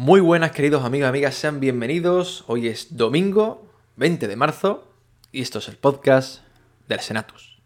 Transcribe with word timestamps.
Muy 0.00 0.20
buenas 0.20 0.52
queridos 0.52 0.84
amigos 0.84 1.06
y 1.06 1.08
amigas, 1.08 1.34
sean 1.34 1.58
bienvenidos. 1.58 2.44
Hoy 2.46 2.68
es 2.68 2.96
domingo 2.96 3.66
20 3.96 4.28
de 4.28 4.36
marzo 4.36 4.86
y 5.32 5.42
esto 5.42 5.58
es 5.58 5.66
el 5.66 5.74
podcast 5.74 6.42
del 6.86 7.00
Senatus. 7.00 7.58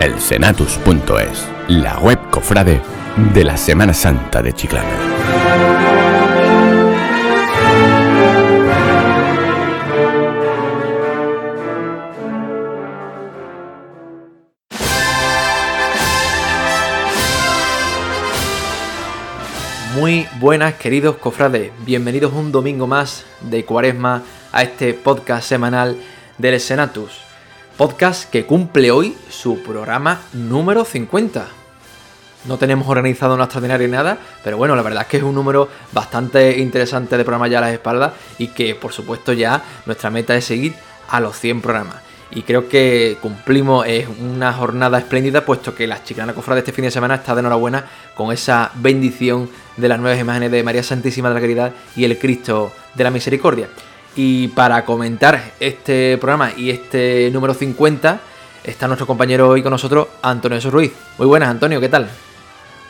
El 0.00 0.18
Senatus.es, 0.18 1.46
la 1.68 1.98
web 1.98 2.18
cofrade 2.30 2.80
de 3.34 3.44
la 3.44 3.58
Semana 3.58 3.92
Santa 3.92 4.40
de 4.40 4.54
Chiclana. 4.54 5.15
Muy 19.96 20.28
buenas 20.40 20.74
queridos 20.74 21.16
cofrades, 21.16 21.72
bienvenidos 21.86 22.34
un 22.34 22.52
domingo 22.52 22.86
más 22.86 23.24
de 23.40 23.64
Cuaresma 23.64 24.22
a 24.52 24.62
este 24.62 24.92
podcast 24.92 25.48
semanal 25.48 25.96
del 26.36 26.60
Senatus. 26.60 27.12
Podcast 27.78 28.30
que 28.30 28.44
cumple 28.44 28.90
hoy 28.90 29.16
su 29.30 29.62
programa 29.62 30.20
número 30.34 30.84
50. 30.84 31.46
No 32.44 32.58
tenemos 32.58 32.86
organizado 32.88 33.36
una 33.36 33.44
extraordinaria 33.44 33.88
nada, 33.88 34.18
pero 34.44 34.58
bueno, 34.58 34.76
la 34.76 34.82
verdad 34.82 35.04
es 35.04 35.08
que 35.08 35.16
es 35.16 35.22
un 35.22 35.34
número 35.34 35.70
bastante 35.92 36.58
interesante 36.58 37.16
de 37.16 37.24
programa 37.24 37.48
ya 37.48 37.56
a 37.56 37.62
las 37.62 37.72
espaldas 37.72 38.12
y 38.36 38.48
que 38.48 38.74
por 38.74 38.92
supuesto 38.92 39.32
ya 39.32 39.64
nuestra 39.86 40.10
meta 40.10 40.36
es 40.36 40.44
seguir 40.44 40.74
a 41.08 41.20
los 41.20 41.40
100 41.40 41.62
programas 41.62 42.05
y 42.30 42.42
creo 42.42 42.68
que 42.68 43.18
cumplimos 43.20 43.86
una 44.20 44.52
jornada 44.52 44.98
espléndida 44.98 45.44
puesto 45.44 45.74
que 45.74 45.86
la 45.86 46.02
Chiclana 46.02 46.32
Cofrade 46.32 46.60
este 46.60 46.72
fin 46.72 46.84
de 46.84 46.90
semana 46.90 47.16
está 47.16 47.34
de 47.34 47.40
enhorabuena 47.40 47.84
con 48.14 48.32
esa 48.32 48.70
bendición 48.74 49.48
de 49.76 49.88
las 49.88 50.00
nuevas 50.00 50.20
imágenes 50.20 50.50
de 50.50 50.62
María 50.62 50.82
Santísima 50.82 51.28
de 51.28 51.34
la 51.34 51.40
Caridad 51.40 51.72
y 51.94 52.04
el 52.04 52.18
Cristo 52.18 52.72
de 52.94 53.04
la 53.04 53.10
Misericordia. 53.10 53.68
Y 54.16 54.48
para 54.48 54.84
comentar 54.84 55.52
este 55.60 56.16
programa 56.18 56.50
y 56.56 56.70
este 56.70 57.30
número 57.32 57.54
50 57.54 58.20
está 58.64 58.86
nuestro 58.86 59.06
compañero 59.06 59.48
hoy 59.48 59.62
con 59.62 59.70
nosotros, 59.70 60.08
Antonio 60.22 60.56
Jesús 60.56 60.72
Ruiz. 60.72 60.92
Muy 61.18 61.26
buenas, 61.26 61.48
Antonio, 61.48 61.80
¿qué 61.80 61.88
tal? 61.88 62.08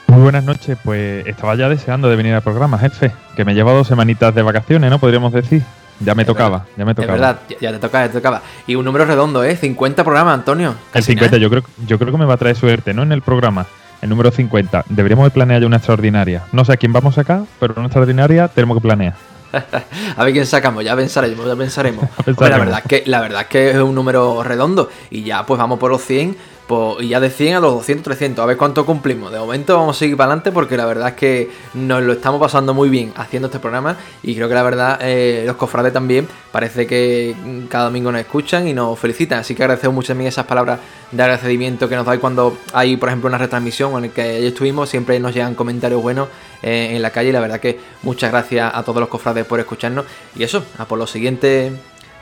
Muy 0.07 0.23
buenas 0.23 0.45
noches, 0.45 0.79
pues 0.83 1.27
estaba 1.27 1.57
ya 1.57 1.69
deseando 1.69 2.09
de 2.09 2.17
venir 2.17 2.33
al 2.33 2.43
programa, 2.43 2.79
jefe, 2.79 3.13
que 3.35 3.45
me 3.45 3.55
lleva 3.55 3.73
dos 3.73 3.89
semanitas 3.89 4.35
de 4.35 4.43
vacaciones, 4.43 4.89
¿no? 4.89 4.99
Podríamos 4.99 5.33
decir. 5.33 5.63
Ya 6.01 6.15
me 6.15 6.25
tocaba, 6.25 6.67
ya 6.77 6.85
me 6.85 6.95
tocaba. 6.95 7.15
Es 7.15 7.21
verdad, 7.21 7.41
ya, 7.61 7.73
te 7.73 7.79
tocaba, 7.79 8.07
ya 8.07 8.13
te 8.13 8.19
tocaba. 8.19 8.43
Y 8.67 8.75
un 8.75 8.85
número 8.85 9.05
redondo, 9.05 9.43
¿eh? 9.45 9.57
50 9.57 10.05
programas, 10.05 10.35
Antonio. 10.35 10.75
El 10.93 11.03
50, 11.03 11.39
yo 11.39 11.49
creo, 11.49 11.63
yo 11.87 11.99
creo 11.99 12.13
que 12.13 12.19
me 12.19 12.27
va 12.27 12.35
a 12.35 12.37
traer 12.37 12.57
suerte, 12.57 12.93
¿no? 12.93 13.03
En 13.03 13.13
el 13.13 13.23
programa. 13.23 13.67
El 14.03 14.11
número 14.11 14.31
50. 14.31 14.85
Deberíamos 14.89 15.25
de 15.25 15.31
planear 15.31 15.61
ya 15.61 15.67
una 15.67 15.79
extraordinaria. 15.79 16.43
No 16.53 16.65
sé 16.65 16.73
a 16.73 16.77
quién 16.77 16.93
vamos 16.93 17.17
acá, 17.17 17.45
pero 17.59 17.75
una 17.77 17.87
extraordinaria 17.87 18.49
tenemos 18.49 18.77
que 18.77 18.83
planear. 18.83 19.15
a 20.17 20.25
ver 20.25 20.33
quién 20.33 20.47
sacamos, 20.47 20.85
ya 20.85 20.95
pensaremos, 20.97 21.47
ya 21.47 21.57
pensaremos. 21.57 22.05
la, 22.27 22.59
verdad 22.59 22.83
es 22.85 22.89
que, 22.89 23.03
la 23.07 23.21
verdad 23.21 23.43
es 23.43 23.47
que 23.47 23.71
es 23.71 23.77
un 23.77 23.95
número 23.95 24.43
redondo. 24.43 24.91
Y 25.11 25.23
ya 25.23 25.47
pues 25.47 25.59
vamos 25.59 25.79
por 25.79 25.91
los 25.91 26.03
100 26.03 26.37
pues, 26.67 27.05
y 27.05 27.09
ya 27.09 27.21
de 27.21 27.31
100 27.31 27.57
a 27.57 27.61
los 27.61 27.75
200, 27.75 28.05
300, 28.05 28.43
a 28.43 28.47
ver 28.47 28.57
cuánto 28.57 28.85
cumplimos. 28.85 29.31
De 29.31 29.39
momento 29.39 29.77
vamos 29.77 29.97
a 29.97 29.99
seguir 29.99 30.17
para 30.17 30.29
adelante 30.29 30.51
porque 30.51 30.77
la 30.77 30.85
verdad 30.85 31.11
es 31.11 31.15
que 31.15 31.51
nos 31.75 32.03
lo 32.03 32.13
estamos 32.13 32.41
pasando 32.41 32.75
muy 32.75 32.89
bien 32.89 33.13
haciendo 33.17 33.47
este 33.47 33.61
programa 33.61 33.97
y 34.23 34.35
creo 34.35 34.49
que 34.49 34.55
la 34.55 34.63
verdad 34.63 34.99
eh, 35.01 35.45
los 35.47 35.57
cofrades 35.57 35.93
también 35.93 36.27
parece 36.51 36.87
que 36.87 37.37
cada 37.69 37.85
domingo 37.85 38.11
nos 38.11 38.21
escuchan 38.21 38.67
y 38.67 38.73
nos 38.73 38.99
felicitan. 38.99 39.41
Así 39.41 39.55
que 39.55 39.63
agradecemos 39.63 39.95
mucho 39.95 40.09
también 40.09 40.29
esas 40.29 40.47
palabras 40.47 40.81
de 41.13 41.23
agradecimiento 41.23 41.89
que 41.89 41.95
nos 41.95 42.05
dais 42.05 42.21
cuando 42.21 42.59
hay, 42.73 42.97
por 42.97 43.11
ejemplo, 43.11 43.29
una 43.29 43.39
retransmisión 43.39 43.95
en 43.95 44.03
la 44.03 44.09
que 44.09 44.23
ayer 44.23 44.45
estuvimos. 44.45 44.89
Siempre 44.89 45.21
nos 45.21 45.35
llegan 45.35 45.55
comentarios 45.55 46.03
buenos 46.03 46.29
eh, 46.63 46.91
en 46.97 47.03
la 47.03 47.11
calle 47.11 47.29
y 47.29 47.33
la 47.33 47.41
verdad 47.41 47.61
que 47.61 47.79
muchas 48.03 48.31
gracias 48.33 48.73
a 48.75 48.83
todos 48.83 49.01
los 49.01 49.09
cofrades 49.09 49.47
por 49.47 49.61
escucharnos. 49.61 50.05
Y 50.35 50.43
eso, 50.43 50.65
a 50.79 50.85
por 50.87 50.99
los 50.99 51.11
siguientes 51.11 51.73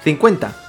50. 0.02 0.63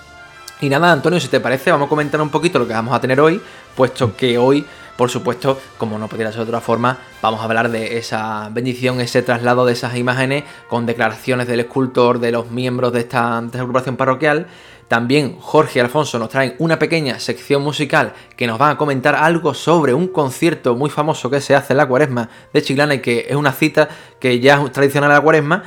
Y 0.61 0.69
nada, 0.69 0.91
Antonio, 0.91 1.19
si 1.19 1.27
te 1.27 1.41
parece, 1.41 1.69
vamos 1.69 1.87
a 1.87 1.89
comentar 1.89 2.21
un 2.21 2.29
poquito 2.29 2.59
lo 2.59 2.67
que 2.67 2.73
vamos 2.73 2.95
a 2.95 3.01
tener 3.01 3.19
hoy, 3.19 3.41
puesto 3.75 4.15
que 4.15 4.37
hoy, 4.37 4.65
por 4.95 5.09
supuesto, 5.09 5.59
como 5.77 5.99
no 5.99 6.07
podría 6.07 6.31
ser 6.31 6.37
de 6.37 6.43
otra 6.43 6.61
forma, 6.61 6.97
vamos 7.21 7.41
a 7.41 7.43
hablar 7.43 7.69
de 7.69 7.97
esa 7.97 8.47
bendición, 8.53 9.01
ese 9.01 9.21
traslado 9.21 9.65
de 9.65 9.73
esas 9.73 9.97
imágenes 9.97 10.45
con 10.69 10.85
declaraciones 10.85 11.47
del 11.47 11.59
escultor, 11.59 12.19
de 12.19 12.31
los 12.31 12.51
miembros 12.51 12.93
de 12.93 13.01
esta, 13.01 13.37
agrupación 13.37 13.97
parroquial. 13.97 14.47
También 14.87 15.37
Jorge 15.41 15.79
y 15.79 15.81
Alfonso 15.81 16.19
nos 16.19 16.29
traen 16.29 16.55
una 16.59 16.79
pequeña 16.79 17.19
sección 17.19 17.61
musical 17.61 18.13
que 18.37 18.47
nos 18.47 18.57
van 18.57 18.71
a 18.71 18.77
comentar 18.77 19.13
algo 19.13 19.53
sobre 19.53 19.93
un 19.93 20.07
concierto 20.07 20.75
muy 20.75 20.89
famoso 20.89 21.29
que 21.29 21.41
se 21.41 21.53
hace 21.53 21.73
en 21.73 21.77
la 21.77 21.87
cuaresma 21.87 22.29
de 22.53 22.61
Chiclana 22.61 22.93
y 22.93 22.99
que 23.01 23.25
es 23.27 23.35
una 23.35 23.51
cita 23.51 23.89
que 24.21 24.39
ya 24.39 24.63
es 24.63 24.71
tradicional 24.71 25.09
de 25.09 25.15
la 25.15 25.21
cuaresma. 25.21 25.63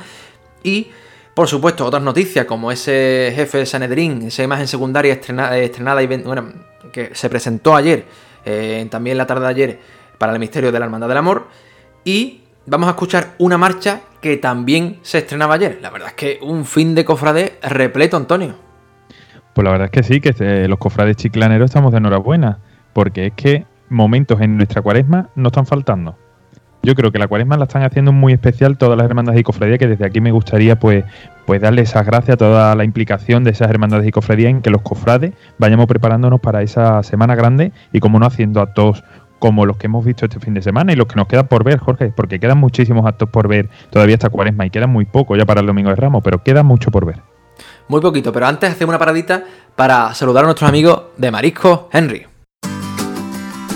Y 0.63 0.87
por 1.39 1.47
supuesto, 1.47 1.85
otras 1.85 2.03
noticias 2.03 2.43
como 2.43 2.69
ese 2.69 3.31
jefe 3.33 3.59
de 3.59 3.65
Sanedrín, 3.65 4.23
esa 4.23 4.43
imagen 4.43 4.67
secundaria 4.67 5.13
estrenada, 5.13 5.57
estrenada 5.57 6.03
y 6.03 6.07
bueno, 6.07 6.47
que 6.91 7.11
se 7.15 7.29
presentó 7.29 7.77
ayer, 7.77 8.03
eh, 8.43 8.85
también 8.91 9.17
la 9.17 9.25
tarde 9.25 9.43
de 9.43 9.47
ayer, 9.47 9.79
para 10.17 10.33
el 10.33 10.39
misterio 10.39 10.69
de 10.69 10.77
la 10.77 10.83
Hermandad 10.83 11.07
del 11.07 11.15
Amor. 11.15 11.47
Y 12.03 12.41
vamos 12.65 12.87
a 12.87 12.89
escuchar 12.89 13.35
una 13.37 13.57
marcha 13.57 14.01
que 14.19 14.35
también 14.35 14.99
se 15.01 15.19
estrenaba 15.19 15.53
ayer. 15.53 15.79
La 15.81 15.91
verdad 15.91 16.09
es 16.09 16.15
que 16.15 16.39
un 16.41 16.65
fin 16.65 16.93
de 16.93 17.05
cofrade 17.05 17.57
repleto, 17.61 18.17
Antonio. 18.17 18.55
Pues 19.53 19.63
la 19.63 19.71
verdad 19.71 19.85
es 19.85 19.91
que 19.91 20.03
sí, 20.03 20.19
que 20.19 20.35
eh, 20.39 20.67
los 20.67 20.77
cofrades 20.77 21.15
chiclaneros 21.15 21.69
estamos 21.69 21.93
de 21.93 21.99
enhorabuena, 21.99 22.59
porque 22.91 23.27
es 23.27 23.33
que 23.37 23.65
momentos 23.87 24.41
en 24.41 24.57
nuestra 24.57 24.81
cuaresma 24.81 25.29
no 25.35 25.47
están 25.47 25.65
faltando. 25.65 26.17
Yo 26.81 26.95
creo 26.95 27.11
que 27.11 27.19
la 27.19 27.27
cuaresma 27.27 27.57
la 27.57 27.65
están 27.65 27.83
haciendo 27.83 28.13
muy 28.13 28.31
especial 28.31 28.77
todas 28.77 28.97
las 28.97 29.05
hermandades 29.05 29.41
y 29.41 29.43
cofradías, 29.43 29.79
que 29.79 29.87
desde 29.87 30.05
aquí 30.05 30.21
me 30.21 30.31
gustaría 30.31 30.79
pues, 30.79 31.03
pues 31.45 31.61
darle 31.61 31.81
esas 31.81 32.05
gracias 32.05 32.35
a 32.35 32.37
toda 32.37 32.75
la 32.75 32.85
implicación 32.85 33.43
de 33.43 33.51
esas 33.51 33.69
hermandades 33.69 34.07
y 34.07 34.11
cofradías 34.11 34.51
en 34.51 34.61
que 34.61 34.69
los 34.69 34.81
cofrades 34.81 35.33
vayamos 35.57 35.87
preparándonos 35.87 36.39
para 36.39 36.61
esa 36.61 37.03
semana 37.03 37.35
grande 37.35 37.73
y 37.91 37.99
como 37.99 38.17
no 38.17 38.25
haciendo 38.25 38.61
actos 38.61 39.03
como 39.39 39.65
los 39.65 39.77
que 39.77 39.87
hemos 39.87 40.05
visto 40.05 40.25
este 40.25 40.39
fin 40.39 40.53
de 40.53 40.61
semana 40.61 40.93
y 40.93 40.95
los 40.95 41.07
que 41.07 41.15
nos 41.15 41.27
quedan 41.27 41.47
por 41.47 41.63
ver, 41.63 41.79
Jorge, 41.79 42.13
porque 42.15 42.39
quedan 42.39 42.57
muchísimos 42.57 43.05
actos 43.05 43.29
por 43.29 43.47
ver 43.47 43.69
todavía 43.89 44.15
esta 44.15 44.29
cuaresma 44.29 44.65
y 44.65 44.69
quedan 44.69 44.89
muy 44.89 45.05
poco 45.05 45.35
ya 45.35 45.45
para 45.45 45.61
el 45.61 45.67
Domingo 45.67 45.89
de 45.89 45.95
Ramos, 45.95 46.21
pero 46.23 46.43
queda 46.43 46.63
mucho 46.63 46.91
por 46.91 47.05
ver. 47.05 47.21
Muy 47.87 48.01
poquito, 48.01 48.31
pero 48.31 48.45
antes 48.45 48.69
hacemos 48.69 48.89
una 48.89 48.99
paradita 48.99 49.43
para 49.75 50.13
saludar 50.13 50.43
a 50.43 50.47
nuestros 50.47 50.69
amigos 50.69 51.03
de 51.17 51.31
Marisco 51.31 51.89
Henry. 51.91 52.28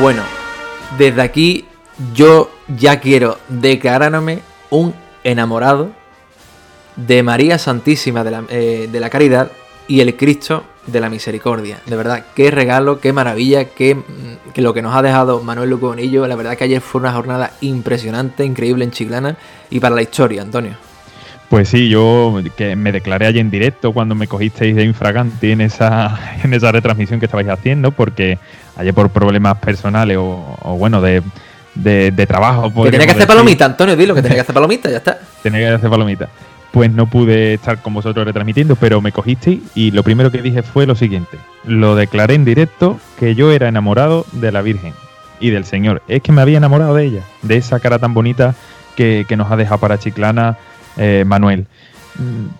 Bueno, 0.00 0.22
desde 0.96 1.20
aquí 1.20 1.64
yo 2.14 2.52
ya 2.68 3.00
quiero 3.00 3.36
declararme 3.48 4.42
un 4.70 4.94
enamorado 5.24 5.90
de 6.94 7.24
María 7.24 7.58
Santísima 7.58 8.22
de 8.22 8.30
la, 8.30 8.44
eh, 8.48 8.88
de 8.90 9.00
la, 9.00 9.10
Caridad 9.10 9.50
y 9.88 9.98
el 10.00 10.16
Cristo 10.16 10.62
de 10.86 11.00
la 11.00 11.10
Misericordia. 11.10 11.80
De 11.84 11.96
verdad, 11.96 12.26
qué 12.36 12.52
regalo, 12.52 13.00
qué 13.00 13.12
maravilla, 13.12 13.70
qué, 13.70 13.96
mm, 13.96 14.60
lo 14.60 14.72
que 14.72 14.82
nos 14.82 14.94
ha 14.94 15.02
dejado 15.02 15.42
Manuel 15.42 15.70
Luconillo. 15.70 16.28
La 16.28 16.36
verdad 16.36 16.56
que 16.56 16.64
ayer 16.64 16.80
fue 16.80 17.00
una 17.00 17.12
jornada 17.12 17.54
impresionante, 17.60 18.44
increíble 18.44 18.84
en 18.84 18.92
Chiclana 18.92 19.36
y 19.68 19.80
para 19.80 19.96
la 19.96 20.02
historia, 20.02 20.42
Antonio. 20.42 20.87
Pues 21.48 21.70
sí, 21.70 21.88
yo 21.88 22.40
que 22.56 22.76
me 22.76 22.92
declaré 22.92 23.26
allí 23.26 23.38
en 23.38 23.50
directo 23.50 23.92
cuando 23.92 24.14
me 24.14 24.26
cogisteis 24.26 24.76
de 24.76 24.84
infraganti 24.84 25.50
en 25.50 25.62
esa, 25.62 26.18
en 26.44 26.52
esa 26.52 26.72
retransmisión 26.72 27.20
que 27.20 27.26
estabais 27.26 27.48
haciendo, 27.48 27.90
porque 27.90 28.38
ayer 28.76 28.92
por 28.92 29.10
problemas 29.10 29.58
personales 29.58 30.18
o, 30.18 30.76
bueno, 30.78 31.00
de, 31.00 31.22
de, 31.74 32.26
trabajo. 32.26 32.72
Que 32.84 32.90
tenía 32.90 33.06
que 33.06 33.12
hacer 33.12 33.26
palomita, 33.26 33.64
Antonio, 33.64 33.96
dilo, 33.96 34.14
que 34.14 34.22
tenía 34.22 34.36
que 34.36 34.42
hacer 34.42 34.54
palomita, 34.54 34.90
ya 34.90 34.98
está. 34.98 35.18
tenía 35.42 35.60
que 35.60 35.68
hacer 35.68 35.90
palomita. 35.90 36.28
Pues 36.70 36.92
no 36.92 37.06
pude 37.06 37.54
estar 37.54 37.80
con 37.80 37.94
vosotros 37.94 38.26
retransmitiendo, 38.26 38.76
pero 38.76 39.00
me 39.00 39.10
cogisteis 39.10 39.60
y 39.74 39.90
lo 39.90 40.02
primero 40.02 40.30
que 40.30 40.42
dije 40.42 40.62
fue 40.62 40.86
lo 40.86 40.94
siguiente. 40.94 41.38
Lo 41.64 41.96
declaré 41.96 42.34
en 42.34 42.44
directo 42.44 43.00
que 43.18 43.34
yo 43.34 43.52
era 43.52 43.68
enamorado 43.68 44.26
de 44.32 44.52
la 44.52 44.60
Virgen 44.60 44.92
y 45.40 45.48
del 45.48 45.64
Señor. 45.64 46.02
Es 46.08 46.22
que 46.22 46.30
me 46.30 46.42
había 46.42 46.58
enamorado 46.58 46.94
de 46.94 47.04
ella, 47.04 47.22
de 47.40 47.56
esa 47.56 47.80
cara 47.80 47.98
tan 47.98 48.12
bonita 48.12 48.54
que, 48.96 49.24
nos 49.36 49.50
ha 49.50 49.56
dejado 49.56 49.78
para 49.78 49.98
Chiclana 49.98 50.58
eh, 50.98 51.24
Manuel. 51.26 51.66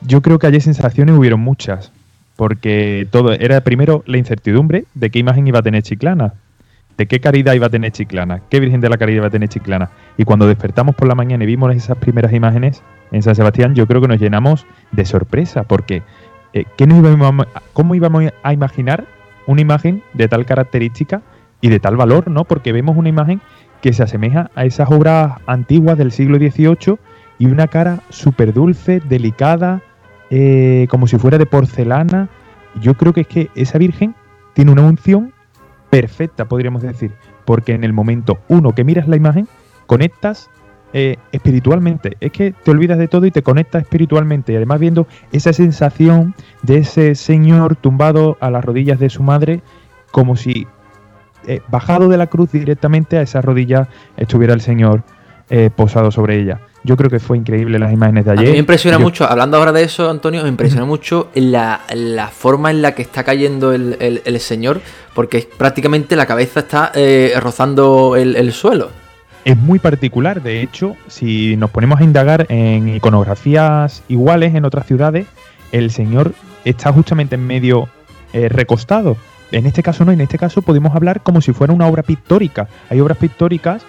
Yo 0.02 0.22
creo 0.22 0.38
que 0.38 0.46
allí 0.46 0.60
sensaciones 0.60 1.16
hubieron 1.16 1.40
muchas, 1.40 1.92
porque 2.36 3.08
todo 3.10 3.32
era 3.32 3.60
primero 3.62 4.04
la 4.06 4.18
incertidumbre 4.18 4.84
de 4.94 5.10
qué 5.10 5.18
imagen 5.18 5.48
iba 5.48 5.58
a 5.58 5.62
tener 5.62 5.82
Chiclana, 5.82 6.34
de 6.96 7.06
qué 7.06 7.20
caridad 7.20 7.54
iba 7.54 7.66
a 7.66 7.70
tener 7.70 7.90
Chiclana, 7.92 8.42
qué 8.48 8.60
Virgen 8.60 8.80
de 8.80 8.88
la 8.88 8.98
Caridad 8.98 9.18
iba 9.18 9.26
a 9.26 9.30
tener 9.30 9.48
Chiclana. 9.48 9.90
Y 10.16 10.24
cuando 10.24 10.46
despertamos 10.46 10.94
por 10.94 11.08
la 11.08 11.14
mañana 11.14 11.44
y 11.44 11.46
vimos 11.46 11.74
esas 11.74 11.98
primeras 11.98 12.32
imágenes 12.32 12.82
en 13.10 13.22
San 13.22 13.34
Sebastián, 13.34 13.74
yo 13.74 13.86
creo 13.86 14.00
que 14.00 14.08
nos 14.08 14.20
llenamos 14.20 14.66
de 14.92 15.04
sorpresa, 15.04 15.64
porque 15.64 16.02
eh, 16.52 16.64
¿qué 16.76 16.86
nos 16.86 16.98
íbamos 16.98 17.46
¿cómo 17.72 17.94
íbamos 17.94 18.24
a 18.42 18.52
imaginar 18.52 19.04
una 19.46 19.60
imagen 19.60 20.02
de 20.12 20.28
tal 20.28 20.44
característica 20.46 21.22
y 21.60 21.68
de 21.68 21.80
tal 21.80 21.96
valor, 21.96 22.28
¿no? 22.30 22.44
Porque 22.44 22.72
vemos 22.72 22.96
una 22.96 23.08
imagen 23.08 23.40
que 23.80 23.92
se 23.92 24.02
asemeja 24.02 24.50
a 24.54 24.64
esas 24.64 24.90
obras 24.90 25.34
antiguas 25.46 25.98
del 25.98 26.12
siglo 26.12 26.36
XVIII 26.36 26.98
y 27.38 27.46
una 27.46 27.68
cara 27.68 28.02
súper 28.10 28.52
dulce, 28.52 29.00
delicada, 29.00 29.82
eh, 30.30 30.86
como 30.90 31.06
si 31.06 31.18
fuera 31.18 31.38
de 31.38 31.46
porcelana. 31.46 32.28
Yo 32.80 32.94
creo 32.94 33.12
que 33.12 33.22
es 33.22 33.26
que 33.26 33.50
esa 33.54 33.78
Virgen 33.78 34.14
tiene 34.54 34.72
una 34.72 34.82
unción 34.82 35.32
perfecta, 35.90 36.46
podríamos 36.46 36.82
decir, 36.82 37.12
porque 37.44 37.72
en 37.72 37.84
el 37.84 37.92
momento 37.92 38.38
uno 38.48 38.74
que 38.74 38.84
miras 38.84 39.08
la 39.08 39.16
imagen, 39.16 39.48
conectas 39.86 40.50
eh, 40.92 41.16
espiritualmente. 41.32 42.16
Es 42.20 42.32
que 42.32 42.52
te 42.52 42.70
olvidas 42.70 42.98
de 42.98 43.08
todo 43.08 43.24
y 43.26 43.30
te 43.30 43.42
conectas 43.42 43.82
espiritualmente. 43.82 44.52
Y 44.52 44.56
además 44.56 44.80
viendo 44.80 45.06
esa 45.32 45.52
sensación 45.52 46.34
de 46.62 46.78
ese 46.78 47.14
señor 47.14 47.76
tumbado 47.76 48.36
a 48.40 48.50
las 48.50 48.64
rodillas 48.64 48.98
de 48.98 49.10
su 49.10 49.22
madre, 49.22 49.62
como 50.10 50.36
si 50.36 50.66
eh, 51.46 51.60
bajado 51.68 52.08
de 52.08 52.18
la 52.18 52.26
cruz 52.26 52.52
directamente 52.52 53.16
a 53.16 53.22
esa 53.22 53.40
rodilla 53.40 53.88
estuviera 54.16 54.54
el 54.54 54.60
señor 54.60 55.04
posado 55.76 56.10
sobre 56.10 56.38
ella. 56.38 56.60
Yo 56.88 56.96
creo 56.96 57.10
que 57.10 57.20
fue 57.20 57.36
increíble 57.36 57.78
las 57.78 57.92
imágenes 57.92 58.24
de 58.24 58.32
ayer. 58.32 58.44
A 58.44 58.46
mí 58.46 58.52
me 58.52 58.58
impresiona 58.58 58.98
mucho, 58.98 59.30
hablando 59.30 59.58
ahora 59.58 59.72
de 59.72 59.82
eso, 59.82 60.08
Antonio, 60.08 60.42
me 60.42 60.48
impresiona 60.48 60.86
mucho 60.86 61.28
la, 61.34 61.80
forma 62.32 62.70
en 62.70 62.80
la 62.80 62.94
que 62.94 63.02
está 63.02 63.24
cayendo 63.24 63.72
el, 63.72 64.40
señor, 64.40 64.80
porque 65.14 65.46
prácticamente 65.56 66.16
la 66.16 66.24
cabeza 66.24 66.60
está 66.60 66.92
rozando 67.40 68.16
el 68.16 68.52
suelo 68.52 68.90
es 69.48 69.56
muy 69.56 69.78
particular. 69.78 70.42
De 70.42 70.60
hecho, 70.60 70.94
si 71.06 71.56
nos 71.56 71.70
ponemos 71.70 72.00
a 72.00 72.04
indagar 72.04 72.44
en 72.50 72.88
iconografías 72.96 74.02
iguales 74.08 74.54
en 74.54 74.66
otras 74.66 74.86
ciudades, 74.86 75.26
el 75.72 75.90
señor 75.90 76.34
está 76.66 76.92
justamente 76.92 77.36
en 77.36 77.46
medio 77.46 77.88
eh, 78.34 78.50
recostado. 78.50 79.16
En 79.50 79.64
este 79.64 79.82
caso 79.82 80.04
no, 80.04 80.12
en 80.12 80.20
este 80.20 80.36
caso 80.36 80.60
podemos 80.60 80.94
hablar 80.94 81.22
como 81.22 81.40
si 81.40 81.52
fuera 81.52 81.72
una 81.72 81.86
obra 81.86 82.02
pictórica. 82.02 82.68
Hay 82.90 83.00
obras 83.00 83.16
pictóricas 83.16 83.82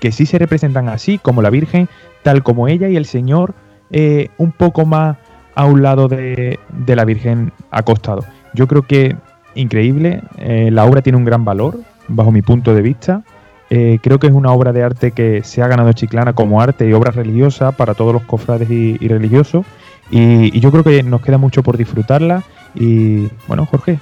que 0.00 0.12
sí 0.12 0.26
se 0.26 0.38
representan 0.38 0.90
así, 0.90 1.16
como 1.16 1.40
la 1.40 1.48
Virgen 1.48 1.88
tal 2.26 2.42
como 2.42 2.66
ella 2.66 2.88
y 2.88 2.96
el 2.96 3.04
Señor 3.04 3.54
eh, 3.92 4.30
un 4.36 4.50
poco 4.50 4.84
más 4.84 5.16
a 5.54 5.64
un 5.64 5.80
lado 5.80 6.08
de, 6.08 6.58
la 6.88 7.04
Virgen 7.04 7.52
acostado. 7.70 8.24
Yo 8.52 8.66
creo 8.66 8.82
que 8.82 9.14
increíble, 9.54 10.22
eh, 10.38 10.70
la 10.72 10.86
obra 10.86 11.02
tiene 11.02 11.18
un 11.18 11.24
gran 11.24 11.44
valor, 11.44 11.78
bajo 12.08 12.32
mi 12.32 12.42
punto 12.42 12.74
de 12.74 12.82
vista. 12.82 13.22
Eh, 13.70 14.00
creo 14.02 14.18
que 14.18 14.26
es 14.26 14.32
una 14.32 14.50
obra 14.50 14.72
de 14.72 14.82
arte 14.82 15.12
que 15.12 15.44
se 15.44 15.62
ha 15.62 15.68
ganado 15.68 15.92
Chiclana 15.92 16.32
como 16.32 16.60
arte 16.60 16.88
y 16.88 16.92
obra 16.94 17.12
religiosa 17.12 17.70
para 17.70 17.94
todos 17.94 18.12
los 18.12 18.24
cofrades 18.24 18.68
y, 18.68 18.96
religiosos. 19.06 19.64
Y, 20.10 20.58
yo 20.58 20.72
creo 20.72 20.82
que 20.82 21.04
nos 21.04 21.22
queda 21.22 21.38
mucho 21.38 21.62
por 21.62 21.76
disfrutarla. 21.76 22.42
Y 22.74 23.28
bueno, 23.46 23.66
Jorge, 23.66 24.00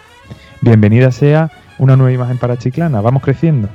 bienvenida 0.62 1.12
sea 1.12 1.50
una 1.79 1.94
nueva 1.94 2.12
imagen 2.12 2.38
para 2.38 2.56
Chiclana. 2.56 3.03
Vamos 3.03 3.23
creciendo. 3.23 3.69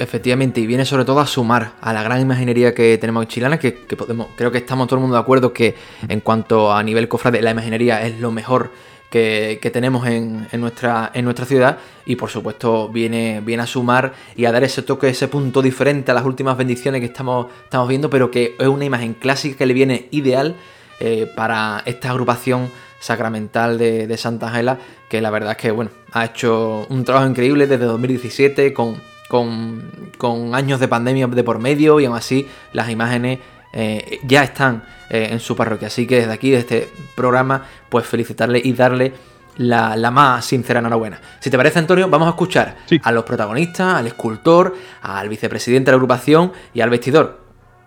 Efectivamente, 0.00 0.62
y 0.62 0.66
viene 0.66 0.86
sobre 0.86 1.04
todo 1.04 1.20
a 1.20 1.26
sumar 1.26 1.72
a 1.78 1.92
la 1.92 2.02
gran 2.02 2.22
imaginería 2.22 2.74
que 2.74 2.96
tenemos 2.96 3.22
en 3.22 3.28
Chiclana, 3.28 3.58
que, 3.58 3.72
podemos, 3.72 4.28
creo 4.34 4.50
que 4.50 4.56
estamos 4.56 4.88
todo 4.88 4.96
el 4.96 5.02
mundo 5.02 5.14
de 5.14 5.20
acuerdo 5.20 5.52
que 5.52 5.74
en 6.08 6.20
cuanto 6.20 6.72
a 6.72 6.82
nivel 6.82 7.06
cofrade, 7.06 7.42
la 7.42 7.50
imaginería 7.50 8.06
es 8.06 8.18
lo 8.18 8.32
mejor 8.32 8.70
que, 9.10 9.60
tenemos 9.70 10.06
en, 10.06 10.48
nuestra, 10.58 11.10
en 11.12 11.26
nuestra 11.26 11.44
ciudad 11.44 11.76
y 12.06 12.16
por 12.16 12.30
supuesto 12.30 12.88
viene, 12.88 13.42
a 13.60 13.66
sumar 13.66 14.14
y 14.36 14.46
a 14.46 14.52
dar 14.52 14.64
ese 14.64 14.80
toque, 14.80 15.10
ese 15.10 15.28
punto 15.28 15.60
diferente 15.60 16.12
a 16.12 16.14
las 16.14 16.24
últimas 16.24 16.56
bendiciones 16.56 17.00
que 17.00 17.06
estamos, 17.06 17.48
estamos 17.64 17.86
viendo, 17.86 18.08
pero 18.08 18.30
que 18.30 18.56
es 18.58 18.68
una 18.68 18.86
imagen 18.86 19.12
clásica 19.12 19.58
que 19.58 19.66
le 19.66 19.74
viene 19.74 20.08
ideal 20.12 20.56
eh, 20.98 21.30
para 21.36 21.82
esta 21.84 22.08
agrupación 22.08 22.70
sacramental 23.00 23.76
de, 23.76 24.16
Santa 24.16 24.48
Ángela, 24.48 24.78
que 25.10 25.20
la 25.20 25.28
verdad 25.28 25.50
es 25.50 25.56
que 25.58 25.70
bueno, 25.72 25.90
ha 26.12 26.24
hecho 26.24 26.86
un 26.88 27.04
trabajo 27.04 27.26
increíble 27.26 27.66
desde 27.66 27.84
2017 27.84 28.72
con, 28.72 28.96
con, 29.30 30.10
con 30.18 30.56
años 30.56 30.80
de 30.80 30.88
pandemia 30.88 31.28
de 31.28 31.44
por 31.44 31.60
medio 31.60 32.00
y 32.00 32.04
aún 32.04 32.16
así 32.16 32.48
las 32.72 32.90
imágenes 32.90 33.38
eh, 33.72 34.18
ya 34.24 34.42
están 34.42 34.82
eh, 35.08 35.28
en 35.30 35.38
su 35.38 35.54
parroquia. 35.54 35.86
Así 35.86 36.04
que 36.04 36.16
desde 36.16 36.32
aquí, 36.32 36.50
de 36.50 36.58
este 36.58 36.88
programa, 37.14 37.64
pues 37.88 38.06
felicitarle 38.06 38.60
y 38.62 38.72
darle 38.72 39.12
la, 39.56 40.10
más 40.10 40.44
sincera 40.44 40.80
enhorabuena. 40.80 41.20
Si 41.38 41.48
te 41.48 41.56
parece, 41.56 41.78
Antonio, 41.78 42.08
vamos 42.08 42.26
a 42.26 42.30
escuchar 42.30 42.76
a 43.02 43.12
los 43.12 43.22
protagonistas, 43.22 43.94
al 43.94 44.08
escultor, 44.08 44.76
al 45.02 45.28
vicepresidente 45.28 45.90
de 45.90 45.92
la 45.92 45.96
agrupación 45.96 46.52
y 46.74 46.80
al 46.80 46.90
vestidor. 46.90 47.40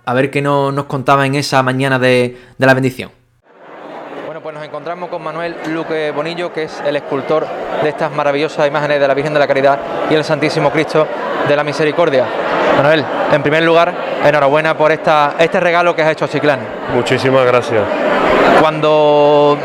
A 0.05 0.13
ver 0.13 0.31
qué 0.31 0.41
nos 0.41 0.85
contaba 0.85 1.25
en 1.25 1.35
esa 1.35 1.61
mañana 1.61 1.99
de, 1.99 2.37
de 2.57 2.65
la 2.65 2.73
bendición. 2.73 3.11
Pues 4.43 4.53
nos 4.53 4.65
encontramos 4.65 5.09
con 5.09 5.23
Manuel 5.23 5.55
Luque 5.69 6.11
Bonillo, 6.11 6.51
que 6.51 6.63
es 6.63 6.83
el 6.85 6.97
escultor 6.97 7.47
de 7.81 7.87
estas 7.87 8.11
maravillosas 8.11 8.67
imágenes 8.67 8.99
de 8.99 9.07
la 9.07 9.13
Virgen 9.13 9.33
de 9.33 9.39
la 9.39 9.47
Caridad 9.47 9.79
y 10.09 10.15
el 10.15 10.25
Santísimo 10.25 10.69
Cristo 10.69 11.07
de 11.47 11.55
la 11.55 11.63
Misericordia. 11.63 12.25
Manuel, 12.75 13.05
en 13.31 13.41
primer 13.41 13.63
lugar, 13.63 13.93
enhorabuena 14.21 14.75
por 14.75 14.91
esta, 14.91 15.35
este 15.39 15.61
regalo 15.61 15.95
que 15.95 16.01
has 16.01 16.11
hecho 16.11 16.25
a 16.25 16.27
Chiclana. 16.27 16.63
Muchísimas 16.93 17.45
gracias. 17.45 17.83
Cuando 18.59 19.57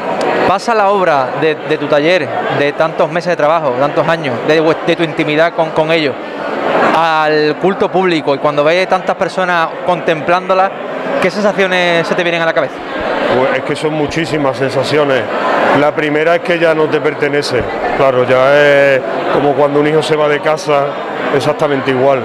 pasa 0.46 0.76
la 0.76 0.90
obra 0.90 1.30
de, 1.40 1.56
tu 1.76 1.88
taller, 1.88 2.28
de 2.56 2.72
tantos 2.74 3.10
meses 3.10 3.30
de 3.30 3.36
trabajo, 3.36 3.70
tantos 3.80 4.06
años, 4.06 4.36
de, 4.46 4.94
tu 4.94 5.02
intimidad 5.02 5.54
con, 5.54 5.70
con, 5.70 5.90
ellos, 5.90 6.14
al 6.96 7.56
culto 7.56 7.90
público 7.90 8.32
y 8.32 8.38
cuando 8.38 8.62
ves 8.62 8.88
tantas 8.88 9.16
personas 9.16 9.70
contemplándola, 9.84 10.70
¿qué 11.22 11.30
sensaciones 11.30 12.06
se 12.06 12.14
te 12.14 12.22
vienen 12.22 12.42
a 12.42 12.46
la 12.46 12.52
cabeza? 12.52 12.74
Pues 13.36 13.58
es 13.58 13.64
que 13.64 13.76
son 13.76 13.94
muchísimas 13.94 14.56
sensaciones. 14.56 15.22
La 15.80 15.94
primera 15.94 16.36
es 16.36 16.40
que 16.40 16.58
ya 16.58 16.74
no 16.74 16.86
te 16.86 17.00
pertenece. 17.00 17.62
Claro, 17.96 18.24
ya 18.24 18.56
es 18.56 19.00
como 19.32 19.52
cuando 19.54 19.80
un 19.80 19.86
hijo 19.86 20.02
se 20.02 20.16
va 20.16 20.28
de 20.28 20.40
casa, 20.40 20.86
exactamente 21.34 21.90
igual. 21.90 22.22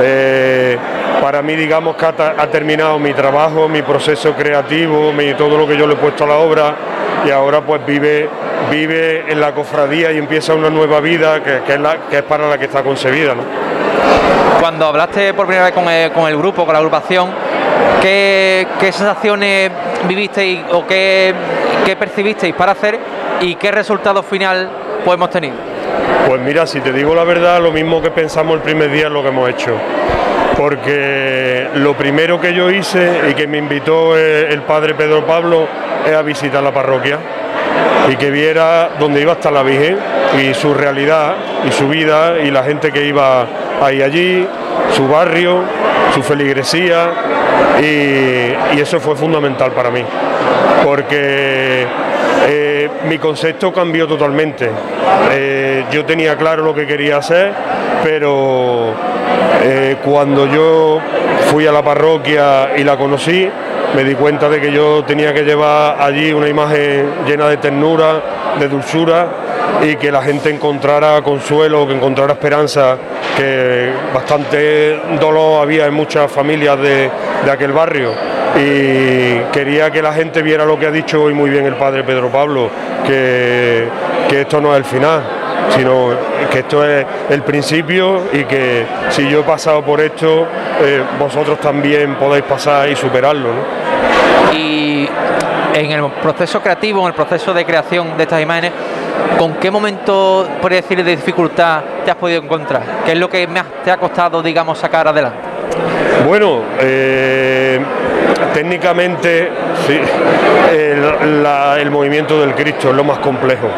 Eh, 0.00 0.78
para 1.20 1.42
mí, 1.42 1.56
digamos 1.56 1.96
que 1.96 2.06
ha, 2.06 2.50
terminado 2.50 2.98
mi 2.98 3.12
trabajo, 3.12 3.68
mi 3.68 3.82
proceso 3.82 4.34
creativo, 4.34 5.12
todo 5.36 5.58
lo 5.58 5.66
que 5.66 5.76
yo 5.76 5.86
le 5.86 5.94
he 5.94 5.96
puesto 5.96 6.24
a 6.24 6.28
la 6.28 6.36
obra 6.36 6.74
y 7.26 7.30
ahora 7.30 7.60
pues 7.60 7.84
vive, 7.84 8.28
vive 8.70 9.24
en 9.30 9.40
la 9.40 9.52
cofradía 9.52 10.12
y 10.12 10.18
empieza 10.18 10.54
una 10.54 10.70
nueva 10.70 11.00
vida 11.00 11.42
que, 11.42 11.74
es, 11.74 11.80
la, 11.80 11.98
que 12.08 12.18
es 12.18 12.22
para 12.22 12.48
la 12.48 12.56
que 12.56 12.66
está 12.66 12.82
concebida. 12.82 13.34
Cuando 14.60 14.86
hablaste 14.86 15.34
por 15.34 15.46
primera 15.46 15.66
vez 15.66 16.10
con 16.12 16.26
el, 16.28 16.36
grupo, 16.36 16.64
con 16.64 16.72
la 16.72 16.78
agrupación, 16.78 17.30
¿qué, 18.00 18.66
sensaciones 18.80 19.70
vivisteis 20.06 20.60
o 20.72 20.86
qué, 20.86 21.34
percibisteis 21.98 22.54
para 22.54 22.72
hacer 22.72 22.98
y 23.40 23.54
qué 23.54 23.70
resultado 23.70 24.22
final 24.22 24.68
podemos 25.04 25.30
tener? 25.30 25.52
Pues 26.26 26.40
mira, 26.40 26.66
si 26.66 26.80
te 26.80 26.92
digo 26.92 27.14
la 27.14 27.24
verdad, 27.24 27.60
lo 27.62 27.72
mismo 27.72 28.02
que 28.02 28.10
pensamos 28.10 28.56
el 28.56 28.62
primer 28.62 28.90
día 28.90 29.06
es 29.06 29.12
lo 29.12 29.22
que 29.22 29.28
hemos 29.28 29.48
hecho. 29.48 29.74
Porque 30.56 31.68
lo 31.74 31.94
primero 31.94 32.40
que 32.40 32.52
yo 32.52 32.70
hice 32.70 33.30
y 33.30 33.34
que 33.34 33.46
me 33.46 33.58
invitó 33.58 34.16
el 34.16 34.62
padre 34.62 34.94
Pedro 34.94 35.24
Pablo 35.24 35.68
es 36.04 36.12
a 36.12 36.22
visitar 36.22 36.62
la 36.62 36.72
parroquia 36.72 37.18
y 38.10 38.16
que 38.16 38.30
viera 38.30 38.90
dónde 38.98 39.20
iba 39.20 39.32
a 39.32 39.34
estar 39.36 39.52
la 39.52 39.62
Virgen 39.62 39.98
y 40.40 40.54
su 40.54 40.74
realidad 40.74 41.34
y 41.66 41.72
su 41.72 41.88
vida 41.88 42.40
y 42.40 42.50
la 42.50 42.62
gente 42.62 42.90
que 42.90 43.06
iba 43.06 43.46
ahí 43.82 44.02
allí, 44.02 44.46
su 44.92 45.06
barrio, 45.06 45.62
su 46.14 46.22
feligresía 46.22 47.10
y, 47.80 48.78
eso 48.80 49.00
fue 49.00 49.16
fundamental 49.16 49.72
para 49.72 49.90
mí. 49.90 50.02
Porque 50.84 51.86
eh, 52.46 52.88
mi 53.08 53.18
concepto 53.18 53.72
cambió 53.72 54.06
totalmente. 54.06 54.70
Eh, 55.32 55.84
yo 55.90 56.04
tenía 56.04 56.36
claro 56.36 56.62
lo 56.62 56.74
que 56.74 56.86
quería 56.86 57.18
hacer, 57.18 57.52
pero 58.02 58.94
eh, 59.62 59.96
cuando 60.04 60.46
yo 60.46 61.00
fui 61.50 61.66
a 61.66 61.72
la 61.72 61.82
parroquia 61.82 62.70
y 62.76 62.84
la 62.84 62.96
conocí, 62.96 63.48
me 63.94 64.04
di 64.04 64.14
cuenta 64.14 64.48
de 64.48 64.60
que 64.60 64.70
yo 64.70 65.04
tenía 65.04 65.34
que 65.34 65.42
llevar 65.42 65.96
allí 66.00 66.32
una 66.32 66.48
imagen 66.48 67.10
llena 67.26 67.48
de 67.48 67.56
ternura, 67.56 68.22
de 68.58 68.68
dulzura 68.68 69.47
y 69.82 69.96
que 69.96 70.10
la 70.10 70.22
gente 70.22 70.50
encontrara 70.50 71.22
consuelo, 71.22 71.86
que 71.86 71.94
encontrara 71.94 72.32
esperanza, 72.32 72.96
que 73.36 73.90
bastante 74.12 75.00
dolor 75.20 75.62
había 75.62 75.86
en 75.86 75.94
muchas 75.94 76.30
familias 76.30 76.78
de, 76.80 77.10
aquel 77.50 77.72
barrio 77.72 78.12
y 78.56 79.38
quería 79.52 79.90
que 79.90 80.02
la 80.02 80.12
gente 80.12 80.42
viera 80.42 80.66
lo 80.66 80.78
que 80.78 80.86
ha 80.86 80.90
dicho 80.90 81.22
hoy 81.22 81.32
muy 81.32 81.48
bien 81.48 81.64
el 81.64 81.76
padre 81.76 82.02
Pedro 82.04 82.28
Pablo, 82.28 82.68
que, 83.06 83.88
esto 84.30 84.60
no 84.60 84.72
es 84.72 84.78
el 84.78 84.84
final, 84.84 85.22
sino 85.70 86.10
que 86.50 86.58
esto 86.58 86.84
es 86.84 87.06
el 87.30 87.42
principio 87.42 88.24
y 88.32 88.44
que 88.44 88.84
si 89.10 89.28
yo 89.28 89.40
he 89.40 89.44
pasado 89.44 89.82
por 89.82 90.00
esto, 90.00 90.46
eh, 90.82 91.02
vosotros 91.18 91.58
también 91.60 92.16
podéis 92.16 92.44
pasar 92.44 92.88
y 92.88 92.96
superarlo. 92.96 93.48
Y 94.52 95.08
en 95.74 95.90
el 95.90 96.10
proceso 96.22 96.60
creativo, 96.60 97.00
en 97.02 97.08
el 97.08 97.14
proceso 97.14 97.54
de 97.54 97.64
creación 97.64 98.16
de 98.16 98.24
estas 98.24 98.42
imágenes, 98.42 98.72
¿con 99.38 99.54
qué 99.54 99.70
momento, 99.70 100.48
por 100.60 100.72
decir, 100.72 101.02
de 101.04 101.16
dificultad 101.16 101.82
te 102.04 102.10
has 102.10 102.16
podido 102.16 102.42
encontrar? 102.42 102.82
¿Qué 103.04 103.12
es 103.12 103.18
lo 103.18 103.28
que 103.28 103.46
más 103.46 103.64
te 103.84 103.90
ha 103.90 103.96
costado, 103.96 104.42
digamos, 104.42 104.78
sacar 104.78 105.08
adelante? 105.08 105.38
Bueno, 106.26 106.62
eh, 106.80 107.80
técnicamente 108.52 109.50
sí, 109.86 109.98
el, 110.72 111.90
movimiento 111.90 112.40
del 112.40 112.54
Cristo 112.54 112.90
es 112.90 112.94
lo 112.94 113.04
más 113.04 113.18
complejo. 113.18 113.68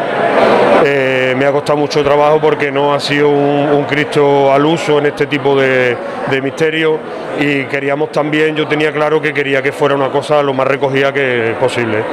Eh, 0.83 1.35
me 1.37 1.45
ha 1.45 1.51
costado 1.51 1.77
mucho 1.77 2.03
trabajo 2.03 2.39
porque 2.41 2.71
no 2.71 2.93
ha 2.93 2.99
sido 2.99 3.29
un, 3.29 3.83
Cristo 3.83 4.51
al 4.51 4.65
uso 4.65 4.99
en 4.99 5.07
este 5.07 5.27
tipo 5.27 5.55
de, 5.55 5.97
misterio 6.41 6.97
y 7.39 7.65
queríamos 7.65 8.11
también, 8.11 8.55
yo 8.55 8.67
tenía 8.67 8.91
claro 8.91 9.21
que 9.21 9.33
quería 9.33 9.61
que 9.61 9.71
fuera 9.71 9.95
una 9.95 10.09
cosa 10.09 10.41
lo 10.41 10.53
más 10.53 10.65
recogida 10.65 11.11
que 11.11 11.55
posible, 11.59 12.03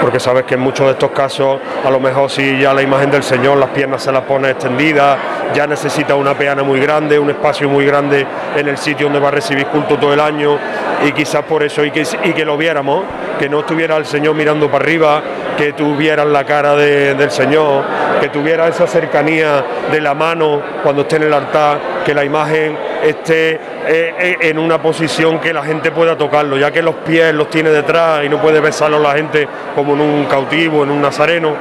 porque 0.00 0.20
sabes 0.20 0.44
que 0.44 0.54
en 0.54 0.60
muchos 0.60 0.86
de 0.86 0.92
estos 0.92 1.10
casos 1.10 1.58
a 1.84 1.90
lo 1.90 1.98
mejor 1.98 2.30
si 2.30 2.60
ya 2.60 2.74
la 2.74 2.82
imagen 2.82 3.10
del 3.10 3.22
Señor, 3.22 3.56
las 3.56 3.70
piernas 3.70 4.02
se 4.02 4.12
las 4.12 4.22
pone 4.22 4.50
extendidas, 4.50 5.18
ya 5.54 5.66
necesita 5.66 6.14
una 6.14 6.34
peana 6.34 6.62
muy 6.62 6.80
grande, 6.80 7.18
un 7.18 7.30
espacio 7.30 7.68
muy 7.68 7.86
grande 7.86 8.26
en 8.56 8.68
el 8.68 8.76
sitio 8.76 9.06
donde 9.06 9.20
va 9.20 9.28
a 9.28 9.32
recibir 9.32 9.66
culto 9.66 9.96
todo 9.98 10.12
el 10.12 10.20
año 10.20 10.58
y 11.06 11.12
quizás 11.12 11.44
por 11.44 11.62
eso 11.62 11.84
y 11.84 11.90
que, 11.90 12.06
y 12.24 12.32
que 12.32 12.44
lo 12.44 12.56
viéramos, 12.56 13.04
que 13.38 13.48
no 13.48 13.60
estuviera 13.60 13.96
el 13.96 14.06
Señor 14.06 14.34
mirando 14.34 14.70
para 14.70 14.84
arriba, 14.84 15.22
que 15.56 15.72
tuvieran 15.72 16.32
la 16.32 16.44
cara 16.44 16.76
del 16.76 17.30
Señor, 17.30 17.84
que 18.20 18.28
tuviera 18.28 18.68
esa 18.68 18.86
cercanía 18.86 19.64
de 19.90 20.00
la 20.00 20.14
mano 20.14 20.60
cuando 20.82 21.02
esté 21.02 21.16
en 21.16 21.24
el 21.24 21.34
altar, 21.34 21.78
que 22.04 22.14
la 22.14 22.24
imagen 22.24 22.76
esté 23.02 23.54
eh, 23.54 23.58
eh, 23.86 24.36
en 24.42 24.58
una 24.58 24.80
posición 24.80 25.40
que 25.40 25.52
la 25.52 25.62
gente 25.64 25.90
pueda 25.90 26.16
tocarlo, 26.16 26.56
ya 26.56 26.70
que 26.70 26.82
los 26.82 26.96
pies 26.96 27.34
los 27.34 27.50
tiene 27.50 27.70
detrás 27.70 28.24
y 28.24 28.28
no 28.28 28.40
puede 28.40 28.60
besarlo 28.60 28.98
la 28.98 29.12
gente 29.12 29.48
como 29.74 29.94
en 29.94 30.00
un 30.00 30.24
cautivo, 30.26 30.84
en 30.84 30.90
un 30.90 31.02
nazareno, 31.02 31.54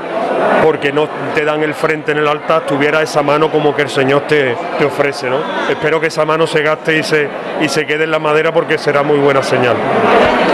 porque 0.63 0.91
no 0.91 1.07
te 1.33 1.43
dan 1.43 1.63
el 1.63 1.74
frente 1.74 2.12
en 2.12 2.19
el 2.19 2.27
altar, 2.27 2.65
tuviera 2.65 3.01
esa 3.01 3.24
mano 3.24 3.50
como 3.50 3.75
que 3.75 3.83
el 3.83 3.89
Señor 3.89 4.21
te, 4.27 4.55
te 4.77 4.86
ofrece. 4.86 5.29
¿no? 5.29 5.38
Espero 5.69 6.00
que 6.00 6.07
esa 6.07 6.25
mano 6.25 6.45
se 6.45 6.62
gaste 6.62 6.98
y 6.98 7.03
se, 7.03 7.27
y 7.60 7.67
se 7.67 7.86
quede 7.86 8.03
en 8.03 8.12
la 8.12 8.19
madera 8.19 8.51
porque 8.51 8.77
será 8.77 9.03
muy 9.03 9.17
buena 9.17 9.41
señal. 9.41 9.75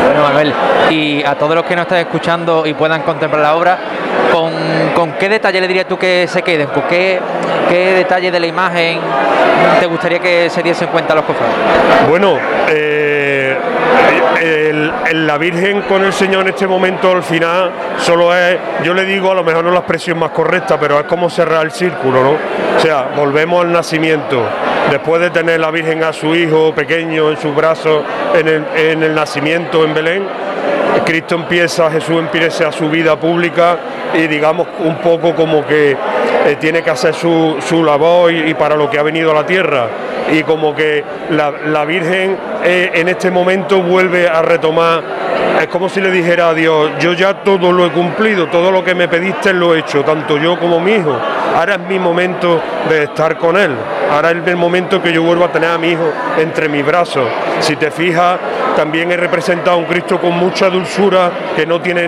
Bueno, 0.06 0.24
Manuel, 0.24 0.54
y 0.90 1.24
a 1.24 1.36
todos 1.36 1.56
los 1.56 1.66
que 1.66 1.76
nos 1.76 1.84
están 1.84 2.00
escuchando 2.00 2.66
y 2.66 2.74
puedan 2.74 3.02
contemplar 3.02 3.42
la 3.42 3.56
obra, 3.56 3.78
¿con, 4.32 4.52
con 4.52 4.87
qué 5.20 5.30
detalle 5.30 5.62
le 5.62 5.68
dirías 5.68 5.88
tú 5.88 5.98
que 5.98 6.28
se 6.28 6.42
queden? 6.42 6.68
¿Con 6.68 6.84
qué, 6.84 7.20
qué 7.70 7.94
detalle 7.94 8.32
de 8.32 8.40
la 8.40 8.48
imagen 8.48 9.00
te 9.80 9.86
gustaría 9.86 10.20
que 10.20 10.50
se 10.50 10.64
diese 10.64 10.86
en 10.86 10.92
cuenta 10.92 11.16
los 11.16 11.26
cofrades? 11.26 11.56
Bueno, 12.10 12.38
eh, 12.70 13.58
la 15.14 15.38
Virgen 15.38 15.82
con 15.82 16.04
el 16.04 16.14
Señor 16.14 16.42
en 16.44 16.50
este 16.50 16.68
momento 16.68 17.12
al 17.12 17.24
final 17.24 17.72
solo 17.98 18.36
es, 18.36 18.58
yo 18.84 18.94
le 18.94 19.06
digo 19.06 19.32
a 19.32 19.36
lo 19.36 19.44
mejor 19.44 19.64
no 19.64 19.72
la 19.72 19.80
expresión 19.80 20.20
más 20.20 20.32
correcta, 20.32 20.80
pero 20.80 21.00
es 21.00 21.06
como 21.06 21.30
cerrar 21.30 21.66
el 21.66 21.72
círculo, 21.72 22.24
¿no? 22.24 22.32
O 22.78 22.80
sea, 22.80 23.10
volvemos 23.16 23.66
al 23.66 23.72
nacimiento. 23.72 24.44
Después 24.92 25.22
de 25.22 25.32
tener 25.32 25.60
la 25.60 25.70
Virgen 25.72 26.04
a 26.04 26.14
su 26.14 26.34
hijo 26.36 26.74
pequeño 26.74 27.30
en 27.32 27.38
sus 27.38 27.54
brazos 27.54 28.04
en 28.34 29.04
el 29.04 29.16
nacimiento 29.16 29.84
en 29.84 29.94
Belén, 29.94 30.24
Cristo 31.06 31.36
empieza, 31.36 31.90
Jesús 31.92 32.18
empieza 32.18 32.72
su 32.72 32.90
vida 32.90 33.20
pública 33.20 33.78
y 34.14 34.28
digamos 34.28 34.68
un 34.80 34.98
poco 34.98 35.36
como 35.36 35.66
que 35.66 35.92
eh, 35.92 36.56
tiene 36.60 36.82
que 36.82 36.90
hacer 36.90 37.14
su, 37.14 37.58
su 37.60 37.84
labor 37.84 38.32
y, 38.32 38.54
para 38.54 38.76
lo 38.76 38.90
que 38.90 38.98
ha 38.98 39.04
venido 39.04 39.32
a 39.32 39.34
la 39.34 39.46
tierra. 39.46 39.88
Y 40.32 40.44
como 40.44 40.76
que 40.76 41.04
la, 41.30 41.86
Virgen 41.86 42.38
eh, 42.64 42.92
en 42.94 43.08
este 43.10 43.32
momento 43.32 43.82
vuelve 43.82 44.28
a 44.28 44.42
retomar, 44.42 45.04
es 45.68 45.74
como 45.74 45.90
si 45.90 46.00
le 46.00 46.10
dijera 46.10 46.50
a 46.50 46.54
Dios, 46.54 46.92
yo 47.00 47.12
ya 47.12 47.44
todo 47.44 47.74
lo 47.74 47.86
he 47.86 47.92
cumplido, 47.92 48.48
todo 48.48 48.72
lo 48.72 48.86
que 48.86 48.96
me 48.96 49.10
pediste 49.10 49.52
lo 49.54 49.76
he 49.76 49.80
hecho, 49.80 50.02
tanto 50.02 50.38
yo 50.38 50.58
como 50.58 50.80
mi 50.80 50.94
hijo. 50.94 51.14
Ahora 51.56 51.74
es 51.74 51.80
mi 51.82 52.00
momento 52.00 52.62
de 52.90 53.04
estar 53.04 53.38
con 53.38 53.58
él. 53.58 53.76
Ahora 54.10 54.32
es 54.32 54.48
el 54.48 54.56
momento 54.56 55.02
que 55.02 55.12
yo 55.12 55.24
vuelvo 55.24 55.44
a 55.44 55.52
tener 55.52 55.70
a 55.70 55.78
mi 55.78 55.90
hijo 55.90 56.10
entre 56.38 56.70
mis 56.70 56.86
brazos. 56.86 57.28
Si 57.60 57.76
te 57.76 57.92
fijas, 57.92 58.40
también 58.78 59.12
he 59.12 59.18
representado 59.18 59.76
a 59.76 59.80
un 59.80 59.86
Cristo 59.86 60.20
con 60.22 60.38
mucha 60.38 60.70
dulzura, 60.70 61.32
que 61.56 61.66
no 61.66 61.82
tiene 61.82 62.06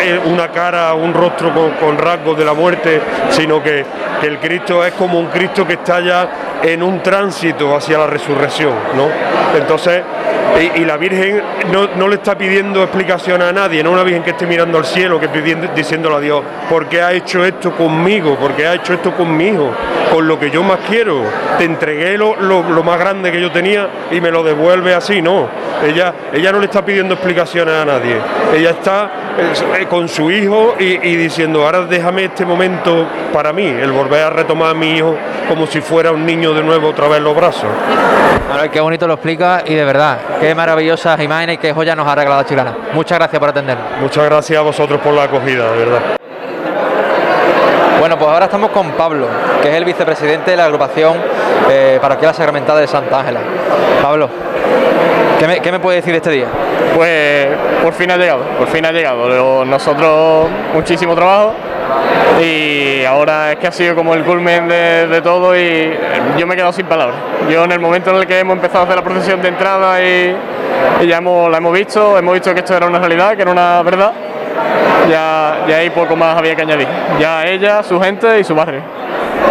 eh, 0.00 0.20
una 0.24 0.48
cara, 0.48 0.94
un 0.94 1.12
rostro 1.12 1.52
con, 1.78 1.98
rasgos 1.98 2.38
de 2.38 2.44
la 2.44 2.54
muerte, 2.54 3.02
sino 3.30 3.62
que, 3.62 3.84
el 4.22 4.38
Cristo 4.38 4.82
es 4.82 4.94
como 4.94 5.18
un 5.18 5.26
Cristo 5.26 5.66
que 5.66 5.74
está 5.74 6.00
ya 6.00 6.30
en 6.62 6.82
un 6.82 7.02
tránsito 7.02 7.76
hacia 7.76 7.98
la 7.98 8.06
resurrección, 8.06 8.72
¿no? 8.96 9.08
Entonces, 9.54 10.02
y, 10.76 10.84
la 10.84 10.96
Virgen 10.96 11.42
no, 11.96 12.08
le 12.08 12.14
está 12.14 12.36
pidiendo 12.36 12.82
explicaciones 12.94 13.48
a 13.48 13.52
nadie, 13.52 13.82
no 13.82 13.90
una 13.90 14.04
Virgen 14.04 14.22
que 14.22 14.30
esté 14.30 14.46
mirando 14.46 14.78
al 14.78 14.84
cielo, 14.84 15.18
que 15.18 15.28
pidiendo, 15.28 15.66
diciéndole 15.74 16.14
a 16.14 16.20
Dios, 16.20 16.44
¿por 16.70 16.86
qué 16.86 17.02
ha 17.02 17.12
hecho 17.12 17.44
esto 17.44 17.72
conmigo? 17.72 18.36
¿Por 18.36 18.52
qué 18.52 18.68
ha 18.68 18.74
hecho 18.74 18.94
esto 18.94 19.12
conmigo? 19.12 19.72
Con 20.12 20.28
lo 20.28 20.38
que 20.38 20.48
yo 20.48 20.62
más 20.62 20.78
quiero. 20.88 21.22
Te 21.58 21.64
entregué 21.64 22.16
lo, 22.16 22.36
más 22.84 22.98
grande 23.00 23.32
que 23.32 23.40
yo 23.40 23.50
tenía 23.50 23.88
y 24.12 24.20
me 24.20 24.30
lo 24.30 24.44
devuelve 24.44 24.94
así, 24.94 25.20
no. 25.20 25.48
Ella, 25.84 26.14
ella 26.32 26.52
no 26.52 26.60
le 26.60 26.66
está 26.66 26.84
pidiendo 26.84 27.14
explicaciones 27.14 27.74
a 27.74 27.84
nadie. 27.84 28.16
Ella 28.54 28.70
está 28.70 29.10
eh, 29.38 29.86
con 29.90 30.08
su 30.08 30.30
hijo 30.30 30.76
y, 30.78 31.16
diciendo, 31.16 31.64
ahora 31.64 31.82
déjame 31.82 32.26
este 32.26 32.46
momento 32.46 33.08
para 33.32 33.52
mí, 33.52 33.66
el 33.66 33.90
volver 33.90 34.22
a 34.22 34.30
retomar 34.30 34.70
a 34.70 34.74
mi 34.74 34.92
hijo 34.98 35.16
como 35.48 35.66
si 35.66 35.80
fuera 35.80 36.12
un 36.12 36.24
niño 36.24 36.54
de 36.54 36.62
nuevo 36.62 36.90
otra 36.90 37.08
vez 37.08 37.20
los 37.20 37.34
brazos. 37.34 37.70
Ahora 38.50 38.70
qué 38.70 38.80
bonito 38.80 39.08
lo 39.08 39.14
explica 39.14 39.64
y 39.66 39.74
de 39.74 39.84
verdad, 39.84 40.18
qué 40.40 40.54
maravillosas 40.54 41.20
imágenes 41.20 41.56
y 41.56 41.58
qué 41.58 41.72
joya 41.72 41.96
nos 41.96 42.06
ha 42.06 42.14
regalado 42.14 42.44
Chilana. 42.44 42.83
Muchas 42.92 43.18
gracias 43.18 43.40
por 43.40 43.48
atender. 43.48 43.76
Muchas 44.00 44.24
gracias 44.24 44.58
a 44.58 44.62
vosotros 44.62 45.00
por 45.00 45.14
la 45.14 45.24
acogida, 45.24 45.70
de 45.72 45.78
verdad. 45.78 46.00
Bueno, 47.98 48.18
pues 48.18 48.30
ahora 48.30 48.44
estamos 48.44 48.70
con 48.70 48.90
Pablo, 48.92 49.26
que 49.62 49.70
es 49.70 49.74
el 49.74 49.84
vicepresidente 49.84 50.50
de 50.50 50.56
la 50.56 50.66
agrupación 50.66 51.16
eh, 51.70 51.98
la 52.02 52.34
Sacramentada 52.34 52.80
de 52.80 52.86
Santa 52.86 53.20
Ángela. 53.20 53.40
Pablo, 54.02 54.28
¿qué 55.38 55.46
me, 55.46 55.60
¿qué 55.60 55.72
me 55.72 55.78
puede 55.78 55.96
decir 55.96 56.12
de 56.12 56.18
este 56.18 56.30
día? 56.30 56.46
Pues 56.94 57.48
por 57.82 57.92
fin 57.94 58.10
ha 58.10 58.16
llegado, 58.16 58.40
por 58.58 58.68
fin 58.68 58.84
ha 58.84 58.92
llegado. 58.92 59.64
Nosotros 59.64 60.48
muchísimo 60.74 61.14
trabajo, 61.14 61.54
y 62.40 63.04
ahora 63.04 63.52
es 63.52 63.58
que 63.58 63.66
ha 63.66 63.72
sido 63.72 63.94
como 63.94 64.14
el 64.14 64.24
culmen 64.24 64.68
de, 64.68 65.20
todo 65.22 65.56
y 65.56 65.92
yo 66.38 66.46
me 66.46 66.54
he 66.54 66.56
quedado 66.56 66.72
sin 66.72 66.86
palabras. 66.86 67.16
Yo 67.50 67.64
en 67.64 67.72
el 67.72 67.80
momento 67.80 68.10
en 68.10 68.16
el 68.16 68.26
que 68.26 68.38
hemos 68.38 68.56
empezado 68.56 68.80
a 68.80 68.82
hacer 68.84 68.96
la 68.96 69.04
procesión 69.04 69.40
de 69.40 69.48
entrada 69.48 70.02
y, 70.02 70.36
ya 71.06 71.18
hemos, 71.18 71.50
la 71.50 71.58
hemos 71.58 71.72
visto, 71.72 72.18
hemos 72.18 72.34
visto 72.34 72.52
que 72.52 72.60
esto 72.60 72.76
era 72.76 72.86
una 72.86 72.98
realidad, 72.98 73.36
que 73.36 73.42
era 73.42 73.50
una 73.50 73.82
verdad, 73.82 74.12
ya, 75.08 75.64
ya 75.68 75.76
ahí 75.76 75.90
poco 75.90 76.16
más 76.16 76.36
había 76.36 76.54
que 76.54 76.62
añadir. 76.62 76.88
Ya 77.20 77.46
ella, 77.46 77.82
su 77.82 78.00
gente 78.00 78.40
y 78.40 78.44
su 78.44 78.54
barrio. 78.54 78.80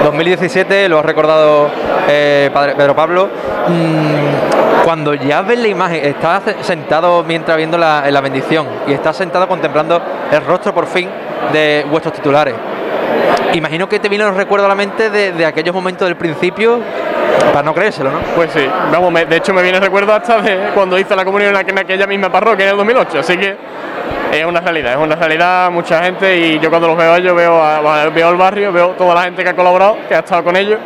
2017, 0.04 0.90
lo 0.90 1.00
ha 1.00 1.04
recordado 1.04 1.70
eh, 2.08 2.50
padre 2.54 2.74
Pedro 2.76 2.96
Pablo. 2.96 3.30
Mm, 3.68 4.84
cuando 4.84 5.14
ya 5.14 5.42
ves 5.42 5.60
la 5.60 5.68
imagen, 5.68 6.04
estás 6.04 6.44
sentado 6.62 7.24
mientras 7.24 7.56
viendo 7.56 7.78
la, 7.78 8.04
la 8.10 8.22
bendición 8.22 8.68
y 8.86 8.92
estás 8.92 9.16
sentado 9.16 9.48
contemplando 9.48 10.02
el 10.32 10.46
rostro 10.46 10.74
por 10.74 10.88
fin 10.88 11.10
de 11.52 11.86
vuestros 11.90 12.14
titulares. 12.14 12.56
Imagino 13.54 13.88
que 13.88 14.00
te 14.00 14.10
vino 14.10 14.28
el 14.28 14.36
recuerdo 14.36 14.66
a 14.66 14.70
la 14.70 14.76
mente 14.76 15.10
de, 15.10 15.46
aquellos 15.46 15.74
momentos 15.76 16.08
del 16.08 16.18
principio 16.18 16.80
para 17.52 17.64
no 17.64 17.74
creérselo, 17.74 18.12
¿no? 18.12 18.20
Pues 18.36 18.52
sí, 18.52 18.68
vamos, 18.92 19.14
de 19.14 19.36
hecho 19.36 19.54
me 19.54 19.62
viene 19.62 19.78
el 19.78 19.84
recuerdo 19.84 20.14
hasta 20.14 20.42
de 20.42 20.70
cuando 20.74 20.98
hice 20.98 21.16
la 21.16 21.24
comunión 21.24 21.56
en 21.56 21.78
aquella 21.78 22.08
misma 22.08 22.32
parroquia 22.32 22.66
en 22.66 22.72
el 22.72 22.78
2008, 22.78 23.20
así 23.20 23.38
que 23.38 23.56
es 24.32 24.46
una 24.46 24.60
realidad, 24.60 24.94
es 24.94 24.98
una 24.98 25.16
realidad, 25.16 25.70
mucha 25.70 26.04
gente 26.04 26.36
y 26.36 26.60
yo 26.60 26.70
cuando 26.70 26.88
los 26.88 26.98
veo 26.98 27.14
a 27.14 27.18
ellos 27.18 27.36
veo, 27.36 27.62
veo 28.14 28.30
el 28.30 28.38
barrio, 28.38 28.72
veo 28.72 28.90
toda 28.92 29.14
la 29.14 29.24
gente 29.24 29.44
que 29.44 29.50
ha 29.50 29.56
colaborado, 29.56 29.98
que 30.08 30.16
ha 30.16 30.20
estado 30.20 30.44
con 30.44 30.56
ellos, 30.56 30.80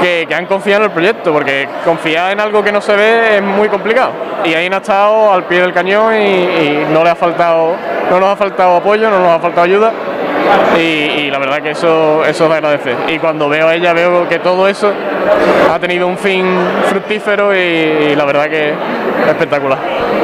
que, 0.00 0.34
han 0.34 0.46
confiado 0.46 0.84
en 0.84 0.90
el 0.90 0.94
proyecto, 0.94 1.32
porque 1.32 1.68
confiar 1.84 2.32
en 2.32 2.40
algo 2.40 2.62
que 2.62 2.72
no 2.72 2.80
se 2.80 2.96
ve 2.96 3.36
es 3.36 3.42
muy 3.42 3.68
complicado. 3.68 4.12
Y 4.44 4.54
ahí 4.54 4.66
han 4.66 4.74
estado 4.74 5.32
al 5.32 5.44
pie 5.44 5.60
del 5.60 5.72
cañón 5.72 6.14
y, 6.14 6.84
no 6.92 7.04
le 7.04 7.10
ha 7.10 7.14
faltado, 7.14 7.74
no 8.10 8.20
nos 8.20 8.30
ha 8.30 8.36
faltado 8.36 8.76
apoyo, 8.76 9.10
no 9.10 9.18
nos 9.18 9.28
ha 9.28 9.38
faltado 9.38 9.64
ayuda. 9.64 9.92
Y, 10.78 11.30
la 11.30 11.38
verdad 11.38 11.60
que 11.62 11.70
eso, 11.70 12.24
eso 12.24 12.44
es 12.44 12.50
de 12.50 12.56
agradecer. 12.56 12.96
Y 13.08 13.18
cuando 13.18 13.48
veo 13.48 13.68
a 13.68 13.74
ella 13.74 13.92
veo 13.92 14.28
que 14.28 14.38
todo 14.38 14.68
eso 14.68 14.92
ha 15.72 15.78
tenido 15.78 16.06
un 16.06 16.18
fin 16.18 16.44
fructífero 16.88 17.54
y, 17.54 18.14
la 18.16 18.24
verdad 18.24 18.48
que 18.48 18.70
es 18.70 19.28
espectacular. 19.28 19.78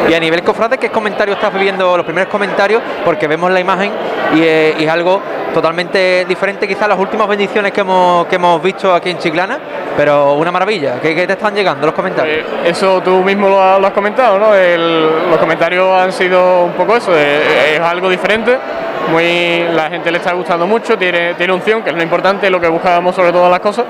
Y 0.08 0.14
a 0.14 0.20
nivel 0.20 0.42
cofrade, 0.42 0.78
¿qué 0.78 0.90
comentarios 0.90 1.36
estás 1.36 1.52
viviendo? 1.52 1.96
Los 1.96 2.06
primeros 2.06 2.30
comentarios, 2.30 2.82
porque 3.04 3.26
vemos 3.26 3.50
la 3.50 3.60
imagen 3.60 3.92
y 4.34 4.42
es, 4.42 4.88
algo 4.88 5.20
totalmente 5.52 6.24
diferente 6.26 6.68
quizás 6.68 6.88
las 6.88 6.98
últimas 6.98 7.28
bendiciones 7.28 7.72
que 7.72 7.80
hemos, 7.80 8.26
que 8.26 8.36
hemos 8.36 8.62
visto 8.62 8.94
aquí 8.94 9.10
en 9.10 9.18
Chiclana, 9.18 9.58
pero 9.96 10.34
una 10.34 10.52
maravilla. 10.52 11.00
¿Qué, 11.00 11.14
te 11.14 11.32
están 11.32 11.54
llegando 11.54 11.86
los 11.86 11.94
comentarios? 11.94 12.46
Pues 12.48 12.76
eso 12.76 13.00
tú 13.02 13.22
mismo 13.22 13.48
lo, 13.48 13.60
has 13.60 13.92
comentado, 13.92 14.38
¿no? 14.38 14.50
los 15.30 15.38
comentarios 15.38 16.00
han 16.00 16.12
sido 16.12 16.64
un 16.64 16.72
poco 16.72 16.96
eso, 16.96 17.16
es 17.16 17.80
algo 17.80 18.08
diferente 18.08 18.58
muy, 19.10 19.64
la 19.72 19.88
gente 19.88 20.10
le 20.10 20.18
está 20.18 20.32
gustando 20.32 20.66
mucho, 20.66 20.98
tiene, 20.98 21.34
tiene 21.34 21.52
unción, 21.52 21.82
que 21.82 21.90
es 21.90 21.96
lo 21.96 22.02
importante, 22.02 22.50
lo 22.50 22.60
que 22.60 22.68
buscábamos 22.68 23.14
sobre 23.14 23.32
todas 23.32 23.50
las 23.50 23.60
cosas. 23.60 23.84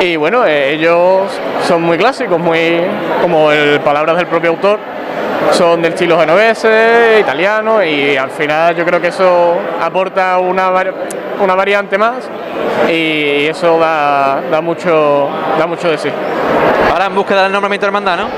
Y 0.00 0.16
bueno, 0.16 0.46
eh, 0.46 0.72
ellos 0.72 1.30
son 1.66 1.82
muy 1.82 1.98
clásicos, 1.98 2.38
muy 2.38 2.80
como 3.20 3.52
el 3.52 3.80
palabras 3.80 4.16
del 4.16 4.26
propio 4.26 4.50
autor, 4.50 4.78
son 5.52 5.82
del 5.82 5.92
estilo 5.92 6.18
genovese, 6.18 7.18
italiano, 7.20 7.82
y 7.82 8.16
al 8.16 8.30
final 8.30 8.74
yo 8.76 8.84
creo 8.84 9.00
que 9.00 9.08
eso 9.08 9.56
aporta 9.80 10.38
una, 10.38 10.70
una 11.40 11.54
variante 11.54 11.98
más 11.98 12.28
y 12.88 13.46
eso 13.46 13.78
da, 13.78 14.40
da, 14.50 14.60
mucho, 14.60 15.28
da 15.58 15.66
mucho 15.66 15.90
de 15.90 15.98
sí. 15.98 16.10
Ahora 16.90 17.06
en 17.06 17.14
búsqueda 17.14 17.44
del 17.44 17.52
nombramiento 17.52 17.86
de 17.86 17.88
hermandad, 17.88 18.16
¿no? 18.16 18.28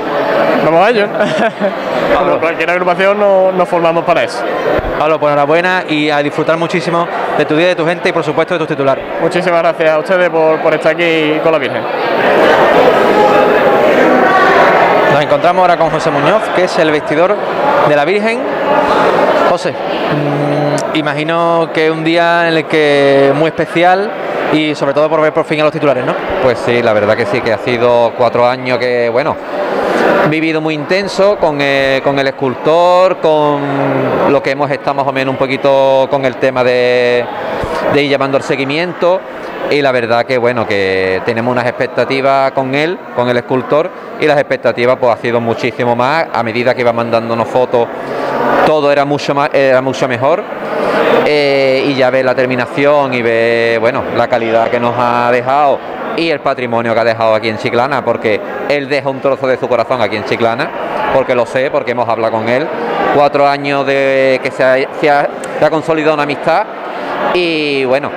Vamos 0.64 0.86
a 0.86 0.90
ello. 0.90 1.06
Cualquier 2.40 2.70
agrupación 2.70 3.18
nos 3.18 3.68
formamos 3.68 4.04
para 4.04 4.24
eso. 4.24 4.42
Pablo, 4.98 5.18
pues 5.18 5.32
enhorabuena 5.32 5.84
y 5.88 6.10
a 6.10 6.18
disfrutar 6.22 6.58
muchísimo 6.58 7.08
de 7.38 7.44
tu 7.46 7.56
día, 7.56 7.68
de 7.68 7.74
tu 7.74 7.86
gente 7.86 8.10
y 8.10 8.12
por 8.12 8.22
supuesto 8.22 8.54
de 8.54 8.58
tus 8.58 8.68
titulares. 8.68 9.04
Muchísimas 9.20 9.60
gracias 9.60 9.90
a 9.90 9.98
ustedes 9.98 10.28
por, 10.28 10.60
por 10.60 10.74
estar 10.74 10.92
aquí 10.92 11.40
con 11.42 11.52
la 11.52 11.58
Virgen. 11.58 11.82
Nos 15.12 15.22
encontramos 15.22 15.60
ahora 15.60 15.76
con 15.76 15.90
José 15.90 16.10
Muñoz, 16.10 16.42
que 16.54 16.64
es 16.64 16.78
el 16.78 16.92
vestidor 16.92 17.36
de 17.88 17.96
la 17.96 18.04
Virgen. 18.04 18.38
José, 19.48 19.72
mmm, 19.72 20.96
imagino 20.96 21.70
que 21.74 21.90
un 21.90 22.04
día 22.04 22.48
en 22.48 22.56
el 22.56 22.64
que 22.66 23.32
muy 23.34 23.48
especial 23.48 24.08
y 24.52 24.74
sobre 24.76 24.94
todo 24.94 25.08
por 25.08 25.20
ver 25.20 25.32
por 25.32 25.44
fin 25.44 25.60
a 25.60 25.64
los 25.64 25.72
titulares, 25.72 26.04
¿no? 26.04 26.14
Pues 26.44 26.58
sí, 26.64 26.80
la 26.80 26.92
verdad 26.92 27.16
que 27.16 27.26
sí, 27.26 27.40
que 27.40 27.52
ha 27.52 27.58
sido 27.58 28.12
cuatro 28.16 28.46
años 28.46 28.78
que, 28.78 29.08
bueno, 29.08 29.36
vivido 30.28 30.60
muy 30.60 30.74
intenso 30.74 31.36
con, 31.38 31.58
eh, 31.60 32.00
con, 32.04 32.16
el 32.18 32.28
escultor, 32.28 33.16
con 33.18 33.60
lo 34.30 34.40
que 34.40 34.52
hemos 34.52 34.70
estado 34.70 34.94
más 34.94 35.08
o 35.08 35.12
menos 35.12 35.32
un 35.32 35.38
poquito 35.38 36.06
con 36.08 36.24
el 36.24 36.36
tema 36.36 36.62
de, 36.62 37.24
de 37.92 38.02
ir 38.02 38.08
llevando 38.08 38.36
el 38.36 38.44
seguimiento 38.44 39.20
y 39.70 39.82
la 39.82 39.92
verdad 39.92 40.24
que 40.24 40.38
bueno 40.38 40.66
que 40.66 41.22
tenemos 41.24 41.52
unas 41.52 41.66
expectativas 41.66 42.52
con 42.52 42.74
él, 42.74 42.98
con 43.14 43.28
el 43.28 43.36
escultor 43.36 43.90
y 44.20 44.26
las 44.26 44.38
expectativas 44.38 44.96
pues 44.98 45.16
ha 45.16 45.20
sido 45.20 45.40
muchísimo 45.40 45.94
más. 45.94 46.26
A 46.32 46.42
medida 46.42 46.74
que 46.74 46.80
iba 46.80 46.92
mandándonos 46.92 47.48
fotos 47.48 47.88
todo 48.66 48.90
era 48.90 49.04
mucho 49.04 49.34
más 49.34 49.50
era 49.52 49.80
mucho 49.80 50.08
mejor. 50.08 50.42
Eh, 51.26 51.84
y 51.86 51.94
ya 51.94 52.10
ve 52.10 52.22
la 52.22 52.34
terminación 52.34 53.12
y 53.14 53.22
ve 53.22 53.78
bueno 53.80 54.02
la 54.16 54.26
calidad 54.28 54.70
que 54.70 54.80
nos 54.80 54.94
ha 54.96 55.30
dejado 55.30 55.78
y 56.16 56.30
el 56.30 56.40
patrimonio 56.40 56.94
que 56.94 57.00
ha 57.00 57.04
dejado 57.04 57.34
aquí 57.34 57.48
en 57.48 57.58
Chiclana 57.58 58.04
porque 58.04 58.40
él 58.68 58.88
deja 58.88 59.08
un 59.08 59.20
trozo 59.20 59.46
de 59.46 59.56
su 59.56 59.68
corazón 59.68 60.00
aquí 60.00 60.16
en 60.16 60.24
Chiclana 60.24 60.70
porque 61.14 61.34
lo 61.34 61.46
sé 61.46 61.70
porque 61.70 61.92
hemos 61.92 62.08
hablado 62.08 62.32
con 62.32 62.48
él. 62.48 62.66
Cuatro 63.14 63.46
años 63.46 63.86
de 63.86 64.40
que 64.42 64.50
se 64.50 65.10
ha, 65.10 65.28
consolidado 65.68 66.14
una 66.14 66.22
amistad 66.22 66.66
y 67.34 67.84
bueno 67.84 68.10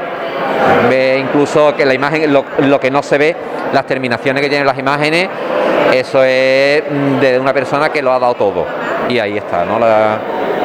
ve 0.90 1.18
incluso 1.20 1.76
que 1.76 1.86
la 1.86 1.94
imagen, 1.94 2.32
lo, 2.32 2.46
lo, 2.60 2.80
que 2.80 2.92
no 2.92 3.04
se 3.04 3.18
ve, 3.18 3.36
las 3.74 3.86
terminaciones 3.86 4.42
que 4.42 4.50
tienen 4.50 4.68
las 4.68 4.78
imágenes, 4.78 5.30
eso 5.94 6.24
es 6.24 6.84
de 7.22 7.40
una 7.40 7.54
persona 7.54 7.90
que 7.90 8.02
lo 8.02 8.12
ha 8.12 8.20
dado 8.20 8.34
todo. 8.36 8.66
Y 9.10 9.20
ahí 9.20 9.38
está, 9.38 9.66
¿no? 9.66 9.80
La, 9.80 10.20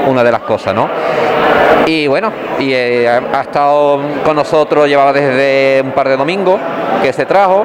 una 0.07 0.23
de 0.25 0.33
las 0.33 0.43
cosas, 0.43 0.75
¿no? 0.75 0.89
Y 1.87 2.07
bueno, 2.07 2.33
y 2.59 2.73
eh, 2.73 3.09
ha 3.09 3.41
estado 3.41 4.01
con 4.25 4.37
nosotros, 4.37 4.89
llevaba 4.89 5.13
desde 5.13 5.81
un 5.83 5.93
par 5.93 6.09
de 6.09 6.17
domingos 6.17 6.61
que 7.03 7.13
se 7.13 7.27
trajo. 7.27 7.65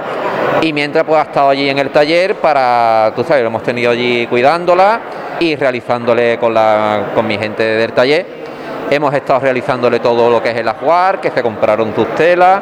Y 0.62 0.72
mientras 0.72 1.04
pues 1.04 1.20
ha 1.20 1.24
estado 1.24 1.50
allí 1.50 1.70
en 1.70 1.80
el 1.80 1.90
taller 1.90 2.36
para, 2.36 3.12
tú 3.16 3.24
sabes, 3.24 3.44
lo 3.44 3.48
hemos 3.48 3.64
tenido 3.64 3.92
allí 3.92 4.28
cuidándola 4.28 5.02
y 5.40 5.56
realizándole 5.56 6.38
con, 6.38 6.54
la, 6.54 7.12
con 7.14 7.28
mi 7.28 7.38
gente 7.38 7.64
del 7.64 7.92
taller 7.92 8.43
hemos 8.90 9.14
estado 9.14 9.40
realizándole 9.42 10.00
todo 10.00 10.30
lo 10.30 10.42
que 10.42 10.52
es 10.52 10.58
el 10.58 10.68
ajuar, 10.68 11.20
que 11.20 11.32
se 11.32 11.42
compraron 11.42 11.94
tus 11.94 12.08
telas, 12.16 12.62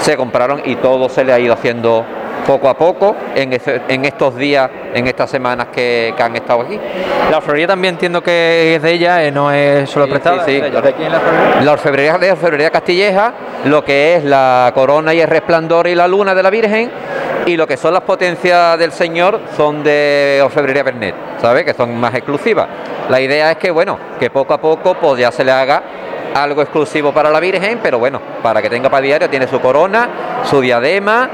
se 0.00 0.16
compraron 0.16 0.62
y 0.64 0.76
todo 0.76 1.08
se 1.08 1.24
le 1.24 1.32
ha 1.32 1.38
ido 1.38 1.54
haciendo 1.54 2.04
poco 2.46 2.68
a 2.68 2.78
poco 2.78 3.16
en, 3.34 3.52
ese, 3.52 3.82
en 3.88 4.04
estos 4.04 4.36
días, 4.36 4.70
en 4.94 5.06
estas 5.06 5.28
semanas 5.28 5.68
que, 5.72 6.14
que, 6.16 6.22
han 6.22 6.36
estado 6.36 6.62
aquí. 6.62 6.78
La 7.30 7.38
orfebrería 7.38 7.66
también 7.66 7.94
entiendo 7.94 8.22
que 8.22 8.76
es 8.76 8.82
de 8.82 8.92
ella, 8.92 9.24
eh, 9.24 9.32
no 9.32 9.50
es 9.50 9.90
solo 9.90 10.06
sí, 10.06 10.10
prestada. 10.12 10.44
Sí, 10.44 10.52
sí. 10.52 10.60
¿De, 10.60 10.70
¿De 10.70 10.92
quién 10.92 11.06
es 11.06 11.12
la 11.12 11.18
orfebrería? 11.18 11.62
La 11.62 11.72
orfebrería 11.72 12.18
de 12.18 12.32
Orfebrería 12.32 12.70
Castilleja, 12.70 13.32
lo 13.64 13.84
que 13.84 14.16
es 14.16 14.24
la 14.24 14.70
corona 14.74 15.12
y 15.12 15.20
el 15.20 15.28
resplandor 15.28 15.88
y 15.88 15.94
la 15.94 16.06
luna 16.06 16.34
de 16.34 16.42
la 16.42 16.50
Virgen, 16.50 16.90
y 17.46 17.56
lo 17.56 17.66
que 17.66 17.76
son 17.76 17.94
las 17.94 18.02
potencias 18.02 18.76
del 18.76 18.90
Señor 18.90 19.40
son 19.56 19.84
de 19.84 20.40
Orfebrería 20.44 20.82
Bernet, 20.82 21.14
¿sabes? 21.40 21.64
Que 21.64 21.74
son 21.74 21.96
más 21.96 22.12
exclusivas. 22.12 22.66
La 23.08 23.20
idea 23.20 23.52
es 23.52 23.56
que, 23.58 23.70
bueno, 23.70 23.98
que 24.18 24.30
poco 24.30 24.52
a 24.52 24.60
poco 24.60 24.94
pues 24.94 25.20
ya 25.20 25.30
se 25.30 25.44
le 25.44 25.52
haga 25.52 25.80
algo 26.34 26.60
exclusivo 26.60 27.12
para 27.12 27.30
la 27.30 27.38
Virgen, 27.38 27.78
pero 27.80 28.00
bueno, 28.00 28.20
para 28.42 28.60
que 28.60 28.68
tenga 28.68 28.90
para 28.90 29.00
diario, 29.02 29.30
tiene 29.30 29.46
su 29.46 29.60
corona, 29.60 30.42
su 30.44 30.60
diadema, 30.60 31.30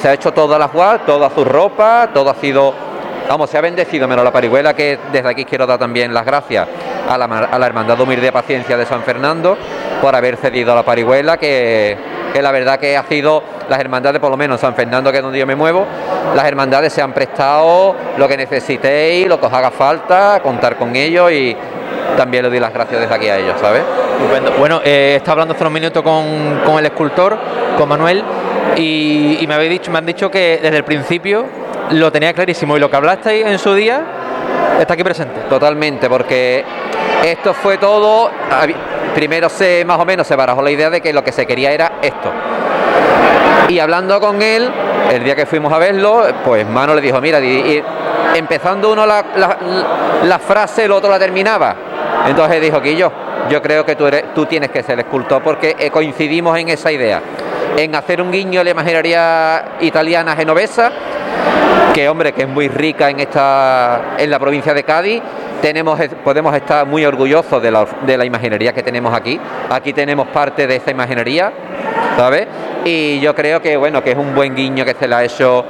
se 0.00 0.08
ha 0.08 0.14
hecho 0.14 0.32
toda 0.32 0.58
la 0.58 0.68
jugar, 0.68 1.04
toda 1.04 1.28
su 1.28 1.44
ropa, 1.44 2.08
todo 2.14 2.30
ha 2.30 2.34
sido, 2.36 2.74
vamos, 3.28 3.50
se 3.50 3.58
ha 3.58 3.60
bendecido, 3.60 4.08
menos 4.08 4.24
la 4.24 4.32
parihuela, 4.32 4.74
que 4.74 4.98
desde 5.12 5.28
aquí 5.28 5.44
quiero 5.44 5.66
dar 5.66 5.78
también 5.78 6.14
las 6.14 6.24
gracias 6.24 6.66
a 7.06 7.18
la, 7.18 7.26
a 7.26 7.58
la 7.58 7.66
Hermandad 7.66 8.00
Humilde 8.00 8.24
de 8.24 8.32
Paciencia 8.32 8.78
de 8.78 8.86
San 8.86 9.02
Fernando 9.02 9.58
por 10.00 10.16
haber 10.16 10.38
cedido 10.38 10.72
a 10.72 10.76
la 10.76 10.82
parihuela, 10.82 11.36
que, 11.36 11.96
que 12.34 12.42
la 12.42 12.50
verdad 12.50 12.80
que 12.80 12.96
ha 12.96 13.04
sido 13.04 13.44
las 13.68 13.78
hermandades, 13.78 14.20
por 14.20 14.28
lo 14.28 14.36
menos 14.36 14.56
en 14.56 14.60
San 14.60 14.74
Fernando, 14.74 15.12
que 15.12 15.18
es 15.18 15.22
donde 15.22 15.38
yo 15.38 15.46
me 15.46 15.54
muevo, 15.54 15.86
las 16.34 16.44
hermandades 16.44 16.92
se 16.92 17.00
han 17.00 17.12
prestado 17.12 17.94
lo 18.18 18.26
que 18.26 18.36
necesitéis, 18.36 19.28
lo 19.28 19.38
que 19.38 19.46
os 19.46 19.52
haga 19.52 19.70
falta, 19.70 20.40
contar 20.42 20.74
con 20.74 20.96
ellos 20.96 21.30
y 21.30 21.56
también 22.16 22.42
le 22.42 22.50
doy 22.50 22.58
las 22.58 22.74
gracias 22.74 23.02
desde 23.02 23.14
aquí 23.14 23.28
a 23.28 23.38
ellos, 23.38 23.54
¿sabes? 23.60 23.82
Bueno, 24.58 24.80
eh, 24.84 25.14
está 25.16 25.30
hablando 25.30 25.54
hace 25.54 25.62
unos 25.62 25.72
minutos 25.72 26.02
con, 26.02 26.60
con 26.66 26.80
el 26.80 26.86
escultor, 26.86 27.38
con 27.78 27.88
Manuel, 27.88 28.24
y, 28.76 29.38
y, 29.40 29.46
me 29.46 29.54
habéis 29.54 29.70
dicho, 29.70 29.92
me 29.92 29.98
han 29.98 30.06
dicho 30.06 30.28
que 30.28 30.58
desde 30.60 30.76
el 30.76 30.84
principio 30.84 31.46
lo 31.92 32.10
tenía 32.10 32.32
clarísimo 32.32 32.76
y 32.76 32.80
lo 32.80 32.90
que 32.90 32.96
hablasteis 32.96 33.46
en 33.46 33.60
su 33.60 33.74
día 33.74 34.02
está 34.80 34.94
aquí 34.94 35.04
presente. 35.04 35.42
Totalmente, 35.48 36.08
porque 36.08 36.64
esto 37.24 37.54
fue 37.54 37.78
todo. 37.78 38.28
Primero 39.14 39.48
se 39.48 39.84
más 39.84 39.98
o 39.98 40.04
menos 40.04 40.26
se 40.26 40.36
barajó 40.36 40.62
la 40.62 40.70
idea 40.70 40.90
de 40.90 41.00
que 41.00 41.12
lo 41.12 41.22
que 41.22 41.32
se 41.32 41.46
quería 41.46 41.72
era 41.72 41.92
esto. 42.02 42.32
Y 43.68 43.78
hablando 43.78 44.20
con 44.20 44.42
él, 44.42 44.70
el 45.10 45.24
día 45.24 45.34
que 45.34 45.46
fuimos 45.46 45.72
a 45.72 45.78
verlo, 45.78 46.24
pues 46.44 46.66
Mano 46.68 46.94
le 46.94 47.00
dijo, 47.00 47.20
mira, 47.20 47.40
y, 47.40 47.82
empezando 48.34 48.92
uno 48.92 49.06
la, 49.06 50.38
frase, 50.38 50.84
el 50.84 50.92
otro 50.92 51.10
la 51.10 51.18
terminaba. 51.18 51.74
Entonces 52.26 52.60
dijo 52.60 52.80
que 52.80 52.96
yo, 52.96 53.10
creo 53.62 53.84
que 53.84 53.96
tú, 54.34 54.46
tienes 54.46 54.70
que 54.70 54.82
ser 54.82 54.98
escultor 54.98 55.42
porque 55.42 55.76
eh, 55.78 55.90
coincidimos 55.90 56.58
en 56.58 56.68
esa 56.68 56.90
idea, 56.90 57.22
en 57.76 57.94
hacer 57.94 58.20
un 58.20 58.30
guiño 58.30 58.60
a 58.60 58.64
la 58.64 58.70
imaginería 58.70 59.64
italiana 59.80 60.34
genovesa, 60.36 60.90
que 61.94 62.08
hombre, 62.08 62.32
que 62.32 62.42
es 62.42 62.48
muy 62.48 62.68
rica 62.68 63.08
en, 63.08 63.20
esta, 63.20 64.16
en 64.18 64.30
la 64.30 64.38
provincia 64.38 64.74
de 64.74 64.82
Cádiz, 64.82 65.22
podemos 66.22 66.54
estar 66.54 66.86
muy 66.86 67.04
orgullosos 67.04 67.62
de 67.62 67.70
la, 67.70 67.86
de 68.06 68.18
la 68.18 68.24
imaginería 68.24 68.72
que 68.72 68.82
tenemos 68.82 69.14
aquí. 69.14 69.40
Aquí 69.70 69.92
tenemos 69.92 70.28
parte 70.28 70.66
de 70.66 70.76
esa 70.76 70.90
imaginería, 70.90 71.52
¿sabes? 72.16 72.46
Y 72.84 73.20
yo 73.20 73.34
creo 73.34 73.62
que 73.62 73.76
bueno, 73.76 74.02
que 74.02 74.12
es 74.12 74.18
un 74.18 74.34
buen 74.34 74.54
guiño 74.54 74.84
que 74.84 74.94
se 74.94 75.08
le 75.08 75.14
ha 75.14 75.24
hecho 75.24 75.64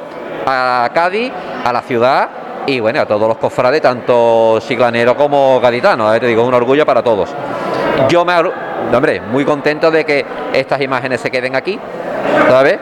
a 0.46 0.90
Cádiz, 0.92 1.32
a 1.64 1.72
la 1.72 1.82
ciudad 1.82 2.28
y 2.66 2.80
bueno, 2.80 3.00
a 3.00 3.06
todos 3.06 3.28
los 3.28 3.36
cofrades, 3.36 3.80
tanto 3.82 4.58
chiclaneros 4.60 5.14
como 5.14 5.60
gaditanos, 5.60 6.16
¿eh? 6.16 6.20
te 6.20 6.26
digo, 6.26 6.44
un 6.44 6.54
orgullo 6.54 6.84
para 6.84 7.02
todos. 7.02 7.30
Yo 8.08 8.24
me 8.24 8.34
hombre, 8.92 9.20
muy 9.20 9.44
contento 9.44 9.90
de 9.90 10.04
que 10.04 10.24
estas 10.52 10.80
imágenes 10.80 11.20
se 11.20 11.30
queden 11.30 11.54
aquí, 11.54 11.78
¿sabes? 12.48 12.78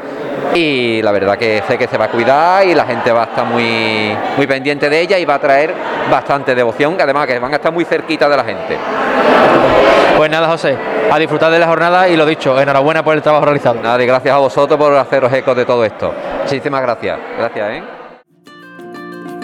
Y 0.55 1.01
la 1.03 1.13
verdad 1.13 1.39
que 1.39 1.63
sé 1.67 1.79
que 1.79 1.89
se 1.89 1.97
va 1.97 2.07
a 2.07 2.09
cuidar 2.09 2.67
y 2.67 2.75
la 2.75 2.85
gente 2.85 3.11
va 3.13 3.23
a 3.23 3.25
estar 3.25 3.45
muy, 3.45 4.17
muy 4.37 4.47
pendiente 4.47 4.89
de 4.91 5.01
ella 5.01 5.19
y 5.19 5.25
va 5.25 5.35
a 5.35 5.39
traer 5.39 5.75
bastante 6.11 6.55
devoción, 6.55 6.97
que 6.97 7.03
además 7.03 7.27
que 7.27 7.39
van 7.39 7.53
a 7.53 7.57
estar 7.57 7.73
muy 7.73 7.85
cerquita 7.85 8.29
de 8.29 8.37
la 8.37 8.45
gente. 8.45 8.77
Pues 10.17 10.31
nada, 10.31 10.49
José, 10.49 10.77
a 11.11 11.19
disfrutar 11.19 11.51
de 11.51 11.59
la 11.59 11.67
jornada 11.67 12.09
y 12.09 12.17
lo 12.17 12.27
dicho, 12.27 12.61
enhorabuena 12.61 13.03
por 13.03 13.15
el 13.15 13.23
trabajo 13.23 13.45
realizado. 13.45 13.81
Nada, 13.83 14.03
y 14.03 14.07
gracias 14.07 14.35
a 14.35 14.39
vosotros 14.39 14.79
por 14.79 14.95
haceros 14.95 15.33
eco 15.33 15.55
de 15.55 15.65
todo 15.65 15.85
esto. 15.85 16.15
Muchísimas 16.43 16.83
gracias. 16.83 17.19
Gracias, 17.39 17.71
¿eh? 17.71 17.83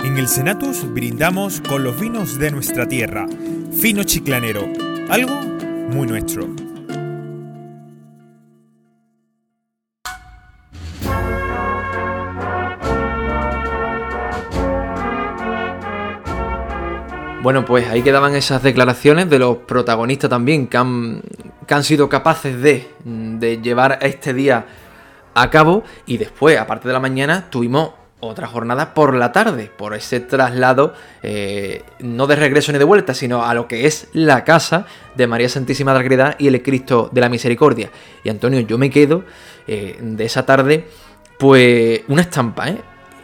En 0.04 0.16
el 0.16 0.28
Senatus 0.28 0.92
brindamos 0.92 1.60
con 1.60 1.82
los 1.82 1.98
vinos 1.98 2.38
de 2.38 2.50
nuestra 2.50 2.86
tierra. 2.86 3.26
Fino 3.80 4.04
chiclanero, 4.04 4.68
algo 5.10 5.34
muy 5.90 6.06
nuestro. 6.06 6.67
Bueno, 17.48 17.64
pues 17.64 17.88
ahí 17.88 18.02
quedaban 18.02 18.34
esas 18.34 18.62
declaraciones 18.62 19.30
de 19.30 19.38
los 19.38 19.56
protagonistas 19.56 20.28
también 20.28 20.66
que 20.66 20.76
han, 20.76 21.22
que 21.66 21.72
han 21.72 21.82
sido 21.82 22.06
capaces 22.06 22.60
de, 22.60 22.90
de, 23.06 23.62
llevar 23.62 24.00
este 24.02 24.34
día 24.34 24.66
a 25.32 25.48
cabo. 25.48 25.82
Y 26.04 26.18
después, 26.18 26.58
aparte 26.58 26.88
de 26.88 26.92
la 26.92 27.00
mañana, 27.00 27.48
tuvimos 27.48 27.92
otra 28.20 28.48
jornada 28.48 28.92
por 28.92 29.14
la 29.14 29.32
tarde, 29.32 29.70
por 29.74 29.94
ese 29.94 30.20
traslado, 30.20 30.92
eh, 31.22 31.84
no 32.00 32.26
de 32.26 32.36
regreso 32.36 32.70
ni 32.70 32.76
de 32.76 32.84
vuelta, 32.84 33.14
sino 33.14 33.42
a 33.42 33.54
lo 33.54 33.66
que 33.66 33.86
es 33.86 34.08
la 34.12 34.44
casa 34.44 34.84
de 35.14 35.26
María 35.26 35.48
Santísima 35.48 35.92
de 35.92 35.98
la 36.00 36.04
Caridad 36.04 36.36
y 36.38 36.48
el 36.48 36.62
Cristo 36.62 37.08
de 37.12 37.22
la 37.22 37.30
Misericordia. 37.30 37.88
Y 38.24 38.28
Antonio, 38.28 38.60
yo 38.60 38.76
me 38.76 38.90
quedo 38.90 39.24
eh, 39.66 39.98
de 40.02 40.24
esa 40.26 40.44
tarde, 40.44 40.86
pues 41.38 42.02
una 42.08 42.20
estampa, 42.20 42.68
¿eh? 42.68 42.76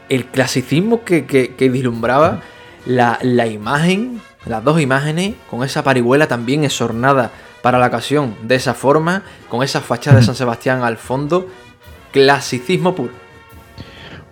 El 0.08 0.24
clasicismo 0.24 1.04
que, 1.04 1.26
que, 1.26 1.68
vislumbraba 1.68 2.40
la, 2.86 3.18
la 3.22 3.46
imagen, 3.46 4.20
las 4.46 4.62
dos 4.62 4.80
imágenes, 4.80 5.34
con 5.50 5.64
esa 5.64 5.82
parihuela 5.82 6.26
también 6.26 6.64
esornada 6.64 7.30
para 7.62 7.78
la 7.78 7.86
ocasión, 7.86 8.34
de 8.42 8.56
esa 8.56 8.74
forma, 8.74 9.22
con 9.48 9.62
esa 9.62 9.80
fachada 9.80 10.18
de 10.18 10.24
San 10.24 10.34
Sebastián 10.34 10.82
al 10.82 10.96
fondo, 10.98 11.48
clasicismo 12.12 12.94
puro. 12.94 13.24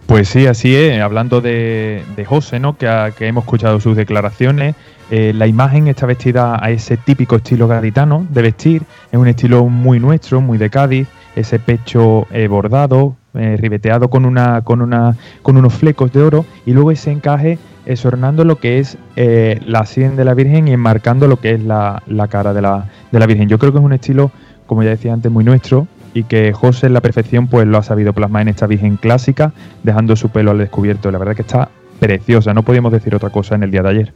Pues 0.06 0.28
sí, 0.28 0.46
así 0.46 0.76
es. 0.76 1.00
Hablando 1.00 1.40
de, 1.40 2.04
José, 2.28 2.60
¿no? 2.60 2.76
Que, 2.76 2.86
hemos 3.20 3.44
escuchado 3.44 3.80
sus 3.80 3.96
declaraciones, 3.96 4.74
eh, 5.10 5.32
la 5.34 5.46
imagen 5.46 5.88
está 5.88 6.04
vestida 6.04 6.62
a 6.62 6.70
ese 6.70 6.98
típico 6.98 7.36
estilo 7.36 7.68
gaditano 7.68 8.26
de 8.28 8.42
vestir. 8.42 8.82
Es 9.10 9.18
un 9.18 9.28
estilo 9.28 9.64
muy 9.64 10.00
nuestro, 10.00 10.42
muy 10.42 10.58
de 10.58 10.68
Cádiz. 10.68 11.08
Ese 11.34 11.58
pecho 11.58 12.26
eh, 12.30 12.46
bordado, 12.46 13.16
eh, 13.34 13.56
ribeteado 13.58 14.08
con, 14.10 14.24
una, 14.24 14.62
con, 14.62 14.82
una, 14.82 15.16
con 15.42 15.56
unos 15.56 15.74
flecos 15.74 16.12
de 16.12 16.22
oro 16.22 16.44
y 16.66 16.72
luego 16.72 16.90
ese 16.90 17.10
encaje 17.10 17.58
esornando 17.84 18.44
lo 18.44 18.56
que 18.56 18.78
es 18.78 18.96
la 19.16 19.84
sien 19.86 20.14
de 20.14 20.24
la 20.24 20.34
Virgen 20.34 20.68
y 20.68 20.72
enmarcando 20.72 21.26
lo 21.26 21.40
que 21.40 21.52
es 21.52 21.60
la, 21.62 22.02
la 22.06 22.28
cara 22.28 22.54
de 22.54 22.62
la, 22.62 22.86
de 23.10 23.18
la 23.18 23.26
Virgen. 23.26 23.48
Yo 23.48 23.58
creo 23.58 23.72
que 23.72 23.78
es 23.78 23.84
un 23.84 23.92
estilo, 23.92 24.30
como 24.66 24.84
ya 24.84 24.90
decía 24.90 25.12
antes, 25.12 25.32
muy 25.32 25.42
nuestro 25.42 25.88
y 26.14 26.24
que 26.24 26.52
José 26.52 26.86
en 26.86 26.94
la 26.94 27.00
perfección 27.00 27.48
pues 27.48 27.66
lo 27.66 27.78
ha 27.78 27.82
sabido 27.82 28.12
plasmar 28.12 28.42
en 28.42 28.48
esta 28.48 28.66
Virgen 28.66 28.96
clásica, 28.96 29.52
dejando 29.82 30.16
su 30.16 30.28
pelo 30.28 30.50
al 30.50 30.58
descubierto. 30.58 31.10
La 31.10 31.18
verdad 31.18 31.34
que 31.34 31.42
está 31.42 31.70
preciosa, 31.98 32.52
no 32.52 32.62
podíamos 32.62 32.92
decir 32.92 33.14
otra 33.14 33.30
cosa 33.30 33.54
en 33.54 33.62
el 33.62 33.70
día 33.70 33.82
de 33.82 33.88
ayer. 33.88 34.12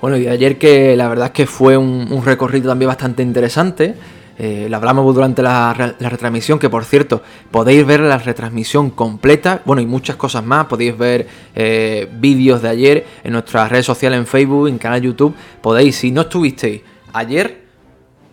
Bueno, 0.00 0.16
y 0.16 0.26
ayer 0.26 0.58
que 0.58 0.96
la 0.96 1.08
verdad 1.08 1.26
es 1.26 1.32
que 1.32 1.46
fue 1.46 1.76
un, 1.76 2.22
recorrido 2.24 2.70
también 2.70 2.88
bastante 2.88 3.22
interesante. 3.22 3.94
Eh, 4.38 4.70
hablamos 4.72 5.14
durante 5.14 5.42
la, 5.42 5.72
retransmisión, 5.74 6.58
que 6.58 6.70
por 6.70 6.84
cierto, 6.84 7.22
podéis 7.50 7.86
ver 7.86 8.00
la 8.00 8.18
retransmisión 8.18 8.90
completa, 8.90 9.62
bueno, 9.64 9.82
y 9.82 9.86
muchas 9.86 10.16
cosas 10.16 10.44
más. 10.44 10.66
Podéis 10.66 10.96
ver 10.96 11.26
eh, 11.54 12.08
vídeos 12.18 12.62
de 12.62 12.68
ayer 12.68 13.06
en 13.24 13.32
nuestras 13.32 13.70
redes 13.70 13.86
sociales, 13.86 14.18
en 14.18 14.26
Facebook, 14.26 14.68
en 14.68 14.78
canal 14.78 15.00
YouTube. 15.00 15.34
Podéis, 15.60 15.96
si 15.96 16.10
no 16.10 16.22
estuvisteis 16.22 16.82
ayer, 17.12 17.62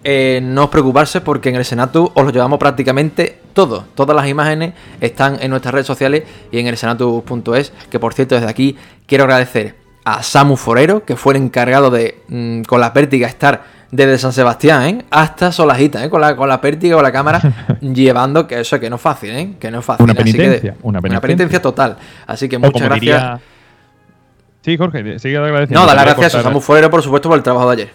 eh, 0.04 0.40
no 0.42 0.66
os 0.66 0.70
preocuparse 0.70 1.20
porque 1.20 1.50
en 1.50 1.56
el 1.56 1.66
Senatu 1.66 2.10
os 2.14 2.26
lo 2.26 2.32
llevamos 2.32 2.58
prácticamente 2.58 3.40
todo. 3.54 3.86
Todas 3.96 4.16
las 4.16 4.28
imágenes 4.28 4.74
están 5.02 5.38
en 5.42 5.52
nuestras 5.52 5.74
redes 5.74 5.88
sociales 5.88 6.24
y 6.52 6.60
en 6.60 6.68
el 6.68 6.78
senatu.es. 6.78 7.74
Que 7.90 8.00
por 8.00 8.14
cierto, 8.14 8.36
desde 8.36 8.48
aquí 8.50 8.78
quiero 9.06 9.26
agradecer 9.26 9.76
a 10.06 10.24
Samu 10.24 10.56
Forero, 10.56 11.04
que 11.04 11.18
fue 11.18 11.36
el 11.36 11.44
encargado 11.44 11.90
de, 11.90 12.22
mm, 12.30 12.62
con 12.62 12.80
la 12.80 12.94
pértiga, 12.94 13.28
estar 13.28 13.79
desde 13.92 14.18
San 14.18 14.34
Sebastián 14.34 14.84
¿eh? 14.84 15.06
hasta 15.10 15.52
Solajita, 15.52 16.04
¿eh? 16.04 16.10
con, 16.10 16.22
la, 16.22 16.36
con 16.36 16.48
la 16.48 16.62
pértiga 16.62 16.98
o 16.98 17.02
la 17.02 17.12
cámara, 17.12 17.42
llevando, 17.82 18.48
que 18.48 18.60
eso 18.60 18.80
que 18.80 18.90
no 18.90 18.98
es 18.98 19.02
fácil, 19.02 19.32
¿eh? 19.32 19.54
que 19.60 19.72
no 19.72 19.80
es 19.80 19.86
fácil. 19.86 20.04
Una 20.04 20.14
penitencia, 20.14 20.76
una 20.84 21.02
penitencia. 21.02 21.62
total. 21.62 21.98
Así 22.28 22.48
que 22.48 22.58
muchas 22.58 22.82
gracias. 22.82 23.42
Sí, 24.62 24.78
Jorge, 24.78 25.20
sigue 25.20 25.38
agradeciendo. 25.38 25.80
No, 25.80 25.88
dar 25.88 25.96
las 25.96 26.06
gracias 26.06 26.36
a 26.36 26.44
Samu 26.44 26.60
Forero, 26.60 26.90
por 26.90 27.02
supuesto, 27.02 27.30
por 27.30 27.38
el 27.38 27.44
trabajo 27.44 27.68
de 27.68 27.74
ayer. 27.74 27.90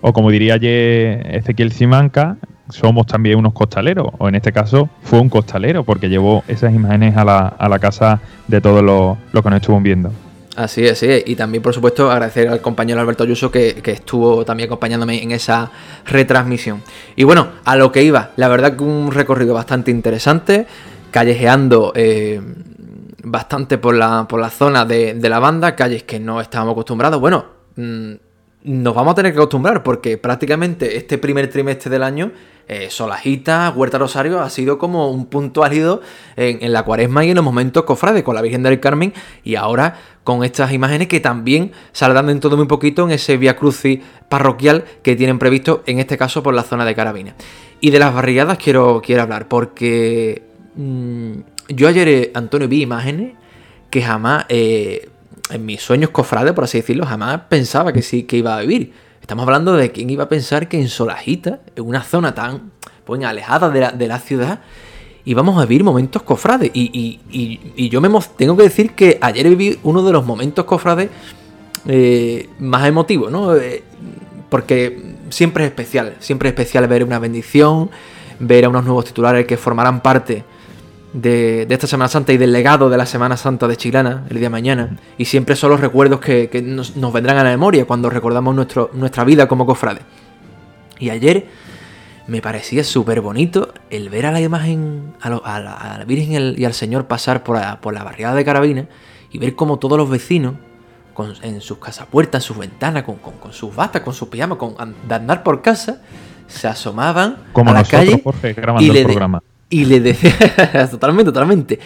O 0.00 0.12
como 0.12 0.30
diría 0.30 0.54
ayer 0.54 1.26
Ezequiel 1.34 1.72
Simanca, 1.72 2.36
somos 2.70 3.06
también 3.06 3.38
unos 3.38 3.52
costaleros, 3.52 4.08
o 4.18 4.28
en 4.28 4.34
este 4.34 4.52
caso 4.52 4.88
fue 5.02 5.20
un 5.20 5.28
costalero, 5.28 5.84
porque 5.84 6.08
llevó 6.08 6.42
esas 6.48 6.74
imágenes 6.74 7.16
a 7.16 7.24
la, 7.24 7.48
a 7.48 7.68
la 7.68 7.78
casa 7.78 8.20
de 8.48 8.60
todos 8.60 8.82
los, 8.82 9.42
que 9.42 9.50
nos 9.50 9.60
estuvo 9.60 9.80
viendo. 9.80 10.12
Así 10.56 10.86
es, 10.86 10.98
sí. 10.98 11.08
Y 11.26 11.34
también, 11.34 11.62
por 11.62 11.74
supuesto, 11.74 12.10
agradecer 12.10 12.48
al 12.48 12.60
compañero 12.60 13.00
Alberto 13.00 13.24
Ayuso 13.24 13.50
que, 13.50 13.82
estuvo 13.84 14.44
también 14.44 14.68
acompañándome 14.68 15.22
en 15.22 15.32
esa 15.32 15.70
retransmisión. 16.04 16.82
Y 17.16 17.24
bueno, 17.24 17.48
a 17.64 17.76
lo 17.76 17.90
que 17.90 18.02
iba, 18.02 18.30
la 18.36 18.48
verdad 18.48 18.76
que 18.76 18.84
un 18.84 19.10
recorrido 19.10 19.54
bastante 19.54 19.90
interesante, 19.90 20.66
callejeando 21.10 21.92
eh, 21.96 22.40
bastante 23.24 23.78
por 23.78 23.96
la, 23.96 24.26
por 24.28 24.40
la 24.40 24.50
zona 24.50 24.84
de, 24.84 25.14
de, 25.14 25.28
la 25.28 25.40
banda, 25.40 25.74
calles 25.74 26.04
que 26.04 26.20
no 26.20 26.40
estábamos 26.40 26.72
acostumbrados. 26.72 27.20
Bueno, 27.20 27.46
mm, 27.76 28.12
nos 28.64 28.94
vamos 28.94 29.12
a 29.12 29.14
tener 29.16 29.32
que 29.32 29.38
acostumbrar 29.38 29.82
porque 29.82 30.16
prácticamente 30.16 30.96
este 30.96 31.18
primer 31.18 31.50
trimestre 31.50 31.90
del 31.90 32.02
año, 32.02 32.32
eh, 32.66 32.88
Solajita, 32.88 33.70
Huerta 33.76 33.98
Rosario 33.98 34.40
ha 34.40 34.48
sido 34.48 34.78
como 34.78 35.10
un 35.10 35.26
punto 35.26 35.64
álido 35.64 36.00
en, 36.36 36.72
la 36.72 36.82
cuaresma 36.82 37.26
y 37.26 37.30
en 37.30 37.36
los 37.36 37.44
momentos 37.44 37.84
cofrades 37.84 38.22
con 38.22 38.34
la 38.34 38.40
Virgen 38.40 38.62
del 38.62 38.80
Carmen 38.80 39.12
y 39.44 39.56
ahora 39.56 40.00
con 40.24 40.44
estas 40.44 40.72
imágenes 40.72 41.08
que 41.08 41.20
también 41.20 41.72
saldrán 41.92 42.26
dentro 42.26 42.48
de 42.48 42.56
muy 42.56 42.66
poquito 42.66 43.04
en 43.04 43.10
ese 43.10 43.36
Via 43.36 43.54
Crucis 43.54 44.00
parroquial 44.30 44.84
que 45.02 45.14
tienen 45.14 45.38
previsto 45.38 45.82
en 45.84 45.98
este 45.98 46.16
caso 46.16 46.42
por 46.42 46.54
la 46.54 46.62
zona 46.62 46.86
de 46.86 46.94
Carabina. 46.94 47.34
Y 47.82 47.90
de 47.90 47.98
las 47.98 48.14
barriadas 48.14 48.56
quiero, 48.56 49.02
quiero 49.04 49.20
hablar 49.20 49.46
porque 49.46 50.42
mm, 50.74 51.32
yo 51.68 51.86
ayer, 51.86 52.08
eh, 52.08 52.30
Antonio, 52.32 52.66
vi 52.66 52.80
imágenes 52.80 53.34
que 53.90 54.00
jamás... 54.00 54.46
Eh, 54.48 55.10
en 55.50 55.66
mis 55.66 55.82
sueños 55.82 56.10
cofrades, 56.10 56.52
por 56.52 56.64
así 56.64 56.78
decirlo, 56.78 57.06
jamás 57.06 57.42
pensaba 57.48 57.92
que 57.92 58.02
sí 58.02 58.24
que 58.24 58.36
iba 58.36 58.56
a 58.56 58.60
vivir. 58.60 58.92
Estamos 59.20 59.44
hablando 59.44 59.74
de 59.74 59.90
quién 59.90 60.10
iba 60.10 60.24
a 60.24 60.28
pensar 60.28 60.68
que 60.68 60.78
en 60.78 60.88
Solajita, 60.88 61.60
en 61.76 61.84
una 61.84 62.02
zona 62.02 62.34
tan 62.34 62.72
pues, 63.04 63.22
alejada 63.24 63.70
de 63.70 64.06
la, 64.06 64.18
ciudad, 64.18 64.60
íbamos 65.24 65.60
a 65.60 65.66
vivir 65.66 65.84
momentos 65.84 66.22
cofrades. 66.22 66.70
Y, 66.74 67.20
yo 67.88 68.00
me 68.00 68.10
tengo 68.36 68.56
que 68.56 68.62
decir 68.62 68.92
que 68.92 69.18
ayer 69.20 69.48
viví 69.48 69.78
uno 69.82 70.02
de 70.02 70.12
los 70.12 70.24
momentos 70.24 70.64
cofrades 70.64 71.10
eh, 71.86 72.48
más 72.58 72.86
emotivos, 72.86 73.30
¿no? 73.30 73.54
Eh, 73.56 73.82
porque 74.48 75.14
siempre 75.30 75.64
es 75.64 75.70
especial, 75.70 76.16
siempre 76.20 76.48
es 76.48 76.52
especial 76.52 76.86
ver 76.86 77.04
una 77.04 77.18
bendición, 77.18 77.90
ver 78.38 78.64
a 78.64 78.68
unos 78.68 78.84
nuevos 78.84 79.06
titulares 79.06 79.46
que 79.46 79.56
formarán 79.56 80.00
parte 80.00 80.44
de, 81.14 81.66
esta 81.70 81.86
Semana 81.86 82.08
Santa 82.08 82.32
y 82.32 82.36
del 82.36 82.52
legado 82.52 82.90
de 82.90 82.98
la 82.98 83.06
Semana 83.06 83.36
Santa 83.38 83.66
de 83.66 83.76
Chilana 83.76 84.24
el 84.28 84.36
día 84.36 84.46
de 84.46 84.50
mañana. 84.50 84.96
Y 85.16 85.24
siempre 85.24 85.56
son 85.56 85.70
los 85.70 85.80
recuerdos 85.80 86.20
que, 86.20 86.62
nos, 86.62 86.94
vendrán 87.12 87.38
a 87.38 87.44
la 87.44 87.50
memoria 87.50 87.86
cuando 87.86 88.10
recordamos 88.10 88.54
nuestro, 88.54 88.90
nuestra 88.92 89.24
vida 89.24 89.48
como 89.48 89.64
cofrade. 89.64 90.00
Y 90.98 91.10
ayer 91.10 91.46
me 92.26 92.42
parecía 92.42 92.84
súper 92.84 93.20
bonito 93.20 93.72
el 93.90 94.10
ver 94.10 94.26
a 94.26 94.32
la 94.32 94.40
imagen, 94.40 95.14
a, 95.20 95.30
la, 95.30 96.04
Virgen 96.06 96.54
y 96.58 96.64
al 96.64 96.74
Señor 96.74 97.06
pasar 97.06 97.42
por 97.42 97.56
la, 97.56 97.80
por 97.80 97.94
la 97.94 98.02
barriada 98.02 98.34
de 98.34 98.44
Carabina 98.44 98.86
y 99.30 99.38
ver 99.38 99.54
cómo 99.54 99.78
todos 99.78 99.96
los 99.96 100.10
vecinos, 100.10 100.54
en 101.42 101.60
sus 101.60 101.78
casapuertas, 101.78 102.42
en 102.42 102.46
sus 102.46 102.58
ventanas, 102.58 103.04
con, 103.04 103.52
sus 103.52 103.74
batas, 103.74 104.02
con 104.02 104.14
sus 104.14 104.28
pijamas, 104.28 104.58
con, 104.58 104.74
de 105.06 105.14
andar 105.14 105.44
por 105.44 105.62
casa, 105.62 106.02
se 106.48 106.66
asomaban 106.66 107.36
a 107.54 107.72
la 107.72 107.84
calle 107.84 108.22
y 108.80 108.90
le, 108.90 109.04
programa. 109.04 109.42
Y 109.74 109.86
le 109.86 109.98
decía, 109.98 110.88
totalmente, 110.88 111.32
totalmente. 111.32 111.80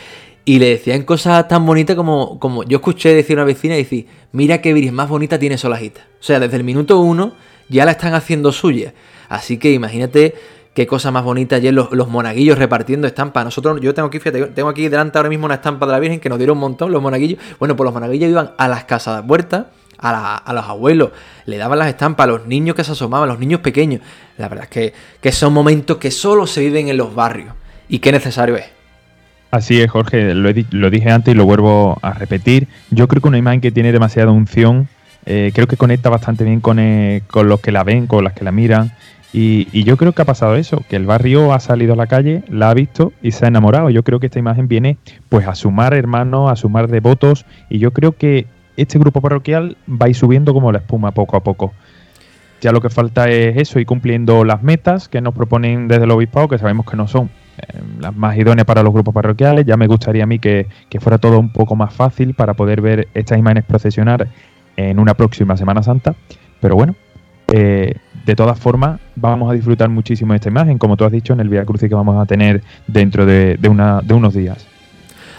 Y 0.45 0.59
le 0.59 0.69
decían 0.69 1.05
cosas 1.05 1.49
tan 1.49 1.65
bonitas 1.65 1.97
como, 1.97 2.39
como 2.39 2.63
yo 2.65 2.77
escuché 2.77 3.15
decir 3.15 3.39
a 3.39 3.41
una 3.41 3.47
vecina 3.47 3.77
y 3.77 3.79
decir, 3.79 4.07
mira 4.31 4.61
qué 4.61 4.75
virgen 4.75 4.93
más 4.93 5.09
bonita 5.09 5.39
tiene 5.39 5.57
Solajita. 5.57 6.03
O 6.21 6.23
sea, 6.23 6.39
desde 6.39 6.59
el 6.59 6.65
minuto 6.65 7.01
uno 7.01 7.33
ya 7.71 7.87
la 7.87 7.93
están 7.93 8.13
haciendo 8.13 8.53
suya. 8.53 8.93
Así 9.31 9.57
que 9.57 9.73
imagínate 9.73 10.35
qué 10.75 10.87
cosa 10.87 11.11
más 11.11 11.25
bonita 11.25 11.57
ayer 11.57 11.73
los, 11.73 11.91
los 11.93 12.09
monaguillos 12.09 12.59
repartiendo 12.59 13.07
estampas. 13.07 13.43
Nosotros, 13.47 13.81
yo 13.81 13.95
tengo 13.95 14.09
aquí, 14.09 14.19
fíjate, 14.19 14.49
tengo 14.49 14.69
aquí 14.69 14.87
delante 14.91 15.17
ahora 15.17 15.31
mismo 15.31 15.47
una 15.47 15.55
estampa 15.55 15.87
de 15.87 15.93
la 15.93 15.99
Virgen 15.99 16.21
que 16.21 16.29
nos 16.29 16.37
dieron 16.37 16.59
un 16.59 16.61
montón, 16.61 16.93
los 16.93 17.01
monaguillos. 17.01 17.41
Bueno, 17.59 17.75
pues 17.75 17.87
los 17.87 17.95
monaguillos 17.95 18.29
iban 18.29 18.53
a 18.59 18.69
las 18.69 18.85
casas 18.85 19.23
de 19.23 19.27
puertas 19.27 19.65
a, 19.97 20.53
los 20.53 20.65
abuelos, 20.67 21.13
le 21.47 21.57
daban 21.57 21.79
las 21.79 21.89
estampas 21.89 22.25
a 22.25 22.27
los 22.27 22.47
niños 22.47 22.77
que 22.77 22.85
se 22.85 22.93
asomaban, 22.93 23.31
a 23.31 23.33
los 23.33 23.41
niños 23.41 23.63
pequeños. 23.63 24.03
La 24.37 24.51
verdad 24.51 24.65
es 24.65 24.71
que, 24.71 24.93
que 25.23 25.33
son 25.33 25.55
momentos 25.55 25.97
que 25.97 26.11
solo 26.11 26.47
se 26.47 26.61
viven 26.61 26.89
en 26.89 26.99
los 26.99 27.15
barrios 27.15 27.55
y 27.89 27.99
qué 28.01 28.13
necesario 28.13 28.57
es. 28.57 28.79
Así 29.51 29.81
es, 29.81 29.91
Jorge, 29.91 30.35
lo, 30.35 30.53
dije 30.91 31.11
antes 31.11 31.35
y 31.35 31.37
lo 31.37 31.47
vuelvo 31.47 31.99
a 32.03 32.13
repetir. 32.13 32.69
Yo 32.91 33.09
creo 33.09 33.23
que 33.23 33.29
una 33.29 33.39
imagen 33.39 33.63
que 33.63 33.71
tiene 33.71 33.93
demasiada 33.93 34.31
unción, 34.31 34.89
eh, 35.25 35.53
creo 35.55 35.67
que 35.67 35.79
conecta 35.79 36.11
bastante 36.11 36.45
bien 36.45 36.61
con, 36.61 36.79
eh, 36.79 37.23
con, 37.29 37.49
los 37.49 37.61
que 37.61 37.73
la 37.73 37.83
ven, 37.83 38.07
con 38.07 38.25
las 38.25 38.35
que 38.35 38.45
la 38.45 38.53
miran. 38.53 38.93
Y, 39.33 39.85
yo 39.85 39.97
creo 39.97 40.13
que 40.13 40.23
ha 40.23 40.27
pasado 40.27 40.57
eso, 40.57 40.83
que 40.89 40.97
el 40.97 41.07
barrio 41.07 41.53
ha 41.53 41.61
salido 41.61 41.95
a 41.95 41.97
la 41.97 42.07
calle, 42.07 42.43
la 42.49 42.71
ha 42.71 42.75
visto 42.75 43.13
y 43.23 43.33
se 43.33 43.45
ha 43.45 43.49
enamorado. 43.49 43.89
Yo 43.91 44.03
creo 44.03 44.21
que 44.21 44.27
esta 44.27 44.39
imagen 44.39 44.69
viene 44.69 44.99
pues 45.29 45.47
a 45.47 45.55
sumar 45.55 45.95
hermanos, 45.95 46.51
a 46.51 46.57
sumar 46.57 46.89
devotos 46.89 47.45
y 47.69 47.79
yo 47.79 47.93
creo 47.93 48.13
que 48.13 48.47
este 48.77 48.99
grupo 48.99 49.21
parroquial 49.21 49.77
va 49.89 50.07
a 50.07 50.09
ir 50.09 50.15
subiendo 50.15 50.55
como 50.55 50.73
la 50.73 50.79
espuma 50.79 51.13
poco 51.13 51.37
a 51.37 51.43
poco. 51.43 51.73
Ya 52.61 52.73
lo 52.73 52.81
que 52.81 52.91
falta 52.91 53.29
es 53.29 53.57
eso, 53.57 53.79
ir 53.79 53.87
cumpliendo 53.87 54.45
las 54.45 54.63
metas 54.63 55.09
que 55.09 55.21
nos 55.21 55.35
proponen 55.35 55.89
desde 55.89 56.05
el 56.05 56.11
obispado, 56.11 56.49
que 56.49 56.59
sabemos 56.59 56.87
que 56.87 56.97
no 56.97 57.07
son 57.07 57.31
las 58.01 58.17
más 58.17 58.37
idóneas 58.37 58.67
para 58.67 58.83
los 58.83 58.93
grupos 58.93 59.15
parroquiales. 59.15 59.67
Ya 59.67 59.77
me 59.77 59.87
gustaría 59.87 60.25
a 60.25 60.27
mí 60.27 60.39
que, 60.39 60.67
fuera 61.01 61.19
todo 61.19 61.39
un 61.39 61.51
poco 61.51 61.77
más 61.77 61.93
fácil 61.93 62.35
para 62.35 62.55
poder 62.55 62.81
ver 62.81 63.09
estas 63.15 63.39
imágenes 63.39 63.65
procesionar 63.65 64.29
en 64.77 64.99
una 64.99 65.15
próxima 65.15 65.57
Semana 65.57 65.83
Santa. 65.83 66.15
Pero 66.61 66.77
bueno, 66.77 66.95
eh, 67.53 67.95
de 68.25 68.37
todas 68.37 68.59
formas, 68.59 69.01
vamos 69.17 69.51
a 69.51 69.55
disfrutar 69.55 69.89
muchísimo 69.89 70.33
de 70.33 70.37
esta 70.37 70.49
imagen, 70.49 70.79
como 70.79 70.97
tú 70.97 71.05
has 71.05 71.13
dicho, 71.13 71.33
en 71.33 71.41
el 71.41 71.49
Via 71.49 71.65
Crucis 71.65 71.89
que 71.89 71.95
vamos 71.95 72.21
a 72.21 72.27
tener 72.27 72.63
dentro 72.87 73.25
de, 73.25 73.59
una, 73.69 74.01
de 74.03 74.15
unos 74.15 74.35
días. 74.35 74.67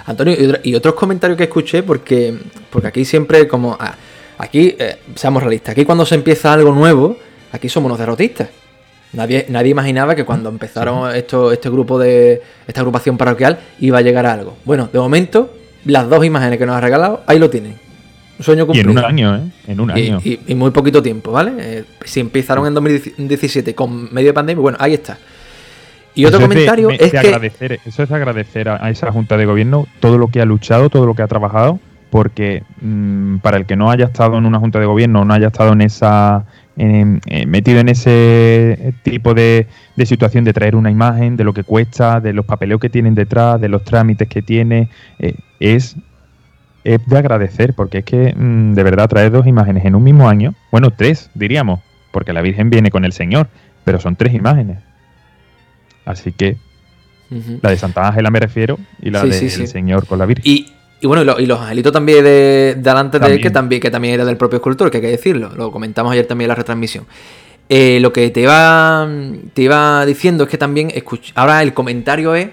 Antonio, 0.05 0.36
y, 0.63 0.73
otros 0.73 0.95
comentarios 0.95 1.38
que 1.38 1.43
escuché, 1.43 1.84
porque, 1.84 2.36
porque 2.69 2.88
aquí 2.88 3.05
siempre 3.05 3.47
como... 3.47 3.77
Ah, 3.79 3.93
aquí, 4.39 4.75
eh, 4.79 4.97
seamos 5.13 5.43
realistas, 5.43 5.73
aquí 5.73 5.86
cuando 5.86 6.05
se 6.05 6.15
empieza 6.15 6.51
algo 6.51 6.73
nuevo, 6.73 7.15
aquí 7.51 7.69
somos 7.69 7.88
unos 7.88 7.99
derrotistas. 7.99 8.49
Nadie, 9.13 9.45
nadie 9.50 9.72
imaginaba 9.72 10.15
que 10.15 10.24
cuando 10.24 10.50
empezaron 10.50 11.15
esto, 11.15 11.52
este 11.52 11.69
grupo 11.69 11.98
de. 11.98 12.41
esta 12.67 12.82
agrupación 12.82 13.17
parroquial 13.17 13.60
iba 13.80 13.98
a 13.98 14.02
llegar 14.02 14.26
a 14.26 14.34
algo. 14.34 14.58
Bueno, 14.65 14.88
de 14.91 15.00
momento, 15.00 15.52
las 15.86 16.08
dos 16.10 16.24
imágenes 16.24 16.60
que 16.60 16.65
nos 16.65 16.76
ha 16.76 16.82
regalado, 16.82 17.24
ahí 17.26 17.39
lo 17.39 17.50
tienen. 17.50 17.76
Un 18.38 18.45
sueño 18.45 18.65
cumplido. 18.67 18.89
Y 18.89 18.91
en 18.91 18.98
un 18.98 19.04
año, 19.04 19.36
¿eh? 19.36 19.41
En 19.67 19.80
un 19.80 19.91
año. 19.91 20.22
Y, 20.24 20.56
muy 20.56 20.72
poquito 20.72 21.02
tiempo, 21.02 21.32
¿vale? 21.32 21.54
Eh, 21.58 21.84
si 22.06 22.19
empezaron 22.19 22.67
en 22.67 22.74
2017 22.74 23.74
con 23.74 24.13
medio 24.13 24.28
de 24.28 24.34
pandemia, 24.34 24.62
bueno, 24.62 24.78
ahí 24.80 24.93
está. 24.93 25.17
Y 26.13 26.26
otro 26.26 26.39
comentario 26.39 26.89
es, 26.89 27.12
que. 27.12 27.17
Agradecer, 27.17 27.80
eso 27.86 28.04
es 28.04 28.12
agradecer 28.12 28.69
a, 28.69 28.89
esa 28.89 29.12
Junta 29.12 29.38
de 29.38 29.45
Gobierno 29.45 29.88
todo 30.00 30.17
lo 30.17 30.28
que 30.28 30.41
ha 30.41 30.45
luchado, 30.45 30.89
todo 30.89 31.06
lo 31.06 31.15
que 31.15 31.24
ha 31.24 31.28
trabajado, 31.28 31.80
porque 32.12 32.63
mm, 32.82 33.38
para 33.38 33.58
el 33.58 33.65
que 33.65 33.76
no 33.76 33.89
haya 33.89 34.06
estado 34.06 34.38
en 34.38 34.45
una 34.45 34.60
Junta 34.60 34.80
de 34.80 34.86
Gobierno, 34.86 35.26
no 35.26 35.34
haya 35.34 35.48
estado 35.48 35.74
en 35.74 35.82
esa 35.82 36.45
eh, 36.82 37.46
metido 37.46 37.82
en 37.82 37.89
ese 37.89 38.94
tipo 39.04 39.34
de, 39.34 39.68
situación 40.06 40.46
de 40.46 40.54
traer 40.54 40.78
una 40.78 40.89
imagen, 40.89 41.36
de 41.36 41.44
lo 41.44 41.54
que 41.54 41.65
cuesta, 41.65 42.22
de 42.22 42.32
los 42.32 42.46
papeleos 42.46 42.80
que 42.80 42.89
tienen 42.89 43.15
detrás, 43.15 43.60
de 43.60 43.68
los 43.68 43.84
trámites 43.84 44.30
que 44.30 44.42
tiene, 44.42 44.88
eh, 45.20 45.36
es, 45.60 45.98
de 46.86 47.18
agradecer, 47.18 47.74
porque 47.74 47.98
es 47.98 48.06
que 48.06 48.34
mm, 48.34 48.76
de 48.76 48.84
verdad 48.84 49.10
traer 49.10 49.30
dos 49.30 49.46
imágenes 49.46 49.84
en 49.84 49.94
un 49.94 50.04
mismo 50.04 50.30
año, 50.30 50.56
bueno, 50.72 50.92
tres 50.92 51.30
diríamos, 51.34 51.82
porque 52.12 52.32
la 52.32 52.42
Virgen 52.42 52.70
viene 52.70 52.92
con 52.92 53.04
el 53.04 53.12
Señor, 53.12 53.50
pero 53.84 54.00
son 54.00 54.15
tres 54.15 54.34
imágenes. 54.34 54.78
Así 56.06 56.32
que 56.32 56.56
la 57.62 57.72
de 57.72 57.78
Santa 57.78 58.08
Ángela 58.08 58.32
me 58.32 58.39
refiero 58.39 58.80
y 59.02 59.10
la 59.10 59.24
del 59.24 59.34
Señor 59.50 60.08
con 60.08 60.18
la 60.18 60.26
Virgen. 60.26 60.46
Y, 60.48 60.72
y 61.02 61.08
bueno, 61.08 61.40
y, 61.40 61.46
los 61.46 61.60
angelitos 61.60 61.94
también 61.94 62.24
de, 62.24 62.76
delante 62.78 63.20
de 63.20 63.28
él, 63.28 63.42
que 63.42 63.52
también, 63.52 63.82
que 63.82 63.90
también 63.90 64.16
era 64.16 64.26
del 64.26 64.38
propio 64.38 64.58
escultor, 64.58 64.92
que 64.92 64.98
hay 64.98 65.02
que 65.02 65.10
decirlo. 65.12 65.52
Lo 65.56 65.72
comentamos 65.72 66.12
ayer 66.12 66.26
también 66.26 66.46
en 66.46 66.50
la 66.50 66.56
retransmisión. 66.56 67.06
Eh, 67.70 68.00
lo 68.02 68.12
que 68.12 68.30
te 68.32 68.42
iba, 68.42 69.08
te 69.54 69.62
iba 69.62 70.06
diciendo 70.06 70.44
es 70.44 70.50
que 70.50 70.58
también, 70.58 70.92
ahora 71.36 71.62
el 71.62 71.74
comentario 71.74 72.36
es, 72.36 72.50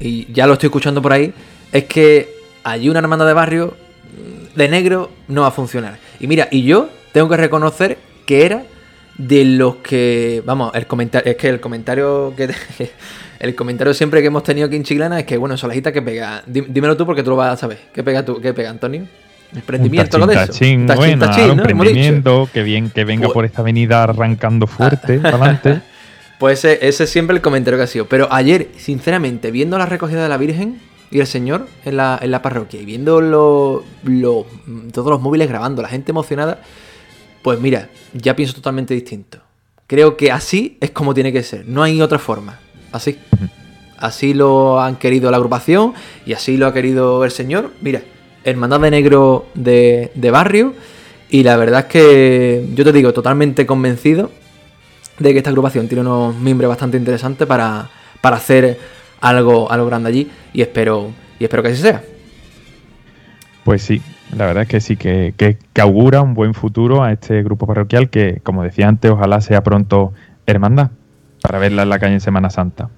y 0.00 0.32
ya 0.32 0.46
lo 0.46 0.54
estoy 0.54 0.68
escuchando 0.68 1.02
por 1.02 1.12
ahí, 1.12 1.34
es 1.72 1.84
que 1.84 2.28
allí 2.64 2.88
una 2.88 3.00
hermandad 3.00 3.26
de 3.26 3.34
barrio 3.34 3.76
de 4.54 4.68
negro 4.68 5.10
no 5.28 5.42
va 5.42 5.48
a 5.48 5.52
funcionar. 5.52 5.98
Y 6.20 6.26
mira, 6.26 6.48
y 6.50 6.62
yo 6.62 6.88
tengo 7.12 7.28
que 7.28 7.36
reconocer 7.36 7.98
que 8.26 8.46
era 8.46 8.64
de 9.18 9.44
los 9.44 9.76
que, 9.76 10.42
vamos, 10.44 10.72
el 10.74 10.86
comentario, 10.86 11.30
es 11.30 11.36
que 11.36 11.48
el 11.48 11.60
comentario 11.60 12.34
que, 12.36 12.48
el 13.42 13.56
comentario 13.56 13.92
siempre 13.92 14.20
que 14.20 14.28
hemos 14.28 14.44
tenido 14.44 14.68
aquí 14.68 14.76
en 14.76 14.84
Chiclana 14.84 15.18
es 15.18 15.26
que, 15.26 15.36
bueno, 15.36 15.56
Solajita 15.56 15.90
que 15.90 16.00
pega. 16.00 16.44
Dímelo 16.46 16.96
tú 16.96 17.04
porque 17.04 17.24
tú 17.24 17.30
lo 17.30 17.36
vas 17.36 17.54
a 17.54 17.56
saber. 17.56 17.80
¿Qué 17.92 18.04
pega 18.04 18.24
tú? 18.24 18.40
¿Qué 18.40 18.54
pega, 18.54 18.70
Antonio? 18.70 19.04
Emprendimiento, 19.52 20.16
lo 20.16 20.28
de 20.28 20.34
eso. 20.34 20.46
Tachín, 20.46 20.86
bueno, 20.86 21.26
emprendimiento, 21.36 22.48
que 22.52 22.62
bien 22.62 22.90
que 22.90 23.04
venga 23.04 23.24
pues 23.24 23.34
por 23.34 23.44
esta 23.44 23.62
avenida 23.62 24.04
arrancando 24.04 24.68
fuerte 24.68 25.18
para 25.22 25.36
adelante. 25.38 25.80
Pues 26.38 26.64
ese, 26.64 26.86
es 26.86 27.10
siempre 27.10 27.34
el 27.34 27.42
comentario 27.42 27.78
que 27.78 27.82
ha 27.82 27.88
sido. 27.88 28.06
Pero 28.06 28.28
ayer, 28.30 28.68
sinceramente, 28.76 29.50
viendo 29.50 29.76
la 29.76 29.86
recogida 29.86 30.22
de 30.22 30.28
la 30.28 30.36
Virgen 30.36 30.80
y 31.10 31.18
el 31.18 31.26
Señor 31.26 31.66
en 31.84 31.96
la, 31.96 32.20
en 32.22 32.30
la 32.30 32.42
parroquia 32.42 32.80
y 32.80 32.84
viendo 32.84 33.20
lo, 33.20 33.84
todos 34.92 35.10
los 35.10 35.20
móviles 35.20 35.48
grabando, 35.48 35.82
la 35.82 35.88
gente 35.88 36.12
emocionada, 36.12 36.60
pues 37.42 37.58
mira, 37.58 37.88
ya 38.14 38.36
pienso 38.36 38.54
totalmente 38.54 38.94
distinto. 38.94 39.38
Creo 39.88 40.16
que 40.16 40.30
así 40.30 40.78
es 40.80 40.92
como 40.92 41.12
tiene 41.12 41.32
que 41.32 41.42
ser, 41.42 41.66
no 41.66 41.82
hay 41.82 42.00
otra 42.00 42.20
forma 42.20 42.60
así. 42.92 43.18
Así 43.98 44.34
lo 44.34 44.80
han 44.80 44.96
querido 44.96 45.30
la 45.30 45.36
agrupación 45.36 45.94
y 46.26 46.32
así 46.32 46.56
lo 46.56 46.66
ha 46.66 46.72
querido 46.72 47.24
el 47.24 47.30
señor. 47.30 47.70
Mira, 47.80 48.02
Hermandad 48.44 48.80
de 48.80 48.90
Negro 48.90 49.46
de, 49.54 50.30
barrio. 50.32 50.74
Y 51.30 51.44
la 51.44 51.56
verdad 51.56 51.80
es 51.80 51.86
que 51.86 52.66
yo 52.74 52.84
te 52.84 52.92
digo, 52.92 53.12
totalmente 53.12 53.64
convencido 53.64 54.30
de 55.18 55.32
que 55.32 55.38
esta 55.38 55.50
agrupación 55.50 55.88
tiene 55.88 56.02
unos 56.02 56.36
miembros 56.36 56.68
bastante 56.68 56.96
interesantes 56.96 57.46
para, 57.46 57.90
para 58.20 58.36
hacer 58.36 58.78
algo, 59.20 59.70
algo 59.70 59.86
grande 59.86 60.08
allí. 60.08 60.30
Y 60.52 60.62
espero, 60.62 61.10
y 61.38 61.44
espero 61.44 61.62
que 61.62 61.68
así 61.70 61.80
sea. 61.80 62.02
Pues 63.64 63.82
sí, 63.82 64.02
la 64.36 64.46
verdad 64.46 64.64
es 64.64 64.68
que 64.68 64.80
sí, 64.80 64.96
que, 64.96 65.32
que, 65.36 65.58
que, 65.72 65.80
augura 65.80 66.20
un 66.20 66.34
buen 66.34 66.52
futuro 66.54 67.04
a 67.04 67.12
este 67.12 67.42
grupo 67.44 67.68
parroquial 67.68 68.10
que, 68.10 68.40
como 68.42 68.64
decía 68.64 68.88
antes, 68.88 69.12
ojalá 69.12 69.40
sea 69.40 69.62
pronto 69.62 70.12
hermandad 70.44 70.90
para 71.42 71.58
verla 71.58 71.82
en 71.82 71.88
la 71.90 71.98
calle 71.98 72.14
en 72.14 72.20
Semana 72.20 72.48
Santa. 72.48 72.88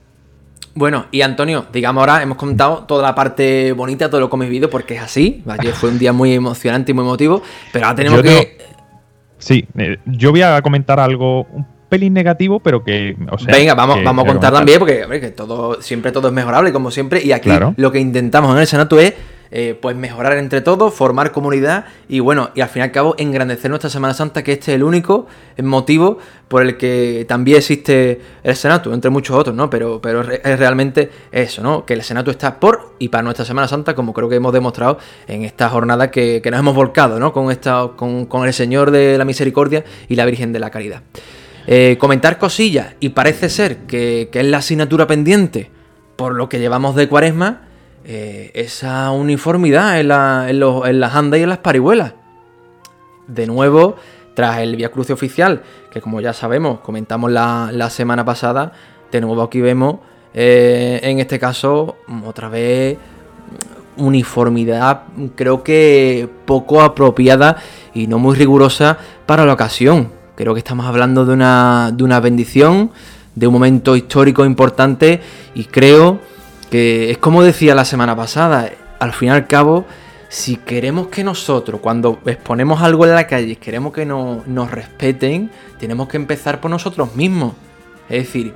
Bueno, 0.76 1.06
y 1.12 1.22
Antonio, 1.22 1.66
digamos 1.72 2.00
ahora, 2.00 2.22
hemos 2.22 2.36
contado 2.36 2.84
toda 2.84 3.02
la 3.02 3.14
parte 3.14 3.72
bonita, 3.72 4.10
todo 4.10 4.20
lo 4.20 4.28
que 4.28 4.36
hemos 4.36 4.46
vivido, 4.46 4.70
porque 4.70 4.96
es 4.96 5.02
así. 5.02 5.42
Ayer 5.48 5.72
fue 5.72 5.90
un 5.90 5.98
día 5.98 6.12
muy 6.12 6.34
emocionante 6.34 6.90
y 6.90 6.94
muy 6.94 7.04
emotivo, 7.04 7.42
pero 7.72 7.86
ahora 7.86 7.96
tenemos 7.96 8.22
que. 8.22 8.58
Sí, 9.38 9.66
eh, 9.78 9.98
yo 10.06 10.30
voy 10.30 10.42
a 10.42 10.60
comentar 10.62 10.98
algo 10.98 11.42
un 11.44 11.66
pelín 11.88 12.12
negativo, 12.12 12.58
pero 12.58 12.82
que. 12.82 13.16
Venga, 13.46 13.74
vamos, 13.74 14.02
vamos 14.02 14.24
a 14.24 14.28
contar 14.28 14.52
también, 14.52 14.80
porque 14.80 15.06
que 15.20 15.30
todo, 15.30 15.80
siempre 15.80 16.10
todo 16.10 16.28
es 16.28 16.34
mejorable, 16.34 16.72
como 16.72 16.90
siempre, 16.90 17.22
y 17.22 17.30
aquí 17.30 17.50
lo 17.76 17.92
que 17.92 18.00
intentamos 18.00 18.52
en 18.52 18.60
el 18.60 18.66
Senato 18.66 18.98
es 18.98 19.14
eh, 19.56 19.78
pues 19.80 19.94
mejorar 19.94 20.36
entre 20.36 20.62
todos, 20.62 20.92
formar 20.92 21.30
comunidad 21.30 21.84
y 22.08 22.18
bueno, 22.18 22.50
y 22.56 22.60
al 22.60 22.68
fin 22.68 22.80
y 22.80 22.82
al 22.82 22.90
cabo 22.90 23.14
engrandecer 23.18 23.70
nuestra 23.70 23.88
Semana 23.88 24.12
Santa, 24.12 24.42
que 24.42 24.50
este 24.50 24.72
es 24.72 24.74
el 24.74 24.82
único 24.82 25.28
motivo 25.62 26.18
por 26.48 26.62
el 26.62 26.76
que 26.76 27.24
también 27.28 27.58
existe 27.58 28.20
el 28.42 28.56
Senato, 28.56 28.92
entre 28.92 29.12
muchos 29.12 29.36
otros, 29.36 29.54
¿no? 29.54 29.70
Pero, 29.70 30.00
pero 30.00 30.22
es 30.22 30.58
realmente 30.58 31.08
eso, 31.30 31.62
¿no? 31.62 31.86
Que 31.86 31.94
el 31.94 32.02
Senato 32.02 32.32
está 32.32 32.58
por 32.58 32.96
y 32.98 33.10
para 33.10 33.22
nuestra 33.22 33.44
Semana 33.44 33.68
Santa, 33.68 33.94
como 33.94 34.12
creo 34.12 34.28
que 34.28 34.34
hemos 34.34 34.52
demostrado 34.52 34.98
en 35.28 35.44
esta 35.44 35.68
jornada 35.68 36.10
que, 36.10 36.42
nos 36.44 36.58
hemos 36.58 36.74
volcado, 36.74 37.20
¿no? 37.20 37.32
Con, 37.32 37.52
esta, 37.52 37.92
con, 37.94 38.44
el 38.44 38.52
Señor 38.52 38.90
de 38.90 39.16
la 39.16 39.24
Misericordia 39.24 39.84
y 40.08 40.16
la 40.16 40.24
Virgen 40.24 40.52
de 40.52 40.58
la 40.58 40.70
Caridad. 40.70 41.04
Eh, 41.68 41.96
comentar 42.00 42.38
cosillas, 42.38 42.96
y 42.98 43.10
parece 43.10 43.48
ser 43.48 43.86
que, 43.86 44.30
que 44.32 44.40
es 44.40 44.46
la 44.46 44.58
asignatura 44.58 45.06
pendiente 45.06 45.70
por 46.16 46.34
lo 46.34 46.48
que 46.48 46.58
llevamos 46.58 46.96
de 46.96 47.08
cuaresma, 47.08 47.68
eh, 48.06 48.50
esa 48.52 49.10
uniformidad 49.12 49.98
en, 49.98 50.08
las 50.08 51.14
andas 51.14 51.40
y 51.40 51.42
en 51.42 51.48
las 51.48 51.58
parihuelas. 51.58 52.12
De 53.26 53.46
nuevo, 53.46 53.96
tras 54.34 54.58
el 54.58 54.76
Via 54.76 54.90
Cruce 54.90 55.14
oficial, 55.14 55.62
que 55.90 56.02
como 56.02 56.20
ya 56.20 56.34
sabemos, 56.34 56.80
comentamos 56.80 57.32
la, 57.32 57.88
semana 57.88 58.22
pasada, 58.24 58.72
de 59.10 59.20
nuevo 59.22 59.42
aquí 59.42 59.62
vemos, 59.62 60.00
eh, 60.34 61.00
en 61.02 61.18
este 61.18 61.38
caso, 61.38 61.96
otra 62.26 62.50
vez, 62.50 62.98
uniformidad 63.96 65.04
creo 65.34 65.62
que 65.62 66.28
poco 66.44 66.82
apropiada 66.82 67.56
y 67.94 68.06
no 68.06 68.18
muy 68.18 68.36
rigurosa 68.36 68.98
para 69.24 69.46
la 69.46 69.54
ocasión. 69.54 70.12
Creo 70.34 70.52
que 70.52 70.58
estamos 70.58 70.84
hablando 70.84 71.24
de 71.24 71.32
una, 71.32 71.90
de 71.94 72.04
una 72.04 72.20
bendición, 72.20 72.90
de 73.34 73.46
un 73.46 73.52
momento 73.54 73.96
histórico 73.96 74.44
importante 74.44 75.20
y 75.54 75.64
creo 75.64 76.18
que 76.66 77.10
es 77.10 77.18
como 77.18 77.42
decía 77.42 77.74
la 77.74 77.84
semana 77.84 78.16
pasada, 78.16 78.70
al 78.98 79.12
fin 79.12 79.28
y 79.28 79.32
al 79.32 79.46
cabo, 79.46 79.84
si 80.28 80.56
queremos 80.56 81.08
que 81.08 81.22
nosotros, 81.22 81.80
cuando 81.80 82.20
exponemos 82.26 82.82
algo 82.82 83.06
en 83.06 83.14
la 83.14 83.26
calle, 83.26 83.56
queremos 83.56 83.92
que 83.92 84.04
nos 84.04 84.70
respeten, 84.70 85.50
tenemos 85.78 86.08
que 86.08 86.16
empezar 86.16 86.60
por 86.60 86.70
nosotros 86.70 87.14
mismos. 87.14 87.52
Es 88.08 88.26
decir, 88.26 88.54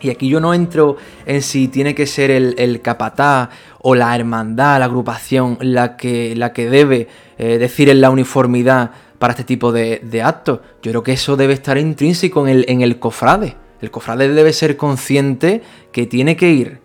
y 0.00 0.10
aquí 0.10 0.28
yo 0.28 0.40
no 0.40 0.54
entro 0.54 0.96
en 1.26 1.42
si 1.42 1.68
tiene 1.68 1.94
que 1.94 2.06
ser 2.06 2.30
el, 2.30 2.80
capataz 2.82 3.50
o 3.80 3.94
la 3.94 4.14
hermandad, 4.14 4.78
la 4.78 4.86
agrupación, 4.86 5.58
la 5.60 5.96
que, 5.96 6.34
la 6.36 6.52
que 6.52 6.68
debe 6.68 7.08
eh, 7.38 7.58
decir 7.58 7.88
en 7.88 8.00
la 8.00 8.10
uniformidad 8.10 8.90
para 9.18 9.32
este 9.32 9.44
tipo 9.44 9.72
de, 9.72 10.22
actos. 10.22 10.60
Yo 10.82 10.90
creo 10.90 11.02
que 11.02 11.12
eso 11.12 11.36
debe 11.36 11.54
estar 11.54 11.78
intrínseco 11.78 12.46
en 12.46 12.54
el, 12.54 12.64
en 12.68 12.82
el 12.82 12.98
cofrade. 12.98 13.56
El 13.80 13.90
cofrade 13.90 14.28
debe 14.28 14.52
ser 14.52 14.76
consciente 14.76 15.62
que 15.92 16.06
tiene 16.06 16.36
que 16.36 16.50
ir 16.50 16.83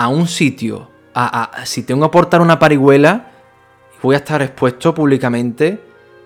a 0.00 0.08
un 0.08 0.26
sitio, 0.26 0.88
a, 1.14 1.60
si 1.66 1.82
tengo 1.82 2.00
que 2.00 2.06
aportar 2.06 2.40
una 2.40 2.58
parihuela, 2.58 3.32
voy 4.00 4.14
a 4.14 4.18
estar 4.18 4.40
expuesto 4.40 4.94
públicamente, 4.94 5.78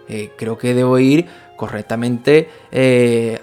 eh, 0.08 0.30
creo 0.36 0.56
que 0.56 0.74
debo 0.74 0.96
ir 1.00 1.26
correctamente 1.56 2.48
eh, 2.70 3.40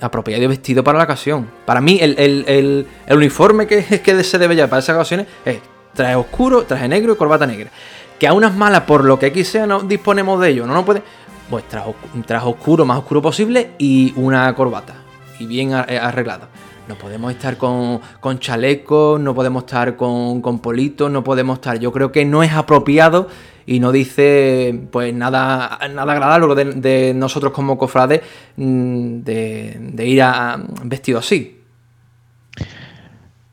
apropiado 0.00 0.40
y 0.40 0.46
vestido 0.46 0.84
para 0.84 0.98
la 0.98 1.04
ocasión. 1.04 1.50
Para 1.66 1.80
mí, 1.80 1.98
el, 2.00 2.86
uniforme 3.10 3.66
que, 3.66 4.22
se 4.22 4.38
debe 4.38 4.54
llevar 4.54 4.70
para 4.70 4.78
esas 4.78 4.94
ocasiones 4.94 5.26
es 5.44 5.58
traje 5.94 6.14
oscuro, 6.14 6.62
traje 6.62 6.86
negro 6.86 7.14
y 7.14 7.16
corbata 7.16 7.44
negra. 7.44 7.70
Que 8.20 8.28
a 8.28 8.34
unas 8.34 8.54
malas, 8.54 8.82
por 8.82 9.04
lo 9.04 9.18
que 9.18 9.26
aquí 9.26 9.42
sea, 9.42 9.66
no 9.66 9.80
disponemos 9.80 10.40
de 10.40 10.50
ello, 10.50 10.64
no 10.64 10.74
no 10.74 10.84
puede. 10.84 11.02
Pues 11.50 11.64
traje, 11.66 12.46
oscuro, 12.46 12.84
más 12.84 12.98
oscuro 12.98 13.20
posible 13.20 13.72
y 13.78 14.14
una 14.14 14.54
corbata. 14.54 14.94
Y 15.40 15.46
bien 15.46 15.74
arreglado. 15.74 16.46
No 16.88 16.96
podemos 16.96 17.30
estar 17.32 17.56
con, 17.56 18.00
con 18.20 18.38
chalecos, 18.38 19.20
no 19.20 19.34
podemos 19.34 19.64
estar 19.64 19.96
con, 19.96 20.40
politos, 20.60 21.10
no 21.10 21.22
podemos 21.22 21.58
estar. 21.58 21.78
Yo 21.78 21.92
creo 21.92 22.10
que 22.10 22.24
no 22.24 22.42
es 22.42 22.52
apropiado 22.52 23.28
y 23.66 23.78
no 23.78 23.92
dice 23.92 24.80
pues 24.90 25.14
nada, 25.14 25.78
nada 25.94 26.12
agradable 26.12 26.64
de, 26.74 27.14
nosotros 27.14 27.52
como 27.52 27.78
cofrades 27.78 28.22
mm, 28.56 29.20
de, 29.20 30.04
ir 30.06 30.22
a, 30.22 30.60
vestido 30.84 31.20
así. 31.20 31.60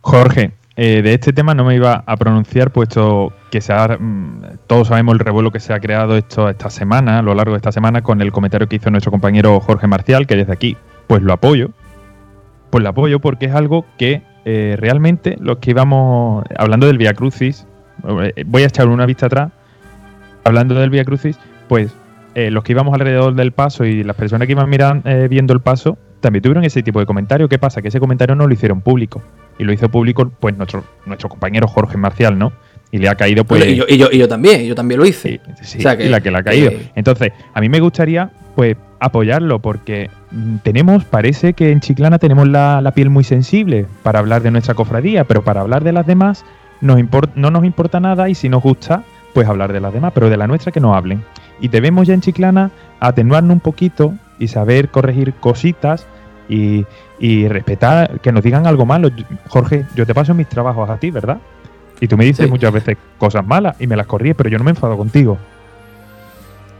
Jorge, 0.01 0.53
eh, 0.75 1.01
de 1.03 1.13
este 1.13 1.31
tema 1.31 1.53
no 1.53 1.63
me 1.65 1.75
iba 1.75 2.03
a 2.07 2.17
pronunciar, 2.17 2.71
puesto 2.71 3.31
que 3.51 3.61
se 3.61 3.73
mm, 3.73 4.41
todos 4.65 4.87
sabemos 4.87 5.13
el 5.13 5.19
revuelo 5.19 5.51
que 5.51 5.59
se 5.59 5.71
ha 5.71 5.79
creado 5.79 6.17
esto 6.17 6.49
esta 6.49 6.71
semana, 6.71 7.19
a 7.19 7.21
lo 7.21 7.35
largo 7.35 7.51
de 7.51 7.57
esta 7.57 7.71
semana, 7.71 8.01
con 8.01 8.21
el 8.21 8.31
comentario 8.31 8.67
que 8.67 8.77
hizo 8.77 8.89
nuestro 8.89 9.11
compañero 9.11 9.59
Jorge 9.59 9.85
Marcial, 9.85 10.25
que 10.25 10.35
desde 10.35 10.53
aquí, 10.53 10.77
pues 11.05 11.21
lo 11.21 11.33
apoyo. 11.33 11.71
Pues 12.69 12.83
lo 12.83 12.89
apoyo 12.89 13.19
porque 13.19 13.47
es 13.47 13.53
algo 13.53 13.85
que 13.97 14.21
eh, 14.45 14.75
realmente 14.79 15.37
los 15.39 15.57
que 15.57 15.71
íbamos, 15.71 16.43
hablando 16.57 16.87
del 16.87 16.97
Via 16.97 17.13
Crucis, 17.13 17.65
eh, 18.07 18.43
voy 18.45 18.63
a 18.63 18.67
echar 18.67 18.87
una 18.87 19.05
vista 19.05 19.25
atrás, 19.25 19.51
hablando 20.43 20.75
del 20.75 20.89
Via 20.89 21.05
Crucis, 21.05 21.37
pues 21.67 21.91
los 22.35 22.63
que 22.63 22.71
íbamos 22.71 22.93
alrededor 22.93 23.35
del 23.35 23.51
paso 23.51 23.83
y 23.83 24.01
las 24.01 24.15
personas 24.15 24.45
que 24.45 24.53
iban 24.53 24.69
mirando, 24.69 25.09
viendo 25.27 25.51
el 25.51 25.59
paso, 25.59 25.97
también 26.21 26.41
tuvieron 26.41 26.63
ese 26.63 26.81
tipo 26.83 26.99
de 26.99 27.05
comentario. 27.05 27.49
¿Qué 27.49 27.59
pasa? 27.59 27.81
Que 27.81 27.89
ese 27.89 27.99
comentario 27.99 28.33
no 28.33 28.47
lo 28.47 28.53
hicieron 28.53 28.79
público 28.79 29.21
y 29.57 29.65
lo 29.65 29.73
hizo 29.73 29.89
público 29.89 30.31
pues 30.39 30.55
nuestro, 30.55 30.85
nuestro 31.05 31.27
compañero 31.27 31.67
Jorge 31.67 31.97
Marcial, 31.97 32.39
¿no? 32.39 32.53
Y 32.91 32.97
le 32.97 33.09
ha 33.09 33.15
caído 33.15 33.43
pues... 33.43 33.67
Y 33.67 33.75
yo, 33.75 33.85
y 33.87 33.97
yo, 33.97 34.07
y 34.09 34.17
yo 34.17 34.27
también, 34.27 34.63
yo 34.63 34.73
también 34.73 34.99
lo 34.99 35.05
hice. 35.05 35.41
Sí, 35.61 35.79
y 35.79 35.83
la 35.83 36.21
que 36.21 36.31
le 36.31 36.37
ha 36.37 36.43
caído. 36.43 36.71
Entonces, 36.95 37.33
a 37.53 37.59
mí 37.61 37.67
me 37.67 37.79
gustaría 37.81 38.31
pues 38.55 38.77
apoyarlo 38.99 39.59
porque 39.59 40.09
tenemos, 40.63 41.05
parece 41.05 41.53
que 41.53 41.71
en 41.71 41.79
Chiclana 41.79 42.19
tenemos 42.19 42.47
la, 42.47 42.91
piel 42.95 43.09
muy 43.09 43.23
sensible 43.23 43.85
para 44.03 44.19
hablar 44.19 44.41
de 44.41 44.51
nuestra 44.51 44.73
cofradía, 44.73 45.23
pero 45.23 45.43
para 45.43 45.61
hablar 45.61 45.83
de 45.83 45.91
las 45.91 46.05
demás 46.05 46.45
nos 46.81 46.99
no 47.35 47.51
nos 47.51 47.65
importa 47.65 47.99
nada 47.99 48.29
y 48.29 48.35
si 48.35 48.47
nos 48.47 48.63
gusta, 48.63 49.03
pues 49.33 49.47
hablar 49.47 49.73
de 49.73 49.79
las 49.79 49.93
demás, 49.93 50.11
pero 50.13 50.29
de 50.29 50.37
la 50.37 50.47
nuestra 50.47 50.71
que 50.71 50.79
no 50.79 50.95
hablen. 50.95 51.23
Y 51.59 51.67
debemos 51.67 52.07
ya 52.07 52.13
en 52.13 52.21
Chiclana 52.21 52.71
atenuarnos 52.99 53.53
un 53.53 53.59
poquito 53.59 54.13
y 54.37 54.47
saber 54.47 54.89
corregir 54.89 55.33
cositas 55.33 56.07
y, 56.47 56.85
y 57.19 57.47
respetar, 57.47 58.19
que 58.21 58.31
nos 58.31 58.43
digan 58.43 58.65
algo 58.65 58.85
malo. 58.85 59.09
Jorge, 59.49 59.85
yo 59.95 60.05
te 60.05 60.13
paso 60.13 60.33
mis 60.33 60.47
trabajos 60.47 60.89
a 60.89 60.97
ti, 60.97 61.11
¿verdad? 61.11 61.39
Y 61.99 62.07
tú 62.07 62.17
me 62.17 62.25
dices 62.25 62.49
muchas 62.49 62.71
veces 62.71 62.97
cosas 63.17 63.45
malas 63.45 63.75
y 63.79 63.87
me 63.87 63.97
las 63.97 64.07
corríes, 64.07 64.35
pero 64.35 64.49
yo 64.49 64.57
no 64.57 64.63
me 64.63 64.71
enfado 64.71 64.95
contigo. 64.97 65.37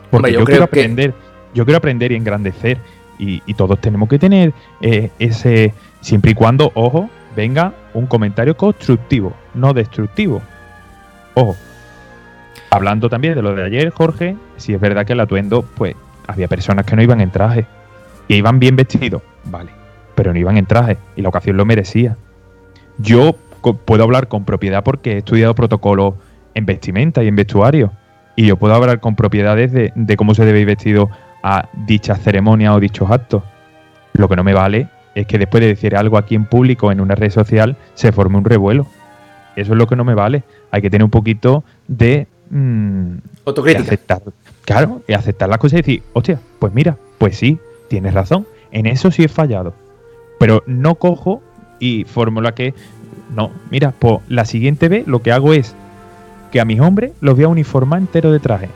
Porque 0.09 0.31
yo, 0.31 0.45
quiero 0.45 0.63
aprender, 0.63 1.13
yo 1.53 1.65
quiero 1.65 1.77
aprender 1.77 2.11
y 2.11 2.15
engrandecer. 2.15 2.77
Y, 3.21 3.53
todos 3.53 3.81
tenemos 3.81 4.07
que 4.07 4.17
tener 4.17 4.53
eh, 4.79 5.11
ese, 5.19 5.73
siempre 5.99 6.31
y 6.31 6.33
cuando, 6.33 6.71
ojo, 6.73 7.09
venga 7.35 7.73
un 7.93 8.07
comentario 8.07 8.55
constructivo, 8.55 9.33
no 9.53 9.73
destructivo. 9.73 10.41
Ojo. 11.33 11.57
Hablando 12.69 13.09
también 13.09 13.35
de 13.35 13.41
lo 13.41 13.53
de 13.53 13.65
ayer, 13.65 13.89
Jorge, 13.89 14.37
si 14.55 14.73
es 14.73 14.79
verdad 14.79 15.05
que 15.05 15.13
el 15.13 15.19
atuendo, 15.19 15.63
pues 15.75 15.95
había 16.27 16.47
personas 16.47 16.85
que 16.85 16.95
no 16.95 17.01
iban 17.01 17.19
en 17.19 17.31
traje 17.31 17.65
y 18.29 18.35
iban 18.35 18.59
bien 18.59 18.77
vestidos, 18.77 19.21
vale 19.43 19.79
pero 20.19 20.33
no 20.33 20.39
iban 20.39 20.57
en 20.57 20.65
traje 20.65 20.97
y 21.15 21.21
la 21.21 21.29
ocasión 21.29 21.55
lo 21.55 21.65
merecía. 21.65 22.17
Yo 22.97 23.37
puedo 23.85 24.03
hablar 24.03 24.27
con 24.27 24.43
propiedad 24.43 24.83
porque 24.83 25.13
he 25.13 25.17
estudiado 25.19 25.55
protocolo 25.55 26.17
en 26.55 26.65
vestimenta 26.65 27.23
y 27.23 27.29
en 27.29 27.37
vestuario 27.37 27.93
y 28.35 28.45
yo 28.45 28.57
puedo 28.57 28.75
hablar 28.75 28.99
con 28.99 29.15
propiedades 29.15 29.71
de, 29.71 30.17
cómo 30.17 30.35
se 30.35 30.43
debe 30.43 30.59
ir 30.59 30.65
vestido 30.65 31.09
a 31.43 31.69
dichas 31.73 32.21
ceremonias 32.21 32.75
o 32.75 32.79
dichos 32.79 33.09
actos. 33.09 33.43
Lo 34.13 34.27
que 34.27 34.35
no 34.35 34.43
me 34.43 34.53
vale 34.53 34.89
es 35.15 35.27
que 35.27 35.37
después 35.37 35.61
de 35.61 35.67
decir 35.67 35.95
algo 35.95 36.17
aquí 36.17 36.35
en 36.35 36.45
público 36.45 36.91
en 36.91 37.01
una 37.01 37.15
red 37.15 37.31
social 37.31 37.77
se 37.93 38.11
forme 38.11 38.37
un 38.37 38.45
revuelo. 38.45 38.87
Eso 39.55 39.73
es 39.73 39.77
lo 39.77 39.87
que 39.87 39.95
no 39.95 40.03
me 40.03 40.13
vale. 40.13 40.43
Hay 40.71 40.81
que 40.81 40.89
tener 40.89 41.03
un 41.03 41.11
poquito 41.11 41.63
de... 41.87 42.27
Mmm, 42.49 43.17
Autocrítica. 43.45 43.83
aceptar, 43.83 44.21
claro, 44.65 45.01
y 45.07 45.13
aceptar 45.13 45.49
las 45.49 45.57
cosas 45.57 45.73
y 45.73 45.81
decir, 45.81 46.03
hostia, 46.13 46.39
pues 46.59 46.73
mira, 46.73 46.97
pues 47.17 47.37
sí, 47.37 47.59
tienes 47.89 48.13
razón. 48.13 48.47
En 48.71 48.85
eso 48.85 49.11
sí 49.11 49.23
he 49.23 49.27
fallado. 49.27 49.73
Pero 50.39 50.63
no 50.65 50.95
cojo 50.95 51.41
y 51.79 52.05
fórmula 52.05 52.53
que, 52.55 52.73
no, 53.35 53.51
mira, 53.69 53.93
pues 53.97 54.19
la 54.29 54.45
siguiente 54.45 54.87
vez 54.89 55.07
lo 55.07 55.21
que 55.21 55.31
hago 55.31 55.53
es 55.53 55.75
que 56.51 56.59
a 56.59 56.65
mis 56.65 56.79
hombres 56.79 57.11
los 57.21 57.35
voy 57.35 57.43
a 57.43 57.49
uniformar 57.49 57.99
entero 57.99 58.31
de 58.31 58.39
traje. 58.39 58.69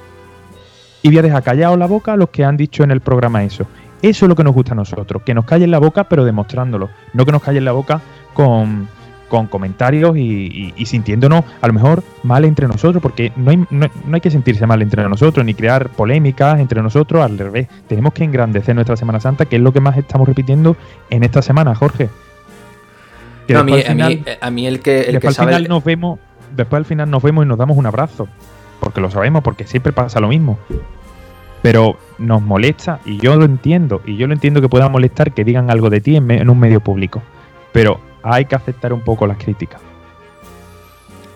Y 1.03 1.09
voy 1.09 1.19
a 1.19 1.21
dejar 1.21 1.43
callado 1.43 1.77
la 1.77 1.85
boca 1.85 2.13
a 2.13 2.17
los 2.17 2.29
que 2.29 2.43
han 2.43 2.57
dicho 2.57 2.83
en 2.83 2.89
el 2.89 3.01
programa 3.01 3.43
eso. 3.43 3.67
Eso 4.01 4.25
es 4.25 4.29
lo 4.29 4.35
que 4.35 4.43
nos 4.43 4.53
gusta 4.53 4.73
a 4.73 4.75
nosotros, 4.75 5.21
que 5.23 5.33
nos 5.33 5.45
callen 5.45 5.69
la 5.69 5.79
boca 5.79 6.05
pero 6.05 6.25
demostrándolo, 6.25 6.89
no 7.13 7.25
que 7.25 7.31
nos 7.31 7.41
callen 7.41 7.63
la 7.63 7.71
boca 7.71 8.01
con, 8.33 8.87
con 9.33 9.47
comentarios 9.47 10.15
y, 10.15 10.73
sintiéndonos 10.85 11.43
a 11.59 11.67
lo 11.67 11.73
mejor 11.73 12.03
mal 12.21 12.45
entre 12.45 12.67
nosotros, 12.67 13.01
porque 13.01 13.31
no 13.35 13.49
hay, 13.49 13.65
no, 13.71 13.89
hay 14.11 14.21
que 14.21 14.29
sentirse 14.29 14.67
mal 14.67 14.81
entre 14.81 15.07
nosotros, 15.09 15.45
ni 15.45 15.53
crear 15.53 15.89
polémicas 15.89 16.59
entre 16.59 16.83
nosotros, 16.83 17.23
al 17.23 17.37
revés, 17.37 17.67
tenemos 17.87 18.13
que 18.13 18.25
engrandecer 18.25 18.75
nuestra 18.75 18.95
Semana 18.95 19.19
Santa, 19.19 19.45
que 19.45 19.55
es 19.55 19.61
lo 19.63 19.73
que 19.73 19.79
más 19.79 19.97
estamos 19.97 20.27
repitiendo 20.27 20.77
en 21.09 21.23
esta 21.23 21.41
semana, 21.41 21.73
Jorge. 21.73 22.09
a, 23.55 23.63
mí, 23.63 23.83
a, 24.39 24.51
mí, 24.51 24.67
el 24.67 24.81
que, 24.81 25.01
el 25.01 25.15
al 25.15 25.33
final 25.33 25.67
nos 25.67 25.83
vemos, 25.83 26.19
después 26.55 26.77
al 26.77 26.85
final 26.85 27.09
nos 27.09 27.23
vemos 27.23 27.43
y 27.43 27.47
nos 27.47 27.57
damos 27.57 27.75
un 27.75 27.85
abrazo, 27.87 28.27
porque 28.83 29.01
lo 29.01 29.09
sabemos, 29.09 29.43
porque 29.43 29.65
siempre 29.65 29.93
pasa 29.93 30.19
lo 30.19 30.27
mismo. 30.27 30.59
Pero 31.61 31.97
nos 32.17 32.41
molesta, 32.41 32.99
y 33.05 33.17
yo 33.17 33.37
lo 33.37 33.45
entiendo, 33.45 34.01
y 34.05 34.17
yo 34.17 34.27
lo 34.27 34.33
entiendo 34.33 34.59
que 34.59 34.67
pueda 34.67 34.89
molestar 34.89 35.33
que 35.33 35.45
digan 35.45 35.71
algo 35.71 35.89
de 35.89 36.01
ti 36.01 36.17
en 36.17 36.49
un 36.49 36.59
medio 36.59 36.81
público. 36.81 37.21
Pero 37.71 37.99
hay 38.21 38.45
que 38.45 38.55
aceptar 38.55 38.91
un 38.91 39.01
poco 39.01 39.25
las 39.25 39.37
críticas. 39.37 39.81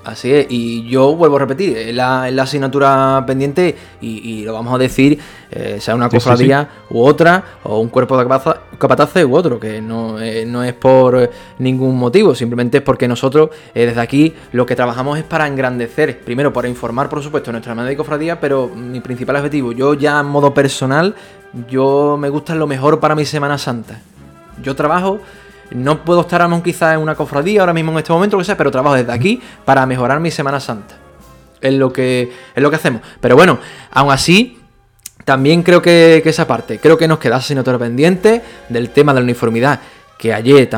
Así 0.08 0.34
es, 0.34 0.48
y 0.50 0.88
yo 0.88 1.14
vuelvo 1.18 1.36
a 1.36 1.40
repetir, 1.40 1.78
es 1.78 1.94
la, 1.94 2.24
asignatura 2.42 3.26
pendiente 3.28 3.76
y, 4.00 4.42
lo 4.46 4.54
vamos 4.54 4.74
a 4.74 4.78
decir, 4.78 5.20
eh, 5.52 5.80
sea 5.82 5.96
una 5.96 6.08
cofradía 6.08 6.70
u 6.90 7.02
otra, 7.04 7.44
o 7.64 7.82
un 7.82 7.90
cuerpo 7.90 8.18
de 8.18 8.26
capataces 8.78 9.26
u 9.26 9.36
otro, 9.36 9.60
que 9.60 9.82
no, 9.82 10.18
eh, 10.22 10.46
no, 10.46 10.64
es 10.64 10.72
por 10.72 11.30
ningún 11.60 11.98
motivo, 11.98 12.34
simplemente 12.36 12.78
es 12.78 12.84
porque 12.84 13.06
nosotros 13.06 13.50
eh, 13.76 13.86
desde 13.86 14.00
aquí 14.00 14.34
lo 14.54 14.66
que 14.66 14.78
trabajamos 14.78 15.18
es 15.18 15.26
para 15.26 15.46
engrandecer, 15.46 16.22
primero 16.22 16.54
para 16.54 16.70
informar 16.70 17.10
por 17.10 17.22
supuesto 17.22 17.52
nuestra 17.52 17.74
hermana 17.74 17.90
de 17.90 17.98
cofradía, 17.98 18.40
pero 18.40 18.70
mi 18.70 19.02
principal 19.02 19.36
objetivo, 19.36 19.74
yo 19.74 19.94
ya 19.94 20.22
en 20.22 20.28
modo 20.28 20.54
personal, 20.54 21.16
yo 21.70 22.16
me 22.18 22.30
gusta 22.30 22.56
lo 22.56 22.66
mejor 22.66 23.02
para 23.02 23.14
mi 23.14 23.26
Semana 23.26 23.58
Santa. 23.58 24.00
Yo 24.64 24.74
trabajo 24.74 25.20
no 25.72 26.04
puedo 26.04 26.22
estar 26.22 26.42
aún 26.42 26.62
quizás 26.62 26.96
en 26.96 27.02
una 27.02 27.16
cofradía 27.16 27.62
ahora 27.62 27.74
mismo 27.74 27.92
en 27.92 27.98
este 28.00 28.14
momento, 28.14 28.38
que 28.38 28.44
sea, 28.44 28.58
pero 28.58 28.72
trabajo 28.72 28.96
desde 28.96 29.12
aquí 29.12 29.42
para 29.66 29.86
mejorar 29.86 30.20
mi 30.20 30.32
Semana 30.32 30.60
Santa. 30.60 30.96
Es 31.62 31.74
lo 31.74 31.92
que, 31.92 32.32
es 32.56 32.64
lo 32.64 32.70
que 32.70 32.76
hacemos. 32.76 33.02
Pero 33.20 33.36
bueno, 33.36 33.60
aún 33.92 34.12
así, 34.12 34.60
también 35.26 35.64
creo 35.64 35.82
que, 35.82 36.22
esa 36.26 36.48
parte, 36.48 36.80
creo 36.80 36.98
que 36.98 37.08
nos 37.08 37.20
queda 37.20 37.38
asignatura 37.38 37.78
pendiente 37.78 38.42
del 38.70 38.92
tema 38.92 39.14
de 39.14 39.20
la 39.20 39.24
uniformidad, 39.24 39.80
que 40.18 40.34
ayer, 40.34 40.70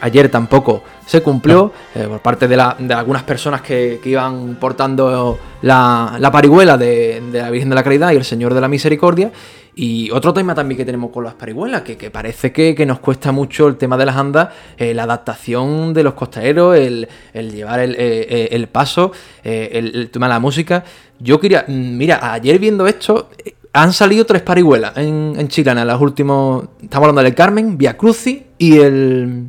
ayer 0.00 0.28
tampoco 0.28 0.82
se 1.06 1.22
cumplió 1.22 1.72
eh, 1.94 2.06
por 2.08 2.20
parte 2.20 2.46
de, 2.46 2.60
algunas 2.60 3.22
personas 3.22 3.62
que, 3.62 4.00
iban 4.04 4.56
portando 4.56 5.38
la, 5.62 6.16
la 6.18 6.30
parihuela 6.30 6.76
de, 6.76 7.22
de, 7.30 7.40
la 7.40 7.50
Virgen 7.50 7.70
de 7.70 7.74
la 7.74 7.82
Caridad 7.82 8.12
y 8.12 8.16
el 8.16 8.24
Señor 8.24 8.52
de 8.52 8.60
la 8.60 8.68
Misericordia 8.68 9.30
y 9.74 10.10
otro 10.10 10.34
tema 10.34 10.54
también 10.54 10.76
que 10.76 10.84
tenemos 10.84 11.10
con 11.10 11.24
las 11.24 11.34
parihuelas, 11.34 11.82
que, 11.82 12.10
parece 12.10 12.52
que, 12.52 12.84
nos 12.84 12.98
cuesta 12.98 13.32
mucho 13.32 13.68
el 13.68 13.76
tema 13.76 13.96
de 13.96 14.04
las 14.04 14.16
andas, 14.16 14.50
eh, 14.76 14.92
la 14.92 15.04
adaptación 15.04 15.94
de 15.94 16.02
los 16.02 16.12
costaderos, 16.12 16.76
el, 16.76 17.08
llevar 17.32 17.80
el, 17.80 17.92
eh, 17.92 18.48
eh, 18.50 18.66
paso, 18.70 19.12
el, 19.42 20.10
tema 20.10 20.26
de 20.26 20.34
la 20.34 20.40
música. 20.40 20.84
Yo 21.18 21.40
quería, 21.40 21.64
mm, 21.66 21.96
mira, 21.96 22.32
ayer 22.34 22.58
viendo 22.58 22.86
esto, 22.86 23.30
han 23.72 23.94
salido 23.94 24.26
tres 24.26 24.42
parihuelas 24.42 24.94
en, 24.98 25.34
en 25.38 25.48
Chilana, 25.48 25.86
las 25.86 26.00
últimos, 26.00 26.68
estamos 26.82 27.08
hablando 27.08 27.22
del 27.22 27.34
Carmen, 27.34 27.78
Via 27.78 27.96
Cruci 27.96 28.44
y, 28.58 28.78
el, 28.78 29.46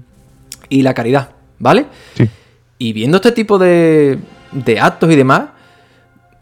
y 0.69 0.83
la 0.83 0.93
Caridad, 0.93 1.31
¿vale? 1.59 1.87
Sí. 2.15 2.29
Y 2.77 2.93
viendo 2.93 3.17
este 3.17 3.33
tipo 3.33 3.57
de, 3.57 4.19
de 4.53 4.79
actos 4.79 5.11
y 5.11 5.17
demás, 5.17 5.49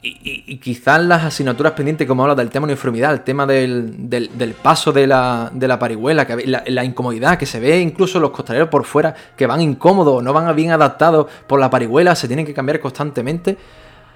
y, 0.04 0.58
quizás 0.58 1.00
las 1.04 1.24
asignaturas 1.24 1.74
pendientes, 1.74 2.08
como 2.08 2.24
habla 2.24 2.34
del 2.34 2.50
tema 2.50 2.66
de 2.66 2.74
uniformidad, 2.74 3.14
el 3.14 3.22
tema 3.22 3.46
del, 3.46 4.10
del, 4.10 4.54
paso 4.54 4.92
de 4.92 5.06
la, 5.06 5.52
de 5.54 5.68
la 5.68 5.78
parihuela, 5.78 6.26
que, 6.26 6.44
la, 6.48 6.84
incomodidad 6.84 7.38
que 7.38 7.46
se 7.46 7.60
ve 7.60 7.80
incluso 7.80 8.20
los 8.20 8.32
costaleros 8.32 8.70
por 8.70 8.84
fuera, 8.84 9.14
que 9.38 9.46
van 9.46 9.62
incómodos, 9.62 10.24
no 10.24 10.34
van 10.34 10.56
bien 10.56 10.72
adaptados 10.72 11.28
por 11.46 11.60
la 11.60 11.70
parihuela, 11.70 12.16
se 12.16 12.28
tienen 12.28 12.48
que 12.48 12.54
cambiar 12.54 12.80
constantemente. 12.80 13.58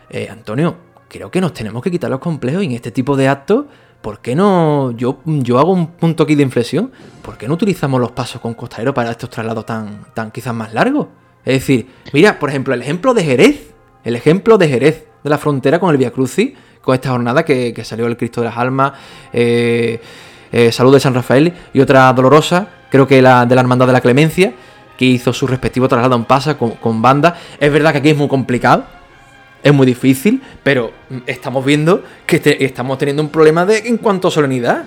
Eh, 0.09 0.27
Antonio, 0.29 0.75
creo 1.07 1.29
que 1.29 1.39
nos 1.39 1.53
tenemos 1.53 1.83
que 1.83 1.91
quitar 1.91 2.09
los 2.09 2.19
complejos 2.19 2.63
y 2.63 2.65
en 2.65 2.71
este 2.71 2.89
tipo 2.89 3.15
de 3.15 3.27
actos. 3.27 3.65
¿Por 4.01 4.19
qué 4.19 4.35
no? 4.35 4.91
Yo, 4.91 5.19
yo 5.25 5.59
hago 5.59 5.71
un 5.71 5.87
punto 5.87 6.23
aquí 6.23 6.33
de 6.33 6.43
inflexión. 6.43 6.91
¿Por 7.21 7.37
qué 7.37 7.47
no 7.47 7.53
utilizamos 7.53 7.99
los 7.99 8.11
pasos 8.11 8.41
con 8.41 8.55
costaleros 8.55 8.93
para 8.93 9.11
estos 9.11 9.29
traslados 9.29 9.65
tan, 9.65 10.05
tan 10.13 10.31
quizás 10.31 10.53
más 10.53 10.73
largos? 10.73 11.07
Es 11.43 11.61
decir, 11.61 11.89
mira, 12.11 12.39
por 12.39 12.49
ejemplo, 12.49 12.73
el 12.73 12.81
ejemplo 12.81 13.13
de 13.13 13.23
Jerez. 13.23 13.73
El 14.03 14.15
ejemplo 14.15 14.59
de 14.59 14.67
Jerez 14.67 15.07
de 15.25 15.29
la 15.31 15.39
frontera 15.39 15.79
con 15.79 15.89
el 15.89 15.97
Via 15.97 16.11
Crucis, 16.11 16.51
con 16.81 16.93
esta 16.93 17.09
jornada 17.09 17.43
que, 17.43 17.73
salió 17.83 18.05
el 18.05 18.15
Cristo 18.15 18.41
de 18.41 18.45
las 18.45 18.57
Almas, 18.57 18.93
eh, 19.33 19.99
eh, 20.51 20.71
Salud 20.71 20.93
de 20.93 20.99
San 20.99 21.15
Rafael 21.15 21.51
y 21.73 21.79
otra 21.81 22.13
dolorosa, 22.13 22.67
creo 22.91 23.07
que 23.07 23.23
la 23.23 23.47
de 23.47 23.55
la 23.55 23.61
Hermandad 23.61 23.87
de 23.87 23.93
la 23.93 24.01
Clemencia, 24.01 24.53
que 24.95 25.05
hizo 25.05 25.33
su 25.33 25.47
respectivo 25.47 25.87
traslado 25.87 26.15
en 26.15 26.25
pasa 26.25 26.55
con, 26.57 27.01
banda. 27.01 27.35
Es 27.59 27.73
verdad 27.73 27.91
que 27.91 27.97
aquí 27.97 28.09
es 28.09 28.17
muy 28.17 28.27
complicado, 28.27 28.85
es 29.63 29.73
muy 29.73 29.87
difícil, 29.87 30.43
pero 30.63 30.91
estamos 31.25 31.65
viendo 31.65 32.03
que 32.27 32.57
estamos 32.59 32.99
teniendo 32.99 33.23
un 33.23 33.29
problema 33.29 33.65
de, 33.65 33.79
en 33.79 33.97
cuanto 33.97 34.27
a 34.27 34.31
solemnidad. 34.31 34.85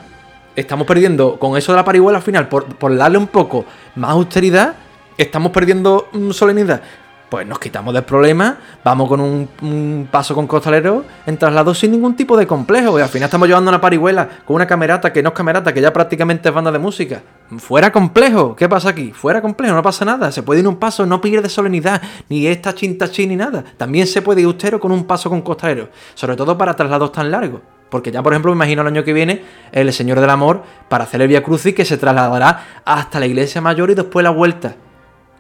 Estamos 0.55 0.87
perdiendo 0.87 1.37
con 1.37 1.59
eso 1.59 1.73
de 1.73 1.77
la 1.77 1.85
parihuela 1.85 2.19
al 2.19 2.25
final, 2.25 2.49
por, 2.49 2.97
darle 2.97 3.19
un 3.19 3.27
poco 3.27 3.65
más 3.97 4.13
austeridad, 4.13 4.77
estamos 5.17 5.51
perdiendo 5.51 6.09
mm, 6.13 6.31
solemnidad. 6.31 6.81
Pues 7.29 7.47
nos 7.47 7.59
quitamos 7.59 7.93
del 7.93 8.05
problema, 8.05 8.59
vamos 8.83 9.09
con 9.09 9.21
un, 9.21 10.09
paso 10.11 10.35
con 10.35 10.47
costalero 10.47 11.05
en 11.27 11.37
traslado 11.37 11.75
sin 11.75 11.91
ningún 11.91 12.17
tipo 12.17 12.37
de 12.37 12.47
complejo. 12.47 12.99
Y 12.99 13.03
al 13.03 13.09
final 13.09 13.27
estamos 13.27 13.49
llevando 13.49 13.71
una 13.71 13.81
parihuela 13.81 14.29
con 14.45 14.57
una 14.57 14.67
camerata 14.67 15.13
que 15.13 15.23
no 15.23 15.31
es 15.31 15.35
camerata, 15.35 15.75
que 15.75 15.81
ya 15.81 15.93
prácticamente 15.93 16.49
es 16.49 16.55
banda 16.55 16.73
de 16.73 16.79
música. 16.79 17.23
Fuera 17.59 17.93
complejo, 17.93 18.57
¿qué 18.57 18.69
pasa 18.69 18.91
aquí? 18.91 19.13
Fuera 19.13 19.43
complejo, 19.43 19.75
no 19.75 19.83
pasa 19.83 20.05
nada. 20.05 20.33
Se 20.33 20.43
puede 20.43 20.61
ir 20.61 20.69
un 20.69 20.77
paso, 20.77 21.05
no 21.05 21.21
pierde 21.21 21.49
solemnidad, 21.49 22.01
ni 22.29 22.47
esta 22.47 22.75
chintachi 22.75 23.27
ni 23.27 23.37
nada. 23.37 23.63
También 23.77 24.07
se 24.07 24.23
puede 24.23 24.41
ir 24.41 24.47
austero 24.47 24.81
con 24.81 24.93
un 24.93 25.05
paso 25.05 25.29
con 25.29 25.43
costalero, 25.43 25.91
sobre 26.15 26.37
todo 26.37 26.57
para 26.57 26.75
traslados 26.75 27.13
tan 27.13 27.31
largos. 27.31 27.61
Porque 27.91 28.11
ya, 28.11 28.23
por 28.23 28.33
ejemplo, 28.33 28.53
me 28.53 28.57
imagino 28.57 28.83
el 28.83 28.89
año 28.89 29.05
que 29.05 29.13
viene 29.13 29.43
el 29.73 29.93
Señor 29.93 30.21
del 30.21 30.29
Amor 30.31 30.63
para 30.89 31.05
hacer 31.05 31.23
el 31.23 31.29
Via 31.29 31.43
Crucis 31.43 31.75
que 31.75 31.85
se 31.85 31.97
trasladará 31.97 32.83
hasta 32.85 33.19
la 33.19 33.27
iglesia 33.27 33.61
mayor 33.63 33.91
y 33.91 33.95
después 33.95 34.23
la 34.23 34.31
vuelta 34.31 34.77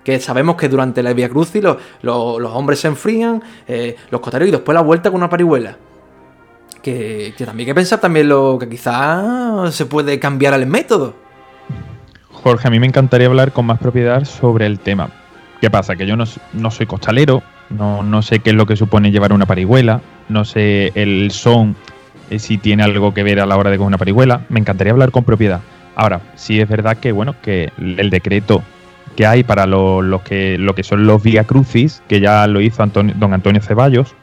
que 0.09 0.19
sabemos 0.21 0.57
que 0.57 0.71
durante 0.71 1.03
la 1.03 1.13
Via 1.13 1.29
Crucis 1.29 1.63
los, 1.63 1.77
hombres 2.55 2.81
se 2.81 2.89
enfrían, 2.89 3.43
eh, 3.67 3.95
los 4.09 4.23
costareros 4.23 4.49
y 4.49 4.53
después 4.53 4.75
la 4.75 4.81
vuelta 4.81 5.11
con 5.11 5.19
una 5.19 5.29
parihuela. 5.29 5.77
Que, 6.81 7.35
también 7.37 7.59
hay 7.59 7.67
que 7.67 7.75
pensar 7.75 8.01
también 8.01 8.27
lo 8.27 8.57
que 8.59 8.71
quizás 8.71 9.75
se 9.75 9.85
puede 9.85 10.19
cambiar 10.19 10.55
el 10.55 10.65
método. 10.65 11.13
Jorge, 12.33 12.69
a 12.69 12.71
mí 12.71 12.81
me 12.81 12.87
encantaría 12.87 13.27
hablar 13.27 13.53
con 13.53 13.67
más 13.67 13.79
propiedad 13.79 14.25
sobre 14.25 14.65
el 14.65 14.79
tema. 14.79 15.11
¿Qué 15.61 15.69
pasa? 15.69 15.95
Que 15.95 16.07
yo 16.07 16.17
no, 16.17 16.25
soy 16.71 16.87
costalero, 16.87 17.43
no, 17.69 18.03
no, 18.03 18.23
sé 18.23 18.39
qué 18.39 18.49
es 18.49 18.57
lo 18.57 18.65
que 18.65 18.77
supone 18.77 19.11
llevar 19.11 19.35
una 19.35 19.45
parihuela, 19.45 20.01
no 20.31 20.47
sé 20.47 20.91
el 20.95 21.33
son, 21.33 21.77
eh, 22.31 22.39
si 22.39 22.57
tiene 22.57 22.83
algo 22.83 23.13
que 23.13 23.25
ver 23.25 23.41
a 23.41 23.45
la 23.47 23.59
hora 23.59 23.69
de 23.69 23.77
con 23.77 23.89
una 23.89 23.99
parihuela. 23.99 24.47
Me 24.49 24.59
encantaría 24.59 24.95
hablar 24.95 25.11
con 25.11 25.25
propiedad. 25.25 25.61
Ahora, 25.95 26.23
sí 26.35 26.59
es 26.63 26.67
verdad 26.67 26.97
que 26.97 27.13
bueno, 27.13 27.35
que 27.43 27.73
el 27.77 28.09
decreto 28.09 28.63
que 29.19 29.27
hay 29.27 29.43
para 29.43 29.67
lo, 29.67 30.23
que, 30.23 30.59
lo 30.59 30.77
que 30.77 30.85
son 30.85 31.05
los 31.05 31.21
Via 31.21 31.43
Crucis, 31.43 32.05
que 32.07 32.21
ya 32.21 32.47
lo 32.47 32.61
hizo 32.61 32.87
don 32.87 33.35
Antonio 33.35 33.61
Ceballos, 33.61 34.15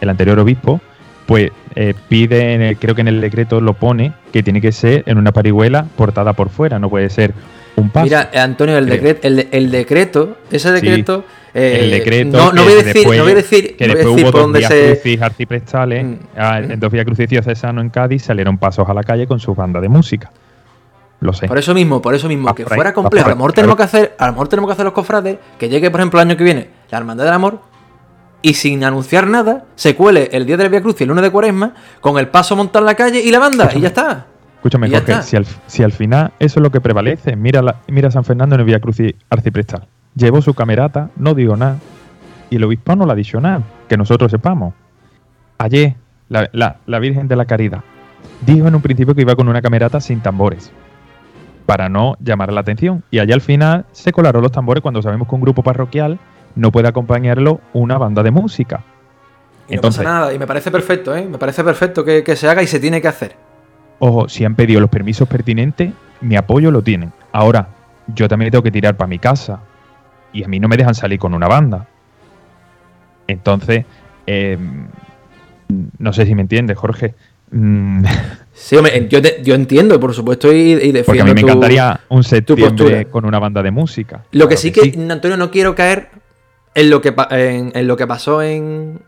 el 0.00 0.08
anterior 0.08 0.38
obispo, 0.38 0.80
pues 1.26 1.50
eh, 1.74 1.92
pide, 2.08 2.76
creo 2.78 2.94
que 2.94 3.00
en 3.00 3.08
el 3.08 3.20
decreto 3.20 3.60
lo 3.60 3.74
pone, 3.74 4.12
que 4.32 4.44
tiene 4.44 4.60
que 4.60 4.70
ser 4.70 5.02
en 5.06 5.18
una 5.18 5.32
parihuela 5.32 5.86
portada 5.96 6.34
por 6.34 6.50
fuera, 6.50 6.78
no 6.78 6.88
puede 6.88 7.10
ser 7.10 7.34
un 7.74 7.90
paso. 7.90 8.04
Mira, 8.04 8.30
Antonio, 8.32 8.78
el, 8.78 8.88
eh, 8.92 9.48
el, 9.50 9.70
decreto, 9.72 10.36
ese 10.52 10.70
decreto... 10.70 11.24
Eh, 11.52 11.80
el 11.80 11.90
decreto 11.90 12.36
no, 12.36 12.52
no, 12.52 12.62
voy 12.62 12.74
a 12.74 12.76
decir, 12.76 13.08
no 13.08 13.22
voy 13.24 13.32
a 13.32 13.34
decir, 13.34 13.76
que 13.76 13.88
después 13.88 14.06
hubo 14.06 14.30
dos 14.30 14.52
Via 14.52 14.68
Crucis 14.68 15.20
arciprestales, 15.20 16.04
mm. 16.04 16.14
ah, 16.36 16.60
en 16.60 16.78
dos 16.78 16.92
Via 16.92 17.04
Crucis 17.04 17.28
diocesano 17.28 17.80
en 17.80 17.90
Cádiz 17.90 18.22
salieron 18.22 18.56
pasos 18.56 18.88
a 18.88 18.94
la 18.94 19.02
calle 19.02 19.26
con 19.26 19.40
su 19.40 19.52
banda 19.56 19.80
de 19.80 19.88
música. 19.88 20.30
Lo 21.20 21.32
sé. 21.32 21.48
Por 21.48 21.58
eso 21.58 21.74
mismo, 21.74 22.00
por 22.00 22.14
eso 22.14 22.28
mismo, 22.28 22.54
que 22.54 22.64
fuera 22.64 22.92
complejo. 22.92 23.26
A 23.26 23.30
lo 23.30 23.36
mejor 23.36 23.52
tenemos 23.52 23.76
que 23.76 23.82
hacer, 23.82 24.14
a 24.18 24.26
lo 24.26 24.32
mejor 24.32 24.48
tenemos 24.48 24.68
que 24.68 24.72
hacer 24.72 24.84
los 24.84 24.94
cofrades, 24.94 25.38
que 25.58 25.68
llegue, 25.68 25.90
por 25.90 26.00
ejemplo, 26.00 26.20
el 26.20 26.28
año 26.28 26.36
que 26.36 26.44
viene, 26.44 26.70
la 26.90 26.98
Hermandad 26.98 27.24
del 27.24 27.34
Amor, 27.34 27.60
y 28.40 28.54
sin 28.54 28.84
anunciar 28.84 29.26
nada, 29.26 29.64
se 29.74 29.96
cuele 29.96 30.28
el 30.32 30.46
día 30.46 30.56
de 30.56 30.64
la 30.64 30.68
Vía 30.68 30.80
Cruz 30.80 31.00
y 31.00 31.04
el 31.04 31.08
lunes 31.08 31.24
de 31.24 31.30
Cuaresma, 31.30 31.74
con 32.00 32.18
el 32.18 32.28
paso 32.28 32.54
montado 32.54 32.84
en 32.84 32.86
la 32.86 32.94
calle 32.94 33.20
y 33.20 33.32
la 33.32 33.40
banda, 33.40 33.68
y 33.74 33.80
ya 33.80 33.88
está. 33.88 34.26
Escúchame, 34.56 34.90
Jorge, 34.90 35.22
si 35.22 35.36
al, 35.36 35.46
si 35.66 35.82
al, 35.82 35.92
final 35.92 36.32
eso 36.38 36.58
es 36.60 36.62
lo 36.62 36.70
que 36.70 36.80
prevalece, 36.80 37.36
mira, 37.36 37.62
la, 37.62 37.76
mira 37.88 38.10
San 38.10 38.24
Fernando 38.24 38.54
en 38.54 38.60
el 38.60 38.66
Vía 38.66 38.80
Cruz 38.80 39.00
y 39.00 39.14
Arciprestal. 39.30 39.86
Llevó 40.14 40.40
su 40.40 40.54
camerata, 40.54 41.10
no 41.16 41.34
digo 41.34 41.56
nada, 41.56 41.78
y 42.50 42.56
el 42.56 42.64
obispo 42.64 42.94
no 42.94 43.06
la 43.06 43.14
dicho 43.14 43.40
nada, 43.40 43.62
que 43.88 43.96
nosotros 43.96 44.30
sepamos. 44.30 44.74
Ayer, 45.58 45.96
la, 46.28 46.48
la 46.86 46.98
Virgen 47.00 47.26
de 47.26 47.36
la 47.36 47.44
Caridad 47.44 47.82
dijo 48.46 48.68
en 48.68 48.74
un 48.74 48.82
principio 48.82 49.14
que 49.14 49.22
iba 49.22 49.34
con 49.34 49.48
una 49.48 49.62
camerata 49.62 50.00
sin 50.00 50.20
tambores 50.20 50.72
para 51.68 51.90
no 51.90 52.16
llamar 52.18 52.50
la 52.50 52.62
atención. 52.62 53.04
Y 53.10 53.18
allá 53.18 53.34
al 53.34 53.42
final 53.42 53.84
se 53.92 54.10
colaron 54.10 54.40
los 54.40 54.50
tambores 54.50 54.80
cuando 54.80 55.02
sabemos 55.02 55.28
que 55.28 55.34
un 55.34 55.42
grupo 55.42 55.62
parroquial 55.62 56.18
no 56.54 56.72
puede 56.72 56.88
acompañarlo 56.88 57.60
una 57.74 57.98
banda 57.98 58.22
de 58.22 58.30
música. 58.30 58.84
Y 59.68 59.74
Entonces, 59.74 60.02
no 60.02 60.04
pasa 60.04 60.18
nada, 60.18 60.32
y 60.32 60.38
me 60.38 60.46
parece 60.46 60.70
perfecto, 60.70 61.14
¿eh? 61.14 61.26
Me 61.26 61.36
parece 61.36 61.62
perfecto 61.62 62.06
que, 62.06 62.24
se 62.36 62.48
haga 62.48 62.62
y 62.62 62.66
se 62.66 62.80
tiene 62.80 63.02
que 63.02 63.08
hacer. 63.08 63.36
Ojo, 63.98 64.30
si 64.30 64.46
han 64.46 64.54
pedido 64.54 64.80
los 64.80 64.88
permisos 64.88 65.28
pertinentes, 65.28 65.92
mi 66.22 66.36
apoyo 66.36 66.70
lo 66.70 66.80
tienen. 66.80 67.12
Ahora, 67.32 67.68
yo 68.14 68.28
también 68.28 68.50
tengo 68.50 68.62
que 68.62 68.70
tirar 68.70 68.96
para 68.96 69.08
mi 69.08 69.18
casa. 69.18 69.60
Y 70.32 70.44
a 70.44 70.48
mí 70.48 70.60
no 70.60 70.68
me 70.68 70.78
dejan 70.78 70.94
salir 70.94 71.18
con 71.18 71.34
una 71.34 71.48
banda. 71.48 71.86
Entonces, 73.26 73.84
em, 74.24 74.86
no 75.98 76.14
sé 76.14 76.24
si 76.24 76.34
me 76.34 76.40
entiendes, 76.40 76.78
Jorge. 76.78 77.14
Mm. 77.50 78.04
Sí, 78.60 78.76
yo, 79.08 79.20
yo 79.20 79.54
entiendo, 79.54 80.00
por 80.00 80.12
supuesto, 80.12 80.52
y, 80.52 80.72
y 80.72 80.90
defiendo 80.90 81.04
Porque 81.04 81.20
a 81.20 81.24
mí 81.24 81.32
me 81.32 81.40
encantaría 81.42 82.00
un 82.08 82.24
septiembre 82.24 83.06
con 83.06 83.24
una 83.24 83.38
banda 83.38 83.62
de 83.62 83.70
música. 83.70 84.24
Lo 84.32 84.48
que 84.48 84.56
sí 84.56 84.72
que, 84.72 84.92
Antonio, 85.08 85.36
no 85.36 85.52
quiero 85.52 85.76
caer 85.76 86.10
en 86.74 86.90
lo 86.90 87.00
que, 87.00 87.14
en, 87.30 87.86
lo 87.86 87.96
que 87.96 88.06
pasó 88.08 88.42
en, 88.42 89.00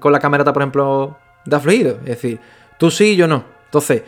con 0.00 0.10
la 0.10 0.18
camerata, 0.18 0.54
por 0.54 0.62
ejemplo, 0.62 1.18
de 1.44 1.54
Afluido. 1.54 1.98
Es 2.00 2.22
decir, 2.22 2.40
tú 2.78 2.90
sí, 2.90 3.14
yo 3.14 3.28
no. 3.28 3.44
Entonces, 3.66 4.02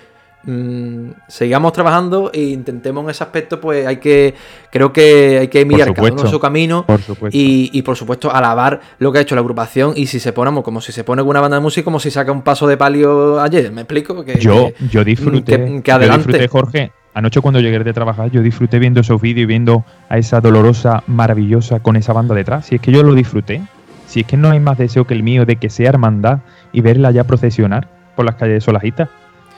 Mm, 0.46 1.12
sigamos 1.26 1.72
trabajando 1.72 2.30
e 2.32 2.42
intentemos 2.42 3.04
en 3.04 3.10
ese 3.10 3.24
aspecto, 3.24 3.60
pues 3.60 3.86
hay 3.86 3.96
que, 3.96 4.34
creo 4.70 4.92
que 4.92 5.38
hay 5.38 5.48
que 5.48 5.64
mirar 5.64 5.94
cada 5.94 6.12
uno 6.12 6.26
su 6.26 6.38
camino 6.38 6.84
Y, 7.30 7.80
por 7.82 7.96
supuesto 7.96 8.34
alabar 8.34 8.80
lo 8.98 9.10
que 9.10 9.18
ha 9.18 9.20
hecho 9.22 9.34
la 9.34 9.40
agrupación 9.40 9.94
y 9.96 10.06
si 10.06 10.20
se 10.20 10.32
ponemos 10.32 10.62
como 10.62 10.80
si 10.80 10.92
se 10.92 11.02
pone 11.02 11.22
una 11.22 11.40
banda 11.40 11.56
de 11.56 11.62
música, 11.62 11.84
como 11.84 11.98
si 11.98 12.10
saca 12.10 12.30
un 12.30 12.42
paso 12.42 12.66
de 12.66 12.76
palio 12.76 13.40
ayer, 13.40 13.72
¿me 13.72 13.82
explico? 13.82 14.24
Que, 14.24 14.38
yo, 14.38 14.70
yo 14.90 15.02
disfruté, 15.02 15.80
que, 15.82 15.92
adelante. 15.92 16.46
Jorge, 16.48 16.92
anoche 17.14 17.40
cuando 17.40 17.60
llegué 17.60 17.78
de 17.78 17.92
trabajar, 17.92 18.30
yo 18.30 18.42
disfruté 18.42 18.78
viendo 18.78 19.00
esos 19.00 19.20
vídeos 19.20 19.44
y 19.44 19.46
viendo 19.46 19.84
a 20.08 20.18
esa 20.18 20.40
dolorosa, 20.40 21.02
maravillosa 21.06 21.80
con 21.80 21.96
esa 21.96 22.12
banda 22.12 22.34
detrás. 22.34 22.66
Si 22.66 22.74
es 22.74 22.80
que 22.80 22.92
yo 22.92 23.02
lo 23.02 23.14
disfruté, 23.14 23.62
si 24.06 24.20
es 24.20 24.26
que 24.26 24.36
no 24.36 24.50
hay 24.50 24.60
más 24.60 24.76
deseo 24.76 25.06
que 25.06 25.14
el 25.14 25.22
mío 25.22 25.46
de 25.46 25.56
que 25.56 25.70
sea 25.70 25.88
hermandad 25.88 26.40
y 26.72 26.82
verla 26.82 27.10
ya 27.12 27.24
procesionar 27.24 27.88
por 28.14 28.24
las 28.26 28.34
calles 28.36 28.54
de 28.54 28.60
Solajita. 28.60 29.08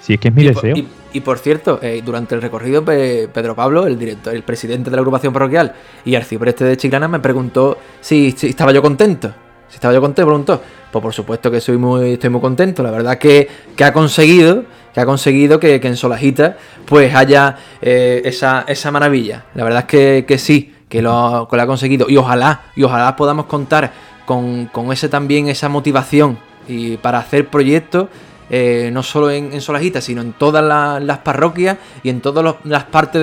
Si 0.06 0.14
es 0.14 0.20
que 0.20 0.28
es 0.28 0.34
mi 0.34 0.44
deseo. 0.44 0.76
y, 1.12 1.20
por 1.20 1.40
cierto, 1.40 1.80
eh, 1.82 2.00
durante 2.04 2.36
el 2.36 2.40
recorrido, 2.40 2.84
Pedro 2.84 3.56
Pablo, 3.56 3.88
el 3.88 3.98
director, 3.98 4.32
el 4.32 4.44
presidente 4.44 4.88
de 4.88 4.94
la 4.94 5.00
agrupación 5.00 5.32
parroquial 5.32 5.74
y 6.04 6.14
arcipreste 6.14 6.64
de 6.64 6.76
Chiclana, 6.76 7.08
me 7.08 7.18
preguntó 7.18 7.76
si, 8.00 8.32
estaba 8.42 8.70
yo 8.70 8.80
contento. 8.82 9.34
Si 9.68 9.74
estaba 9.74 9.92
yo 9.92 10.00
contento, 10.00 10.28
preguntó. 10.28 10.62
Pues 10.92 11.02
por 11.02 11.12
supuesto 11.12 11.50
que 11.50 11.60
soy 11.60 11.76
muy, 11.76 12.12
estoy 12.12 12.30
muy 12.30 12.40
contento. 12.40 12.84
La 12.84 12.92
verdad 12.92 13.18
que, 13.18 13.48
que 13.74 13.82
ha 13.82 13.92
conseguido, 13.92 14.62
que 14.94 15.00
ha 15.00 15.06
conseguido 15.06 15.58
que, 15.58 15.74
en 15.74 15.96
Solajita 15.96 16.56
pues 16.84 17.12
haya 17.12 17.56
eh, 17.82 18.22
esa, 18.24 18.64
esa 18.68 18.92
maravilla. 18.92 19.46
La 19.56 19.64
verdad 19.64 19.92
es 19.92 20.24
que, 20.24 20.38
sí, 20.38 20.72
que 20.88 21.02
lo, 21.02 21.48
que 21.50 21.56
lo, 21.56 21.62
ha 21.62 21.66
conseguido. 21.66 22.06
Y 22.08 22.16
ojalá, 22.16 22.66
y 22.76 22.84
ojalá 22.84 23.16
podamos 23.16 23.46
contar 23.46 23.90
con, 24.24 24.66
con 24.66 24.92
ese 24.92 25.08
también, 25.08 25.48
esa 25.48 25.68
motivación 25.68 26.38
y 26.68 26.96
para 26.96 27.18
hacer 27.18 27.48
proyectos 27.48 28.06
eh, 28.48 28.90
no 28.92 29.02
solo 29.02 29.30
en, 29.30 29.60
Solajita, 29.60 30.00
sino 30.00 30.22
en 30.22 30.32
todas 30.32 30.64
las 31.02 31.18
parroquias 31.18 31.78
y 32.02 32.10
en 32.10 32.20
todas 32.20 32.56
las 32.64 32.84
partes 32.84 33.20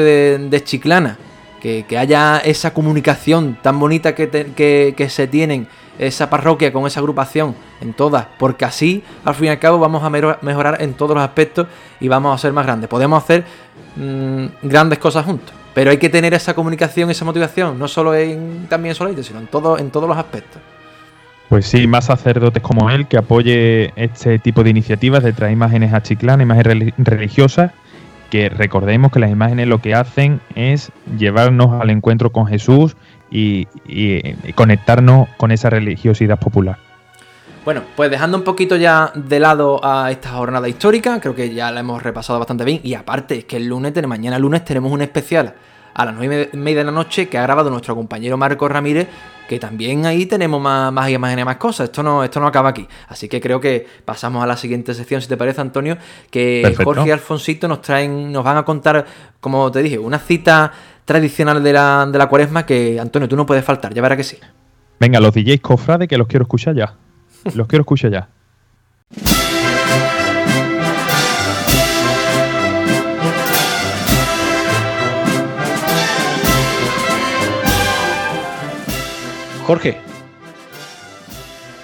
de, 0.49 0.63
Chiclana. 0.63 1.17
Que, 1.61 1.85
haya 1.97 2.39
esa 2.39 2.73
comunicación 2.73 3.57
tan 3.61 3.79
bonita 3.79 4.13
que, 4.15 5.07
se 5.09 5.27
tienen 5.27 5.67
esa 5.97 6.29
parroquia 6.29 6.73
con 6.73 6.85
esa 6.87 6.99
agrupación 6.99 7.55
en 7.79 7.93
todas, 7.93 8.25
porque 8.37 8.65
así 8.65 9.03
al 9.23 9.35
fin 9.35 9.45
y 9.45 9.49
al 9.49 9.59
cabo 9.59 9.77
vamos 9.79 10.03
a 10.03 10.09
mejorar 10.09 10.81
en 10.81 10.95
todos 10.95 11.15
los 11.15 11.23
aspectos 11.23 11.67
y 11.99 12.07
vamos 12.07 12.35
a 12.35 12.37
ser 12.37 12.51
más 12.51 12.65
grandes. 12.65 12.89
Podemos 12.89 13.23
hacer 13.23 13.45
mm, 13.95 14.45
grandes 14.63 14.99
cosas 14.99 15.25
juntos, 15.25 15.53
pero 15.73 15.91
hay 15.91 15.97
que 15.97 16.09
tener 16.09 16.33
esa 16.33 16.53
comunicación, 16.53 17.09
esa 17.09 17.23
motivación, 17.23 17.79
no 17.79 17.87
solo 17.87 18.13
en, 18.13 18.67
también 18.67 18.95
en 18.99 19.23
sino 19.23 19.39
en, 19.39 19.47
todo, 19.47 19.77
en 19.77 19.89
todos 19.89 20.09
los 20.09 20.17
aspectos. 20.17 20.61
Pues 21.49 21.67
sí, 21.67 21.87
más 21.87 22.05
sacerdotes 22.05 22.63
como 22.63 22.89
él 22.89 23.07
que 23.07 23.17
apoye 23.17 23.93
este 23.95 24.39
tipo 24.39 24.63
de 24.63 24.71
iniciativas 24.71 25.23
de 25.23 25.33
traer 25.33 25.53
imágenes 25.53 25.93
a 25.93 26.01
Chiclana, 26.01 26.41
imágenes 26.41 26.93
religiosas, 26.97 27.71
que 28.31 28.49
recordemos 28.49 29.11
que 29.11 29.19
las 29.19 29.29
imágenes 29.29 29.67
lo 29.67 29.79
que 29.79 29.93
hacen 29.93 30.41
es 30.55 30.91
llevarnos 31.17 31.79
al 31.79 31.91
encuentro 31.91 32.31
con 32.31 32.47
Jesús 32.47 32.95
y, 33.29 33.67
conectarnos 34.55 35.27
con 35.37 35.51
esa 35.51 35.69
religiosidad 35.69 36.39
popular. 36.39 36.77
Bueno, 37.65 37.83
pues 37.95 38.09
dejando 38.09 38.37
un 38.37 38.43
poquito 38.43 38.75
ya 38.75 39.11
de 39.15 39.39
lado 39.39 39.79
a 39.83 40.11
esta 40.11 40.29
jornada 40.31 40.67
histórica, 40.67 41.19
creo 41.21 41.35
que 41.35 41.53
ya 41.53 41.71
la 41.71 41.79
hemos 41.79 42.01
repasado 42.03 42.39
bastante 42.39 42.65
bien. 42.65 42.81
Y 42.83 42.95
aparte, 42.95 43.37
es 43.37 43.45
que 43.45 43.57
el 43.57 43.67
lunes, 43.67 43.93
mañana 44.07 44.37
lunes, 44.37 44.65
tenemos 44.65 44.91
un 44.91 45.01
especial 45.01 45.53
a 45.93 46.05
las 46.05 46.15
9 46.15 46.49
y 46.53 46.57
media 46.57 46.79
de 46.79 46.85
la 46.85 46.91
noche 46.91 47.29
que 47.29 47.37
ha 47.37 47.43
grabado 47.43 47.69
nuestro 47.69 47.95
compañero 47.95 48.37
Marco 48.37 48.67
Ramírez 48.67 49.07
que 49.47 49.59
también 49.59 50.05
ahí 50.05 50.25
tenemos 50.25 50.61
más, 50.61 50.91
más 50.91 51.09
imágenes, 51.09 51.45
más 51.45 51.57
cosas. 51.57 51.85
Esto 51.85 52.03
no, 52.03 52.23
esto 52.23 52.39
no 52.39 52.47
acaba 52.47 52.69
aquí. 52.69 52.87
Así 53.07 53.27
que 53.27 53.41
creo 53.41 53.59
que 53.59 53.85
pasamos 54.05 54.43
a 54.43 54.47
la 54.47 54.57
siguiente 54.57 54.93
sección, 54.93 55.21
si 55.21 55.27
te 55.27 55.37
parece, 55.37 55.61
Antonio, 55.61 55.97
que 56.29 56.75
Jorge 56.83 57.09
y 57.09 57.11
Alfonsito 57.11 57.67
nos 57.67 57.81
traen, 57.81 58.31
nos 58.31 58.43
van 58.43 58.57
a 58.57 58.63
contar, 58.63 59.05
como 59.39 59.71
te 59.71 59.83
dije, 59.83 59.99
una 59.99 60.19
cita 60.19 60.71
tradicional 61.05 61.61
de 61.61 61.73
la, 61.73 62.05
de 62.05 62.17
la 62.17 62.27
cuaresma 62.27 62.65
que, 62.65 62.99
Antonio, 62.99 63.27
tú 63.27 63.35
no 63.35 63.45
puedes 63.45 63.65
faltar, 63.65 63.93
ya 63.93 64.01
verás 64.01 64.17
que 64.17 64.23
sí. 64.23 64.37
Venga, 64.99 65.19
los 65.19 65.33
DJs 65.33 65.61
cofrade 65.61 66.07
que 66.07 66.17
los 66.17 66.27
quiero 66.27 66.43
escuchar 66.43 66.75
ya. 66.75 66.95
Los 67.53 67.67
quiero 67.67 67.81
escuchar 67.81 68.11
ya. 68.11 68.29
Jorge, 79.65 79.97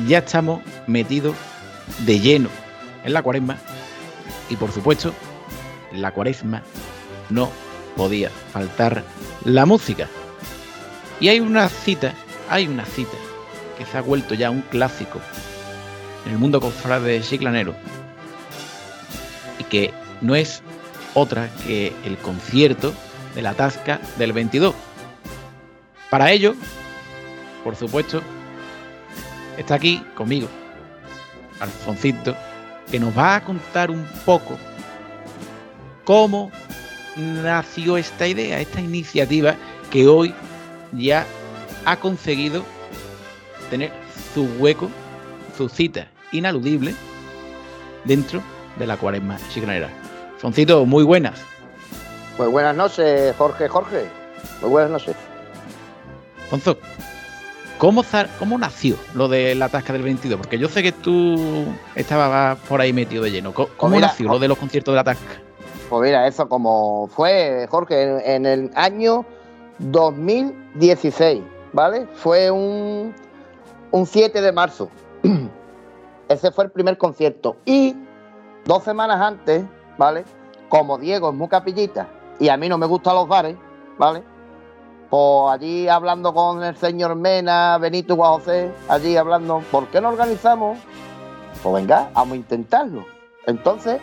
ya 0.06 0.18
estamos 0.18 0.62
metidos 0.86 1.34
de 2.00 2.20
lleno 2.20 2.50
en 3.06 3.14
la 3.14 3.24
cuaresma 3.24 3.58
y 4.50 4.58
por 4.58 4.72
supuesto, 4.74 5.14
la 5.94 6.12
cuaresma 6.12 6.62
no 7.30 7.50
podía 7.96 8.32
faltar 8.52 9.04
la 9.46 9.66
música. 9.66 10.10
Y 11.22 11.30
hay 11.30 11.40
una 11.40 11.70
cita, 11.70 12.14
hay 12.50 12.68
una 12.68 12.84
cita 12.84 13.16
que 13.78 13.86
se 13.86 13.98
ha 13.98 14.02
vuelto 14.02 14.34
ya 14.34 14.50
un 14.50 14.62
clásico 14.62 15.22
en 16.26 16.34
el 16.34 16.38
mundo 16.38 16.60
cofrade 16.60 17.22
chiclanero 17.22 17.76
y 19.58 19.64
que 19.64 19.94
no 20.20 20.36
es 20.36 20.62
otra 21.14 21.50
que 21.66 21.94
el 22.04 22.18
concierto 22.18 22.94
de 23.36 23.42
la 23.42 23.54
Tasca 23.54 24.02
del 24.18 24.34
22. 24.34 24.76
Para 26.10 26.32
ello, 26.32 26.56
por 27.64 27.76
supuesto, 27.76 28.22
está 29.58 29.76
aquí 29.76 30.04
conmigo 30.16 30.48
Alfoncito, 31.60 32.36
que 32.90 33.00
nos 33.00 33.18
va 33.18 33.36
a 33.36 33.44
contar 33.44 33.92
un 33.92 34.06
poco 34.26 34.58
cómo 36.06 36.52
nació 37.16 37.98
esta 37.98 38.28
idea, 38.28 38.60
esta 38.60 38.82
iniciativa 38.82 39.56
que 39.92 40.08
hoy 40.08 40.34
ya 40.94 41.26
ha 41.86 41.98
conseguido 41.98 42.64
tener 43.70 43.92
su 44.34 44.46
hueco, 44.58 44.90
su 45.58 45.70
cita 45.70 46.08
inaludible 46.32 46.96
dentro 48.06 48.42
de 48.78 48.88
la 48.88 48.98
cuaresma 48.98 49.38
chiclanera. 49.50 49.90
Foncito, 50.38 50.86
muy 50.86 51.04
buenas. 51.04 51.42
Muy 52.38 52.48
buenas 52.48 52.76
noches, 52.76 53.36
Jorge, 53.38 53.68
Jorge. 53.68 54.06
Muy 54.62 54.70
buenas 54.70 54.92
noches. 54.92 55.16
Fonzo, 56.50 56.78
¿cómo, 57.80 58.04
¿cómo 58.38 58.58
nació 58.60 58.96
lo 59.16 59.28
de 59.28 59.56
la 59.56 59.70
tasca 59.70 59.94
del 59.94 60.04
22? 60.04 60.38
Porque 60.38 60.60
yo 60.60 60.68
sé 60.68 60.84
que 60.84 60.92
tú 60.92 61.66
estabas 61.96 62.60
por 62.68 62.80
ahí 62.82 62.94
metido 62.94 63.24
de 63.24 63.32
lleno. 63.32 63.54
¿Cómo, 63.54 63.70
pues 63.78 64.02
nació 64.02 64.28
lo 64.28 64.38
de 64.38 64.48
los 64.48 64.58
conciertos 64.60 64.92
de 64.92 64.98
la 64.98 65.04
tasca? 65.04 65.42
Pues 65.90 66.04
mira, 66.04 66.28
eso 66.28 66.48
como 66.48 67.08
fue, 67.08 67.66
Jorge, 67.72 68.36
en, 68.36 68.46
el 68.46 68.70
año 68.76 69.26
2016, 69.80 71.42
¿vale? 71.74 72.08
Fue 72.14 72.52
un, 72.52 73.16
un 73.90 74.06
7 74.06 74.40
de 74.40 74.52
marzo. 74.52 74.92
Ese 76.30 76.52
fue 76.52 76.66
el 76.66 76.72
primer 76.72 77.00
concierto. 77.00 77.58
Y 77.66 77.96
dos 78.66 78.84
semanas 78.84 79.20
antes, 79.20 79.64
¿vale? 79.98 80.26
Como 80.68 81.00
Diego 81.00 81.30
es 81.30 81.36
muy 81.36 81.48
capillita 81.48 82.08
y 82.40 82.50
a 82.50 82.58
mí 82.58 82.70
no 82.70 82.78
me 82.78 82.86
gustan 82.86 83.16
los 83.16 83.28
bares, 83.28 83.56
¿vale? 83.98 84.24
Pues 85.10 85.52
allí 85.52 85.88
hablando 85.88 86.34
con 86.34 86.64
el 86.64 86.78
señor 86.78 87.16
Mena, 87.16 87.80
Benito 87.80 88.16
José, 88.16 88.72
allí 88.88 89.18
hablando, 89.18 89.64
¿por 89.72 89.88
qué 89.88 90.00
no 90.00 90.10
organizamos? 90.10 90.78
Pues 91.64 91.76
venga, 91.76 92.12
vamos 92.14 92.34
a 92.34 92.36
intentarlo. 92.36 93.06
Entonces, 93.48 94.00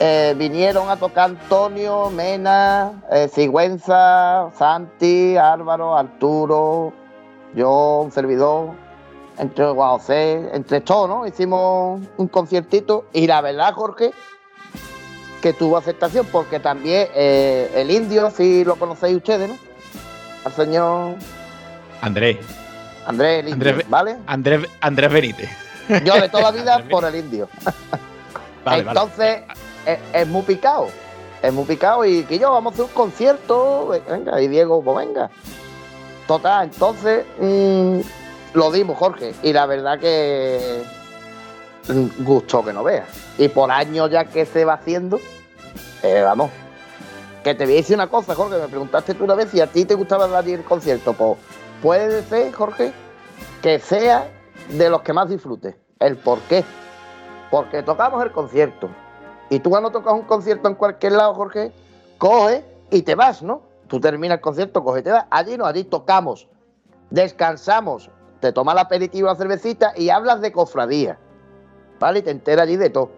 eh, 0.00 0.34
vinieron 0.38 0.88
a 0.88 0.96
tocar 0.96 1.30
Antonio, 1.30 2.08
Mena, 2.08 3.02
eh, 3.10 3.28
Sigüenza, 3.28 4.50
Santi, 4.56 5.36
Álvaro, 5.36 5.94
Arturo, 5.94 6.94
yo, 7.54 8.00
un 8.04 8.10
servidor, 8.10 8.70
entre 9.38 9.66
José, 9.66 10.50
entre 10.54 10.80
todos, 10.80 11.08
¿no? 11.08 11.26
Hicimos 11.26 12.00
un 12.16 12.28
conciertito 12.28 13.04
y 13.12 13.26
la 13.26 13.42
verdad, 13.42 13.74
Jorge, 13.74 14.12
que 15.42 15.52
tuvo 15.52 15.76
aceptación, 15.76 16.26
porque 16.32 16.60
también 16.60 17.08
eh, 17.14 17.70
el 17.74 17.90
indio, 17.90 18.30
si 18.30 18.64
lo 18.64 18.76
conocéis 18.76 19.16
ustedes, 19.16 19.50
¿no? 19.50 19.73
Al 20.44 20.52
señor 20.52 21.14
Andrés. 22.00 22.38
Andrés, 23.06 23.44
el 23.44 23.48
indio, 23.50 23.76
¿vale? 23.88 24.16
Andrés, 24.26 24.66
Andrés 24.80 25.12
Benítez. 25.12 25.50
Yo 26.04 26.14
de 26.14 26.28
toda 26.28 26.44
la 26.44 26.50
vida 26.52 26.84
por 26.90 27.04
el 27.04 27.16
indio. 27.16 27.48
Entonces, 28.66 29.42
Es, 30.12 30.26
muy 30.26 30.42
picado. 30.42 30.88
Es 31.42 31.52
muy 31.52 31.64
picado 31.64 32.04
y 32.06 32.24
que 32.24 32.38
yo 32.38 32.50
vamos 32.50 32.72
a 32.72 32.74
hacer 32.74 32.84
un 32.86 32.92
concierto. 32.92 33.88
Venga, 34.08 34.40
y 34.40 34.48
Diego, 34.48 34.82
pues 34.82 35.06
venga. 35.06 35.30
Total, 36.26 36.64
entonces 36.64 37.26
mm, 37.38 38.00
lo 38.54 38.72
dimos, 38.72 38.96
Jorge. 38.96 39.34
Y 39.42 39.52
la 39.52 39.66
verdad 39.66 39.98
que 39.98 40.82
gusto 42.20 42.64
que 42.64 42.72
no 42.72 42.82
veas. 42.82 43.06
Y 43.36 43.48
por 43.48 43.70
años 43.70 44.10
ya 44.10 44.24
que 44.24 44.46
se 44.46 44.64
va 44.64 44.74
haciendo, 44.74 45.20
eh, 46.02 46.22
vamos. 46.22 46.50
Que 47.44 47.54
te 47.54 47.64
voy 47.64 47.74
a 47.74 47.76
decir 47.76 47.94
una 47.94 48.08
cosa, 48.08 48.34
Jorge, 48.34 48.58
me 48.58 48.68
preguntaste 48.68 49.14
tú 49.14 49.24
una 49.24 49.34
vez 49.34 49.50
si 49.50 49.60
a 49.60 49.66
ti 49.66 49.84
te 49.84 49.94
gustaba 49.94 50.26
dar 50.26 50.48
el 50.48 50.64
concierto. 50.64 51.12
Pues 51.12 51.38
puede 51.82 52.22
ser, 52.22 52.52
Jorge, 52.52 52.92
que 53.60 53.78
sea 53.78 54.26
de 54.70 54.88
los 54.88 55.02
que 55.02 55.12
más 55.12 55.28
disfrutes. 55.28 55.76
¿El 56.00 56.16
por 56.16 56.40
qué? 56.48 56.64
Porque 57.50 57.82
tocamos 57.82 58.24
el 58.24 58.32
concierto. 58.32 58.88
Y 59.50 59.60
tú 59.60 59.68
cuando 59.70 59.90
tocas 59.90 60.14
un 60.14 60.22
concierto 60.22 60.68
en 60.68 60.74
cualquier 60.74 61.12
lado, 61.12 61.34
Jorge, 61.34 61.70
coge 62.16 62.64
y 62.90 63.02
te 63.02 63.14
vas, 63.14 63.42
¿no? 63.42 63.60
Tú 63.88 64.00
terminas 64.00 64.38
el 64.38 64.40
concierto, 64.40 64.82
coge 64.82 65.00
y 65.00 65.02
te 65.02 65.10
vas. 65.10 65.26
Allí 65.30 65.58
no, 65.58 65.66
allí 65.66 65.84
tocamos, 65.84 66.48
descansamos, 67.10 68.10
te 68.40 68.52
tomas 68.52 68.74
la 68.74 68.80
aperitivo, 68.80 69.28
la 69.28 69.36
cervecita 69.36 69.92
y 69.94 70.08
hablas 70.08 70.40
de 70.40 70.50
cofradía. 70.50 71.18
¿vale? 72.00 72.20
Y 72.20 72.22
te 72.22 72.30
enteras 72.30 72.64
allí 72.64 72.76
de 72.76 72.90
todo. 72.90 73.10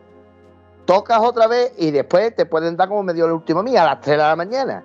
Tocas 0.86 1.18
otra 1.20 1.48
vez 1.48 1.72
y 1.76 1.90
después 1.90 2.34
te 2.34 2.46
pueden 2.46 2.76
dar 2.76 2.88
como 2.88 3.02
medio 3.02 3.26
el 3.26 3.32
último 3.32 3.62
día, 3.64 3.82
a 3.82 3.86
las 3.86 4.00
3 4.00 4.16
de 4.16 4.22
la 4.22 4.36
mañana. 4.36 4.84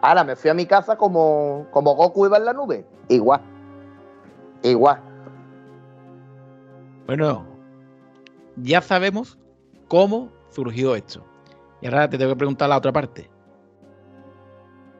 Ahora 0.00 0.22
me 0.22 0.36
fui 0.36 0.48
a 0.48 0.54
mi 0.54 0.64
casa 0.64 0.96
como, 0.96 1.66
como 1.72 1.94
Goku 1.96 2.26
iba 2.26 2.36
en 2.36 2.44
la 2.44 2.52
nube. 2.52 2.86
Igual. 3.08 3.40
Igual. 4.62 5.02
Bueno, 7.06 7.44
ya 8.56 8.80
sabemos 8.80 9.38
cómo 9.88 10.30
surgió 10.50 10.94
esto. 10.94 11.24
Y 11.80 11.86
ahora 11.86 12.08
te 12.08 12.16
tengo 12.16 12.32
que 12.32 12.38
preguntar 12.38 12.68
la 12.68 12.78
otra 12.78 12.92
parte. 12.92 13.28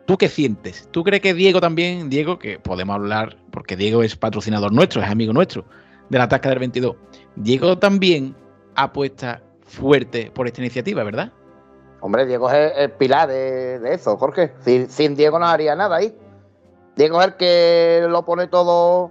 ¿Tú 0.07 0.17
qué 0.17 0.29
sientes? 0.29 0.89
¿Tú 0.91 1.05
crees 1.05 1.21
que 1.21 1.35
Diego 1.35 1.61
también, 1.61 2.09
Diego, 2.09 2.39
que 2.39 2.59
podemos 2.59 2.95
hablar, 2.95 3.37
porque 3.51 3.77
Diego 3.77 4.03
es 4.03 4.17
patrocinador 4.17 4.73
nuestro, 4.73 5.03
es 5.03 5.09
amigo 5.11 5.33
nuestro, 5.33 5.65
de 6.09 6.19
la 6.19 6.29
Tasca 6.29 6.49
del 6.49 6.61
22, 6.61 6.97
Diego 7.37 7.79
también 7.79 8.35
apuesta 8.75 9.43
fuerte 9.69 10.31
por 10.35 10.47
esta 10.47 10.61
iniciativa, 10.61 11.05
¿verdad? 11.05 11.33
Hombre, 12.01 12.27
Diego 12.27 12.51
es 12.51 12.73
el, 12.77 12.91
pilar 12.93 13.29
de, 13.29 13.81
eso, 13.93 14.17
Jorge. 14.17 14.53
Sin, 14.89 15.15
Diego 15.15 15.39
no 15.39 15.47
haría 15.47 15.75
nada 15.75 15.97
ahí. 15.97 16.17
Diego 16.97 17.21
es 17.21 17.29
el 17.29 17.37
que 17.37 18.07
lo 18.09 18.25
pone 18.25 18.47
todo 18.47 19.11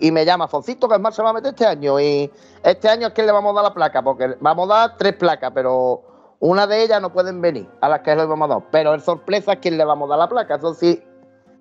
y 0.00 0.12
me 0.12 0.24
llama, 0.24 0.48
Foncito, 0.48 0.88
que 0.88 0.96
es 0.96 1.00
más 1.00 1.14
se 1.14 1.22
va 1.22 1.30
a 1.30 1.32
meter 1.32 1.50
este 1.50 1.66
año. 1.66 1.98
Y 2.00 2.30
este 2.62 2.88
año 2.88 3.08
es 3.08 3.12
que 3.12 3.22
le 3.22 3.32
vamos 3.32 3.52
a 3.52 3.54
dar 3.56 3.64
la 3.64 3.74
placa, 3.74 4.02
porque 4.02 4.36
vamos 4.40 4.70
a 4.70 4.74
dar 4.74 4.96
tres 4.96 5.14
placas, 5.14 5.50
pero 5.54 6.02
una 6.40 6.66
de 6.66 6.82
ellas 6.82 7.00
no 7.00 7.12
pueden 7.12 7.40
venir, 7.40 7.68
a 7.80 7.88
las 7.88 8.00
que 8.00 8.14
le 8.14 8.24
vamos 8.24 8.50
a 8.50 8.54
dar. 8.54 8.62
Pero 8.70 8.94
el 8.94 9.00
sorpresa 9.00 9.54
es 9.54 9.58
quién 9.58 9.76
le 9.76 9.84
vamos 9.84 10.08
a 10.08 10.10
dar 10.10 10.18
la 10.20 10.28
placa. 10.28 10.56
Eso 10.56 10.74
sí, 10.74 11.02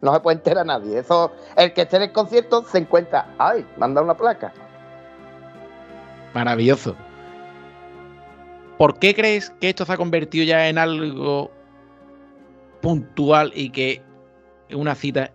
no 0.01 0.13
se 0.13 0.19
puede 0.19 0.37
enterar 0.37 0.65
nadie. 0.65 0.99
Eso, 0.99 1.31
el 1.55 1.73
que 1.73 1.83
esté 1.83 1.97
en 1.97 2.03
el 2.03 2.11
concierto 2.11 2.63
se 2.63 2.77
encuentra, 2.77 3.33
ay, 3.39 3.67
manda 3.77 4.01
una 4.01 4.15
placa. 4.15 4.53
Maravilloso. 6.33 6.95
¿Por 8.77 8.99
qué 8.99 9.15
crees 9.15 9.49
que 9.59 9.69
esto 9.69 9.85
se 9.85 9.93
ha 9.93 9.97
convertido 9.97 10.45
ya 10.45 10.69
en 10.69 10.77
algo 10.77 11.49
puntual 12.81 13.51
y 13.55 13.71
que 13.71 14.03
una 14.71 14.93
cita 14.93 15.31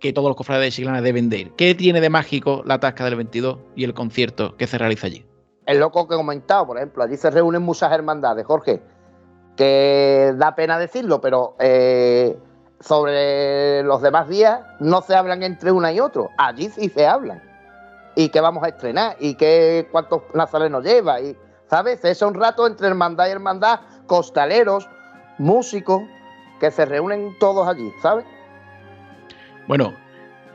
que 0.00 0.12
todos 0.12 0.28
los 0.28 0.36
cofrades 0.36 0.66
de 0.66 0.70
Chiclana 0.70 1.00
deben 1.00 1.30
de 1.30 1.38
ir? 1.38 1.52
¿Qué 1.52 1.74
tiene 1.74 2.02
de 2.02 2.10
mágico 2.10 2.62
la 2.66 2.78
tasca 2.80 3.04
del 3.04 3.16
22 3.16 3.58
y 3.74 3.84
el 3.84 3.94
concierto 3.94 4.54
que 4.58 4.66
se 4.66 4.76
realiza 4.76 5.06
allí? 5.06 5.24
El 5.64 5.78
loco 5.78 6.06
que 6.06 6.14
he 6.14 6.18
comentado, 6.18 6.66
por 6.66 6.76
ejemplo, 6.76 7.02
allí 7.02 7.16
se 7.16 7.30
reúnen 7.30 7.62
muchas 7.62 7.90
hermandades, 7.90 8.44
Jorge, 8.44 8.82
que 9.56 10.34
da 10.36 10.54
pena 10.54 10.78
decirlo, 10.78 11.22
pero 11.22 11.56
eh, 11.60 12.36
sobre 12.80 13.82
los 13.82 14.02
demás 14.02 14.28
días 14.28 14.60
no 14.78 15.00
se 15.00 15.14
hablan 15.14 15.42
entre 15.42 15.72
una 15.72 15.90
y 15.90 16.00
otro. 16.00 16.28
Allí 16.36 16.68
sí 16.68 16.90
se 16.90 17.06
hablan 17.06 17.42
y 18.14 18.28
qué 18.28 18.42
vamos 18.42 18.62
a 18.62 18.68
estrenar 18.68 19.16
y 19.20 19.36
qué 19.36 19.88
cuántos 19.90 20.22
nazarenos 20.34 20.84
lleva 20.84 21.20
y 21.22 21.34
sabes 21.74 22.04
es 22.04 22.22
un 22.22 22.34
rato 22.34 22.68
entre 22.68 22.86
hermandad 22.86 23.26
y 23.26 23.30
hermandad 23.30 23.80
costaleros 24.06 24.88
músicos 25.38 26.04
que 26.60 26.70
se 26.70 26.84
reúnen 26.84 27.36
todos 27.40 27.66
allí 27.66 27.90
sabes 28.00 28.24
bueno 29.66 29.92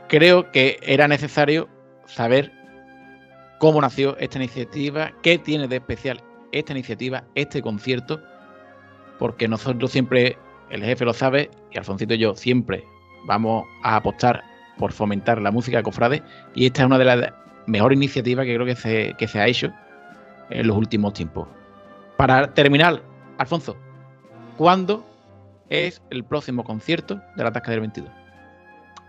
creo 0.08 0.50
que 0.50 0.78
era 0.80 1.06
necesario 1.08 1.68
saber 2.06 2.50
cómo 3.58 3.82
nació 3.82 4.16
esta 4.16 4.38
iniciativa 4.38 5.12
qué 5.22 5.36
tiene 5.36 5.68
de 5.68 5.76
especial 5.76 6.22
esta 6.52 6.72
iniciativa 6.72 7.22
este 7.34 7.60
concierto 7.60 8.18
porque 9.18 9.46
nosotros 9.46 9.90
siempre 9.90 10.38
el 10.70 10.82
jefe 10.82 11.04
lo 11.04 11.12
sabe 11.12 11.50
y 11.70 11.76
Alfoncito 11.76 12.14
y 12.14 12.18
yo 12.18 12.34
siempre 12.34 12.82
vamos 13.26 13.66
a 13.82 13.96
apostar 13.96 14.42
por 14.78 14.90
fomentar 14.90 15.38
la 15.42 15.50
música 15.50 15.82
cofrade 15.82 16.22
y 16.54 16.64
esta 16.64 16.80
es 16.80 16.86
una 16.86 16.96
de 16.96 17.04
las 17.04 17.30
mejor 17.66 17.92
iniciativa 17.92 18.42
que 18.42 18.54
creo 18.54 18.64
que 18.64 18.74
se, 18.74 19.14
que 19.18 19.28
se 19.28 19.38
ha 19.38 19.46
hecho 19.46 19.70
en 20.50 20.66
los 20.66 20.76
últimos 20.76 21.14
tiempos. 21.14 21.48
Para 22.16 22.52
terminar, 22.52 23.02
Alfonso, 23.38 23.76
¿cuándo 24.56 25.04
es 25.68 26.02
el 26.10 26.24
próximo 26.24 26.64
concierto 26.64 27.20
de 27.36 27.44
la 27.44 27.52
Tasca 27.52 27.70
del 27.70 27.80
22? 27.80 28.10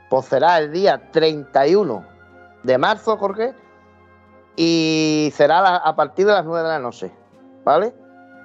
Pues 0.10 0.26
será 0.26 0.60
el 0.60 0.72
día 0.72 1.12
31 1.12 2.06
de 2.64 2.78
marzo, 2.78 3.18
Jorge, 3.18 3.54
y 4.56 5.32
será 5.34 5.78
a 5.78 5.96
partir 5.96 6.26
de 6.26 6.34
las 6.34 6.46
9 6.46 6.64
de 6.64 6.74
la 6.74 6.80
noche, 6.80 7.12
¿vale? 7.64 7.94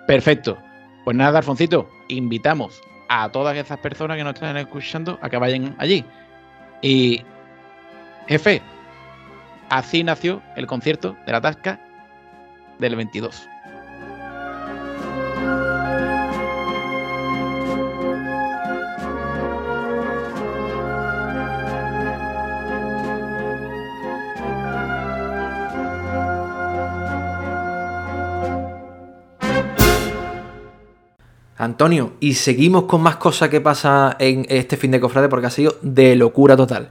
Perfecto. 0.06 0.56
Pues 1.04 1.16
nada, 1.16 1.38
Alfoncito, 1.38 1.88
invitamos 2.08 2.80
a 3.08 3.28
todas 3.30 3.56
esas 3.56 3.78
personas 3.78 4.16
que 4.16 4.24
nos 4.24 4.34
están 4.34 4.56
escuchando 4.56 5.18
a 5.22 5.28
que 5.28 5.36
vayan 5.36 5.76
allí. 5.78 6.04
Y, 6.82 7.22
jefe, 8.26 8.62
así 9.70 10.02
nació 10.02 10.42
el 10.56 10.66
concierto 10.66 11.16
de 11.26 11.32
la 11.32 11.40
Tasca 11.40 11.80
del 12.78 12.96
22. 12.96 13.48
Antonio, 31.58 32.12
y 32.20 32.34
seguimos 32.34 32.84
con 32.84 33.02
más 33.02 33.16
cosas 33.16 33.48
que 33.48 33.60
pasa 33.60 34.14
en 34.18 34.46
este 34.48 34.76
fin 34.76 34.90
de 34.90 35.00
cofrade 35.00 35.28
porque 35.28 35.46
ha 35.46 35.50
sido 35.50 35.76
de 35.82 36.14
locura 36.14 36.56
total. 36.56 36.90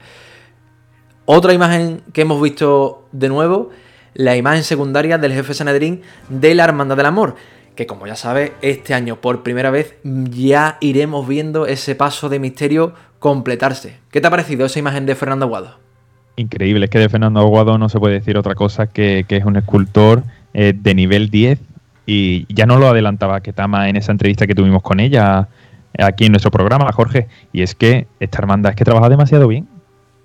Otra 1.25 1.53
imagen 1.53 2.01
que 2.13 2.21
hemos 2.21 2.41
visto 2.41 3.07
de 3.11 3.29
nuevo, 3.29 3.69
la 4.15 4.35
imagen 4.35 4.63
secundaria 4.63 5.17
del 5.17 5.33
jefe 5.33 5.53
Sanedrín 5.53 6.01
de 6.29 6.55
la 6.55 6.63
Hermandad 6.63 6.97
del 6.97 7.05
Amor, 7.05 7.35
que 7.75 7.85
como 7.85 8.07
ya 8.07 8.15
sabes, 8.15 8.53
este 8.61 8.93
año 8.93 9.17
por 9.17 9.43
primera 9.43 9.69
vez 9.69 9.95
ya 10.03 10.77
iremos 10.79 11.27
viendo 11.27 11.67
ese 11.67 11.93
paso 11.95 12.29
de 12.29 12.39
misterio 12.39 12.93
completarse. 13.19 13.99
¿Qué 14.09 14.21
te 14.21 14.27
ha 14.27 14.31
parecido 14.31 14.65
esa 14.65 14.79
imagen 14.79 15.05
de 15.05 15.15
Fernando 15.15 15.45
Aguado? 15.45 15.77
Increíble, 16.37 16.85
es 16.85 16.91
que 16.91 16.99
de 16.99 17.09
Fernando 17.09 17.41
Aguado 17.41 17.77
no 17.77 17.89
se 17.89 17.99
puede 17.99 18.15
decir 18.15 18.37
otra 18.37 18.55
cosa 18.55 18.87
que, 18.87 19.25
que 19.27 19.37
es 19.37 19.45
un 19.45 19.57
escultor 19.57 20.23
eh, 20.53 20.73
de 20.75 20.95
nivel 20.95 21.29
10 21.29 21.59
y 22.05 22.53
ya 22.53 22.65
no 22.65 22.77
lo 22.77 22.87
adelantaba 22.87 23.41
Ketama 23.41 23.89
en 23.89 23.95
esa 23.97 24.11
entrevista 24.11 24.47
que 24.47 24.55
tuvimos 24.55 24.81
con 24.81 24.99
ella 24.99 25.49
aquí 25.97 26.25
en 26.25 26.31
nuestro 26.31 26.51
programa, 26.51 26.91
Jorge. 26.91 27.27
Y 27.51 27.61
es 27.61 27.75
que 27.75 28.07
esta 28.19 28.39
hermandad 28.39 28.71
es 28.71 28.75
que 28.75 28.85
trabaja 28.85 29.09
demasiado 29.09 29.47
bien. 29.47 29.67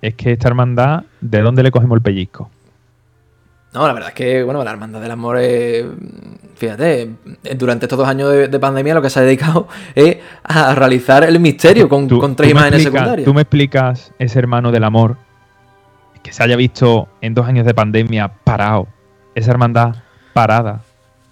Es 0.02 0.14
que 0.14 0.32
esta 0.32 0.48
hermandad, 0.48 1.04
¿de 1.20 1.40
dónde 1.40 1.62
le 1.62 1.70
cogemos 1.70 1.96
el 1.96 2.02
pellizco? 2.02 2.50
No, 3.72 3.86
la 3.86 3.92
verdad 3.92 4.08
es 4.08 4.14
que, 4.14 4.42
bueno, 4.42 4.64
la 4.64 4.72
Hermandad 4.72 5.00
del 5.00 5.12
Amor, 5.12 5.38
es, 5.38 5.84
fíjate, 6.56 7.10
durante 7.56 7.86
estos 7.86 7.98
dos 7.98 8.08
años 8.08 8.28
de, 8.30 8.58
pandemia 8.58 8.94
lo 8.94 9.02
que 9.02 9.10
se 9.10 9.20
ha 9.20 9.22
dedicado 9.22 9.68
es 9.94 10.18
a 10.42 10.74
realizar 10.74 11.22
el 11.22 11.38
misterio 11.38 11.88
con, 11.88 12.08
con 12.08 12.34
tres 12.34 12.50
imágenes 12.50 12.82
secundarias. 12.82 13.24
Tú 13.24 13.32
me 13.32 13.42
explicas 13.42 14.12
ese 14.18 14.38
hermano 14.38 14.72
del 14.72 14.84
amor 14.84 15.16
que 16.22 16.32
se 16.32 16.42
haya 16.42 16.56
visto 16.56 17.08
en 17.20 17.34
dos 17.34 17.46
años 17.46 17.64
de 17.64 17.72
pandemia 17.72 18.28
parado, 18.44 18.88
esa 19.34 19.52
hermandad 19.52 19.96
parada, 20.32 20.80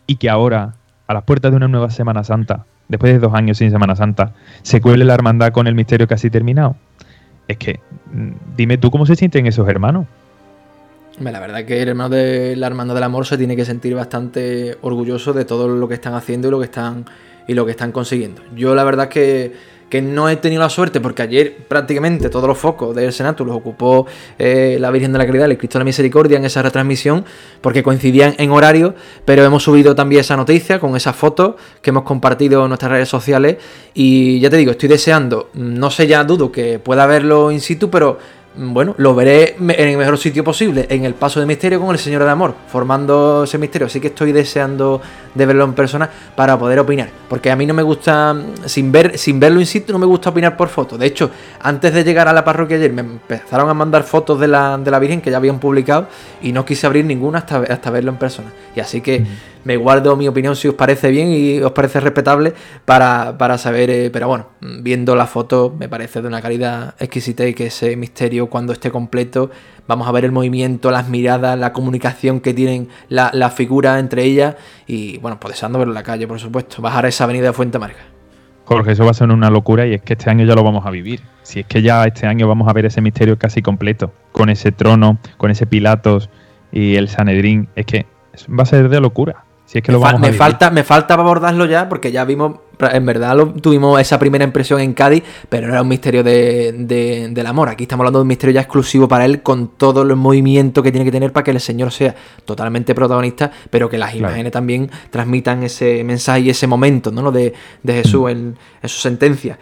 y 0.07 0.17
que 0.17 0.31
ahora, 0.31 0.75
a 1.07 1.15
las 1.15 1.25
puertas 1.25 1.51
de 1.51 1.57
una 1.57 1.69
nueva 1.69 1.91
Semana 1.91 2.25
Santa, 2.25 2.65
después 2.89 3.13
de 3.13 3.19
dos 3.19 3.35
años 3.35 3.59
sin 3.59 3.71
Semana 3.71 3.97
Santa, 3.97 4.33
se 4.63 4.81
cuele 4.81 5.05
la 5.05 5.15
hermandad 5.15 5.53
con 5.53 5.67
el 5.67 5.75
misterio 5.75 6.07
casi 6.07 6.31
terminado. 6.31 6.77
Es 7.49 7.59
que, 7.59 7.81
mm, 8.13 8.31
dime 8.57 8.79
tú 8.79 8.91
cómo 8.91 9.07
se 9.07 9.17
sienten 9.17 9.47
esos 9.47 9.69
hermanos. 9.69 10.07
La 11.21 11.41
verdad 11.41 11.65
que 11.65 11.83
el 11.83 11.89
hermano 11.89 12.11
de 12.11 12.55
la 12.57 12.67
hermandad 12.69 12.95
del 12.95 13.05
amor 13.05 13.27
se 13.27 13.37
tiene 13.37 13.57
que 13.57 13.65
sentir 13.65 13.95
bastante 13.95 14.77
orgulloso 14.83 15.33
de 15.33 15.45
todo 15.45 15.69
lo 15.69 15.89
que 15.89 15.95
están 15.95 16.15
haciendo 16.15 16.49
y 16.49 16.51
lo 16.51 16.59
que 16.59 16.67
están 16.67 17.05
y 17.47 17.55
lo 17.55 17.65
que 17.65 17.73
están 17.73 17.93
consiguiendo. 17.93 18.43
Yo 18.55 18.75
la 18.75 18.85
verdad 18.85 19.09
que 19.09 19.53
que 19.89 20.03
no 20.03 20.29
he 20.29 20.37
tenido 20.37 20.63
la 20.63 20.69
suerte 20.69 21.01
porque 21.01 21.23
ayer 21.23 21.57
prácticamente 21.67 22.29
todos 22.29 22.47
los 22.47 22.59
focos 22.59 22.95
del 22.95 23.13
Senato 23.13 23.45
los 23.45 23.57
ocupó 23.57 24.07
eh, 24.39 24.77
la 24.81 24.91
Virgen 24.91 25.13
de 25.13 25.19
la 25.19 25.27
Caridad, 25.27 25.51
el 25.51 25.57
Cristo 25.57 25.79
de 25.79 25.81
la 25.81 25.87
Misericordia 25.87 26.39
en 26.39 26.45
esa 26.45 26.63
retransmisión 26.63 27.25
porque 27.61 27.83
coincidían 27.83 28.35
en 28.39 28.51
horario, 28.51 28.95
pero 29.25 29.45
hemos 29.45 29.63
subido 29.63 29.95
también 29.95 30.21
esa 30.21 30.37
noticia 30.37 30.79
con 30.79 30.97
esas 30.97 31.17
fotos 31.17 31.55
que 31.81 31.91
hemos 31.91 32.03
compartido 32.03 32.63
en 32.63 32.69
nuestras 32.69 32.93
redes 32.93 33.09
sociales 33.09 33.57
y 33.95 34.41
ya 34.41 34.51
te 34.51 34.57
digo, 34.57 34.73
estoy 34.73 34.89
deseando, 34.89 35.51
no 35.55 35.91
sé 35.91 36.07
ya 36.07 36.25
dudo 36.25 36.53
que 36.53 36.79
pueda 36.79 37.07
verlo 37.07 37.51
in 37.51 37.61
situ, 37.61 37.91
pero 37.91 38.19
bueno, 38.57 38.95
lo 38.99 39.15
veré 39.15 39.57
en 39.59 39.89
el 39.89 39.97
mejor 39.97 40.19
sitio 40.19 40.43
posible, 40.43 40.87
en 40.91 41.05
el 41.05 41.15
paso 41.15 41.39
de 41.39 41.47
misterio 41.47 41.81
con 41.81 41.91
el 41.91 41.99
Señor 41.99 42.25
de 42.25 42.31
Amor, 42.31 42.55
formando 42.67 43.45
ese 43.45 43.57
misterio. 43.57 43.87
Así 43.87 44.01
que 44.01 44.09
estoy 44.09 44.33
deseando 44.33 45.01
de 45.35 45.47
verlo 45.47 45.65
en 45.65 45.75
persona 45.75 46.11
para 46.35 46.59
poder 46.59 46.81
opinar. 46.81 47.09
Porque 47.29 47.51
a 47.51 47.57
mí 47.57 47.67
no 47.67 47.75
me 47.75 47.83
gusta, 47.83 48.37
sin, 48.67 48.91
ver, 48.91 49.17
sin 49.17 49.39
verlo 49.39 49.61
in 49.61 49.67
situ, 49.67 49.93
no 49.93 49.99
me 49.99 50.07
gusta 50.07 50.31
opinar 50.31 50.57
por 50.57 50.69
fotos. 50.69 50.99
De 50.99 51.07
hecho, 51.07 51.31
antes 51.61 51.95
de 51.95 52.03
llegar 52.03 52.27
a 52.27 52.33
la 52.33 52.45
parroquia 52.45 52.77
ayer, 52.77 52.93
me 52.93 53.03
empezaron 53.03 53.71
a 53.71 53.75
mandar 53.75 54.03
fotos 54.03 54.41
de 54.41 54.49
la, 54.49 54.77
de 54.77 54.91
la 54.91 54.99
Virgen 54.99 55.21
que 55.21 55.31
ya 55.31 55.37
habían 55.37 55.61
publicado 55.61 56.09
y 56.43 56.51
no 56.53 56.65
quise 56.65 56.87
abrir 56.87 57.05
ninguna 57.05 57.39
hasta, 57.39 57.59
hasta 57.59 57.91
verlo 57.91 58.11
en 58.11 58.17
persona. 58.17 58.53
Y 58.75 58.81
así 58.81 59.01
que 59.01 59.25
me 59.69 59.77
guardo 59.77 60.17
mi 60.17 60.27
opinión 60.27 60.57
si 60.57 60.67
os 60.67 60.75
parece 60.75 61.11
bien 61.11 61.31
y 61.31 61.61
os 61.61 61.73
parece 61.73 62.01
respetable 62.01 62.55
para, 62.87 63.59
saber, 63.59 63.91
eh, 63.91 64.11
pero 64.11 64.27
bueno, 64.27 64.47
viendo 64.63 65.15
la 65.15 65.27
foto 65.27 65.77
me 65.79 65.91
parece 65.91 66.23
de 66.23 66.29
una 66.29 66.41
calidad 66.41 66.95
exquisita 66.99 67.47
y 67.47 67.53
que 67.53 67.67
ese 67.67 67.95
misterio 67.95 68.49
cuando 68.49 68.73
esté 68.73 68.91
completo 68.91 69.51
vamos 69.87 70.09
a 70.09 70.13
ver 70.13 70.25
el 70.25 70.33
movimiento, 70.33 70.91
las 70.91 71.11
miradas, 71.11 71.59
la 71.59 71.75
comunicación 71.75 72.41
que 72.41 72.55
tienen 72.55 72.89
las 73.11 73.35
la 73.35 73.51
figuras 73.51 74.01
entre 74.01 74.25
ellas 74.25 74.57
y 74.87 75.19
bueno, 75.19 75.39
pues 75.39 75.53
deseando 75.53 75.79
verlo 75.79 75.93
en 75.93 75.97
la 75.97 76.03
calle, 76.03 76.27
por 76.27 76.41
supuesto, 76.41 76.81
bajar 76.81 77.05
esa 77.05 77.25
avenida 77.25 77.49
de 77.49 77.53
Fuente 77.53 77.79
Marga. 77.79 78.01
Jorge, 78.65 78.93
eso 78.93 79.05
va 79.05 79.11
a 79.11 79.15
ser 79.15 79.29
una 79.29 79.51
locura 79.51 79.87
y 79.87 79.93
es 79.93 80.01
que 80.01 80.15
este 80.15 80.31
año 80.31 80.47
ya 80.47 80.55
lo 80.55 80.65
vamos 80.65 80.87
a 80.87 80.91
vivir. 80.91 81.21
Si 81.43 81.61
es 81.61 81.67
que 81.67 81.83
ya 81.83 82.05
este 82.05 82.27
año 82.27 82.49
vamos 82.49 82.69
a 82.69 82.73
ver 82.73 82.87
ese 82.87 83.03
misterio 83.03 83.39
casi 83.39 83.61
completo, 83.61 84.15
con 84.33 84.49
ese 84.49 84.73
trono, 84.73 85.19
con 85.37 85.51
ese 85.51 85.67
Pilatos 85.67 86.31
y 86.73 86.95
el 86.95 87.09
Sanedrín, 87.09 87.69
es 87.77 87.85
que 87.85 88.07
va 88.49 88.63
a 88.63 88.67
ser 88.67 88.89
de 88.89 89.01
locura 89.03 89.45
me, 90.19 90.33
falta, 90.33 90.71
me 90.71 90.83
falta 90.83 91.15
abordarlo 91.15 91.67
ya 91.67 91.89
porque 91.89 92.11
ya 92.11 92.25
vimos, 92.25 92.61
en 92.81 93.05
verdad 93.05 93.37
lo, 93.37 93.53
tuvimos 93.53 94.01
esa 94.01 94.19
primera 94.19 94.43
impresión 94.43 94.81
en 94.81 94.95
Cádiz, 94.95 95.23
pero 95.49 95.67
no 95.67 95.75
era 95.75 95.83
un 95.83 95.89
misterio 95.89 96.25
de, 96.25 97.29
del 97.31 97.47
amor. 97.47 97.69
Aquí 97.69 97.85
estamos 97.85 98.03
hablando 98.03 98.21
de 98.21 98.23
un 98.23 98.29
misterio 98.29 98.55
ya 98.55 98.63
exclusivo 98.63 99.07
para 99.09 99.27
él 99.27 99.43
con 99.43 99.69
todos 99.77 100.07
los 100.07 100.17
movimientos 100.17 100.83
que 100.83 100.91
tiene 100.91 101.05
que 101.05 101.13
tener 101.13 101.33
para 101.33 101.45
que 101.45 101.51
el 101.51 101.61
Señor 101.61 101.93
sea 101.93 102.15
totalmente 102.47 102.95
protagonista, 102.95 103.51
pero 103.69 103.91
que 103.91 103.99
las 103.99 104.15
imágenes 104.15 104.53
también 104.53 104.91
transmitan 105.11 105.63
ese 105.63 106.03
mensaje 106.03 106.41
y 106.41 106.51
ese 106.51 106.67
momento 106.67 107.11
¿no? 107.11 107.31
de, 107.31 107.53
Jesús 107.85 108.23
mm. 108.23 108.29
en, 108.29 108.57
su 108.85 109.01
sentencia. 109.01 109.59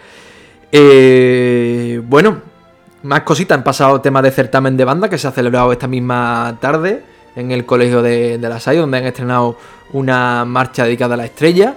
Eh, 0.70 2.00
bueno, 2.04 2.42
más 3.02 3.22
cositas. 3.22 3.58
Han 3.58 3.64
pasado 3.64 4.00
temas 4.00 4.22
de 4.22 4.30
certamen 4.30 4.76
de 4.76 4.84
banda 4.84 5.08
que 5.08 5.18
se 5.18 5.26
ha 5.26 5.32
celebrado 5.32 5.72
esta 5.72 5.88
misma 5.88 6.58
tarde 6.60 7.15
en 7.36 7.52
el 7.52 7.64
Colegio 7.64 8.02
de, 8.02 8.38
de 8.38 8.48
la 8.48 8.58
SAI, 8.58 8.78
donde 8.78 8.98
han 8.98 9.04
estrenado 9.04 9.56
una 9.92 10.44
marcha 10.44 10.84
dedicada 10.84 11.14
a 11.14 11.18
la 11.18 11.26
estrella. 11.26 11.76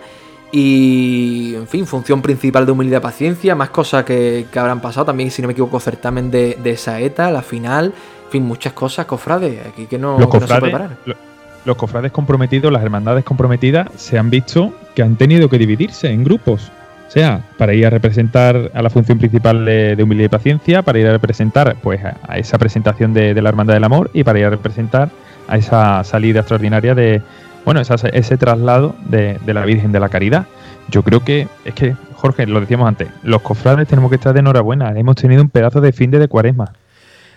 Y, 0.51 1.53
en 1.55 1.67
fin, 1.67 1.85
función 1.85 2.21
principal 2.21 2.65
de 2.65 2.71
humildad 2.71 2.97
y 2.97 3.01
paciencia, 3.01 3.53
más 3.53 3.69
cosas 3.69 4.03
que, 4.03 4.47
habrán 4.55 4.81
pasado 4.81 5.05
también, 5.05 5.29
si 5.29 5.41
no 5.41 5.47
me 5.47 5.51
equivoco, 5.51 5.79
certamen 5.79 6.31
de, 6.31 6.57
de 6.61 6.75
Saeta, 6.75 7.29
la 7.29 7.43
final, 7.43 7.93
en 8.25 8.31
fin, 8.31 8.43
muchas 8.43 8.73
cosas, 8.73 9.05
cofrades, 9.05 9.59
aquí 9.67 9.85
que 9.85 9.99
no, 9.99 10.17
los 10.17 10.27
cofrades, 10.27 10.73
los 11.65 11.77
cofrades 11.77 12.11
comprometidos, 12.11 12.71
las 12.71 12.81
hermandades 12.81 13.23
comprometidas, 13.23 13.89
se 13.95 14.17
han 14.17 14.31
visto 14.31 14.73
que 14.95 15.03
han 15.03 15.17
tenido 15.17 15.49
que 15.49 15.59
dividirse 15.59 16.09
en 16.09 16.23
grupos. 16.23 16.71
O 17.07 17.11
sea, 17.11 17.41
para 17.57 17.73
ir 17.73 17.85
a 17.85 17.89
representar 17.89 18.71
a 18.73 18.81
la 18.81 18.89
función 18.89 19.17
principal 19.17 19.65
de, 19.65 19.97
humildad 20.01 20.25
y 20.25 20.29
paciencia, 20.29 20.81
para 20.81 20.99
ir 20.99 21.07
a 21.07 21.11
representar 21.11 21.75
pues 21.81 22.01
a, 22.03 22.37
esa 22.37 22.57
presentación 22.57 23.13
de, 23.13 23.33
de, 23.33 23.41
la 23.41 23.49
Hermandad 23.49 23.73
del 23.73 23.83
Amor 23.83 24.09
y 24.13 24.23
para 24.23 24.39
ir 24.39 24.45
a 24.45 24.51
representar 24.51 25.09
a 25.49 25.57
esa 25.57 26.03
salida 26.03 26.39
extraordinaria 26.41 26.93
de, 26.95 27.21
bueno, 27.65 27.81
ese 27.81 28.37
traslado 28.37 28.95
de, 29.05 29.39
la 29.47 29.65
Virgen 29.65 29.91
de 29.91 29.99
la 29.99 30.09
Caridad. 30.09 30.45
Yo 30.89 31.03
creo 31.03 31.23
que, 31.23 31.47
es 31.65 31.73
que, 31.73 31.95
Jorge, 32.15 32.45
lo 32.45 32.61
decíamos 32.61 32.87
antes, 32.87 33.09
los 33.23 33.41
cofrades 33.41 33.87
tenemos 33.87 34.09
que 34.09 34.15
estar 34.15 34.33
de 34.33 34.39
enhorabuena. 34.39 34.97
Hemos 34.97 35.15
tenido 35.15 35.41
un 35.41 35.49
pedazo 35.49 35.81
de 35.81 35.91
fin 35.91 36.11
de, 36.11 36.27
cuaresma. 36.27 36.73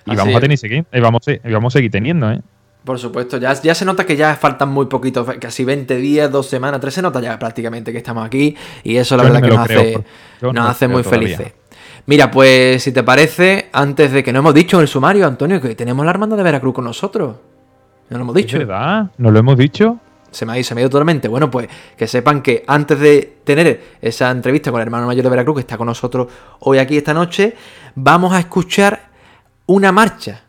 Y 0.04 0.14
vamos 0.14 0.36
a 0.36 0.40
tener 0.40 0.58
seguir, 0.58 0.84
y 0.92 1.00
vamos, 1.00 1.22
y 1.26 1.52
vamos 1.52 1.74
a 1.74 1.78
seguir 1.78 1.90
teniendo, 1.90 2.30
¿eh? 2.30 2.40
Por 2.84 2.98
supuesto, 2.98 3.38
ya, 3.38 3.52
ya 3.54 3.76
se 3.76 3.84
nota 3.84 4.04
que 4.04 4.16
ya 4.16 4.34
faltan 4.34 4.68
muy 4.68 4.86
poquitos, 4.86 5.26
casi 5.38 5.64
20 5.64 5.96
días, 5.98 6.30
dos 6.30 6.48
semanas, 6.48 6.80
tres, 6.80 6.94
se 6.94 7.02
nota 7.02 7.20
ya 7.20 7.38
prácticamente 7.38 7.92
que 7.92 7.98
estamos 7.98 8.26
aquí 8.26 8.56
y 8.82 8.96
eso 8.96 9.16
la 9.16 9.22
verdad 9.22 9.40
que 9.40 9.48
nos 9.48 9.58
hace, 9.58 10.04
nos 10.40 10.68
hace 10.68 10.88
muy 10.88 11.04
felices. 11.04 11.52
Mira, 12.06 12.32
pues 12.32 12.82
si 12.82 12.90
te 12.90 13.04
parece, 13.04 13.68
antes 13.72 14.10
de 14.10 14.24
que 14.24 14.32
no 14.32 14.40
hemos 14.40 14.54
dicho 14.54 14.78
en 14.78 14.82
el 14.82 14.88
sumario, 14.88 15.28
Antonio, 15.28 15.60
que 15.60 15.76
tenemos 15.76 16.04
la 16.04 16.10
hermandad 16.10 16.36
de 16.36 16.42
Veracruz 16.42 16.74
con 16.74 16.84
nosotros. 16.84 17.36
No 18.12 18.18
lo 18.18 18.24
hemos 18.24 18.34
dicho. 18.36 18.56
¿Es 18.56 18.66
verdad? 18.66 19.10
¿No 19.18 19.30
lo 19.30 19.38
hemos 19.38 19.58
dicho? 19.58 19.98
se 20.32 20.46
me 20.46 20.58
ha, 20.58 20.64
se 20.64 20.74
me 20.74 20.80
ha 20.80 20.82
ido 20.82 20.90
totalmente. 20.90 21.28
Bueno, 21.28 21.50
pues 21.50 21.68
que 21.96 22.06
sepan 22.08 22.42
que 22.42 22.64
antes 22.66 22.98
de 22.98 23.36
tener 23.44 23.80
esa 24.00 24.30
entrevista 24.30 24.70
con 24.72 24.80
el 24.80 24.86
hermano 24.86 25.06
mayor 25.06 25.22
de 25.22 25.30
Veracruz, 25.30 25.56
que 25.56 25.60
está 25.60 25.76
con 25.76 25.86
nosotros 25.86 26.26
hoy 26.60 26.78
aquí 26.78 26.96
esta 26.96 27.14
noche, 27.14 27.54
vamos 27.94 28.32
a 28.32 28.40
escuchar 28.40 29.08
una 29.66 29.92
marcha. 29.92 30.42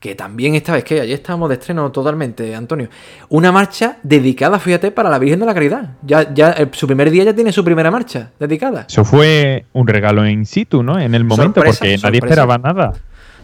Que 0.00 0.14
también 0.14 0.54
esta 0.54 0.74
vez, 0.74 0.84
que 0.84 1.00
ayer 1.00 1.14
estábamos 1.14 1.48
de 1.48 1.54
estreno 1.54 1.90
totalmente, 1.90 2.54
Antonio. 2.54 2.88
Una 3.30 3.50
marcha 3.50 3.96
dedicada, 4.02 4.58
fíjate, 4.58 4.90
para 4.90 5.08
la 5.08 5.18
Virgen 5.18 5.40
de 5.40 5.46
la 5.46 5.54
Caridad. 5.54 5.94
Ya, 6.02 6.32
ya 6.34 6.54
su 6.72 6.86
primer 6.86 7.10
día 7.10 7.24
ya 7.24 7.34
tiene 7.34 7.50
su 7.50 7.64
primera 7.64 7.90
marcha 7.90 8.30
dedicada. 8.38 8.84
Eso 8.88 9.04
fue 9.04 9.64
un 9.72 9.88
regalo 9.88 10.28
in 10.28 10.44
situ, 10.44 10.82
¿no? 10.82 11.00
En 11.00 11.14
el 11.14 11.24
momento, 11.24 11.62
porque 11.64 11.98
nadie 12.02 12.18
esperaba 12.18 12.58
nada. 12.58 12.92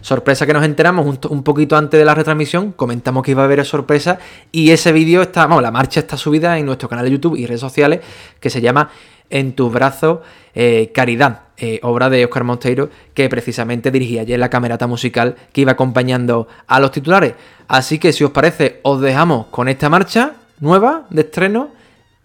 Sorpresa 0.03 0.45
que 0.45 0.51
nos 0.51 0.65
enteramos 0.65 1.17
un, 1.29 1.43
poquito 1.43 1.77
antes 1.77 1.97
de 1.97 2.03
la 2.03 2.13
retransmisión, 2.13 2.73
comentamos 2.73 3.23
que 3.23 3.31
iba 3.31 3.41
a 3.41 3.45
haber 3.45 3.63
sorpresa 3.63 4.19
y 4.51 4.71
ese 4.71 4.91
vídeo 4.91 5.21
está, 5.21 5.47
vamos, 5.47 5.63
la 5.63 5.71
marcha 5.71 6.01
está 6.01 6.17
subida 6.17 6.59
en 6.59 6.65
nuestro 6.65 6.89
canal 6.89 7.05
de 7.05 7.11
YouTube 7.11 7.37
y 7.37 7.45
redes 7.45 7.61
sociales 7.61 8.01
que 8.41 8.49
se 8.49 8.59
llama 8.59 8.89
En 9.29 9.53
tus 9.53 9.71
brazos 9.71 10.19
eh, 10.55 10.91
Caridad, 10.93 11.43
eh, 11.55 11.79
obra 11.83 12.09
de 12.09 12.25
Oscar 12.25 12.43
Monteiro 12.43 12.89
que 13.13 13.29
precisamente 13.29 13.91
dirigía 13.91 14.23
ayer 14.23 14.37
la 14.37 14.49
camerata 14.49 14.87
musical 14.87 15.37
que 15.53 15.61
iba 15.61 15.71
acompañando 15.71 16.49
a 16.67 16.81
los 16.81 16.91
titulares. 16.91 17.35
Así 17.69 17.97
que 17.97 18.11
si 18.11 18.25
os 18.25 18.31
parece, 18.31 18.81
os 18.83 18.99
dejamos 18.99 19.45
con 19.51 19.69
esta 19.69 19.89
marcha 19.89 20.33
nueva 20.59 21.05
de 21.11 21.21
estreno 21.21 21.69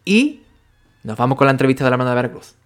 y 0.05 0.41
nos 1.05 1.17
vamos 1.17 1.39
con 1.39 1.47
la 1.47 1.53
entrevista 1.53 1.85
de 1.85 1.91
la 1.91 1.95
hermana 1.95 2.11
de 2.11 2.17
Veracruz. 2.17 2.57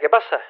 Qué 0.00 0.08
pasa? 0.08 0.42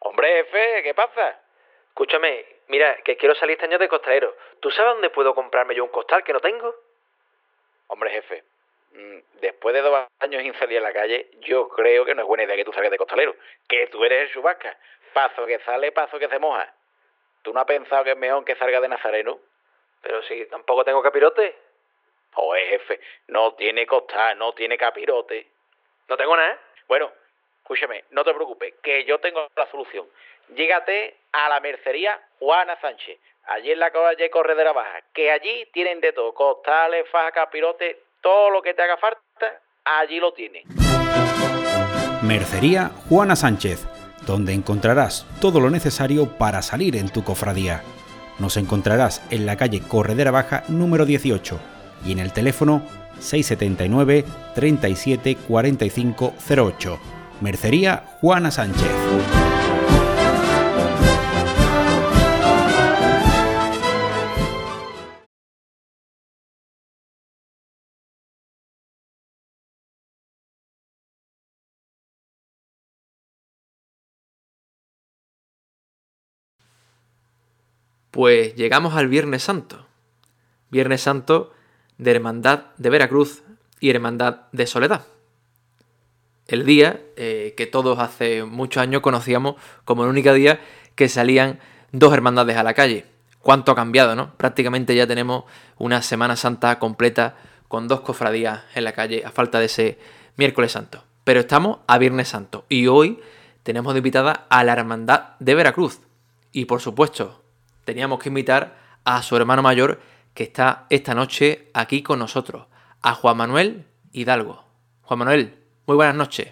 Hombre, 0.00 0.44
jefe, 0.44 0.82
¿qué 0.82 0.94
pasa? 0.94 1.40
Escúchame, 1.88 2.46
mira, 2.68 2.96
que 3.02 3.16
quiero 3.16 3.34
salir 3.34 3.54
este 3.54 3.66
año 3.66 3.78
de 3.78 3.88
costalero. 3.88 4.34
¿Tú 4.60 4.70
sabes 4.70 4.94
dónde 4.94 5.10
puedo 5.10 5.34
comprarme 5.34 5.74
yo 5.74 5.84
un 5.84 5.90
costal 5.90 6.24
que 6.24 6.32
no 6.32 6.40
tengo? 6.40 6.74
Hombre, 7.88 8.10
jefe, 8.10 8.44
mm, 8.92 9.18
después 9.40 9.74
de 9.74 9.82
dos 9.82 10.06
años 10.20 10.42
sin 10.42 10.54
salir 10.54 10.78
a 10.78 10.82
la 10.82 10.92
calle, 10.92 11.30
yo 11.40 11.68
creo 11.68 12.04
que 12.04 12.14
no 12.14 12.22
es 12.22 12.28
buena 12.28 12.44
idea 12.44 12.56
que 12.56 12.64
tú 12.64 12.72
salgas 12.72 12.90
de 12.90 12.98
costalero. 12.98 13.34
Que 13.68 13.88
tú 13.88 14.04
eres 14.04 14.28
el 14.28 14.32
chubasca. 14.32 14.76
Paso 15.12 15.44
que 15.44 15.58
sale, 15.60 15.92
paso 15.92 16.18
que 16.18 16.28
se 16.28 16.38
moja. 16.38 16.72
¿Tú 17.42 17.52
no 17.52 17.60
has 17.60 17.66
pensado 17.66 18.04
que 18.04 18.12
es 18.12 18.16
mejor 18.16 18.44
que 18.44 18.56
salga 18.56 18.80
de 18.80 18.88
Nazareno? 18.88 19.40
Pero 20.02 20.22
si 20.22 20.46
tampoco 20.46 20.84
tengo 20.84 21.02
capirote. 21.02 21.54
Joder, 22.32 22.66
jefe, 22.68 23.00
no 23.28 23.54
tiene 23.54 23.86
costal, 23.86 24.38
no 24.38 24.52
tiene 24.52 24.78
capirote. 24.78 25.48
No 26.08 26.16
tengo 26.16 26.36
nada, 26.36 26.52
¿eh? 26.52 26.58
Bueno, 26.86 27.12
escúchame, 27.70 28.04
no 28.10 28.24
te 28.24 28.34
preocupes, 28.34 28.74
que 28.82 29.04
yo 29.04 29.20
tengo 29.20 29.46
la 29.56 29.70
solución. 29.70 30.04
Llégate 30.56 31.14
a 31.30 31.48
la 31.48 31.60
mercería 31.60 32.20
Juana 32.40 32.76
Sánchez, 32.80 33.20
allí 33.44 33.70
en 33.70 33.78
la 33.78 33.92
calle 33.92 34.28
Corredera 34.28 34.72
Baja, 34.72 35.02
que 35.14 35.30
allí 35.30 35.68
tienen 35.72 36.00
de 36.00 36.12
todo, 36.12 36.34
costales, 36.34 37.08
faja, 37.10 37.30
capirote, 37.30 38.02
todo 38.20 38.50
lo 38.50 38.60
que 38.60 38.74
te 38.74 38.82
haga 38.82 38.96
falta, 38.96 39.60
allí 39.84 40.18
lo 40.18 40.32
tienen. 40.32 40.64
Mercería 42.22 42.90
Juana 43.08 43.36
Sánchez, 43.36 43.86
donde 44.26 44.52
encontrarás 44.52 45.24
todo 45.40 45.60
lo 45.60 45.70
necesario 45.70 46.26
para 46.38 46.62
salir 46.62 46.96
en 46.96 47.12
tu 47.12 47.22
cofradía. 47.22 47.82
Nos 48.40 48.56
encontrarás 48.56 49.24
en 49.30 49.46
la 49.46 49.56
calle 49.56 49.80
Corredera 49.86 50.32
Baja 50.32 50.64
número 50.66 51.06
18 51.06 51.60
y 52.04 52.12
en 52.12 52.18
el 52.18 52.32
teléfono 52.32 52.82
679 53.20 54.24
37 54.56 55.36
45 55.46 56.34
08. 56.56 57.19
Mercería 57.40 58.04
Juana 58.20 58.50
Sánchez. 58.50 58.90
Pues 78.10 78.54
llegamos 78.56 78.94
al 78.96 79.08
Viernes 79.08 79.44
Santo. 79.44 79.86
Viernes 80.68 81.00
Santo 81.00 81.52
de 81.96 82.10
Hermandad 82.10 82.66
de 82.76 82.90
Veracruz 82.90 83.42
y 83.80 83.90
Hermandad 83.90 84.48
de 84.52 84.66
Soledad. 84.66 85.06
El 86.50 86.66
día 86.66 87.00
eh, 87.14 87.54
que 87.56 87.68
todos 87.68 88.00
hace 88.00 88.42
muchos 88.42 88.82
años 88.82 89.02
conocíamos 89.02 89.54
como 89.84 90.02
el 90.02 90.10
único 90.10 90.32
día 90.32 90.58
que 90.96 91.08
salían 91.08 91.60
dos 91.92 92.12
hermandades 92.12 92.56
a 92.56 92.64
la 92.64 92.74
calle. 92.74 93.06
¿Cuánto 93.38 93.70
ha 93.70 93.76
cambiado, 93.76 94.16
no? 94.16 94.34
Prácticamente 94.36 94.96
ya 94.96 95.06
tenemos 95.06 95.44
una 95.78 96.02
Semana 96.02 96.34
Santa 96.34 96.80
completa 96.80 97.36
con 97.68 97.86
dos 97.86 98.00
cofradías 98.00 98.62
en 98.74 98.82
la 98.82 98.90
calle 98.90 99.22
a 99.24 99.30
falta 99.30 99.60
de 99.60 99.66
ese 99.66 99.98
miércoles 100.34 100.72
santo. 100.72 101.04
Pero 101.22 101.38
estamos 101.38 101.78
a 101.86 101.98
Viernes 101.98 102.26
Santo 102.26 102.64
y 102.68 102.88
hoy 102.88 103.20
tenemos 103.62 103.94
de 103.94 103.98
invitada 103.98 104.46
a 104.50 104.64
la 104.64 104.72
Hermandad 104.72 105.34
de 105.38 105.54
Veracruz. 105.54 106.00
Y 106.50 106.64
por 106.64 106.80
supuesto, 106.80 107.44
teníamos 107.84 108.18
que 108.18 108.28
invitar 108.28 108.76
a 109.04 109.22
su 109.22 109.36
hermano 109.36 109.62
mayor 109.62 110.00
que 110.34 110.42
está 110.42 110.86
esta 110.90 111.14
noche 111.14 111.70
aquí 111.74 112.02
con 112.02 112.18
nosotros, 112.18 112.66
a 113.02 113.14
Juan 113.14 113.36
Manuel 113.36 113.86
Hidalgo. 114.10 114.64
Juan 115.02 115.20
Manuel, 115.20 115.59
muy 115.90 115.96
buenas 115.96 116.14
noches. 116.14 116.46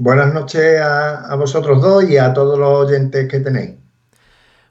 Buenas 0.00 0.34
noches 0.34 0.82
a, 0.82 1.34
vosotros 1.36 1.80
dos 1.80 2.04
y 2.04 2.18
a 2.18 2.34
todos 2.34 2.58
los 2.58 2.86
oyentes 2.86 3.26
que 3.26 3.40
tenéis. 3.40 3.70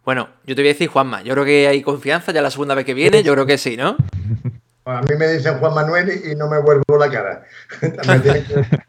Bueno, 0.06 0.30
yo 0.46 0.56
te 0.56 0.62
voy 0.62 0.70
a 0.70 0.74
decir 0.74 0.90
Juanma, 0.90 1.24
yo 1.24 1.34
creo 1.34 1.44
que 1.44 1.68
hay 1.68 1.82
confianza 1.82 2.32
ya 2.32 2.44
la 2.44 2.52
segunda 2.52 2.76
vez 2.76 2.86
que 2.86 2.94
viene, 2.94 3.24
yo 3.24 3.34
creo 3.34 3.48
que 3.48 3.58
sí, 3.58 3.78
¿no? 3.78 3.98
A 4.86 5.02
mí 5.02 5.16
me 5.18 5.28
dicen 5.28 5.58
Juan 5.58 5.74
Manuel 5.74 6.22
y 6.24 6.36
no 6.36 6.48
me 6.48 6.60
vuelvo 6.60 6.84
la 7.00 7.10
cara. 7.10 7.46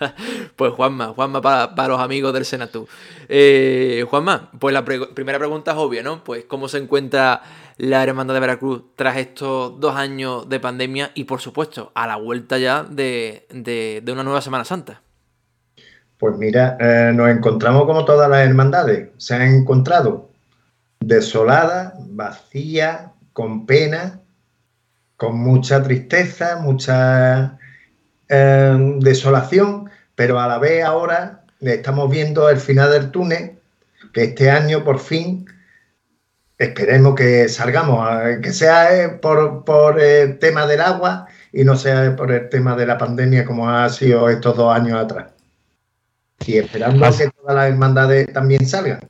pues 0.56 0.72
Juanma, 0.72 1.08
Juanma 1.08 1.42
para, 1.42 1.88
los 1.88 2.00
amigos 2.00 2.32
del 2.32 2.46
Senatu. 2.46 2.88
Eh, 3.28 4.06
Juanma, 4.08 4.50
pues 4.58 4.72
la 4.72 4.86
primera 4.86 5.38
pregunta 5.38 5.72
es 5.72 5.76
obvia, 5.76 6.02
¿no? 6.02 6.24
Pues 6.24 6.46
cómo 6.46 6.68
se 6.68 6.78
encuentra 6.78 7.42
la 7.76 8.02
Hermandad 8.02 8.34
de 8.34 8.40
Veracruz 8.40 8.84
tras 8.96 9.16
estos 9.16 9.78
dos 9.80 9.96
años 9.96 10.48
de 10.48 10.60
pandemia 10.60 11.10
y 11.14 11.24
por 11.24 11.40
supuesto 11.40 11.92
a 11.94 12.06
la 12.06 12.16
vuelta 12.16 12.58
ya 12.58 12.84
de, 12.84 13.46
una 14.10 14.22
nueva 14.22 14.40
Semana 14.40 14.64
Santa. 14.64 15.02
Pues 16.18 16.36
mira, 16.36 16.76
eh, 16.80 17.12
nos 17.12 17.28
encontramos 17.28 17.84
como 17.86 18.04
todas 18.04 18.30
las 18.30 18.46
hermandades. 18.46 19.10
Se 19.18 19.34
han 19.34 19.42
encontrado 19.42 20.30
desoladas, 21.00 21.94
vacías, 21.98 23.10
con 23.32 23.66
pena, 23.66 24.20
con 25.16 25.38
mucha 25.38 25.82
tristeza, 25.82 26.56
mucha 26.60 27.58
eh, 28.28 28.96
desolación, 29.00 29.90
pero 30.14 30.40
a 30.40 30.46
la 30.46 30.58
vez 30.58 30.84
ahora 30.84 31.44
estamos 31.60 32.10
viendo 32.10 32.48
el 32.48 32.58
final 32.58 32.90
del 32.90 33.10
túnel, 33.10 33.58
que 34.12 34.24
este 34.24 34.50
año 34.50 34.84
por 34.84 35.00
fin 35.00 35.46
esperemos 36.58 37.14
que 37.14 37.48
salgamos, 37.48 38.08
que 38.42 38.52
sea 38.52 39.04
eh, 39.04 39.08
por, 39.08 40.00
el 40.00 40.38
tema 40.38 40.66
del 40.66 40.80
agua 40.80 41.26
y 41.52 41.64
no 41.64 41.76
sea 41.76 42.14
por 42.16 42.32
el 42.32 42.48
tema 42.48 42.76
de 42.76 42.86
la 42.86 42.98
pandemia 42.98 43.44
como 43.44 43.68
ha 43.68 43.88
sido 43.88 44.28
estos 44.28 44.56
dos 44.56 44.74
años 44.74 44.98
atrás. 44.98 45.32
Y 46.46 46.58
esperando 46.58 47.10
que 47.16 47.30
todas 47.30 47.56
las 47.56 47.68
hermandades 47.68 48.32
también 48.32 48.66
salgan. 48.66 49.00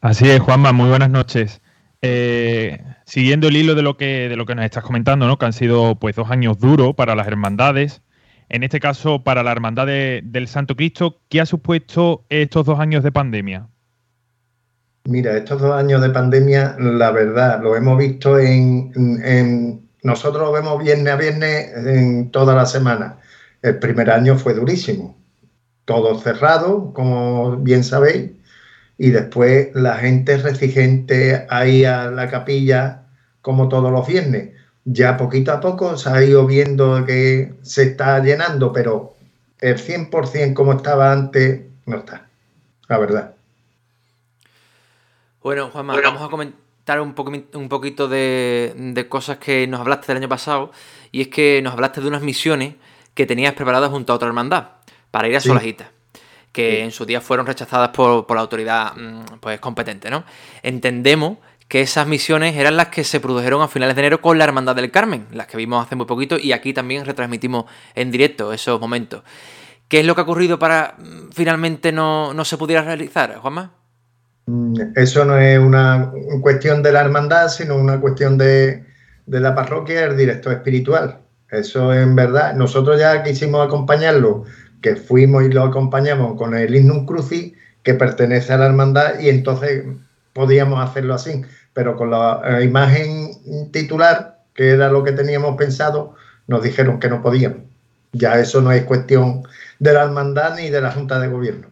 Así 0.00 0.28
es, 0.28 0.40
Juanma, 0.40 0.72
muy 0.72 0.88
buenas 0.88 1.10
noches. 1.10 1.60
Eh, 2.02 2.82
siguiendo 3.04 3.48
el 3.48 3.56
hilo 3.56 3.74
de 3.74 3.82
lo 3.82 3.96
que 3.96 4.28
de 4.28 4.36
lo 4.36 4.46
que 4.46 4.54
nos 4.54 4.64
estás 4.64 4.84
comentando, 4.84 5.26
¿no? 5.26 5.38
Que 5.38 5.46
han 5.46 5.52
sido 5.52 5.96
pues 5.96 6.16
dos 6.16 6.30
años 6.30 6.58
duros 6.58 6.94
para 6.94 7.14
las 7.14 7.26
hermandades. 7.26 8.02
En 8.48 8.62
este 8.62 8.80
caso, 8.80 9.22
para 9.24 9.42
la 9.42 9.52
hermandad 9.52 9.86
del 9.86 10.48
Santo 10.48 10.74
Cristo, 10.74 11.20
¿qué 11.28 11.40
ha 11.40 11.46
supuesto 11.46 12.24
estos 12.30 12.64
dos 12.64 12.80
años 12.80 13.04
de 13.04 13.12
pandemia? 13.12 13.68
Mira, 15.08 15.38
estos 15.38 15.62
dos 15.62 15.72
años 15.72 16.02
de 16.02 16.10
pandemia, 16.10 16.76
la 16.78 17.10
verdad, 17.10 17.62
lo 17.62 17.74
hemos 17.74 17.96
visto 17.96 18.38
en, 18.38 19.88
nosotros 20.02 20.42
lo 20.42 20.52
vemos 20.52 20.84
viernes 20.84 21.10
a 21.14 21.16
viernes 21.16 21.72
en 21.76 22.30
toda 22.30 22.54
la 22.54 22.66
semana. 22.66 23.16
El 23.62 23.78
primer 23.78 24.10
año 24.10 24.36
fue 24.36 24.52
durísimo, 24.52 25.16
todo 25.86 26.18
cerrado, 26.18 26.92
como 26.92 27.56
bien 27.56 27.84
sabéis, 27.84 28.32
y 28.98 29.08
después 29.08 29.70
la 29.74 29.96
gente 29.96 30.34
exigente 30.34 31.46
ahí 31.48 31.86
a 31.86 32.10
la 32.10 32.28
capilla 32.28 33.04
como 33.40 33.70
todos 33.70 33.90
los 33.90 34.06
viernes. 34.06 34.50
Ya 34.84 35.16
poquito 35.16 35.52
a 35.52 35.60
poco 35.60 35.96
se 35.96 36.10
ha 36.10 36.22
ido 36.22 36.46
viendo 36.46 37.06
que 37.06 37.54
se 37.62 37.84
está 37.84 38.22
llenando, 38.22 38.74
pero 38.74 39.14
el 39.60 39.78
100% 39.78 40.52
como 40.52 40.74
estaba 40.74 41.12
antes 41.12 41.62
no 41.86 41.96
está, 41.96 42.28
la 42.88 42.98
verdad. 42.98 43.37
Bueno, 45.48 45.70
Juanma, 45.70 45.98
vamos 45.98 46.20
a 46.20 46.28
comentar 46.28 47.00
un, 47.00 47.14
un 47.54 47.68
poquito 47.70 48.06
de, 48.06 49.06
cosas 49.08 49.38
que 49.38 49.66
nos 49.66 49.80
hablaste 49.80 50.12
el 50.12 50.18
año 50.18 50.28
pasado. 50.28 50.72
Y 51.10 51.22
es 51.22 51.28
que 51.28 51.62
nos 51.62 51.72
hablaste 51.72 52.02
de 52.02 52.08
unas 52.08 52.20
misiones 52.20 52.74
que 53.14 53.24
tenías 53.24 53.54
preparadas 53.54 53.88
junto 53.88 54.12
a 54.12 54.16
otra 54.16 54.28
hermandad 54.28 54.72
para 55.10 55.26
ir 55.26 55.34
a 55.36 55.40
Solajita. 55.40 55.90
Que 56.52 56.84
en 56.84 56.90
su 56.90 57.06
día 57.06 57.22
fueron 57.22 57.46
rechazadas 57.46 57.88
por, 57.96 58.30
la 58.30 58.42
autoridad 58.42 58.94
mm, 58.94 59.38
pues, 59.40 59.58
competente, 59.58 60.10
¿no? 60.10 60.24
Entendemos 60.62 61.38
que 61.66 61.80
esas 61.80 62.06
misiones 62.06 62.54
eran 62.54 62.76
las 62.76 62.88
que 62.88 63.02
se 63.02 63.18
produjeron 63.18 63.62
a 63.62 63.68
finales 63.68 63.96
de 63.96 64.02
enero 64.02 64.20
con 64.20 64.36
la 64.36 64.44
Hermandad 64.44 64.76
del 64.76 64.90
Carmen, 64.90 65.28
las 65.32 65.46
que 65.46 65.56
vimos 65.56 65.82
hace 65.82 65.96
muy 65.96 66.04
poquito 66.04 66.36
y 66.38 66.52
aquí 66.52 66.74
también 66.74 67.06
retransmitimos 67.06 67.64
en 67.94 68.10
directo 68.10 68.52
esos 68.52 68.78
momentos. 68.78 69.22
¿Qué 69.88 70.00
es 70.00 70.04
lo 70.04 70.14
que 70.14 70.20
ha 70.20 70.24
ocurrido 70.24 70.58
para 70.58 70.94
mm, 70.98 71.30
finalmente 71.32 71.90
no, 71.90 72.34
no 72.34 72.44
se 72.44 72.58
pudiera 72.58 72.82
realizar, 72.82 73.34
Juanma? 73.38 73.77
Mm, 74.48 74.96
eso 74.96 75.26
no 75.26 75.36
es 75.36 75.58
una 75.58 76.10
cuestión 76.40 76.82
de 76.82 76.92
la 76.92 77.02
hermandad, 77.02 77.48
sino 77.48 77.76
una 77.76 78.00
cuestión 78.00 78.38
de, 78.38 78.82
la 79.26 79.54
parroquia, 79.54 80.06
el 80.06 80.16
director 80.16 80.54
espiritual. 80.54 81.18
Eso 81.50 81.92
en 81.92 82.16
verdad, 82.16 82.54
nosotros 82.54 82.98
ya 82.98 83.22
quisimos 83.22 83.66
acompañarlo, 83.66 84.44
que 84.80 84.96
fuimos 84.96 85.44
y 85.44 85.50
lo 85.50 85.64
acompañamos 85.64 86.38
con 86.38 86.54
el 86.54 86.74
Innum 86.74 87.04
Crucis, 87.04 87.52
que 87.82 87.92
pertenece 87.92 88.54
a 88.54 88.58
la 88.58 88.66
hermandad, 88.66 89.20
y 89.20 89.28
entonces 89.28 89.84
podíamos 90.32 90.82
hacerlo 90.82 91.14
así. 91.14 91.42
Pero 91.74 91.96
con 91.96 92.10
la 92.10 92.40
eh, 92.44 92.64
imagen 92.64 93.70
titular, 93.70 94.40
que 94.54 94.70
era 94.70 94.88
lo 94.88 95.04
que 95.04 95.12
teníamos 95.12 95.56
pensado, 95.58 96.14
nos 96.46 96.62
dijeron 96.62 96.98
que 97.00 97.10
no 97.10 97.22
podíamos. 97.22 97.58
Ya 98.12 98.40
eso 98.40 98.62
no 98.62 98.72
es 98.72 98.84
cuestión 98.84 99.42
de 99.78 99.92
la 99.92 100.04
hermandad 100.04 100.56
ni 100.56 100.70
de 100.70 100.80
la 100.80 100.90
Junta 100.90 101.20
de 101.20 101.28
Gobierno. 101.28 101.68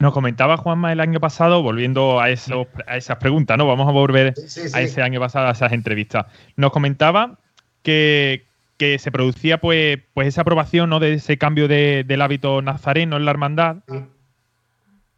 Nos 0.00 0.14
comentaba 0.14 0.56
Juanma 0.56 0.92
el 0.92 1.00
año 1.00 1.20
pasado, 1.20 1.62
volviendo 1.62 2.20
a, 2.20 2.30
esas 2.30 3.16
preguntas, 3.20 3.58
¿no? 3.58 3.66
Vamos 3.66 3.86
a 3.86 3.92
volver 3.92 4.32
a 4.72 4.80
ese 4.80 5.02
año 5.02 5.20
pasado, 5.20 5.48
a 5.48 5.50
esas 5.50 5.72
entrevistas. 5.72 6.24
Nos 6.56 6.72
comentaba 6.72 7.38
que, 7.82 8.46
se 8.78 9.12
producía 9.12 9.60
pues, 9.60 9.98
pues 10.14 10.28
esa 10.28 10.40
aprobación 10.40 10.88
¿no? 10.88 11.00
de 11.00 11.12
ese 11.12 11.36
cambio 11.36 11.68
del 11.68 12.22
hábito 12.22 12.62
nazareno 12.62 13.18
en 13.18 13.26
la 13.26 13.30
hermandad, 13.30 13.76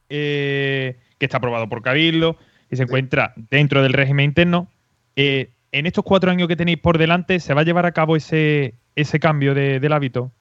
eh, 0.08 0.98
que 1.16 1.26
está 1.26 1.36
aprobado 1.36 1.68
por 1.68 1.80
Cabildo 1.82 2.36
y 2.68 2.74
se 2.74 2.82
encuentra 2.82 3.34
dentro 3.36 3.84
del 3.84 3.92
régimen 3.92 4.24
interno. 4.24 4.66
Eh, 5.14 5.50
en 5.70 5.86
estos 5.86 6.02
cuatro 6.02 6.32
años 6.32 6.48
que 6.48 6.56
tenéis 6.56 6.78
por 6.78 6.98
delante, 6.98 7.38
¿se 7.38 7.54
va 7.54 7.60
a 7.60 7.64
llevar 7.64 7.86
a 7.86 7.92
cabo 7.92 8.16
ese, 8.16 8.74
ese 8.96 9.20
cambio 9.20 9.54
del 9.54 9.92
hábito? 9.92 10.32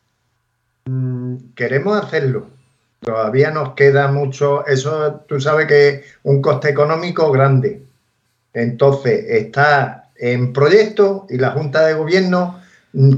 Mm, 0.86 1.36
queremos 1.54 2.04
hacerlo 2.04 2.61
Todavía 3.02 3.50
nos 3.50 3.74
queda 3.74 4.12
mucho, 4.12 4.66
eso 4.68 5.24
tú 5.28 5.42
sabes 5.42 5.66
que 5.66 5.90
es 5.90 6.02
un 6.22 6.42
coste 6.42 6.70
económico 6.70 7.32
grande. 7.32 7.82
Entonces, 8.54 9.26
está 9.28 10.10
en 10.18 10.54
proyecto 10.54 11.26
y 11.28 11.38
la 11.38 11.50
Junta 11.52 11.86
de 11.86 11.96
Gobierno 11.96 12.60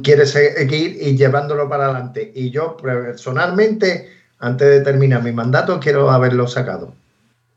quiere 0.02 0.26
seguir 0.26 0.98
y 1.02 1.18
llevándolo 1.18 1.68
para 1.68 1.86
adelante. 1.86 2.32
Y 2.34 2.50
yo 2.50 2.78
personalmente, 2.78 4.10
antes 4.40 4.70
de 4.70 4.82
terminar 4.82 5.22
mi 5.22 5.34
mandato, 5.34 5.80
quiero 5.82 6.10
haberlo 6.10 6.48
sacado. 6.48 6.94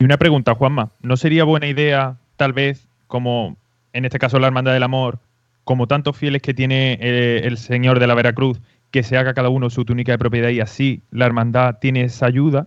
Y 0.00 0.04
una 0.04 0.16
pregunta, 0.16 0.54
Juanma, 0.54 0.90
¿no 1.02 1.16
sería 1.16 1.44
buena 1.44 1.68
idea, 1.68 2.16
tal 2.36 2.52
vez, 2.52 2.88
como 3.06 3.56
en 3.92 4.04
este 4.04 4.18
caso 4.18 4.40
la 4.40 4.48
Hermandad 4.48 4.72
del 4.72 4.82
Amor, 4.82 5.18
como 5.64 5.86
tantos 5.86 6.16
fieles 6.16 6.42
que 6.42 6.54
tiene 6.54 6.98
eh, 7.00 7.42
el 7.44 7.56
Señor 7.56 8.00
de 8.00 8.06
la 8.06 8.14
Veracruz, 8.14 8.60
que 8.91 9.03
se 9.03 9.16
haga 9.16 9.34
cada 9.34 9.49
uno 9.49 9.70
su 9.70 9.84
túnica 9.84 10.12
de 10.12 10.18
propiedad 10.18 10.49
y 10.49 10.61
así 10.61 11.03
la 11.11 11.26
hermandad 11.26 11.76
tiene 11.80 12.05
esa 12.05 12.26
ayuda. 12.26 12.66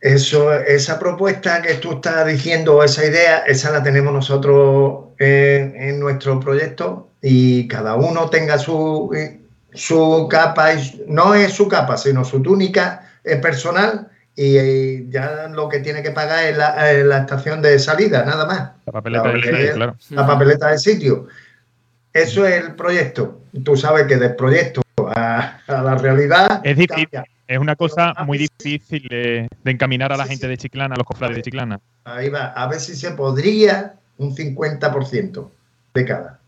Eso, 0.00 0.52
esa 0.52 0.98
propuesta 0.98 1.60
que 1.60 1.74
tú 1.74 1.92
estás 1.92 2.26
diciendo, 2.26 2.82
esa 2.82 3.04
idea, 3.04 3.38
esa 3.40 3.70
la 3.70 3.82
tenemos 3.82 4.12
nosotros 4.12 5.08
en, 5.18 6.00
nuestro 6.00 6.40
proyecto 6.40 7.10
y 7.20 7.68
cada 7.68 7.96
uno 7.96 8.30
tenga 8.30 8.58
su, 8.58 9.10
su 9.74 10.26
capa, 10.30 10.70
no 11.06 11.34
es 11.34 11.52
su 11.52 11.68
capa, 11.68 11.98
sino 11.98 12.24
su 12.24 12.42
túnica 12.42 13.06
personal 13.42 14.08
y 14.34 15.10
ya 15.10 15.48
lo 15.48 15.68
que 15.68 15.80
tiene 15.80 16.02
que 16.02 16.12
pagar 16.12 16.44
es 16.44 16.56
la, 16.56 17.18
estación 17.18 17.60
de 17.60 17.78
salida, 17.78 18.24
nada 18.24 18.46
más. 18.46 18.70
La 18.86 18.92
papeleta, 18.92 19.28
del 19.28 19.42
sitio, 19.42 19.74
claro. 19.74 19.96
La 20.08 20.26
papeleta 20.26 20.68
del 20.68 20.78
sitio. 20.78 21.26
Eso 22.12 22.46
es 22.46 22.64
el 22.64 22.74
proyecto. 22.74 23.40
Tú 23.64 23.76
sabes 23.76 24.06
que 24.06 24.16
del 24.16 24.36
proyecto 24.36 24.80
a, 25.38 25.60
la 25.66 25.94
realidad. 25.96 26.60
Es 26.64 26.76
difícil. 26.76 27.08
Es 27.46 27.58
una 27.58 27.74
cosa 27.74 28.14
muy 28.24 28.38
difícil 28.38 29.08
de, 29.08 29.48
encaminar 29.64 30.12
a 30.12 30.16
la 30.16 30.24
gente 30.24 30.46
de 30.46 30.56
Chiclana, 30.56 30.94
a 30.94 30.98
los 30.98 31.06
cofrades 31.06 31.36
de 31.36 31.42
Chiclana. 31.42 31.80
Ahí 32.04 32.28
va, 32.28 32.52
a 32.52 32.68
ver 32.68 32.78
si 32.78 32.94
se 32.94 33.10
podría 33.10 33.94
un 34.18 34.36
50% 34.36 35.48
de 35.94 36.04
cada. 36.04 36.38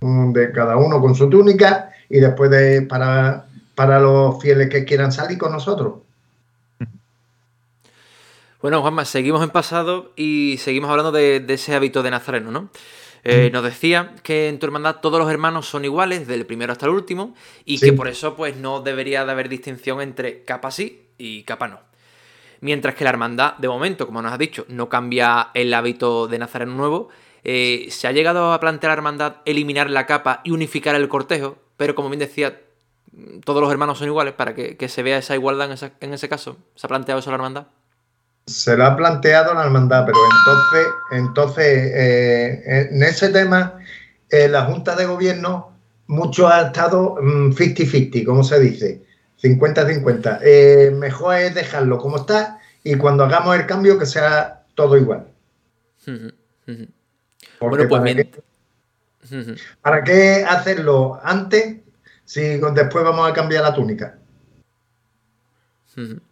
De 0.00 0.52
cada 0.52 0.76
uno 0.76 1.00
con 1.00 1.14
su 1.14 1.30
túnica 1.30 1.90
y 2.08 2.18
después 2.18 2.50
de 2.50 2.82
para, 2.82 3.46
para 3.74 4.00
los 4.00 4.40
fieles 4.42 4.68
que 4.68 4.84
quieran 4.84 5.12
salir 5.12 5.38
con 5.38 5.52
nosotros. 5.52 5.94
Bueno, 8.60 8.80
Juanma, 8.82 9.04
seguimos 9.04 9.42
en 9.44 9.50
pasado 9.50 10.12
y 10.16 10.56
seguimos 10.58 10.90
hablando 10.90 11.12
de, 11.12 11.38
de 11.38 11.54
ese 11.54 11.76
hábito 11.76 12.02
de 12.02 12.10
Nazareno, 12.10 12.50
¿no? 12.50 12.70
Eh, 13.24 13.50
nos 13.52 13.62
decía 13.62 14.14
que 14.22 14.48
en 14.48 14.58
tu 14.58 14.66
hermandad 14.66 14.96
todos 15.00 15.18
los 15.18 15.30
hermanos 15.30 15.66
son 15.66 15.84
iguales, 15.84 16.26
del 16.26 16.46
primero 16.46 16.72
hasta 16.72 16.86
el 16.86 16.92
último, 16.92 17.34
y 17.64 17.78
que 17.78 17.92
por 17.92 18.08
eso 18.08 18.36
pues 18.36 18.56
no 18.56 18.80
debería 18.80 19.24
de 19.24 19.32
haber 19.32 19.48
distinción 19.48 20.00
entre 20.00 20.44
capa 20.44 20.70
sí 20.70 21.08
y 21.18 21.42
capa 21.42 21.68
no. 21.68 21.80
Mientras 22.60 22.94
que 22.94 23.04
la 23.04 23.10
hermandad, 23.10 23.54
de 23.58 23.68
momento, 23.68 24.06
como 24.06 24.22
nos 24.22 24.32
has 24.32 24.38
dicho, 24.38 24.64
no 24.68 24.88
cambia 24.88 25.50
el 25.54 25.72
hábito 25.74 26.26
de 26.26 26.38
Nazareno 26.38 26.74
nuevo, 26.74 27.08
eh, 27.44 27.86
se 27.90 28.08
ha 28.08 28.12
llegado 28.12 28.52
a 28.52 28.60
plantear 28.60 28.90
la 28.90 28.94
hermandad 28.94 29.36
eliminar 29.44 29.90
la 29.90 30.06
capa 30.06 30.40
y 30.44 30.50
unificar 30.50 30.94
el 30.96 31.08
cortejo, 31.08 31.58
pero 31.76 31.94
como 31.94 32.08
bien 32.08 32.18
decía, 32.18 32.60
todos 33.44 33.62
los 33.62 33.70
hermanos 33.70 33.98
son 33.98 34.08
iguales 34.08 34.34
para 34.34 34.54
que, 34.54 34.88
se 34.88 35.02
vea 35.02 35.18
esa 35.18 35.34
igualdad 35.34 35.70
en, 35.70 35.92
en 36.00 36.14
ese 36.14 36.28
caso. 36.28 36.56
¿Se 36.74 36.86
ha 36.86 36.88
planteado 36.88 37.20
eso 37.20 37.30
la 37.30 37.36
hermandad? 37.36 37.68
Se 38.48 38.76
lo 38.76 38.84
ha 38.86 38.96
planteado 38.96 39.54
la 39.54 39.64
hermandad, 39.64 40.06
pero 40.06 40.18
entonces, 40.38 40.86
entonces 41.10 41.92
eh, 41.94 42.88
en 42.90 43.02
ese 43.02 43.28
tema, 43.28 43.78
eh, 44.30 44.48
la 44.48 44.64
Junta 44.64 44.96
de 44.96 45.06
Gobierno 45.06 45.72
mucho 46.06 46.48
ha 46.48 46.62
estado 46.62 47.16
50-50, 47.16 48.22
mm, 48.22 48.26
como 48.26 48.42
se 48.42 48.58
dice, 48.60 49.02
50-50. 49.42 50.40
Eh, 50.42 50.90
mejor 50.94 51.36
es 51.36 51.54
dejarlo 51.54 51.98
como 51.98 52.16
está 52.16 52.58
y 52.82 52.94
cuando 52.96 53.24
hagamos 53.24 53.54
el 53.56 53.66
cambio 53.66 53.98
que 53.98 54.06
sea 54.06 54.64
todo 54.74 54.96
igual. 54.96 55.26
bueno, 56.06 56.88
pues 57.60 57.88
para, 57.88 58.04
qué, 58.14 58.30
¿para 59.82 60.04
qué 60.04 60.44
hacerlo 60.48 61.20
antes 61.22 61.76
si 62.24 62.58
después 62.58 63.04
vamos 63.04 63.30
a 63.30 63.34
cambiar 63.34 63.62
la 63.62 63.74
túnica? 63.74 64.18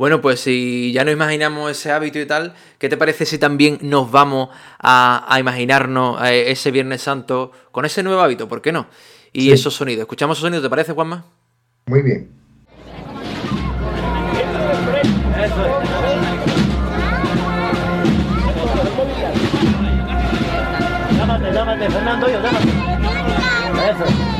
Bueno, 0.00 0.22
pues 0.22 0.40
si 0.40 0.92
ya 0.94 1.04
no 1.04 1.10
imaginamos 1.10 1.70
ese 1.70 1.92
hábito 1.92 2.18
y 2.18 2.24
tal, 2.24 2.54
¿qué 2.78 2.88
te 2.88 2.96
parece 2.96 3.26
si 3.26 3.36
también 3.36 3.76
nos 3.82 4.10
vamos 4.10 4.48
a, 4.78 5.36
imaginarnos 5.38 6.24
eh, 6.24 6.50
ese 6.50 6.70
Viernes 6.70 7.02
Santo 7.02 7.52
con 7.70 7.84
ese 7.84 8.02
nuevo 8.02 8.22
hábito? 8.22 8.48
¿Por 8.48 8.62
qué 8.62 8.72
no? 8.72 8.86
Y 9.30 9.52
esos 9.52 9.74
sonidos. 9.74 10.00
¿Escuchamos 10.04 10.38
esos 10.38 10.46
sonidos? 10.46 10.62
¿Te 10.62 10.70
parece, 10.70 10.94
Juanma? 10.94 11.26
Muy 11.84 12.00
bien. 12.00 12.30
Llámate, 21.18 21.52
llámate, 21.52 21.90
Fernando, 21.90 22.26
yo, 22.26 22.40
llámate. 22.40 22.68
Eso. 23.90 24.30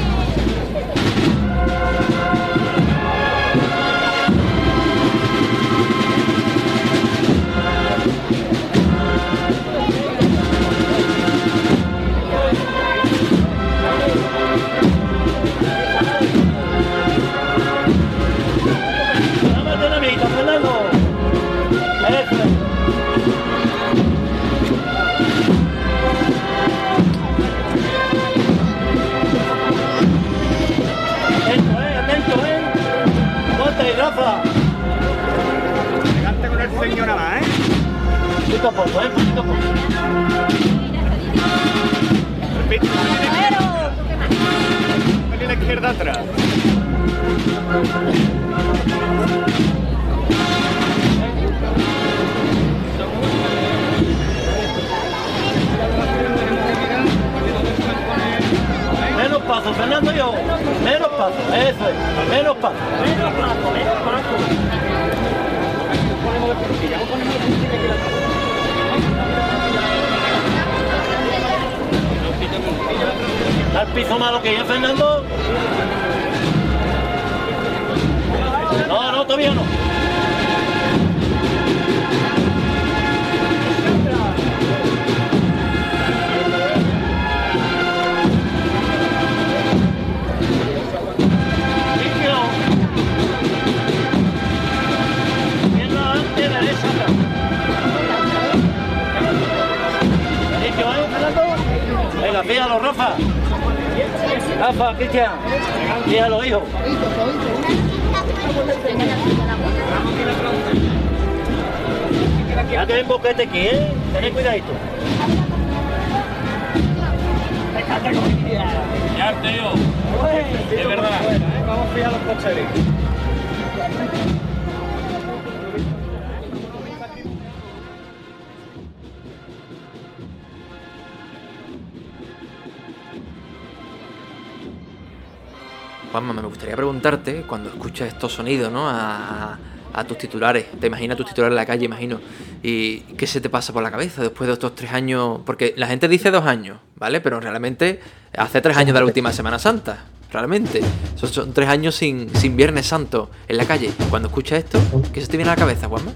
Escuchas 137.91 138.09
estos 138.09 138.33
sonidos, 138.33 138.71
¿no? 138.73 138.89
A, 138.89 139.59
tus 140.07 140.17
titulares, 140.17 140.67
te 140.81 140.87
imaginas 140.87 141.17
tus 141.17 141.27
titulares 141.27 141.53
en 141.53 141.57
la 141.57 141.67
calle, 141.67 141.85
imagino, 141.85 142.21
y 142.63 143.01
qué 143.19 143.27
se 143.27 143.41
te 143.41 143.51
pasa 143.51 143.73
por 143.73 143.83
la 143.83 143.91
cabeza 143.91 144.23
después 144.23 144.47
de 144.47 144.55
estos 144.55 144.75
tres 144.75 144.93
años, 144.93 145.41
porque 145.45 145.75
la 145.77 145.89
gente 145.89 146.09
dice 146.09 146.31
dos 146.31 146.47
años, 146.47 146.79
¿vale? 146.97 147.21
Pero 147.21 147.39
realmente 147.41 148.01
hace 148.37 148.61
tres 148.61 148.77
años 148.77 148.95
de 148.95 149.01
la 149.01 149.05
última 149.05 149.33
Semana 149.33 149.59
Santa, 149.59 150.05
realmente. 150.33 150.81
Son, 151.17 151.53
tres 151.53 151.69
años 151.69 151.97
sin, 151.97 152.35
sin 152.35 152.57
Viernes 152.57 152.87
Santo 152.87 153.31
en 153.49 153.57
la 153.57 153.67
calle. 153.67 153.91
Cuando 154.09 154.29
escuchas 154.29 154.61
esto, 154.61 154.81
¿qué 155.13 155.21
se 155.21 155.27
te 155.27 155.37
viene 155.37 155.51
a 155.51 155.55
la 155.57 155.61
cabeza, 155.61 155.89
Juanma? 155.89 156.13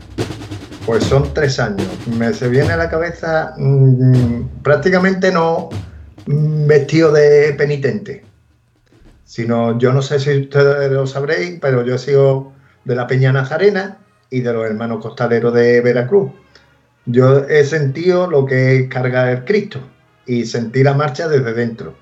Pues 0.87 1.05
son 1.05 1.35
tres 1.35 1.59
años. 1.59 1.87
Me 2.07 2.33
se 2.33 2.49
viene 2.49 2.73
a 2.73 2.77
la 2.77 2.89
cabeza 2.89 3.55
mm, 3.59 4.63
prácticamente 4.63 5.31
no 5.33 5.69
mm, 6.27 6.67
vestido 6.67 7.13
de 7.13 7.53
penitente 7.59 8.24
sino 9.35 9.77
yo 9.81 9.93
no 9.93 10.01
sé 10.01 10.21
si 10.21 10.43
ustedes 10.43 10.93
lo 10.93 11.09
sabréis, 11.09 11.59
pero 11.61 11.85
yo 11.85 11.97
he 11.97 11.99
sido 11.99 12.53
de 12.85 12.95
la 12.95 13.09
Peña 13.09 13.33
Nazarena 13.33 13.99
y 14.31 14.43
de 14.43 14.53
los 14.53 14.65
hermanos 14.65 15.03
costaleros 15.03 15.53
de 15.53 15.81
Veracruz. 15.81 16.31
Yo 17.05 17.39
he 17.49 17.65
sentido 17.65 18.31
lo 18.31 18.47
que 18.47 18.77
es 18.77 18.89
cargar 18.89 19.29
el 19.31 19.45
Cristo 19.45 19.81
y 20.25 20.45
sentir 20.45 20.85
la 20.85 20.95
marcha 20.95 21.27
desde 21.27 21.53
dentro. 21.53 21.97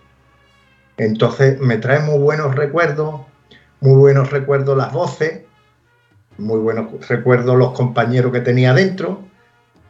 Entonces 0.99 1.59
me 1.59 1.79
trae 1.79 2.01
muy 2.01 2.19
buenos 2.19 2.55
recuerdos, 2.55 3.23
muy 3.81 3.97
buenos 3.97 4.31
recuerdos 4.31 4.77
las 4.77 4.93
voces, 4.93 5.41
muy 6.37 6.59
buenos 6.59 7.09
recuerdos 7.09 7.57
los 7.57 7.73
compañeros 7.73 8.31
que 8.31 8.41
tenía 8.41 8.75
dentro 8.75 9.23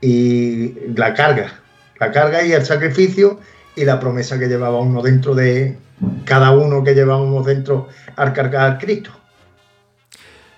y 0.00 0.74
la 0.94 1.12
carga, 1.12 1.60
la 1.98 2.12
carga 2.12 2.44
y 2.44 2.52
el 2.52 2.64
sacrificio 2.64 3.40
y 3.74 3.84
la 3.84 3.98
promesa 3.98 4.38
que 4.38 4.46
llevaba 4.46 4.78
uno 4.78 5.02
dentro 5.02 5.34
de, 5.34 5.76
cada 6.24 6.50
uno 6.52 6.82
que 6.84 6.94
llevábamos 6.94 7.46
dentro 7.46 7.88
al 8.16 8.32
cargar 8.32 8.78
Cristo. 8.78 9.10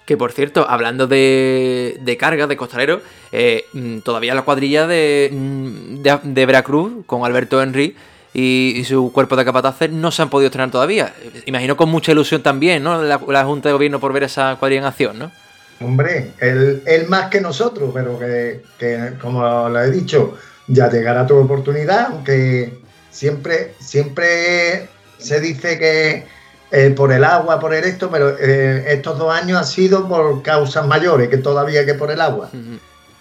Que 0.07 0.17
por 0.17 0.33
cierto, 0.33 0.67
hablando 0.69 1.07
de, 1.07 1.99
de 2.03 2.17
carga, 2.17 2.47
de 2.47 2.57
costalero, 2.57 3.01
eh, 3.33 3.65
mm, 3.73 4.01
todavía 4.01 4.35
la 4.35 4.43
cuadrilla 4.43 4.87
de, 4.87 5.31
mm, 5.33 6.03
de, 6.03 6.47
Veracruz 6.47 7.05
con 7.07 7.25
Alberto 7.25 7.63
Henry 7.63 7.97
y, 8.35 8.83
su 8.87 9.13
cuerpo 9.13 9.37
de 9.37 9.45
capataces 9.45 9.91
no 9.91 10.11
se 10.11 10.21
han 10.21 10.29
podido 10.29 10.49
estrenar 10.49 10.71
todavía. 10.71 11.15
Imagino 11.47 11.77
con 11.77 11.89
mucha 11.89 12.13
ilusión 12.13 12.43
también, 12.43 12.83
¿no? 12.83 13.03
La, 13.03 13.45
Junta 13.45 13.71
de 13.71 13.73
Gobierno 13.73 13.99
por 13.99 14.13
ver 14.13 14.25
esa 14.25 14.57
cuadrilla 14.57 14.83
en 14.83 14.87
acción, 14.87 15.19
¿no? 15.19 15.33
Hombre, 15.81 16.33
él, 16.39 17.07
más 17.09 17.31
que 17.31 17.41
nosotros, 17.41 17.91
pero 17.95 18.19
que, 18.19 18.63
que, 18.79 19.15
como 19.21 19.69
lo 19.69 19.81
he 19.81 19.91
dicho, 19.91 20.37
ya 20.67 20.91
llegará 20.91 21.27
tu 21.27 21.37
oportunidad, 21.37 22.09
aunque 22.13 22.79
siempre, 23.11 23.75
siempre 23.79 24.89
se 25.25 25.41
dice 25.41 25.79
que 25.79 26.27
eh, 26.71 26.91
por 26.91 27.13
el 27.13 27.25
agua, 27.25 27.61
por 27.61 27.73
el 27.75 27.85
esto, 27.85 28.11
pero 28.11 28.37
eh, 28.39 28.85
estos 28.89 29.19
dos 29.19 29.33
años 29.33 29.59
han 29.59 29.65
sido 29.65 30.09
por 30.09 30.43
causas 30.43 30.87
mayores 30.87 31.29
que 31.29 31.39
todavía 31.39 31.87
que 31.87 31.95
por 31.95 32.11
el 32.11 32.21
agua. 32.21 32.51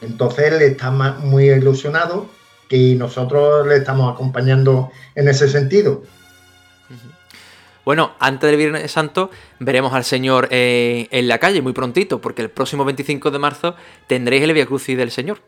Entonces 0.01 0.51
él 0.51 0.61
está 0.61 0.91
muy 0.91 1.49
ilusionado 1.49 2.27
y 2.69 2.95
nosotros 2.95 3.67
le 3.67 3.77
estamos 3.77 4.11
acompañando 4.11 4.91
en 5.15 5.27
ese 5.27 5.47
sentido. 5.47 6.03
Bueno, 7.85 8.13
antes 8.19 8.49
del 8.49 8.57
Viernes 8.57 8.91
Santo 8.91 9.29
veremos 9.59 9.93
al 9.93 10.05
Señor 10.05 10.47
eh, 10.49 11.07
en 11.11 11.27
la 11.27 11.37
calle 11.37 11.61
muy 11.61 11.73
prontito, 11.73 12.21
porque 12.21 12.41
el 12.41 12.49
próximo 12.49 12.85
25 12.85 13.29
de 13.29 13.39
marzo 13.39 13.75
tendréis 14.07 14.41
el 14.43 14.53
Via 14.53 14.65
Crucis 14.65 14.97
del 14.97 15.11
Señor. 15.11 15.41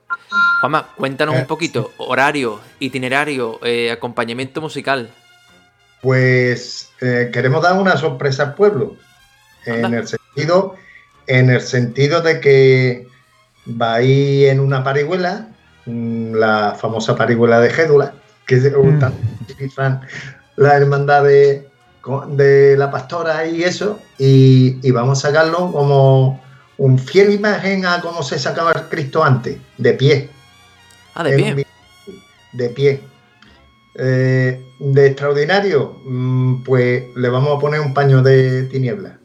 Juanma, 0.60 0.90
cuéntanos 0.96 1.36
un 1.36 1.48
poquito, 1.48 1.92
horario, 1.98 2.60
itinerario, 2.80 3.60
acompañamiento 3.92 4.62
musical 4.62 5.10
pues 6.06 6.92
eh, 7.02 7.32
queremos 7.34 7.64
dar 7.64 7.80
una 7.80 7.98
sorpresa 7.98 8.44
al 8.44 8.54
pueblo. 8.54 8.96
En 9.66 9.92
el 9.92 10.08
sentido, 10.08 10.76
en 11.26 11.50
el 11.50 11.62
sentido 11.62 12.22
de 12.22 12.40
que 12.40 13.08
va 13.68 13.96
a 13.96 14.02
ir 14.04 14.50
en 14.50 14.60
una 14.60 14.84
parihuela, 14.84 15.48
mm, 15.88 16.36
la 16.36 16.78
famosa 16.80 17.16
parihuela 17.16 17.60
de 17.60 17.72
Gédula, 17.72 18.14
que 18.46 18.58
es 18.58 18.72
mm. 18.72 19.02
la 20.58 20.76
hermandad 20.76 21.24
de, 21.24 21.68
la 22.78 22.92
pastora 22.92 23.48
y 23.48 23.64
eso, 23.64 24.00
y, 24.20 24.92
vamos 24.92 25.26
a 25.26 25.30
sacarlo 25.30 25.72
como 25.72 26.40
un 26.78 27.00
fiel 27.00 27.34
imagen 27.34 27.88
a 27.88 28.00
cómo 28.02 28.22
se 28.22 28.38
sacaba 28.38 28.74
el 28.74 28.84
Cristo 28.90 29.24
antes, 29.24 29.58
de 29.80 29.94
pie. 29.94 30.30
Ah, 31.16 31.24
de 31.24 31.36
pie. 31.36 31.68
De 32.54 32.70
pie. 32.70 33.15
Eh, 33.98 34.62
de 34.80 35.08
extraordinario, 35.08 36.02
mm, 36.04 36.64
pues 36.64 37.06
le 37.16 37.30
vamos 37.30 37.56
a 37.56 37.60
poner 37.60 37.80
un 37.80 37.94
paño 37.94 38.22
de 38.22 38.64
tiniebla. 38.64 39.20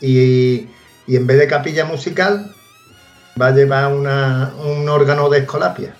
Y, 0.00 0.68
en 1.08 1.26
vez 1.26 1.38
de 1.38 1.48
capilla 1.48 1.84
musical, 1.84 2.54
va 3.40 3.48
a 3.48 3.50
llevar 3.50 3.92
un 3.92 4.88
órgano 4.88 5.28
de 5.28 5.38
escolapia. 5.38 5.96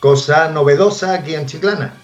Cosa 0.00 0.50
novedosa 0.50 1.14
aquí 1.14 1.34
en 1.34 1.46
Chiclana. 1.46 1.94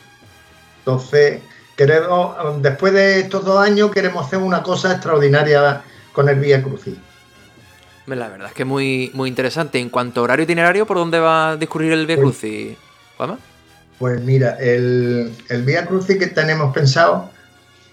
Entonces, 0.78 1.42
queremos, 1.76 2.62
después 2.62 2.94
de 2.94 3.20
estos 3.20 3.44
dos 3.44 3.58
años, 3.58 3.90
queremos 3.90 4.26
hacer 4.26 4.38
una 4.38 4.62
cosa 4.62 4.92
extraordinaria 4.92 5.82
con 6.12 6.28
el 6.30 6.40
Vía 6.40 6.62
Crucis. 6.62 6.96
La 8.06 8.28
verdad 8.28 8.48
es 8.48 8.54
que 8.54 8.64
muy, 8.64 9.10
muy 9.12 9.28
interesante. 9.28 9.78
En 9.78 9.90
cuanto 9.90 10.20
a 10.20 10.24
horario 10.24 10.44
itinerario, 10.44 10.86
¿por 10.86 10.96
dónde 10.96 11.18
va 11.18 11.50
a 11.50 11.56
discurrir 11.56 11.92
el 11.92 12.06
Vía 12.06 12.16
pues 12.16 12.38
Crucis? 12.38 12.78
¿Vamos? 13.18 13.38
Pues 13.98 14.20
mira, 14.20 14.56
el, 14.58 15.32
el 15.48 15.62
Vía 15.62 15.86
Crucis 15.86 16.18
que 16.18 16.26
tenemos 16.26 16.74
pensado 16.74 17.30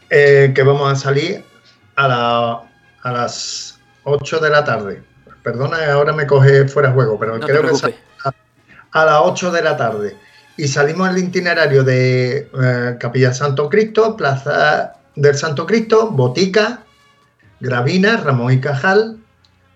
eh, 0.09 0.51
que 0.53 0.63
vamos 0.63 0.91
a 0.91 0.95
salir 0.95 1.43
a, 1.95 2.63
a 3.03 3.11
las 3.11 3.79
8 4.03 4.39
de 4.39 4.49
la 4.49 4.63
tarde. 4.63 5.03
Perdona, 5.43 5.91
ahora 5.91 6.13
me 6.13 6.27
coge 6.27 6.67
fuera 6.67 6.89
de 6.89 6.95
juego, 6.95 7.19
pero 7.19 7.39
creo 7.39 7.61
que 7.61 7.95
a, 8.91 9.05
las 9.05 9.21
8 9.23 9.51
de 9.51 9.61
la 9.61 9.77
tarde. 9.77 10.17
Y 10.57 10.67
salimos 10.67 11.09
el 11.09 11.17
itinerario 11.17 11.83
de 11.83 12.49
eh, 12.61 12.97
Capilla 12.99 13.33
Santo 13.33 13.69
Cristo, 13.69 14.15
Plaza 14.17 14.93
del 15.15 15.35
Santo 15.35 15.65
Cristo, 15.65 16.11
Botica, 16.11 16.83
Gravina, 17.59 18.17
Ramón 18.17 18.53
y 18.53 18.59
Cajal, 18.59 19.17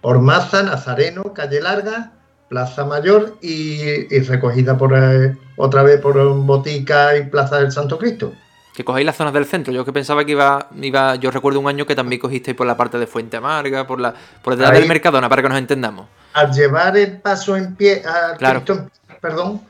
Ormaza, 0.01 0.63
Nazareno, 0.63 1.33
Calle 1.33 1.61
Larga, 1.61 2.11
Plaza 2.49 2.85
Mayor 2.85 3.37
y, 3.41 4.19
recogida 4.19 4.77
por 4.77 4.93
eh, 4.95 5.35
otra 5.55 5.83
vez 5.83 5.99
por 5.99 6.15
Botica 6.43 7.17
y 7.17 7.23
Plaza 7.23 7.59
del 7.59 7.71
Santo 7.71 7.97
Cristo. 7.97 8.33
Que 8.75 8.83
cogéis 8.83 9.05
las 9.05 9.15
zonas 9.15 9.33
del 9.33 9.45
centro. 9.45 9.73
Yo 9.73 9.85
que 9.85 9.93
pensaba 9.93 10.25
que 10.25 10.31
iba, 10.31 10.67
iba, 10.81 11.15
yo 11.15 11.31
recuerdo 11.31 11.59
un 11.59 11.67
año 11.67 11.85
que 11.85 11.95
también 11.95 12.19
cogisteis 12.19 12.57
por 12.57 12.67
la 12.67 12.75
parte 12.75 12.99
de 12.99 13.07
Fuente 13.07 13.37
Amarga, 13.37 13.87
por 13.87 14.01
la, 14.01 14.13
por 14.43 14.55
detrás 14.55 14.73
del 14.77 14.87
Mercadona, 14.87 15.29
para 15.29 15.41
que 15.41 15.49
nos 15.49 15.57
entendamos. 15.57 16.07
Al 16.33 16.51
llevar 16.51 16.97
el 16.97 17.21
paso 17.21 17.55
en 17.55 17.75
pie, 17.75 18.03
a 18.05 18.35
Cristo, 18.35 18.89
perdón, 19.21 19.61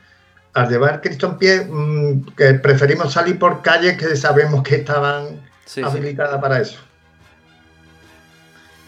al 0.56 0.70
llevar 0.70 1.02
Cristo 1.02 1.28
en 1.28 1.38
pie, 1.38 1.68
mm, 1.70 2.26
que 2.36 2.56
preferimos 2.56 3.14
salir 3.14 3.38
por 3.38 3.62
calles 3.62 3.96
que 3.96 4.16
sabemos 4.16 4.64
que 4.64 4.78
estaban 4.78 5.40
habilitadas 5.84 6.42
para 6.42 6.60
eso. 6.60 6.80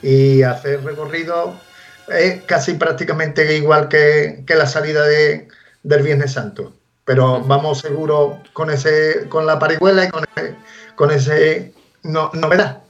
Y 0.01 0.41
hacer 0.41 0.83
recorrido 0.83 1.55
es 2.07 2.43
casi 2.43 2.73
prácticamente 2.73 3.55
igual 3.57 3.87
que, 3.87 4.43
la 4.47 4.67
salida 4.67 5.05
de, 5.05 5.47
del 5.83 6.03
Viernes 6.03 6.33
Santo. 6.33 6.73
Pero 7.05 7.41
vamos 7.41 7.79
seguro 7.79 8.41
con 8.53 8.69
ese, 8.69 9.27
con 9.29 9.45
la 9.45 9.59
parihuela 9.59 10.05
y 10.05 10.09
con, 10.09 10.25
con 10.95 11.11
ese 11.11 11.73
no, 12.03 12.31
novedad. 12.33 12.81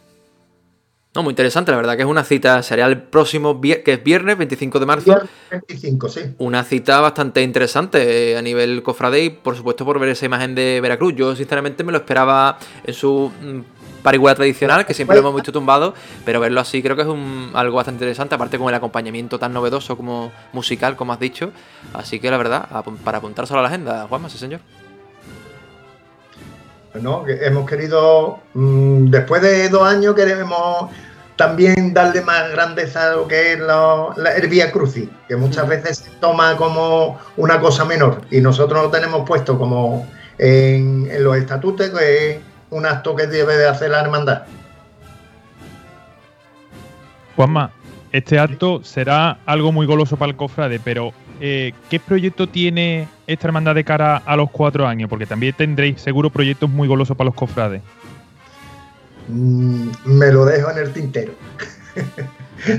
No, 1.18 1.23
muy 1.23 1.31
interesante, 1.31 1.72
la 1.72 1.77
verdad 1.77 1.95
que 1.95 2.03
es 2.03 2.07
una 2.07 2.23
cita, 2.23 2.61
sería 2.61 2.85
el 2.85 3.02
próximo, 3.02 3.60
que 3.60 3.81
es 3.85 4.03
viernes 4.03 4.38
25 4.38 4.80
de 4.80 4.85
marzo. 4.85 5.19
25, 5.49 6.10
sí. 6.10 6.22
Una 6.38 6.64
cita 6.64 6.99
bastante 6.99 7.41
interesante 7.41 8.34
eh, 8.34 8.38
a 8.38 8.41
nivel 8.44 8.84
cofrade 8.84 9.23
y 9.23 9.30
por 9.31 9.56
supuesto 9.56 9.84
por 9.84 9.98
ver 9.98 10.10
esa 10.10 10.27
imagen 10.27 10.53
de 10.53 10.80
Veracruz. 10.80 11.15
Yo 11.15 11.35
sinceramente 11.35 11.84
me 11.84 11.91
lo 11.91 11.98
esperaba 11.98 12.60
en 12.84 12.94
su 12.94 13.31
mm, 13.41 13.61
parihuela 14.03 14.36
tradicional, 14.36 14.86
que 14.86 14.94
siempre 14.94 15.15
lo 15.15 15.22
hemos 15.22 15.36
visto 15.36 15.52
tumbado, 15.52 15.94
pero 16.26 16.40
verlo 16.40 16.61
así 16.61 16.82
creo 16.82 16.95
que 16.95 17.02
es 17.02 17.07
un, 17.07 17.52
algo 17.53 17.78
bastante 17.78 18.03
interesante, 18.03 18.36
aparte 18.36 18.57
con 18.57 18.69
el 18.69 18.76
acompañamiento 18.76 19.40
tan 19.40 19.53
novedoso 19.53 19.98
como 19.98 20.32
musical, 20.53 20.95
como 20.95 21.14
has 21.14 21.19
dicho. 21.19 21.52
Así 21.94 22.19
que 22.19 22.32
la 22.32 22.38
verdad, 22.38 22.68
para 23.03 23.18
apuntárselo 23.18 23.60
a 23.60 23.64
la 23.64 23.69
agenda, 23.69 24.07
Juanma, 24.07 24.30
sí 24.30 24.38
señor. 24.38 24.61
No, 27.02 27.26
hemos 27.28 27.69
querido, 27.69 28.40
mm, 28.53 29.10
después 29.10 29.41
de 29.41 29.69
dos 29.69 29.84
años 29.84 30.15
queremos 30.15 30.90
también 31.36 31.94
darle 31.94 32.22
más 32.22 32.52
grandeza 32.52 33.11
a 33.11 33.15
lo 33.15 33.28
que 33.28 33.53
es 33.53 33.60
la, 33.60 34.07
el 34.36 34.48
Vía 34.48 34.72
Crucis, 34.72 35.07
que 35.28 35.36
muchas 35.36 35.68
veces 35.68 35.99
se 35.99 36.10
toma 36.19 36.57
como 36.57 37.19
una 37.38 37.60
cosa 37.60 37.86
menor 37.86 38.22
y 38.32 38.41
nosotros 38.41 38.82
lo 38.82 38.90
tenemos 38.90 39.28
puesto 39.28 39.57
como 39.57 40.07
en, 40.40 41.07
en 41.11 41.24
los 41.24 41.38
estatutos, 41.38 41.90
que 41.91 42.32
es 42.32 42.38
un 42.69 42.85
acto 42.85 43.15
que 43.15 43.27
debe 43.27 43.57
de 43.57 43.68
hacer 43.68 43.91
la 43.91 44.02
hermandad. 44.02 44.44
Juanma, 47.35 47.72
este 48.11 48.39
acto 48.39 48.84
será 48.84 49.38
algo 49.45 49.72
muy 49.72 49.85
goloso 49.85 50.18
para 50.18 50.31
el 50.31 50.35
cofrade, 50.35 50.80
pero 50.80 51.14
eh, 51.39 51.73
¿qué 51.89 51.99
proyecto 51.99 52.48
tiene 52.48 53.07
esta 53.27 53.48
hermandad 53.48 53.76
de 53.76 53.84
cara 53.84 54.18
a 54.18 54.35
los 54.35 54.49
cuatro 54.49 54.88
años? 54.88 55.10
Porque 55.10 55.26
también 55.26 55.53
tendréis 55.56 56.02
seguro 56.02 56.30
proyectos 56.30 56.69
muy 56.69 56.88
golosos 56.88 57.15
para 57.15 57.27
los 57.27 57.35
cofrades. 57.35 57.81
Mm, 59.27 59.89
me 60.06 60.31
lo 60.31 60.45
dejo 60.45 60.72
en 60.72 60.77
el 60.80 60.94
tintero. 60.94 61.34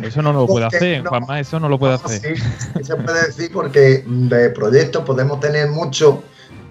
Eso 0.02 0.22
no 0.22 0.32
lo 0.32 0.46
puede 0.46 0.66
hacer, 0.66 1.04
Juanma, 1.04 1.38
eso 1.38 1.60
no 1.60 1.68
lo 1.68 1.78
puede 1.78 1.94
hacer. 1.94 2.36
Sí, 2.36 2.82
se 2.82 2.96
puede 2.96 3.26
decir 3.26 3.50
porque 3.52 4.02
de 4.06 4.50
proyectos 4.50 5.04
podemos 5.04 5.38
tener 5.40 5.68
mucho, 5.68 6.22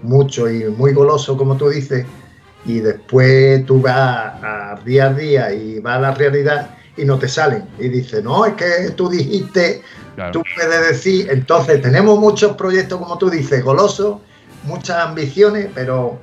mucho 0.02 0.50
y 0.50 0.64
muy 0.64 0.92
goloso, 0.92 1.36
como 1.36 1.56
tú 1.56 1.70
dices, 1.70 2.04
y 2.68 2.80
después 2.80 3.64
tú 3.64 3.80
vas 3.80 3.94
a 3.96 4.78
día 4.84 5.06
a 5.06 5.14
día 5.14 5.52
y 5.54 5.80
vas 5.80 5.96
a 5.96 6.00
la 6.00 6.14
realidad 6.14 6.68
y 6.98 7.04
no 7.04 7.18
te 7.18 7.26
salen. 7.26 7.64
Y 7.78 7.88
dices, 7.88 8.22
no, 8.22 8.44
es 8.44 8.52
que 8.54 8.90
tú 8.94 9.08
dijiste, 9.08 9.82
tú 10.32 10.42
puedes 10.54 10.88
decir, 10.88 11.28
entonces 11.30 11.80
tenemos 11.80 12.18
muchos 12.20 12.56
proyectos, 12.56 12.98
como 12.98 13.16
tú 13.16 13.30
dices, 13.30 13.64
golosos, 13.64 14.18
muchas 14.64 14.98
ambiciones, 14.98 15.68
pero 15.74 16.18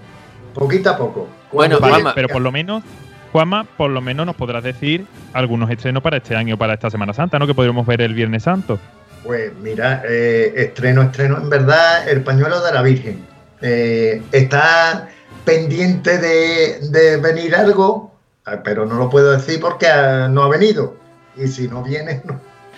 poquito 0.54 0.92
a 0.92 0.98
poco. 0.98 1.28
Bueno, 1.52 1.80
pero 2.14 2.28
por 2.30 2.42
lo 2.42 2.52
menos 2.52 2.84
Juanma, 3.32 3.64
por 3.64 3.90
lo 3.90 4.00
menos 4.00 4.28
nos 4.28 4.36
podrás 4.36 4.64
decir 4.64 5.06
algunos 5.34 5.70
estrenos 5.72 6.04
para 6.04 6.18
este 6.18 6.36
año, 6.36 6.58
para 6.58 6.76
esta 6.76 6.92
Semana 6.92 7.12
Santa, 7.12 7.40
¿no? 7.40 7.48
Que 7.48 7.56
podremos 7.56 7.88
ver 7.88 8.02
el 8.02 8.14
Viernes 8.14 8.44
Santo. 8.44 8.80
Pues 9.24 9.52
mira, 9.62 10.04
eh, 10.08 10.54
estreno, 10.56 11.02
estreno, 11.02 11.38
en 11.38 11.50
verdad, 11.50 12.08
el 12.08 12.22
pañuelo 12.22 12.64
de 12.64 12.72
la 12.72 12.84
Virgen. 12.84 13.26
Eh, 13.62 14.22
está 14.32 15.10
pendiente 15.46 16.18
de, 16.18 17.18
venir 17.18 17.56
algo, 17.56 18.12
ah, 18.46 18.62
pero 18.64 18.86
no 18.86 18.96
lo 18.96 19.10
puedo 19.10 19.32
decir 19.32 19.60
porque 19.60 19.88
ah, 19.88 20.28
no 20.30 20.44
ha 20.44 20.50
venido. 20.50 20.96
Y 21.38 21.48
si 21.48 21.68
no 21.68 21.84
viene, 21.84 22.22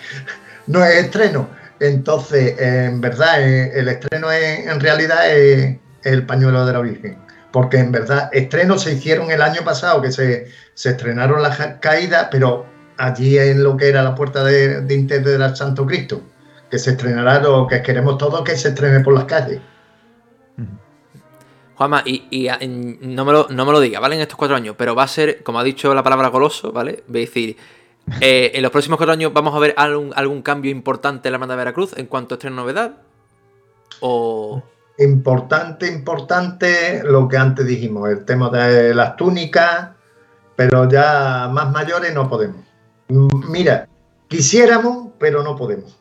no, 0.66 0.84
es 0.84 1.04
estreno. 1.04 1.48
Entonces, 1.80 2.60
en 2.60 3.00
verdad, 3.00 3.42
eh, 3.42 3.72
el 3.74 3.88
estreno 3.88 4.30
es, 4.30 4.66
en 4.66 4.80
realidad 4.80 5.30
es 5.30 5.78
el 6.02 6.26
pañuelo 6.26 6.66
de 6.66 6.72
la 6.72 6.80
Virgen 6.80 7.28
porque 7.52 7.78
en 7.78 7.92
verdad 7.92 8.28
estrenos 8.32 8.82
se 8.82 8.92
hicieron 8.92 9.30
el 9.30 9.42
año 9.42 9.62
pasado, 9.64 10.02
que 10.02 10.12
se, 10.12 10.48
estrenaron 10.74 11.42
las 11.42 11.56
caídas, 11.80 12.28
pero 12.30 12.66
allí 12.96 13.38
en 13.38 13.62
lo 13.62 13.76
que 13.76 13.88
era 13.88 14.02
la 14.02 14.14
puerta 14.14 14.44
de, 14.44 14.82
de 14.82 14.94
Inter 14.94 15.22
del 15.22 15.56
Santo 15.56 15.86
Cristo, 15.86 16.20
que 16.70 16.78
se 16.78 16.90
estrenará 16.90 17.40
lo 17.40 17.66
que 17.66 17.82
queremos 17.82 18.18
todos 18.18 18.42
que 18.44 18.56
se 18.56 18.68
estrene 18.68 19.00
por 19.00 19.14
las 19.14 19.24
calles. 19.24 19.60
Juanma, 21.78 22.02
y, 22.04 22.48
no, 23.02 23.24
me 23.24 23.32
lo, 23.32 23.46
no 23.50 23.64
me 23.64 23.70
lo 23.70 23.78
diga, 23.78 24.00
¿vale? 24.00 24.16
En 24.16 24.20
estos 24.20 24.36
cuatro 24.36 24.56
años, 24.56 24.74
pero 24.76 24.96
va 24.96 25.04
a 25.04 25.08
ser, 25.08 25.44
como 25.44 25.60
ha 25.60 25.62
dicho 25.62 25.94
la 25.94 26.02
palabra 26.02 26.26
goloso, 26.26 26.72
¿vale? 26.72 27.04
Voy 27.06 27.20
a 27.20 27.24
decir, 27.24 27.56
eh, 28.20 28.50
en 28.52 28.62
los 28.62 28.72
próximos 28.72 28.96
cuatro 28.96 29.12
años 29.12 29.32
vamos 29.32 29.54
a 29.54 29.60
ver 29.60 29.74
algún, 29.76 30.12
algún 30.16 30.42
cambio 30.42 30.72
importante 30.72 31.28
en 31.28 31.32
la 31.34 31.38
banda 31.38 31.54
de 31.54 31.58
Veracruz 31.58 31.96
en 31.96 32.06
cuanto 32.06 32.34
a 32.34 32.36
estreno 32.36 32.56
novedad. 32.56 32.96
O 34.00 34.60
importante, 34.98 35.86
importante 35.86 37.00
lo 37.04 37.28
que 37.28 37.36
antes 37.36 37.64
dijimos, 37.64 38.08
el 38.08 38.24
tema 38.24 38.50
de 38.50 38.92
las 38.92 39.14
túnicas, 39.14 39.90
pero 40.56 40.88
ya 40.88 41.48
más 41.52 41.70
mayores 41.70 42.12
no 42.12 42.28
podemos. 42.28 42.64
Mira, 43.06 43.88
quisiéramos, 44.26 45.10
pero 45.20 45.44
no 45.44 45.54
podemos. 45.54 45.96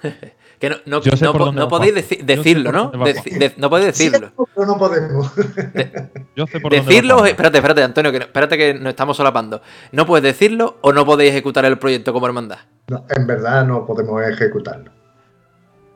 que 0.58 0.70
no, 0.70 0.76
no, 0.86 1.68
podéis 1.68 1.94
decirlo, 2.24 2.72
¿no? 2.72 2.90
no 2.92 3.70
podéis 3.70 3.86
decirlo. 3.86 4.32
Pero 4.54 4.66
no 4.66 4.76
podemos. 4.76 5.32
decirlo, 6.70 7.24
espérate, 7.24 7.58
espérate, 7.58 7.82
Antonio, 7.84 8.10
que 8.10 8.18
espérate 8.18 8.58
que 8.58 8.74
nos 8.74 8.90
estamos 8.90 9.16
solapando. 9.16 9.62
¿No 9.92 10.04
puedes 10.04 10.24
decirlo 10.24 10.78
o 10.80 10.92
no 10.92 11.06
podéis 11.06 11.30
ejecutar 11.30 11.64
el 11.64 11.78
proyecto 11.78 12.12
como 12.12 12.26
hermandad? 12.26 12.58
en 12.88 13.26
verdad 13.26 13.64
no 13.66 13.86
podemos 13.86 14.22
ejecutarlo. 14.24 14.90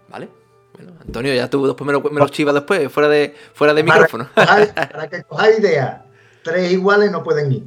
¿Vale? 0.09 0.29
Antonio, 1.01 1.35
ya 1.35 1.51
tú 1.51 1.67
después 1.67 1.87
me 1.87 1.93
lo, 1.93 2.01
me 2.03 2.31
chivas 2.31 2.55
después, 2.55 2.91
fuera 2.93 3.09
de, 3.09 3.35
fuera 3.55 3.75
de 3.75 3.83
micrófono. 3.83 4.29
para 4.35 5.09
que 5.09 5.25
cojáis 5.25 5.59
idea, 5.59 6.05
tres 6.45 6.71
iguales 6.73 7.11
no 7.11 7.23
pueden 7.23 7.53
ir. 7.53 7.65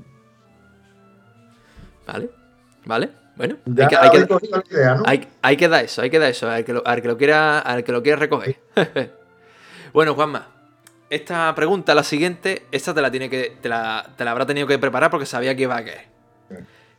Vale, 2.07 2.29
vale. 2.85 3.24
Bueno, 3.35 3.57
hay 3.65 3.87
que, 3.87 3.97
hay, 3.97 5.57
que, 5.57 5.67
dar 5.67 5.83
eso, 5.83 6.01
hay 6.01 6.09
que 6.09 6.19
dar 6.19 6.29
eso, 6.29 6.49
al 6.49 6.63
que 6.63 6.71
lo, 6.71 6.83
que 6.83 7.07
lo 7.07 7.17
quiera, 7.17 7.59
al 7.59 7.83
que 7.83 7.91
lo 7.91 8.01
quiera 8.01 8.17
recoger. 8.17 8.59
bueno, 9.93 10.13
Juanma, 10.15 10.47
esta 11.09 11.53
pregunta, 11.53 11.93
la 11.93 12.03
siguiente, 12.03 12.65
esta 12.71 12.93
te 12.93 13.01
la 13.01 13.11
tiene 13.11 13.29
que, 13.29 13.57
te 13.61 13.67
la, 13.67 14.07
te 14.15 14.23
la 14.23 14.31
habrá 14.31 14.45
tenido 14.45 14.67
que 14.67 14.79
preparar 14.79 15.11
porque 15.11 15.25
sabía 15.25 15.55
que 15.55 15.63
iba 15.63 15.75
a 15.75 15.83
caer. 15.83 16.05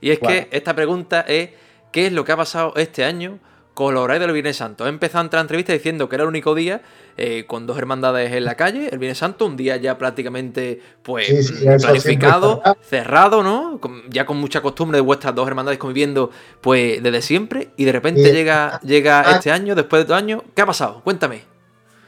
Y 0.00 0.10
es 0.10 0.18
que 0.18 0.48
esta 0.50 0.74
pregunta 0.74 1.22
es 1.22 1.50
¿qué 1.90 2.08
es 2.08 2.12
lo 2.12 2.24
que 2.24 2.32
ha 2.32 2.36
pasado 2.36 2.74
este 2.76 3.04
año 3.04 3.38
con 3.76 3.92
los 3.92 4.02
horarios 4.02 4.22
del 4.22 4.32
Viernes 4.32 4.56
Santo. 4.56 4.86
He 4.86 4.88
empezado 4.88 5.20
a 5.20 5.24
entrar 5.24 5.40
en 5.40 5.44
entrevista 5.44 5.74
diciendo 5.74 6.08
que 6.08 6.16
era 6.16 6.22
el 6.22 6.30
único 6.30 6.54
día 6.54 6.80
eh, 7.18 7.44
con 7.46 7.66
dos 7.66 7.76
hermandades 7.76 8.32
en 8.32 8.46
la 8.46 8.54
calle, 8.54 8.88
el 8.90 8.98
Viernes 8.98 9.18
Santo, 9.18 9.44
un 9.44 9.54
día 9.54 9.76
ya 9.76 9.98
prácticamente 9.98 10.80
pues 11.02 11.52
planificado, 11.82 12.62
cerrado, 12.80 13.42
¿no? 13.42 13.78
ya 14.08 14.24
con 14.24 14.38
mucha 14.38 14.62
costumbre 14.62 14.96
de 14.96 15.02
vuestras 15.02 15.34
dos 15.34 15.46
hermandades 15.46 15.78
conviviendo 15.78 16.30
pues 16.62 17.02
desde 17.02 17.20
siempre 17.20 17.68
y 17.76 17.84
de 17.84 17.92
repente 17.92 18.32
llega, 18.32 18.80
llega 18.80 19.20
ah. 19.20 19.32
este 19.32 19.52
año, 19.52 19.74
después 19.74 20.04
de 20.04 20.08
dos 20.08 20.16
años. 20.16 20.42
¿Qué 20.54 20.62
ha 20.62 20.66
pasado? 20.66 21.02
Cuéntame. 21.04 21.44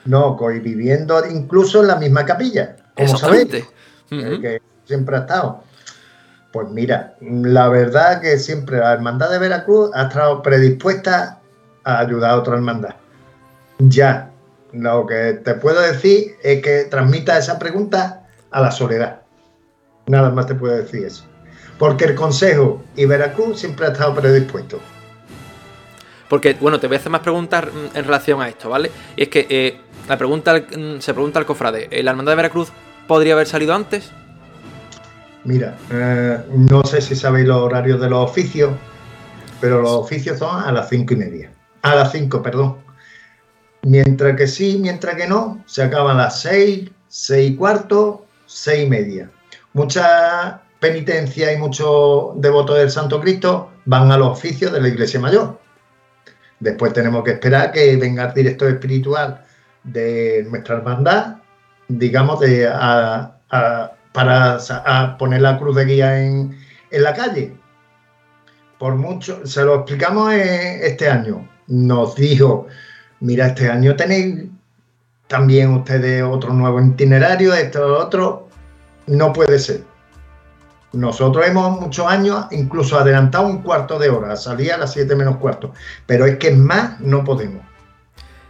No, 0.07 0.39
viviendo 0.39 1.23
incluso 1.31 1.83
en 1.83 1.89
la 1.89 1.97
misma 1.97 2.25
capilla. 2.25 2.77
Exactamente. 2.97 3.69
Eh, 4.11 4.39
que 4.41 4.63
siempre 4.87 5.17
ha 5.17 5.21
estado. 5.21 5.65
Pues 6.51 6.67
mira, 6.71 7.15
la 7.21 7.69
verdad 7.69 8.23
que 8.23 8.39
siempre 8.39 8.79
la 8.79 8.95
Hermandad 8.95 9.31
de 9.31 9.39
Veracruz 9.39 9.91
ha 9.93 10.05
estado 10.05 10.43
predispuesta 10.43 11.38
a 11.89 12.01
ayudar 12.01 12.33
a 12.33 12.37
otra 12.37 12.55
hermandad. 12.55 12.95
Ya, 13.79 14.31
lo 14.73 15.07
que 15.07 15.41
te 15.45 15.55
puedo 15.55 15.81
decir 15.81 16.37
es 16.43 16.63
que 16.63 16.85
transmita 16.85 17.39
esa 17.39 17.59
pregunta 17.59 18.29
a 18.51 18.61
la 18.61 18.71
soledad. 18.71 19.23
Nada 20.07 20.31
más 20.31 20.47
te 20.47 20.55
puedo 20.55 20.77
decir 20.77 21.05
eso. 21.05 21.25
Porque 21.79 22.05
el 22.05 22.15
Consejo 22.15 22.83
y 22.95 23.07
Veracruz 23.07 23.61
siempre 23.61 23.87
ha 23.87 23.93
estado 23.93 24.15
predispuesto. 24.15 24.81
Porque, 26.29 26.57
bueno, 26.61 26.79
te 26.79 26.89
voy 26.89 26.97
a 26.97 26.99
hacer 26.99 27.11
más 27.11 27.23
preguntas 27.23 27.65
en 27.95 28.05
relación 28.05 28.43
a 28.43 28.49
esto, 28.49 28.69
¿vale? 28.69 28.91
Y 29.17 29.23
es 29.23 29.29
que 29.29 29.47
eh, 29.49 29.81
la 30.09 30.19
pregunta 30.19 30.55
mm, 30.55 31.01
se 31.01 31.15
pregunta 31.15 31.39
al 31.39 31.47
cofrade, 31.47 31.89
¿la 32.03 32.11
hermandad 32.11 32.33
de 32.33 32.37
Veracruz 32.37 32.71
podría 33.07 33.33
haber 33.33 33.47
salido 33.47 33.75
antes? 33.75 34.11
Mira, 35.45 35.79
eh, 35.91 36.39
no 36.53 36.85
sé 36.85 37.01
si 37.01 37.17
sabéis 37.17 37.47
los 37.47 37.57
horarios 37.57 37.99
de 37.99 38.11
los 38.11 38.29
oficios, 38.29 38.73
pero 39.61 39.81
los 39.81 39.93
oficios 39.93 40.39
son 40.39 40.63
a 40.63 40.71
las 40.71 40.91
cinco 40.91 41.15
y 41.15 41.17
media. 41.17 41.51
A 41.83 41.95
las 41.95 42.13
5, 42.13 42.43
perdón. 42.43 42.79
Mientras 43.83 44.37
que 44.37 44.47
sí, 44.47 44.79
mientras 44.81 45.15
que 45.15 45.27
no, 45.27 45.63
se 45.67 45.83
acaban 45.83 46.17
las 46.17 46.41
6, 46.43 46.91
6 47.09 47.51
y 47.51 47.57
cuarto, 47.57 48.27
6 48.47 48.87
y 48.87 48.91
media. 48.91 49.31
Mucha 49.73 50.63
penitencia 50.81 51.53
y 51.53 51.57
muchos 51.57 52.41
devotos 52.41 52.77
del 52.79 52.91
Santo 52.91 53.21
Cristo 53.21 53.71
van 53.85 54.11
a 54.11 54.19
los 54.19 54.29
oficios 54.29 54.73
de 54.73 54.81
la 54.81 54.89
Iglesia 54.89 55.21
Mayor. 55.21 55.61
Después 56.61 56.93
tenemos 56.93 57.23
que 57.23 57.33
esperar 57.33 57.71
que 57.73 57.97
venga 57.97 58.27
el 58.27 58.35
director 58.35 58.69
espiritual 58.69 59.45
de 59.85 60.45
nuestra 60.51 60.77
hermandad, 60.77 61.37
digamos, 61.87 62.41
para 64.13 65.17
poner 65.19 65.41
la 65.41 65.59
cruz 65.59 65.77
de 65.77 65.85
guía 65.85 66.21
en, 66.21 66.59
en 66.91 67.03
la 67.03 67.15
calle. 67.15 67.57
Por 68.79 68.97
mucho, 68.97 69.47
se 69.47 69.65
lo 69.65 69.77
explicamos 69.77 70.33
este 70.35 71.09
año 71.09 71.49
nos 71.69 72.17
dijo, 72.17 72.67
mira, 73.21 73.49
este 73.49 73.71
año 73.71 73.95
tenéis 73.97 74.45
también 75.27 75.75
ustedes 75.75 76.23
otro 76.23 76.53
nuevo 76.53 76.81
itinerario, 76.81 77.55
esto, 77.55 77.99
otro, 77.99 78.49
no 79.07 79.33
puede 79.33 79.59
ser. 79.59 79.83
Nosotros 80.93 81.47
hemos 81.47 81.81
muchos 81.81 82.07
años 82.07 82.47
incluso 82.51 82.99
adelantado 82.99 83.47
un 83.47 83.63
cuarto 83.63 83.99
de 83.99 84.09
hora, 84.09 84.37
salía 84.37 84.77
a 84.77 84.79
las 84.79 84.93
7 84.93 85.15
menos 85.15 85.37
cuarto, 85.37 85.75
pero 86.07 86.25
es 86.25 86.39
que 86.39 86.51
más 86.51 86.99
no 87.01 87.25
podemos. 87.25 87.63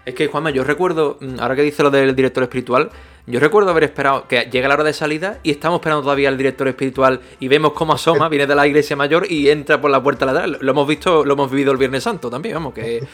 Es 0.04 0.14
que, 0.14 0.28
Juanma, 0.28 0.50
yo 0.50 0.64
recuerdo, 0.64 1.18
mm, 1.20 1.40
ahora 1.40 1.56
que 1.56 1.62
dice 1.62 1.82
lo 1.82 1.90
del 1.90 2.14
director 2.14 2.44
espiritual, 2.44 2.90
yo 3.28 3.40
recuerdo 3.40 3.70
haber 3.70 3.84
esperado 3.84 4.26
que 4.26 4.48
llegue 4.50 4.66
la 4.66 4.74
hora 4.74 4.84
de 4.84 4.92
salida 4.92 5.38
y 5.42 5.50
estamos 5.50 5.80
esperando 5.80 6.02
todavía 6.02 6.28
al 6.28 6.38
director 6.38 6.66
espiritual 6.66 7.20
y 7.38 7.48
vemos 7.48 7.72
cómo 7.72 7.92
asoma, 7.92 8.28
viene 8.28 8.46
de 8.46 8.54
la 8.54 8.66
iglesia 8.66 8.96
mayor 8.96 9.30
y 9.30 9.50
entra 9.50 9.80
por 9.80 9.90
la 9.90 10.02
puerta 10.02 10.24
lateral. 10.24 10.58
Lo 10.60 10.72
hemos 10.72 10.88
visto, 10.88 11.24
lo 11.24 11.34
hemos 11.34 11.50
vivido 11.50 11.72
el 11.72 11.78
Viernes 11.78 12.04
Santo 12.04 12.30
también, 12.30 12.54
vamos, 12.54 12.72
que... 12.72 13.06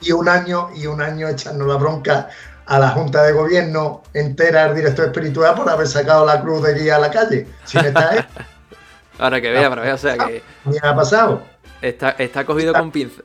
Y 0.00 0.12
un 0.12 0.28
año, 0.28 0.70
y 0.74 0.86
un 0.86 1.02
año 1.02 1.28
echando 1.28 1.66
la 1.66 1.76
bronca 1.76 2.28
a 2.64 2.78
la 2.78 2.88
Junta 2.90 3.22
de 3.24 3.32
Gobierno 3.32 4.02
entera, 4.14 4.64
al 4.64 4.74
director 4.74 5.06
espiritual, 5.06 5.54
por 5.54 5.68
haber 5.68 5.86
sacado 5.86 6.24
la 6.24 6.40
cruz 6.40 6.62
de 6.62 6.74
guía 6.74 6.96
a 6.96 7.00
la 7.00 7.10
calle. 7.10 7.46
Sin 7.64 7.84
estar 7.84 8.26
Ahora 9.18 9.40
que 9.40 9.50
vea, 9.50 9.68
para 9.68 9.82
ver, 9.82 9.92
o 9.92 9.98
sea 9.98 10.16
que. 10.16 10.42
¿Qué 10.70 10.78
ha 10.82 10.96
pasado? 10.96 11.42
Está, 11.82 12.10
está 12.10 12.44
cogido 12.44 12.72
con 12.72 12.90
pinza. 12.90 13.22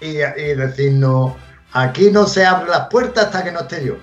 Y, 0.00 0.16
y 0.18 0.54
decirnos, 0.54 1.34
aquí 1.72 2.10
no 2.10 2.26
se 2.26 2.46
abren 2.46 2.70
las 2.70 2.88
puertas 2.88 3.26
hasta 3.26 3.44
que 3.44 3.52
no 3.52 3.60
esté 3.60 3.84
yo. 3.84 3.96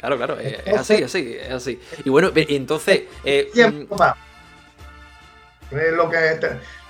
Claro, 0.00 0.16
claro, 0.16 0.38
es, 0.38 0.58
así, 0.76 1.02
así, 1.02 1.36
es 1.40 1.52
así. 1.52 1.80
Y 2.04 2.10
bueno, 2.10 2.30
entonces. 2.34 3.02
Eh, 3.24 3.50
tiempo, 3.52 3.96
es 5.70 5.92
lo 5.92 6.08
que 6.08 6.18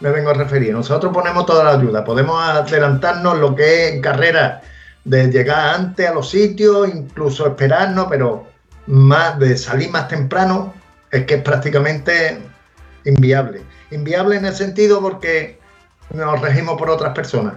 me 0.01 0.11
vengo 0.11 0.31
a 0.31 0.35
referir. 0.35 0.73
Nosotros 0.73 1.13
ponemos 1.13 1.47
toda 1.47 1.65
la 1.65 1.73
ayuda, 1.73 2.05
podemos 2.05 2.41
adelantarnos 2.41 3.39
lo 3.39 3.55
que 3.55 3.87
es 3.89 3.95
en 3.95 4.01
carrera 4.01 4.63
de 5.05 5.31
llegar 5.31 5.75
antes 5.75 6.09
a 6.09 6.15
los 6.15 6.31
sitios, 6.31 6.89
incluso 6.89 7.47
esperarnos, 7.47 8.07
pero 8.09 8.47
más 8.87 9.39
de 9.39 9.57
salir 9.57 9.91
más 9.91 10.09
temprano 10.09 10.75
es 11.11 11.25
que 11.25 11.35
es 11.35 11.43
prácticamente 11.43 12.39
inviable. 13.05 13.63
Inviable 13.91 14.37
en 14.37 14.47
el 14.47 14.55
sentido 14.55 15.01
porque 15.01 15.59
nos 16.11 16.41
regimos 16.41 16.79
por 16.79 16.91
otras 16.91 17.15
personas. 17.15 17.55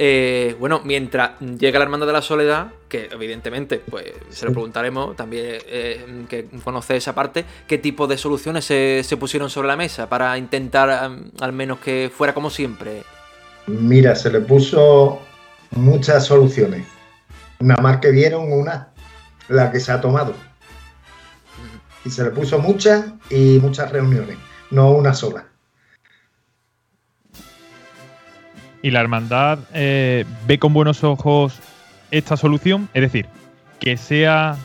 Eh, 0.00 0.54
bueno, 0.60 0.80
mientras 0.84 1.40
llega 1.40 1.80
la 1.80 1.84
Hermandad 1.84 2.06
de 2.06 2.12
la 2.12 2.22
Soledad, 2.22 2.68
que 2.88 3.08
evidentemente, 3.10 3.82
pues 3.90 4.06
se 4.30 4.46
lo 4.46 4.52
preguntaremos, 4.52 5.16
también 5.16 5.58
eh, 5.66 6.24
que 6.28 6.44
conoce 6.62 6.96
esa 6.96 7.16
parte, 7.16 7.44
¿qué 7.66 7.78
tipo 7.78 8.06
de 8.06 8.16
soluciones 8.16 8.64
se, 8.64 9.16
pusieron 9.18 9.50
sobre 9.50 9.66
la 9.66 9.76
mesa 9.76 10.08
para 10.08 10.38
intentar 10.38 11.10
al 11.40 11.52
menos 11.52 11.80
que 11.80 12.12
fuera 12.14 12.32
como 12.32 12.48
siempre? 12.48 13.02
Mira, 13.66 14.14
se 14.14 14.30
le 14.30 14.40
puso 14.40 15.20
muchas 15.72 16.26
soluciones. 16.26 16.86
Nada 17.58 17.82
más 17.82 17.98
que 17.98 18.12
vieron 18.12 18.52
una, 18.52 18.90
la 19.48 19.72
que 19.72 19.80
se 19.80 19.90
ha 19.90 20.00
tomado. 20.00 20.32
Y 22.04 22.10
se 22.10 22.22
le 22.22 22.30
puso 22.30 22.60
muchas 22.60 23.04
y 23.30 23.58
muchas 23.60 23.90
reuniones, 23.90 24.38
no 24.70 24.92
una 24.92 25.12
sola. 25.12 25.47
Y 28.82 28.90
la 28.90 29.00
hermandad 29.00 29.58
eh, 29.74 30.24
ve 30.46 30.58
con 30.58 30.72
buenos 30.72 31.04
ojos 31.04 31.58
esta 32.10 32.36
solución, 32.36 32.88
es 32.94 33.02
decir, 33.02 33.26
que 33.80 33.96
sea 33.96 34.56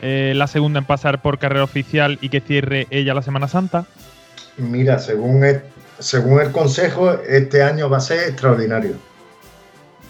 eh, 0.00 0.32
la 0.36 0.46
segunda 0.46 0.80
en 0.80 0.84
pasar 0.84 1.22
por 1.22 1.38
carrera 1.38 1.64
oficial 1.64 2.18
y 2.20 2.28
que 2.28 2.40
cierre 2.40 2.86
ella 2.90 3.14
la 3.14 3.22
Semana 3.22 3.48
Santa? 3.48 3.86
Mira, 4.56 4.98
según 4.98 5.44
el, 5.44 5.62
según 5.98 6.40
el 6.40 6.52
Consejo, 6.52 7.12
este 7.28 7.62
año 7.62 7.88
va 7.88 7.98
a 7.98 8.00
ser 8.00 8.28
extraordinario, 8.28 8.94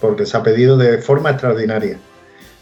porque 0.01 0.25
se 0.25 0.37
ha 0.37 0.43
pedido 0.43 0.77
de 0.77 0.97
forma 0.99 1.31
extraordinaria. 1.31 1.97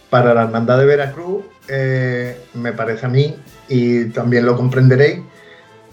Para 0.09 0.33
la 0.33 0.43
Hermandad 0.43 0.77
de 0.79 0.85
Veracruz, 0.85 1.45
eh, 1.67 2.39
me 2.53 2.71
parece 2.71 3.05
a 3.05 3.09
mí, 3.09 3.35
y 3.67 4.05
también 4.05 4.45
lo 4.45 4.55
comprenderéis, 4.55 5.21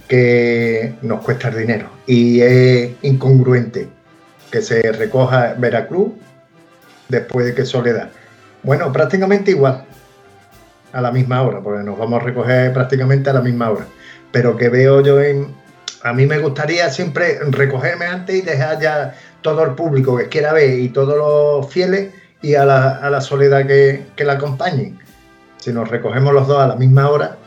que 0.09 0.95
nos 1.03 1.25
cuesta 1.25 1.49
el 1.49 1.59
dinero 1.59 1.89
y 2.07 2.41
es 2.41 2.93
incongruente 3.03 3.89
que 4.55 4.63
se 4.63 4.93
recoja 4.93 5.57
Veracruz 5.59 6.13
después 7.09 7.45
de 7.45 7.55
que 7.57 7.65
Soledad. 7.65 8.11
Bueno, 8.63 8.93
prácticamente 8.93 9.51
igual, 9.51 9.85
a 10.93 11.01
la 11.01 11.11
misma 11.11 11.43
hora, 11.43 11.61
porque 11.61 11.83
nos 11.83 11.99
vamos 11.99 12.23
a 12.23 12.25
recoger 12.25 12.73
prácticamente 12.73 13.31
a 13.31 13.33
la 13.33 13.41
misma 13.41 13.71
hora. 13.71 13.87
Pero 14.31 14.57
que 14.57 14.69
veo 14.69 15.01
yo 15.01 15.21
en... 15.21 15.53
A 16.05 16.13
mí 16.13 16.27
me 16.27 16.39
gustaría 16.39 16.89
siempre 16.91 17.41
recogerme 17.51 18.05
antes 18.05 18.37
y 18.37 18.43
dejar 18.43 18.79
ya 18.79 19.17
todo 19.43 19.65
el 19.65 19.73
público 19.73 20.17
que 20.17 20.29
quiera 20.29 20.53
ver 20.53 20.79
y 20.79 20.89
todos 20.91 21.17
los 21.17 21.73
fieles 21.73 22.15
y 22.41 22.55
a 22.55 22.65
la, 22.65 23.21
soledad 23.23 23.67
que, 23.67 24.07
que 24.15 24.25
la 24.25 24.35
acompañen. 24.35 25.01
Si 25.57 25.73
nos 25.73 25.89
recogemos 25.89 26.33
los 26.33 26.47
dos 26.47 26.63
a 26.63 26.69
la 26.69 26.77
misma 26.77 27.11
hora, 27.11 27.39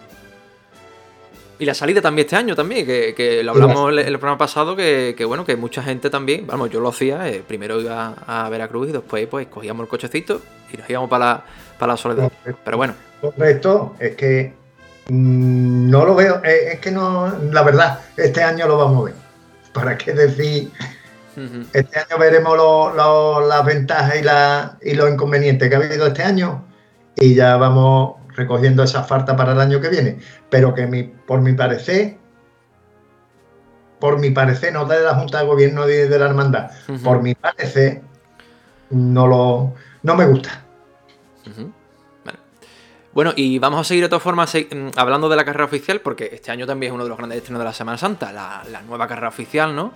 y 1.60 1.66
la 1.66 1.74
salida 1.74 2.02
también 2.02 2.26
este 2.26 2.36
año 2.36 2.56
también, 2.56 2.86
que, 2.86 3.42
lo 3.44 3.52
hablamos 3.52 3.92
en 3.92 4.00
el, 4.00 4.20
programa 4.20 4.38
pasado, 4.38 4.76
que, 4.76 5.16
bueno, 5.28 5.46
que 5.46 5.56
mucha 5.56 5.82
gente 5.82 6.10
también, 6.10 6.46
vamos, 6.46 6.70
yo 6.70 6.80
lo 6.80 6.90
hacía, 6.90 7.28
eh, 7.30 7.44
primero 7.48 7.82
iba 7.82 8.14
a 8.28 8.50
Veracruz 8.50 8.90
y 8.90 8.92
después 8.92 9.28
pues 9.28 9.48
cogíamos 9.48 9.84
el 9.84 9.90
cochecito 9.90 10.42
y 10.72 10.78
nos 10.78 10.90
íbamos 10.90 11.10
para 11.10 11.26
la, 11.26 11.46
para 11.80 11.94
la 11.94 11.98
soledad. 11.98 12.32
Pero 12.64 12.78
bueno. 12.78 12.94
Esto 13.38 13.96
es 14.00 14.16
que 14.16 14.54
mm, 15.10 15.90
no 15.90 16.06
lo 16.06 16.16
veo, 16.16 16.42
eh, 16.44 16.74
es 16.74 16.80
que 16.80 16.92
no, 16.92 17.28
la 17.52 17.64
verdad, 17.64 18.02
este 18.16 18.44
año 18.44 18.68
lo 18.68 18.78
vamos 18.78 19.02
a 19.02 19.06
ver. 19.06 19.16
¿Para 19.74 19.98
qué 19.98 20.14
decir? 20.14 20.72
Este 21.72 22.00
año 22.00 22.18
veremos 22.20 22.58
las 23.48 23.66
ventajas 23.66 24.16
y, 24.20 24.24
la, 24.24 24.78
y 24.82 24.96
los 24.96 25.10
inconvenientes 25.10 25.70
que 25.70 25.76
ha 25.76 25.78
habido 25.78 26.08
este 26.08 26.24
año 26.24 26.64
y 27.16 27.36
ya 27.36 27.58
vamos 27.58 28.16
recogiendo 28.38 28.84
esa 28.84 29.04
falta 29.04 29.36
para 29.36 29.52
el 29.52 29.60
año 29.60 29.82
que 29.82 29.90
viene, 29.90 30.20
pero 30.50 30.74
que 30.74 30.88
mi, 30.88 31.04
por 31.04 31.42
mi 31.42 31.54
parecer, 31.54 32.18
por 34.00 34.20
mi 34.20 34.30
parecer, 34.30 34.72
no 34.72 34.86
de 34.86 35.02
la 35.02 35.16
Junta 35.16 35.40
de 35.40 35.46
Gobierno 35.46 35.86
de, 35.86 36.08
de 36.08 36.20
la 36.20 36.26
Hermandad, 36.28 36.72
por 37.04 37.22
mi 37.22 37.34
parecer, 37.34 38.02
no 38.92 39.28
lo 39.28 39.74
no 40.04 40.16
me 40.16 40.26
gusta. 40.26 40.64
Bueno, 43.12 43.34
y 43.36 43.58
vamos 43.58 43.82
a 43.82 43.84
seguir 43.84 44.04
de 44.04 44.10
todas 44.10 44.22
formas 44.22 44.54
mm, 44.54 44.90
hablando 44.96 45.28
de 45.28 45.36
la 45.36 45.44
carrera 45.44 45.66
oficial, 45.66 46.02
porque 46.02 46.30
este 46.32 46.52
año 46.52 46.68
también 46.68 46.92
es 46.92 46.94
uno 46.94 47.04
de 47.04 47.10
los 47.10 47.18
grandes 47.18 47.40
estrenos 47.40 47.60
de 47.60 47.66
la 47.66 47.74
Semana 47.74 47.98
Santa, 47.98 48.32
la, 48.32 48.64
la 48.72 48.84
nueva 48.84 49.08
carrera 49.08 49.30
oficial, 49.30 49.76
¿no? 49.76 49.92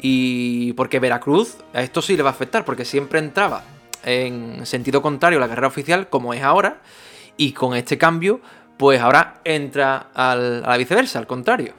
Y 0.00 0.74
porque 0.74 1.00
Veracruz, 1.00 1.56
a 1.72 1.80
esto 1.80 2.02
sí 2.02 2.14
le 2.14 2.22
va 2.22 2.28
a 2.28 2.32
afectar, 2.32 2.66
porque 2.66 2.84
siempre 2.84 3.20
entraba 3.20 3.62
en 4.04 4.66
sentido 4.66 5.00
contrario 5.00 5.40
la 5.40 5.48
carrera 5.48 5.68
oficial, 5.68 6.08
como 6.08 6.34
es 6.34 6.42
ahora, 6.42 6.82
y 7.38 7.52
con 7.52 7.74
este 7.74 7.96
cambio, 7.96 8.40
pues 8.76 9.00
ahora 9.00 9.40
entra 9.44 10.08
a 10.14 10.36
la 10.36 10.76
viceversa, 10.76 11.18
al 11.18 11.26
contrario. 11.26 11.72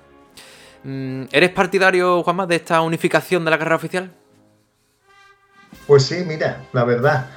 Mm, 0.84 1.26
¿Eres 1.32 1.52
partidario, 1.52 2.24
Juanma, 2.24 2.48
de 2.48 2.56
esta 2.56 2.82
unificación 2.82 3.46
de 3.46 3.52
la 3.52 3.60
carrera 3.60 3.76
oficial? 3.76 4.12
Pues 5.86 6.06
sí, 6.06 6.24
mira, 6.26 6.64
la 6.74 6.84
verdad. 6.84 7.28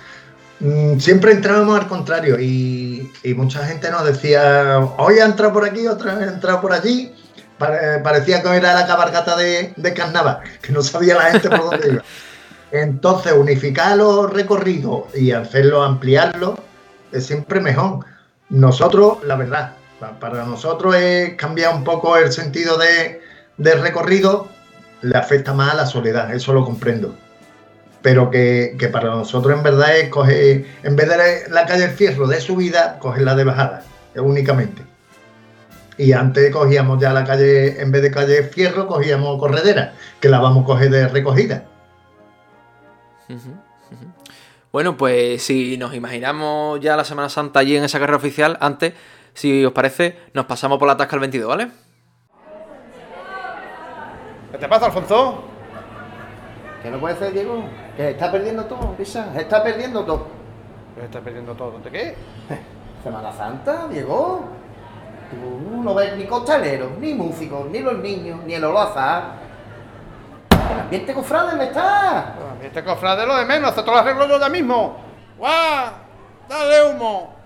Mm, 0.60 0.98
siempre 0.98 1.32
entrábamos 1.32 1.78
al 1.80 1.88
contrario 1.88 2.38
y, 2.40 3.10
mucha 3.36 3.66
gente 3.66 3.90
nos 3.90 4.04
decía, 4.04 4.78
hoy 4.96 5.18
ha 5.18 5.24
entrado 5.24 5.52
por 5.52 5.64
aquí, 5.64 5.86
otra 5.88 6.14
vez 6.14 6.28
ha 6.28 6.34
entrado 6.34 6.60
por 6.60 6.72
allí. 6.72 7.12
parecía 7.58 8.42
que 8.42 8.48
era 8.56 8.74
la 8.74 8.86
cabargata 8.86 9.36
de, 9.36 9.72
de 9.76 9.94
carnaval, 9.94 10.40
que 10.60 10.72
no 10.72 10.82
sabía 10.82 11.16
la 11.16 11.32
gente 11.32 11.50
por 11.50 11.70
dónde 11.70 11.88
iba. 11.94 12.04
Entonces, 12.72 13.32
unificar 13.32 13.98
los 13.98 14.32
recorridos 14.32 15.04
y 15.14 15.32
hacerlo, 15.32 15.82
ampliarlo, 15.82 16.58
es 17.12 17.26
siempre 17.26 17.60
mejor. 17.60 18.11
Nosotros, 18.52 19.24
la 19.24 19.36
verdad, 19.36 19.72
para 20.20 20.44
nosotros 20.44 20.94
es 20.94 21.36
cambiar 21.36 21.74
un 21.74 21.84
poco 21.84 22.18
el 22.18 22.30
sentido 22.32 22.76
de, 22.76 23.18
recorrido, 23.56 24.46
le 25.00 25.16
afecta 25.16 25.54
más 25.54 25.72
a 25.72 25.74
la 25.74 25.86
soledad, 25.86 26.34
eso 26.34 26.52
lo 26.52 26.62
comprendo. 26.62 27.14
Pero 28.02 28.30
que, 28.30 28.76
para 28.92 29.08
nosotros 29.08 29.56
en 29.56 29.62
verdad 29.62 29.96
es 29.96 30.10
coger, 30.10 30.66
en 30.82 30.96
vez 30.96 31.08
de 31.08 31.48
la 31.48 31.64
calle 31.64 31.86
del 31.86 31.96
Fierro 31.96 32.26
de 32.26 32.42
subida, 32.42 33.00
la 33.16 33.34
de 33.34 33.44
bajada, 33.44 33.84
únicamente. 34.16 34.82
Y 35.96 36.12
antes 36.12 36.52
cogíamos 36.52 37.00
ya 37.00 37.14
la 37.14 37.24
calle, 37.24 37.80
en 37.80 37.90
vez 37.90 38.02
de 38.02 38.10
calle 38.10 38.42
Fierro, 38.42 38.86
cogíamos 38.86 39.38
corredera, 39.38 39.94
que 40.20 40.28
la 40.28 40.40
vamos 40.40 40.64
a 40.64 40.66
coger 40.66 40.90
de 40.90 41.08
recogida. 41.08 41.64
Bueno, 44.72 44.96
pues 44.96 45.42
si 45.42 45.76
nos 45.76 45.94
imaginamos 45.94 46.80
ya 46.80 46.96
la 46.96 47.04
Semana 47.04 47.28
Santa 47.28 47.60
allí 47.60 47.76
en 47.76 47.84
esa 47.84 47.98
carrera 47.98 48.16
oficial, 48.16 48.56
antes, 48.58 48.94
si 49.34 49.62
os 49.66 49.72
parece, 49.72 50.16
nos 50.32 50.46
pasamos 50.46 50.78
por 50.78 50.88
la 50.88 50.96
tasca 50.96 51.14
el 51.16 51.20
22, 51.20 51.46
¿vale? 51.46 51.68
¿Qué 54.50 54.56
te 54.56 54.68
pasa, 54.68 54.86
Alfonso? 54.86 55.44
¿Qué 56.82 56.90
no 56.90 56.98
puede 56.98 57.16
ser, 57.16 57.34
Diego? 57.34 57.62
Que 57.98 58.12
está 58.12 58.32
perdiendo 58.32 58.64
todo, 58.64 58.94
Pisa, 58.96 59.38
está 59.38 59.62
perdiendo 59.62 60.06
todo. 60.06 60.28
¿Qué 60.94 61.04
está 61.04 61.20
perdiendo 61.20 61.54
todo? 61.54 61.78
¿De 61.78 61.90
qué? 61.90 62.14
Semana 63.04 63.30
Santa, 63.30 63.88
Diego. 63.88 64.40
Tú 65.30 65.82
no 65.82 65.94
ves 65.94 66.16
ni 66.16 66.24
costaleros, 66.24 66.92
ni 66.98 67.12
músicos, 67.12 67.68
ni 67.68 67.80
los 67.80 67.98
niños, 67.98 68.40
ni 68.46 68.54
el 68.54 68.64
olazar 68.64 69.34
el 70.72 70.80
ambiente 70.80 71.14
cofrade 71.14 71.56
me 71.56 71.64
está. 71.64 72.34
El 72.38 72.50
ambiente 72.50 72.84
cofrade 72.84 73.26
lo 73.26 73.36
de 73.36 73.44
menos, 73.44 73.76
esto 73.76 73.90
lo 73.90 73.98
arreglo 73.98 74.26
yo 74.28 74.40
ya 74.40 74.48
mismo. 74.48 74.96
¡Guau! 75.36 75.92
¡Dale 76.48 76.84
humo! 76.90 77.36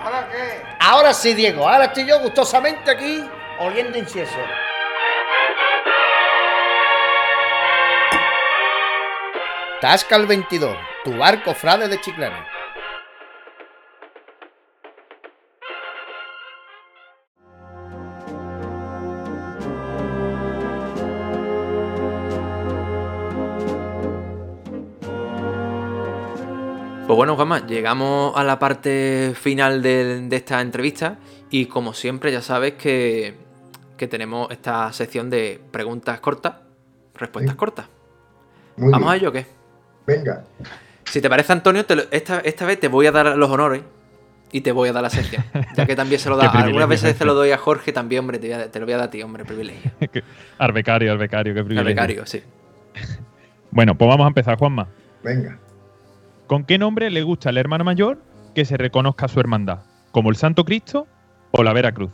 ¿Ahora 0.00 0.28
qué? 0.30 0.62
Ahora 0.80 1.12
sí, 1.12 1.34
Diego. 1.34 1.68
Ahora 1.68 1.86
estoy 1.86 2.06
yo 2.06 2.20
gustosamente 2.20 2.90
aquí 2.90 3.28
oliendo 3.60 3.98
incienso. 3.98 4.36
Tasca 9.80 10.16
Tascal 10.16 10.26
22, 10.26 10.76
tu 11.04 11.16
barco 11.16 11.54
frade 11.54 11.86
de 11.86 12.00
Chiclana. 12.00 12.44
Pues 27.06 27.16
bueno, 27.16 27.36
Juanma, 27.36 27.64
llegamos 27.64 28.36
a 28.36 28.42
la 28.42 28.58
parte 28.58 29.32
final 29.36 29.80
de, 29.80 30.26
esta 30.32 30.60
entrevista 30.60 31.18
y 31.50 31.66
como 31.66 31.94
siempre 31.94 32.32
ya 32.32 32.42
sabes 32.42 32.74
que, 32.74 33.36
que 33.96 34.08
tenemos 34.08 34.50
esta 34.50 34.92
sección 34.92 35.30
de 35.30 35.60
preguntas 35.70 36.18
cortas, 36.18 36.54
respuestas 37.14 37.54
cortas. 37.54 37.86
¿Vamos 38.76 39.12
a 39.12 39.16
ello 39.16 39.28
o 39.28 39.32
qué? 39.32 39.57
Venga. 40.08 40.42
Si 41.04 41.20
te 41.20 41.28
parece, 41.28 41.52
Antonio, 41.52 41.84
esta, 42.10 42.40
esta 42.40 42.64
vez 42.64 42.80
te 42.80 42.88
voy 42.88 43.06
a 43.06 43.12
dar 43.12 43.36
los 43.36 43.50
honores 43.50 43.82
y 44.50 44.62
te 44.62 44.72
voy 44.72 44.88
a 44.88 44.94
dar 44.94 45.02
la 45.02 45.10
sección. 45.10 45.44
Ya 45.76 45.84
que 45.84 45.94
también 45.94 46.18
se 46.18 46.30
lo 46.30 46.36
da. 46.38 46.50
Algunas 46.50 46.88
veces 46.88 47.14
se 47.14 47.26
lo 47.26 47.34
doy 47.34 47.50
a 47.50 47.58
Jorge, 47.58 47.92
también, 47.92 48.20
hombre, 48.20 48.38
te, 48.38 48.80
lo 48.80 48.86
voy 48.86 48.94
a 48.94 48.96
dar 48.96 49.08
a 49.08 49.10
ti, 49.10 49.22
hombre, 49.22 49.44
privilegio. 49.44 49.90
al 50.58 50.72
becario, 50.72 51.12
al 51.12 51.18
becario, 51.18 51.54
qué 51.54 51.62
privilegio. 51.62 51.80
Al 51.80 51.94
becario, 51.94 52.26
sí. 52.26 52.42
bueno, 53.70 53.96
pues 53.96 54.08
vamos 54.08 54.24
a 54.24 54.28
empezar, 54.28 54.56
Juanma. 54.58 54.88
Venga. 55.22 55.58
¿Con 56.46 56.64
qué 56.64 56.78
nombre 56.78 57.10
le 57.10 57.22
gusta 57.22 57.50
al 57.50 57.58
hermano 57.58 57.84
mayor 57.84 58.18
que 58.54 58.64
se 58.64 58.78
reconozca 58.78 59.28
su 59.28 59.40
hermandad? 59.40 59.80
¿Como 60.10 60.30
el 60.30 60.36
Santo 60.36 60.64
Cristo 60.64 61.06
o 61.50 61.62
la 61.62 61.74
Vera 61.74 61.92
Cruz? 61.92 62.12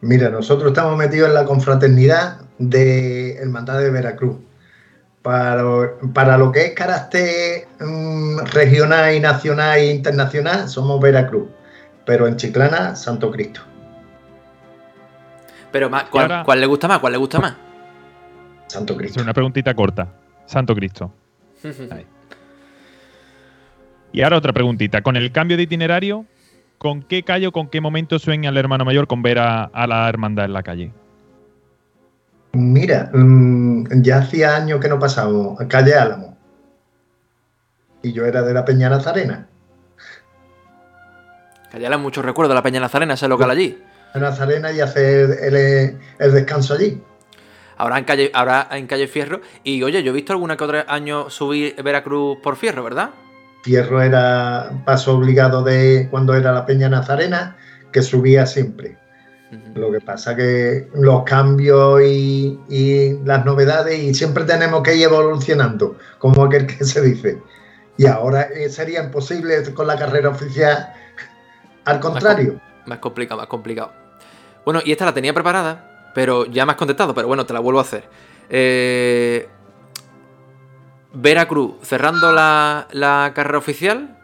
Mira, 0.00 0.30
nosotros 0.30 0.68
estamos 0.72 0.96
metidos 0.96 1.28
en 1.28 1.34
la 1.34 1.44
confraternidad 1.44 2.40
de 2.58 3.34
Hermandad 3.34 3.78
de 3.78 3.90
Veracruz. 3.90 4.36
Para, 5.22 5.62
para 6.12 6.36
lo 6.36 6.50
que 6.50 6.66
es 6.66 6.74
carácter 6.74 7.68
mm, 7.80 8.38
regional 8.52 9.14
y 9.14 9.20
nacional 9.20 9.78
e 9.78 9.92
internacional, 9.92 10.68
somos 10.68 11.00
Veracruz. 11.00 11.48
Pero 12.04 12.26
en 12.26 12.36
Chiclana, 12.36 12.96
Santo 12.96 13.30
Cristo. 13.30 13.60
Pero 15.70 15.90
¿cuál, 16.10 16.42
¿cuál, 16.44 16.60
le 16.60 16.66
gusta 16.66 16.88
más? 16.88 16.98
¿Cuál 16.98 17.12
le 17.12 17.18
gusta 17.18 17.40
más? 17.40 17.54
Santo 18.66 18.96
Cristo. 18.96 19.20
Es 19.20 19.24
una 19.24 19.32
preguntita 19.32 19.74
corta. 19.74 20.08
Santo 20.46 20.74
Cristo. 20.74 21.12
Y 24.12 24.20
ahora 24.20 24.36
otra 24.36 24.52
preguntita. 24.52 25.00
Con 25.02 25.16
el 25.16 25.32
cambio 25.32 25.56
de 25.56 25.62
itinerario, 25.62 26.26
¿con 26.78 27.02
qué 27.02 27.22
calle 27.22 27.46
o 27.46 27.52
con 27.52 27.68
qué 27.68 27.80
momento 27.80 28.18
sueña 28.18 28.50
el 28.50 28.56
hermano 28.56 28.84
mayor 28.84 29.06
con 29.06 29.22
ver 29.22 29.38
a, 29.38 29.70
la 29.86 30.08
hermandad 30.08 30.44
en 30.44 30.52
la 30.52 30.62
calle? 30.62 30.92
Mira, 32.52 33.10
mm, 33.12 34.02
ya 34.02 34.18
hacía 34.18 34.56
años 34.56 34.80
que 34.80 34.88
no 34.88 34.98
pasábamos 34.98 35.60
a 35.60 35.68
calle 35.68 35.94
Álamo. 35.94 36.36
Y 38.02 38.12
yo 38.12 38.26
era 38.26 38.42
de 38.42 38.52
la 38.52 38.64
Peña 38.64 38.90
Nazarena. 38.90 39.48
Calle 41.70 41.86
Álamo, 41.86 42.02
mucho 42.04 42.20
recuerdo 42.20 42.50
de 42.50 42.56
la 42.56 42.62
Peña 42.62 42.80
Nazarena, 42.80 43.14
ese 43.14 43.28
local 43.28 43.50
allí. 43.50 43.82
Nazarena 44.14 44.70
y 44.72 44.80
hacer 44.80 45.38
el, 45.40 45.98
el 46.18 46.32
descanso 46.32 46.74
allí. 46.74 47.00
Ahora 47.78 47.98
en 47.98 48.04
calle, 48.04 48.30
ahora 48.34 48.68
en 48.72 48.86
calle 48.86 49.08
Fierro. 49.08 49.40
Y 49.64 49.82
oye, 49.82 50.02
yo 50.02 50.12
he 50.12 50.14
visto 50.14 50.32
alguna 50.32 50.56
que 50.56 50.64
otro 50.64 50.84
año 50.86 51.30
subir 51.30 51.74
Veracruz 51.82 52.38
por 52.42 52.56
Fierro, 52.56 52.84
¿verdad? 52.84 53.10
Fierro 53.62 54.02
era 54.02 54.70
paso 54.84 55.16
obligado 55.16 55.62
de 55.62 56.08
cuando 56.10 56.34
era 56.34 56.52
la 56.52 56.66
Peña 56.66 56.88
Nazarena, 56.88 57.56
que 57.90 58.02
subía 58.02 58.44
siempre. 58.44 58.98
Lo 59.74 59.92
que 59.92 60.00
pasa 60.00 60.34
que 60.34 60.88
los 60.94 61.24
cambios 61.24 62.00
y, 62.02 63.18
las 63.24 63.44
novedades, 63.44 63.98
y 63.98 64.14
siempre 64.14 64.44
tenemos 64.44 64.82
que 64.82 64.96
ir 64.96 65.04
evolucionando, 65.04 65.96
como 66.18 66.44
aquel 66.44 66.66
que 66.66 66.84
se 66.84 67.02
dice. 67.02 67.42
Y 67.98 68.06
ahora 68.06 68.42
eh, 68.42 68.70
sería 68.70 69.02
imposible 69.04 69.62
con 69.74 69.86
la 69.86 69.96
carrera 69.96 70.30
oficial, 70.30 70.94
al 71.84 72.00
contrario. 72.00 72.60
Más, 72.86 72.98
complicado, 72.98 73.40
más 73.40 73.48
complicado. 73.48 73.92
Bueno, 74.64 74.80
y 74.84 74.92
esta 74.92 75.04
la 75.04 75.12
tenía 75.12 75.34
preparada, 75.34 76.10
pero 76.14 76.46
ya 76.46 76.64
me 76.64 76.72
has 76.72 76.78
contestado, 76.78 77.14
pero 77.14 77.28
bueno, 77.28 77.44
te 77.44 77.52
la 77.52 77.60
vuelvo 77.60 77.80
a 77.80 77.82
hacer. 77.82 78.08
Eh, 78.48 79.48
Veracruz 81.14 81.74
cerrando 81.82 82.32
la, 82.32 83.32
carrera 83.34 83.58
oficial 83.58 84.18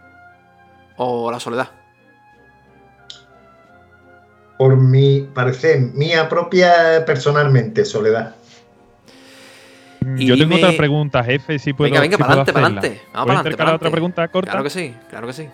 o 0.97 1.31
la 1.31 1.39
soledad? 1.39 1.78
Por 4.59 4.77
mi 4.77 5.21
parecer, 5.21 5.81
mía 5.95 6.29
propia 6.29 7.05
personalmente, 7.07 7.85
soledad. 7.85 8.35
Yo 10.17 10.37
tengo 10.37 10.57
otra 10.57 10.73
pregunta, 10.77 11.23
jefe, 11.23 11.59
si 11.59 11.73
puedo. 11.73 11.91
Venga, 11.91 12.01
venga, 12.01 12.19
para 12.19 12.33
adelante, 12.33 12.53
para 12.53 12.67
adelante. 12.67 13.01
Vamos 13.13 13.27
para 13.27 13.41
adelante. 13.41 13.75
otra 13.75 13.91
pregunta 13.91 14.29
corta? 14.29 14.51
Claro 14.51 14.65
que 14.65 14.71
sí, 14.71 14.95
claro 15.11 15.27
que 15.27 15.33
sí. 15.33 15.49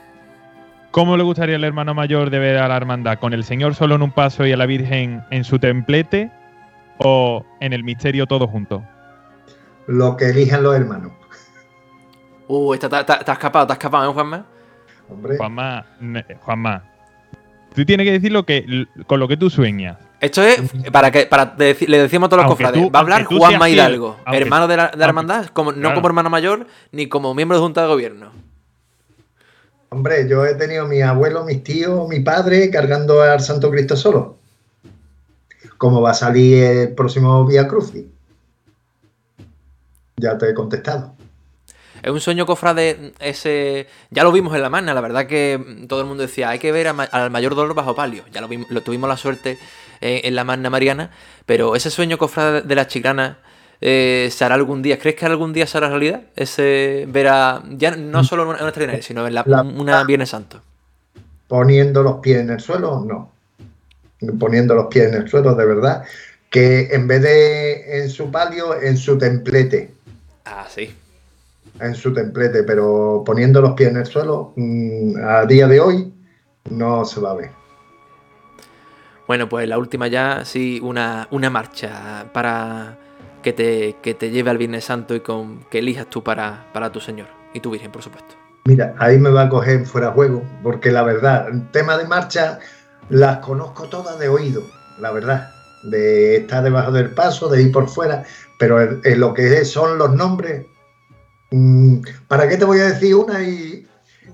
¿Cómo 0.90 1.16
le 1.16 1.24
gustaría 1.24 1.56
al 1.56 1.64
hermano 1.64 1.92
mayor 1.92 2.30
de 2.30 2.38
ver 2.38 2.58
a 2.58 2.68
la 2.68 2.76
hermandad? 2.76 3.18
¿Con 3.18 3.32
el 3.32 3.42
Señor 3.42 3.74
solo 3.74 3.96
en 3.96 4.02
un 4.02 4.12
paso 4.12 4.46
y 4.46 4.52
a 4.52 4.56
la 4.56 4.66
Virgen 4.66 5.24
en 5.30 5.44
su 5.44 5.58
templete? 5.58 6.30
¿O 6.98 7.44
en 7.60 7.72
el 7.72 7.82
misterio 7.82 8.26
todo 8.26 8.46
junto? 8.46 8.84
Lo 9.88 10.16
que 10.16 10.26
elijan 10.26 10.62
los 10.62 10.76
hermanos. 10.76 11.12
Uh, 12.46 12.74
está, 12.74 13.00
está, 13.00 13.32
escapado, 13.32 13.64
está 13.64 13.72
escapado, 13.74 14.10
¿eh, 14.10 14.14
Juanma? 14.14 14.46
Hombre. 15.10 15.36
Juanma, 15.36 15.84
Juanma. 16.40 16.93
Tú 17.74 17.84
tienes 17.84 18.04
que 18.04 18.12
decir 18.12 18.32
lo 18.32 18.46
que, 18.46 18.86
con 19.06 19.18
lo 19.18 19.26
que 19.26 19.36
tú 19.36 19.50
sueñas. 19.50 19.98
Esto 20.20 20.42
es 20.42 20.62
para 20.92 21.10
que 21.10 21.26
para 21.26 21.54
le 21.58 21.98
decimos 21.98 22.28
a 22.28 22.30
todos 22.30 22.44
los 22.44 22.52
cofrades. 22.52 22.82
Va 22.84 23.00
a 23.00 23.02
hablar 23.02 23.24
Juanma 23.24 23.68
Hidalgo, 23.68 24.16
hermano 24.26 24.68
de 24.68 24.76
la, 24.76 24.92
hermandad, 24.98 25.46
como, 25.46 25.72
no 25.72 25.92
como 25.92 26.06
hermano 26.06 26.30
mayor 26.30 26.66
ni 26.92 27.08
como 27.08 27.34
miembro 27.34 27.58
de 27.58 27.62
Junta 27.62 27.82
de 27.82 27.88
Gobierno. 27.88 28.30
Hombre, 29.90 30.28
yo 30.28 30.44
he 30.44 30.54
tenido 30.54 30.86
mi 30.86 31.02
abuelo, 31.02 31.44
mis 31.44 31.62
tíos, 31.62 32.08
mi 32.08 32.20
padre 32.20 32.70
cargando 32.70 33.22
al 33.22 33.40
Santo 33.40 33.70
Cristo 33.70 33.96
solo. 33.96 34.38
¿Cómo 35.78 36.00
va 36.00 36.12
a 36.12 36.14
salir 36.14 36.64
el 36.64 36.94
próximo 36.94 37.44
Vía 37.44 37.68
Crucis? 37.68 38.04
Ya 40.16 40.38
te 40.38 40.48
he 40.48 40.54
contestado. 40.54 41.13
Es 42.04 42.10
un 42.10 42.20
sueño 42.20 42.44
cofrade 42.44 43.14
ese... 43.18 43.86
Ya 44.10 44.24
lo 44.24 44.30
vimos 44.30 44.54
en 44.54 44.60
la 44.60 44.68
magna, 44.68 44.92
la 44.92 45.00
verdad 45.00 45.26
que 45.26 45.86
todo 45.88 46.02
el 46.02 46.06
mundo 46.06 46.22
decía, 46.22 46.50
hay 46.50 46.58
que 46.58 46.70
ver 46.70 46.86
al 46.86 47.30
mayor 47.30 47.54
dolor 47.54 47.74
bajo 47.74 47.94
palio. 47.94 48.24
Ya 48.30 48.42
lo, 48.42 48.48
vimos, 48.48 48.70
lo 48.70 48.82
tuvimos 48.82 49.08
la 49.08 49.16
suerte 49.16 49.56
en 50.02 50.34
la 50.34 50.44
magna 50.44 50.68
mariana, 50.68 51.12
pero 51.46 51.74
ese 51.74 51.90
sueño 51.90 52.18
cofrade 52.18 52.60
de 52.60 52.74
la 52.74 52.86
chiclana 52.86 53.38
eh, 53.80 54.28
se 54.30 54.44
hará 54.44 54.54
algún 54.56 54.82
día. 54.82 54.98
¿Crees 54.98 55.16
que 55.16 55.24
algún 55.24 55.54
día 55.54 55.66
se 55.66 55.78
hará 55.78 55.88
realidad? 55.88 56.24
Ese 56.36 57.06
ver 57.08 57.28
a... 57.28 57.62
Ya 57.70 57.96
no 57.96 58.20
mm. 58.20 58.24
solo 58.24 58.42
en 58.42 58.48
una 58.48 58.56
extraordinaria, 58.58 59.02
sino 59.02 59.26
en 59.26 59.32
la, 59.32 59.42
una 59.62 60.04
Viernes 60.04 60.28
Santo. 60.28 60.60
Poniendo 61.48 62.02
los 62.02 62.16
pies 62.16 62.40
en 62.40 62.50
el 62.50 62.60
suelo, 62.60 63.00
no. 63.00 63.32
Poniendo 64.38 64.74
los 64.74 64.88
pies 64.88 65.06
en 65.08 65.14
el 65.22 65.30
suelo, 65.30 65.54
de 65.54 65.64
verdad. 65.64 66.04
Que 66.50 66.88
en 66.92 67.08
vez 67.08 67.22
de 67.22 68.02
en 68.02 68.10
su 68.10 68.30
palio, 68.30 68.78
en 68.78 68.98
su 68.98 69.16
templete. 69.16 69.90
Ah, 70.44 70.66
sí 70.68 70.94
en 71.80 71.94
su 71.94 72.12
templete, 72.12 72.62
pero 72.62 73.22
poniendo 73.24 73.60
los 73.60 73.72
pies 73.72 73.90
en 73.90 73.96
el 73.96 74.06
suelo, 74.06 74.52
mm, 74.56 75.16
a 75.24 75.44
día 75.46 75.66
de 75.66 75.80
hoy 75.80 76.12
no 76.70 77.04
se 77.04 77.20
va 77.20 77.32
a 77.32 77.34
ver. 77.34 77.50
Bueno, 79.26 79.48
pues 79.48 79.68
la 79.68 79.78
última 79.78 80.06
ya, 80.06 80.44
sí, 80.44 80.80
una, 80.82 81.28
una 81.30 81.48
marcha 81.50 82.26
para 82.32 82.98
que 83.42 83.52
te, 83.52 83.96
que 84.02 84.14
te 84.14 84.30
lleve 84.30 84.50
al 84.50 84.58
Viernes 84.58 84.84
Santo 84.84 85.14
y 85.14 85.20
con 85.20 85.60
que 85.70 85.78
elijas 85.78 86.08
tú 86.08 86.22
para, 86.22 86.66
para 86.72 86.92
tu 86.92 87.00
Señor 87.00 87.26
y 87.52 87.60
tu 87.60 87.70
Virgen, 87.70 87.90
por 87.90 88.02
supuesto. 88.02 88.34
Mira, 88.66 88.94
ahí 88.98 89.18
me 89.18 89.30
va 89.30 89.42
a 89.42 89.48
coger 89.48 89.84
fuera 89.86 90.12
juego, 90.12 90.42
porque 90.62 90.90
la 90.90 91.02
verdad, 91.02 91.48
el 91.48 91.70
tema 91.70 91.98
de 91.98 92.06
marcha 92.06 92.58
las 93.10 93.38
conozco 93.38 93.84
todas 93.84 94.18
de 94.18 94.28
oído, 94.28 94.62
la 94.98 95.10
verdad, 95.10 95.50
de 95.84 96.36
estar 96.36 96.64
debajo 96.64 96.92
del 96.92 97.10
paso, 97.10 97.48
de 97.48 97.62
ir 97.62 97.72
por 97.72 97.88
fuera, 97.88 98.24
pero 98.58 98.80
en 98.80 99.20
lo 99.20 99.34
que 99.34 99.64
son 99.64 99.98
los 99.98 100.14
nombres, 100.14 100.66
¿Para 102.28 102.48
qué 102.48 102.56
te 102.56 102.64
voy 102.64 102.80
a 102.80 102.86
decir 102.86 103.14
una 103.14 103.42
y, 103.42 103.86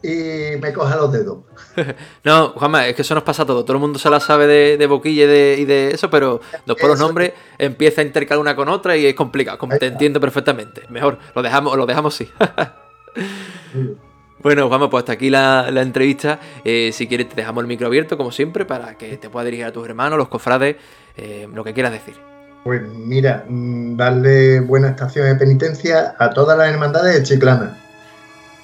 me 0.02 0.72
coja 0.72 0.96
los 0.96 1.12
dedos? 1.12 1.38
no, 2.24 2.50
Juanma, 2.50 2.86
es 2.86 2.94
que 2.94 3.02
eso 3.02 3.14
nos 3.14 3.24
pasa 3.24 3.42
a 3.42 3.46
todo. 3.46 3.64
Todo 3.64 3.76
el 3.76 3.80
mundo 3.80 3.98
se 3.98 4.08
la 4.10 4.20
sabe 4.20 4.46
de, 4.76 4.86
boquilla 4.86 5.24
y 5.24 5.64
de, 5.64 5.90
eso, 5.90 6.10
pero 6.10 6.40
después 6.66 6.88
los 6.88 6.98
nombres 6.98 7.32
empieza 7.58 8.00
a 8.00 8.04
intercalar 8.04 8.40
una 8.40 8.56
con 8.56 8.68
otra 8.68 8.96
y 8.96 9.06
es 9.06 9.14
complicado. 9.14 9.58
Te 9.78 9.86
entiendo 9.86 10.20
perfectamente. 10.20 10.82
Mejor, 10.88 11.18
lo 11.34 11.42
dejamos, 11.42 11.76
lo 11.76 11.86
dejamos 11.86 12.14
así. 12.14 12.30
Bueno, 14.42 14.68
Juanma, 14.68 14.88
pues 14.88 15.02
hasta 15.02 15.12
aquí 15.12 15.28
la, 15.28 15.68
entrevista. 15.68 16.40
Eh, 16.64 16.92
si 16.94 17.06
quieres, 17.06 17.28
te 17.28 17.36
dejamos 17.36 17.60
el 17.62 17.68
micro 17.68 17.88
abierto, 17.88 18.16
como 18.16 18.32
siempre, 18.32 18.64
para 18.64 18.96
que 18.96 19.18
te 19.18 19.28
puedas 19.28 19.44
dirigir 19.44 19.66
a 19.66 19.72
tus 19.72 19.86
hermanos, 19.86 20.18
los 20.18 20.28
cofrades, 20.28 20.76
eh, 21.16 21.46
lo 21.52 21.62
que 21.62 21.74
quieras 21.74 21.92
decir. 21.92 22.29
Pues 22.64 22.82
mira, 22.82 23.44
mm, 23.48 23.96
darle 23.96 24.60
buena 24.60 24.90
estación 24.90 25.26
de 25.26 25.34
penitencia 25.36 26.14
a 26.18 26.30
todas 26.30 26.58
las 26.58 26.68
hermandades 26.68 27.16
de 27.16 27.22
Chiclana, 27.22 27.76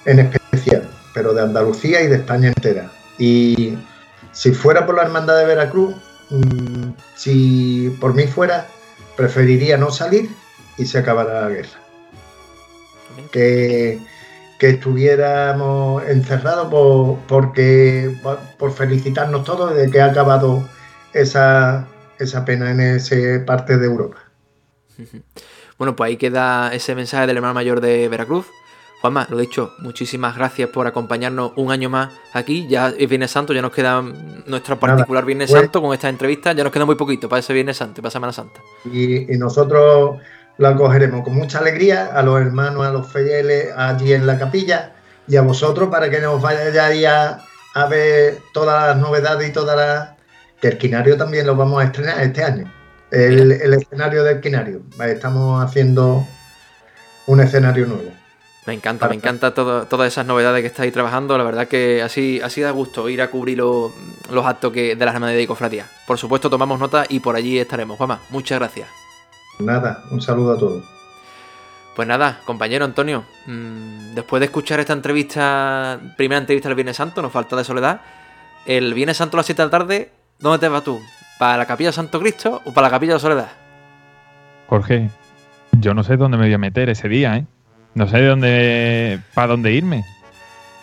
en 0.05 0.19
especial, 0.19 0.87
pero 1.13 1.33
de 1.33 1.41
Andalucía 1.41 2.01
y 2.01 2.07
de 2.07 2.17
España 2.17 2.49
entera. 2.49 2.91
Y 3.17 3.77
si 4.31 4.51
fuera 4.51 4.85
por 4.85 4.95
la 4.95 5.03
hermandad 5.03 5.39
de 5.39 5.45
Veracruz, 5.45 5.95
mm, 6.29 6.91
si 7.15 7.95
por 7.99 8.13
mí 8.13 8.27
fuera, 8.27 8.67
preferiría 9.15 9.77
no 9.77 9.89
salir 9.89 10.29
y 10.77 10.85
se 10.85 10.99
acabara 10.99 11.41
la 11.41 11.49
guerra. 11.49 11.79
Que, 13.31 13.99
estuviéramos 14.59 16.03
encerrados 16.07 16.67
por, 16.69 17.17
porque, 17.27 18.15
por 18.57 18.73
felicitarnos 18.73 19.43
todos 19.43 19.75
de 19.75 19.89
que 19.89 20.01
ha 20.01 20.05
acabado 20.05 20.67
esa 21.13 21.87
esa 22.19 22.45
pena 22.45 22.71
en 22.71 22.79
esa 22.79 23.15
parte 23.45 23.77
de 23.77 23.85
Europa. 23.85 24.17
Bueno, 25.77 25.95
pues 25.95 26.07
ahí 26.07 26.17
queda 26.17 26.73
ese 26.73 26.95
mensaje 26.95 27.27
del 27.27 27.37
hermano 27.37 27.53
mayor 27.53 27.81
de 27.81 28.09
Veracruz, 28.09 28.47
Juanma, 29.01 29.27
lo 29.29 29.37
dicho, 29.37 29.73
muchísimas 29.77 30.35
gracias 30.35 30.69
por 30.69 30.87
acompañarnos 30.87 31.51
un 31.55 31.71
año 31.71 31.87
más 31.87 32.11
aquí. 32.33 32.67
Ya 32.67 32.89
es 32.89 33.07
Viernes 33.07 33.29
Santo, 33.29 33.53
ya 33.53 33.61
nos 33.61 33.71
queda 33.71 34.01
nuestro 34.47 34.79
particular 34.79 35.23
Viernes 35.23 35.51
pues 35.51 35.61
Santo 35.61 35.81
con 35.81 35.93
esta 35.93 36.09
entrevista. 36.09 36.53
Ya 36.53 36.63
nos 36.63 36.73
queda 36.73 36.85
muy 36.85 36.95
poquito 36.95 37.29
para 37.29 37.39
ese 37.39 37.53
Viernes 37.53 37.77
Santo, 37.77 38.01
para 38.01 38.09
Semana 38.09 38.33
Santa. 38.33 38.59
Y, 38.91 39.25
nosotros 39.37 40.19
lo 40.57 40.67
acogeremos 40.67 41.23
con 41.23 41.35
mucha 41.35 41.59
alegría 41.59 42.07
a 42.07 42.23
los 42.23 42.41
hermanos, 42.41 42.83
a 42.87 42.91
los 42.91 43.11
fieles 43.11 43.71
allí 43.77 44.13
en 44.13 44.25
la 44.25 44.39
capilla 44.39 44.93
y 45.27 45.35
a 45.35 45.43
vosotros 45.43 45.89
para 45.89 46.09
que 46.09 46.19
nos 46.19 46.41
vayáis 46.41 47.05
a, 47.05 47.45
a 47.75 47.85
ver 47.85 48.39
todas 48.51 48.87
las 48.87 48.97
novedades 48.97 49.47
y 49.47 49.53
todas 49.53 49.77
las. 49.77 50.16
Que 50.61 50.69
el 50.69 50.77
Quinario 50.77 51.17
también 51.17 51.45
lo 51.45 51.55
vamos 51.55 51.81
a 51.81 51.85
estrenar 51.85 52.21
este 52.21 52.43
año. 52.43 52.71
El, 53.11 53.51
el 53.51 53.73
escenario 53.73 54.23
del 54.23 54.41
Quinario. 54.41 54.81
Estamos 55.05 55.63
haciendo 55.63 56.25
un 57.27 57.39
escenario 57.39 57.85
nuevo. 57.85 58.11
Me 58.67 58.73
encanta, 58.73 59.07
me 59.07 59.15
encanta 59.15 59.53
todas 59.53 60.07
esas 60.11 60.25
novedades 60.25 60.61
que 60.61 60.67
estáis 60.67 60.91
trabajando. 60.91 61.37
La 61.37 61.45
verdad 61.45 61.69
que 61.69 62.01
así, 62.03 62.41
así 62.43 62.59
da 62.59 62.71
gusto 62.71 63.07
ir 63.07 63.21
a 63.21 63.29
cubrir 63.29 63.59
los 63.59 64.45
actos 64.45 64.73
que, 64.73 64.97
de 64.97 65.05
las 65.05 65.15
hermandades 65.15 65.41
de 65.41 65.47
cofradía. 65.47 65.85
Por 66.05 66.17
supuesto, 66.17 66.49
tomamos 66.49 66.77
nota 66.77 67.05
y 67.07 67.21
por 67.21 67.37
allí 67.37 67.57
estaremos. 67.57 67.95
Juanma, 67.97 68.19
muchas 68.29 68.59
gracias. 68.59 68.89
Nada, 69.59 70.03
un 70.11 70.21
saludo 70.21 70.53
a 70.53 70.57
todos. 70.57 70.83
Pues 71.95 72.09
nada, 72.09 72.41
compañero 72.45 72.83
Antonio, 72.83 73.23
mm, 73.45 74.15
después 74.15 74.41
de 74.41 74.47
escuchar 74.47 74.81
esta 74.81 74.91
entrevista, 74.91 75.99
primera 76.17 76.39
entrevista 76.39 76.67
del 76.67 76.75
Viernes 76.75 76.97
Santo, 76.97 77.21
nos 77.21 77.31
falta 77.31 77.55
de 77.55 77.63
soledad. 77.63 78.01
El 78.65 78.93
Viernes 78.93 79.15
Santo 79.15 79.37
a 79.37 79.39
las 79.39 79.45
7 79.45 79.61
de 79.61 79.65
la 79.65 79.71
tarde, 79.71 80.11
¿dónde 80.39 80.59
te 80.59 80.67
vas 80.67 80.83
tú? 80.83 81.01
¿Para 81.37 81.57
la 81.57 81.65
capilla 81.65 81.89
de 81.89 81.93
Santo 81.93 82.19
Cristo 82.19 82.61
o 82.65 82.73
para 82.73 82.87
la 82.87 82.91
capilla 82.91 83.13
de 83.13 83.19
Soledad? 83.19 83.49
Jorge, 84.67 85.09
yo 85.73 85.93
no 85.93 86.03
sé 86.03 86.17
dónde 86.17 86.37
me 86.37 86.45
voy 86.45 86.53
a 86.53 86.57
meter 86.57 86.89
ese 86.89 87.07
día, 87.07 87.37
¿eh? 87.37 87.45
No 87.93 88.07
sé 88.07 88.17
de 88.17 88.27
dónde, 88.27 89.19
para 89.33 89.47
dónde 89.47 89.73
irme. 89.73 90.03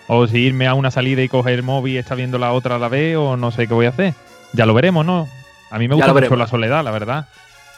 O 0.06 0.26
si 0.26 0.38
irme 0.38 0.66
a 0.66 0.74
una 0.74 0.90
salida 0.90 1.22
y 1.22 1.28
coger 1.28 1.54
el 1.54 1.62
móvil 1.62 1.94
y 1.94 1.98
estar 1.98 2.16
viendo 2.16 2.38
la 2.38 2.52
otra 2.52 2.76
a 2.76 2.78
la 2.78 2.88
vez, 2.88 3.16
o 3.16 3.36
no 3.36 3.50
sé 3.50 3.66
qué 3.66 3.74
voy 3.74 3.86
a 3.86 3.90
hacer. 3.90 4.14
Ya 4.52 4.66
lo 4.66 4.74
veremos, 4.74 5.04
¿no? 5.06 5.28
A 5.70 5.78
mí 5.78 5.88
me 5.88 5.94
gusta 5.94 6.12
mucho 6.12 6.36
la 6.36 6.46
soledad, 6.46 6.84
la 6.84 6.90
verdad. 6.90 7.28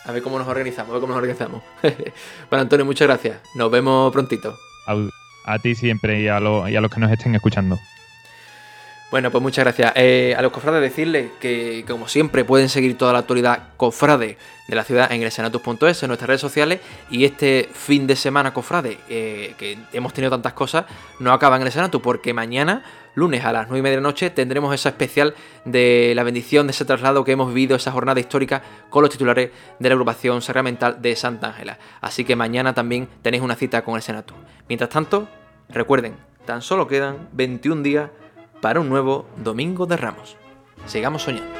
A 0.05 0.13
ver 0.13 0.23
cómo 0.23 0.39
nos 0.39 0.47
organizamos, 0.47 0.91
a 0.91 0.93
ver 0.93 1.01
cómo 1.01 1.13
nos 1.13 1.19
organizamos. 1.19 1.63
bueno, 1.83 2.63
Antonio, 2.63 2.85
muchas 2.85 3.09
gracias. 3.09 3.41
Nos 3.55 3.71
vemos 3.71 4.13
prontito. 4.13 4.57
A, 5.45 5.59
ti 5.59 5.75
siempre 5.75 6.21
y 6.21 6.29
a, 6.29 6.41
y 6.69 6.77
a 6.77 6.81
los 6.81 6.91
que 6.91 7.01
nos 7.01 7.11
estén 7.11 7.35
escuchando. 7.35 7.79
Bueno, 9.09 9.31
pues 9.31 9.41
muchas 9.41 9.65
gracias. 9.65 9.93
Eh, 9.95 10.35
a 10.37 10.43
los 10.43 10.51
cofrades 10.51 10.83
decirles 10.83 11.31
que, 11.39 11.85
como 11.87 12.09
siempre, 12.09 12.45
pueden 12.45 12.69
seguir 12.69 12.99
toda 12.99 13.13
la 13.13 13.21
actualidad 13.21 13.69
cofrade 13.77 14.37
de 14.67 14.75
la 14.75 14.83
ciudad 14.83 15.13
en 15.13 15.23
el 15.23 15.31
senatus.es, 15.31 16.03
en 16.03 16.09
nuestras 16.09 16.27
redes 16.27 16.41
sociales. 16.41 16.81
Y 17.09 17.25
este 17.25 17.69
fin 17.73 18.09
de 18.09 18.17
semana, 18.17 18.53
cofrade, 18.53 18.99
eh, 19.09 19.55
que 19.59 19.79
hemos 19.93 20.13
tenido 20.13 20.33
tantas 20.33 20.55
cosas, 20.55 20.87
no 21.21 21.33
acaba 21.33 21.55
en 21.55 21.63
el 21.63 21.71
senatus, 21.71 22.03
porque 22.03 22.35
mañana, 22.35 22.83
lunes 23.15 23.45
a 23.45 23.53
las 23.53 23.69
9 23.69 23.79
y 23.79 23.83
media 23.83 23.97
de 23.97 24.03
la 24.03 24.09
noche, 24.09 24.31
tendremos 24.31 24.75
esa 24.75 24.89
especial 24.89 25.37
de 25.65 26.13
la 26.17 26.25
bendición 26.25 26.67
de 26.67 26.73
ese 26.73 26.85
traslado 26.85 27.23
que 27.23 27.31
hemos 27.31 27.55
vivido, 27.55 27.77
esa 27.77 27.93
jornada 27.93 28.19
histórica 28.19 28.61
con 28.91 29.03
los 29.03 29.11
titulares 29.13 29.51
de 29.79 29.89
la 29.89 29.95
agrupación 29.95 30.43
sacramental 30.43 31.01
de 31.01 31.15
Santa 31.15 31.47
Ángela. 31.47 31.79
Así 32.01 32.25
que 32.25 32.35
mañana 32.35 32.75
también 32.75 33.09
tenéis 33.23 33.45
una 33.45 33.55
cita 33.55 33.85
con 33.85 33.95
el 33.95 34.03
senatus. 34.03 34.37
Mientras 34.69 34.91
tanto, 34.91 35.29
recuerden, 35.69 36.17
tan 36.45 36.61
solo 36.61 36.89
quedan 36.89 37.29
21 37.33 37.83
días 37.83 38.11
para 38.61 38.81
un 38.81 38.89
nuevo 38.89 39.27
Domingo 39.37 39.87
de 39.87 39.97
Ramos. 39.97 40.37
Sigamos 40.87 41.23
soñando. 41.23 41.55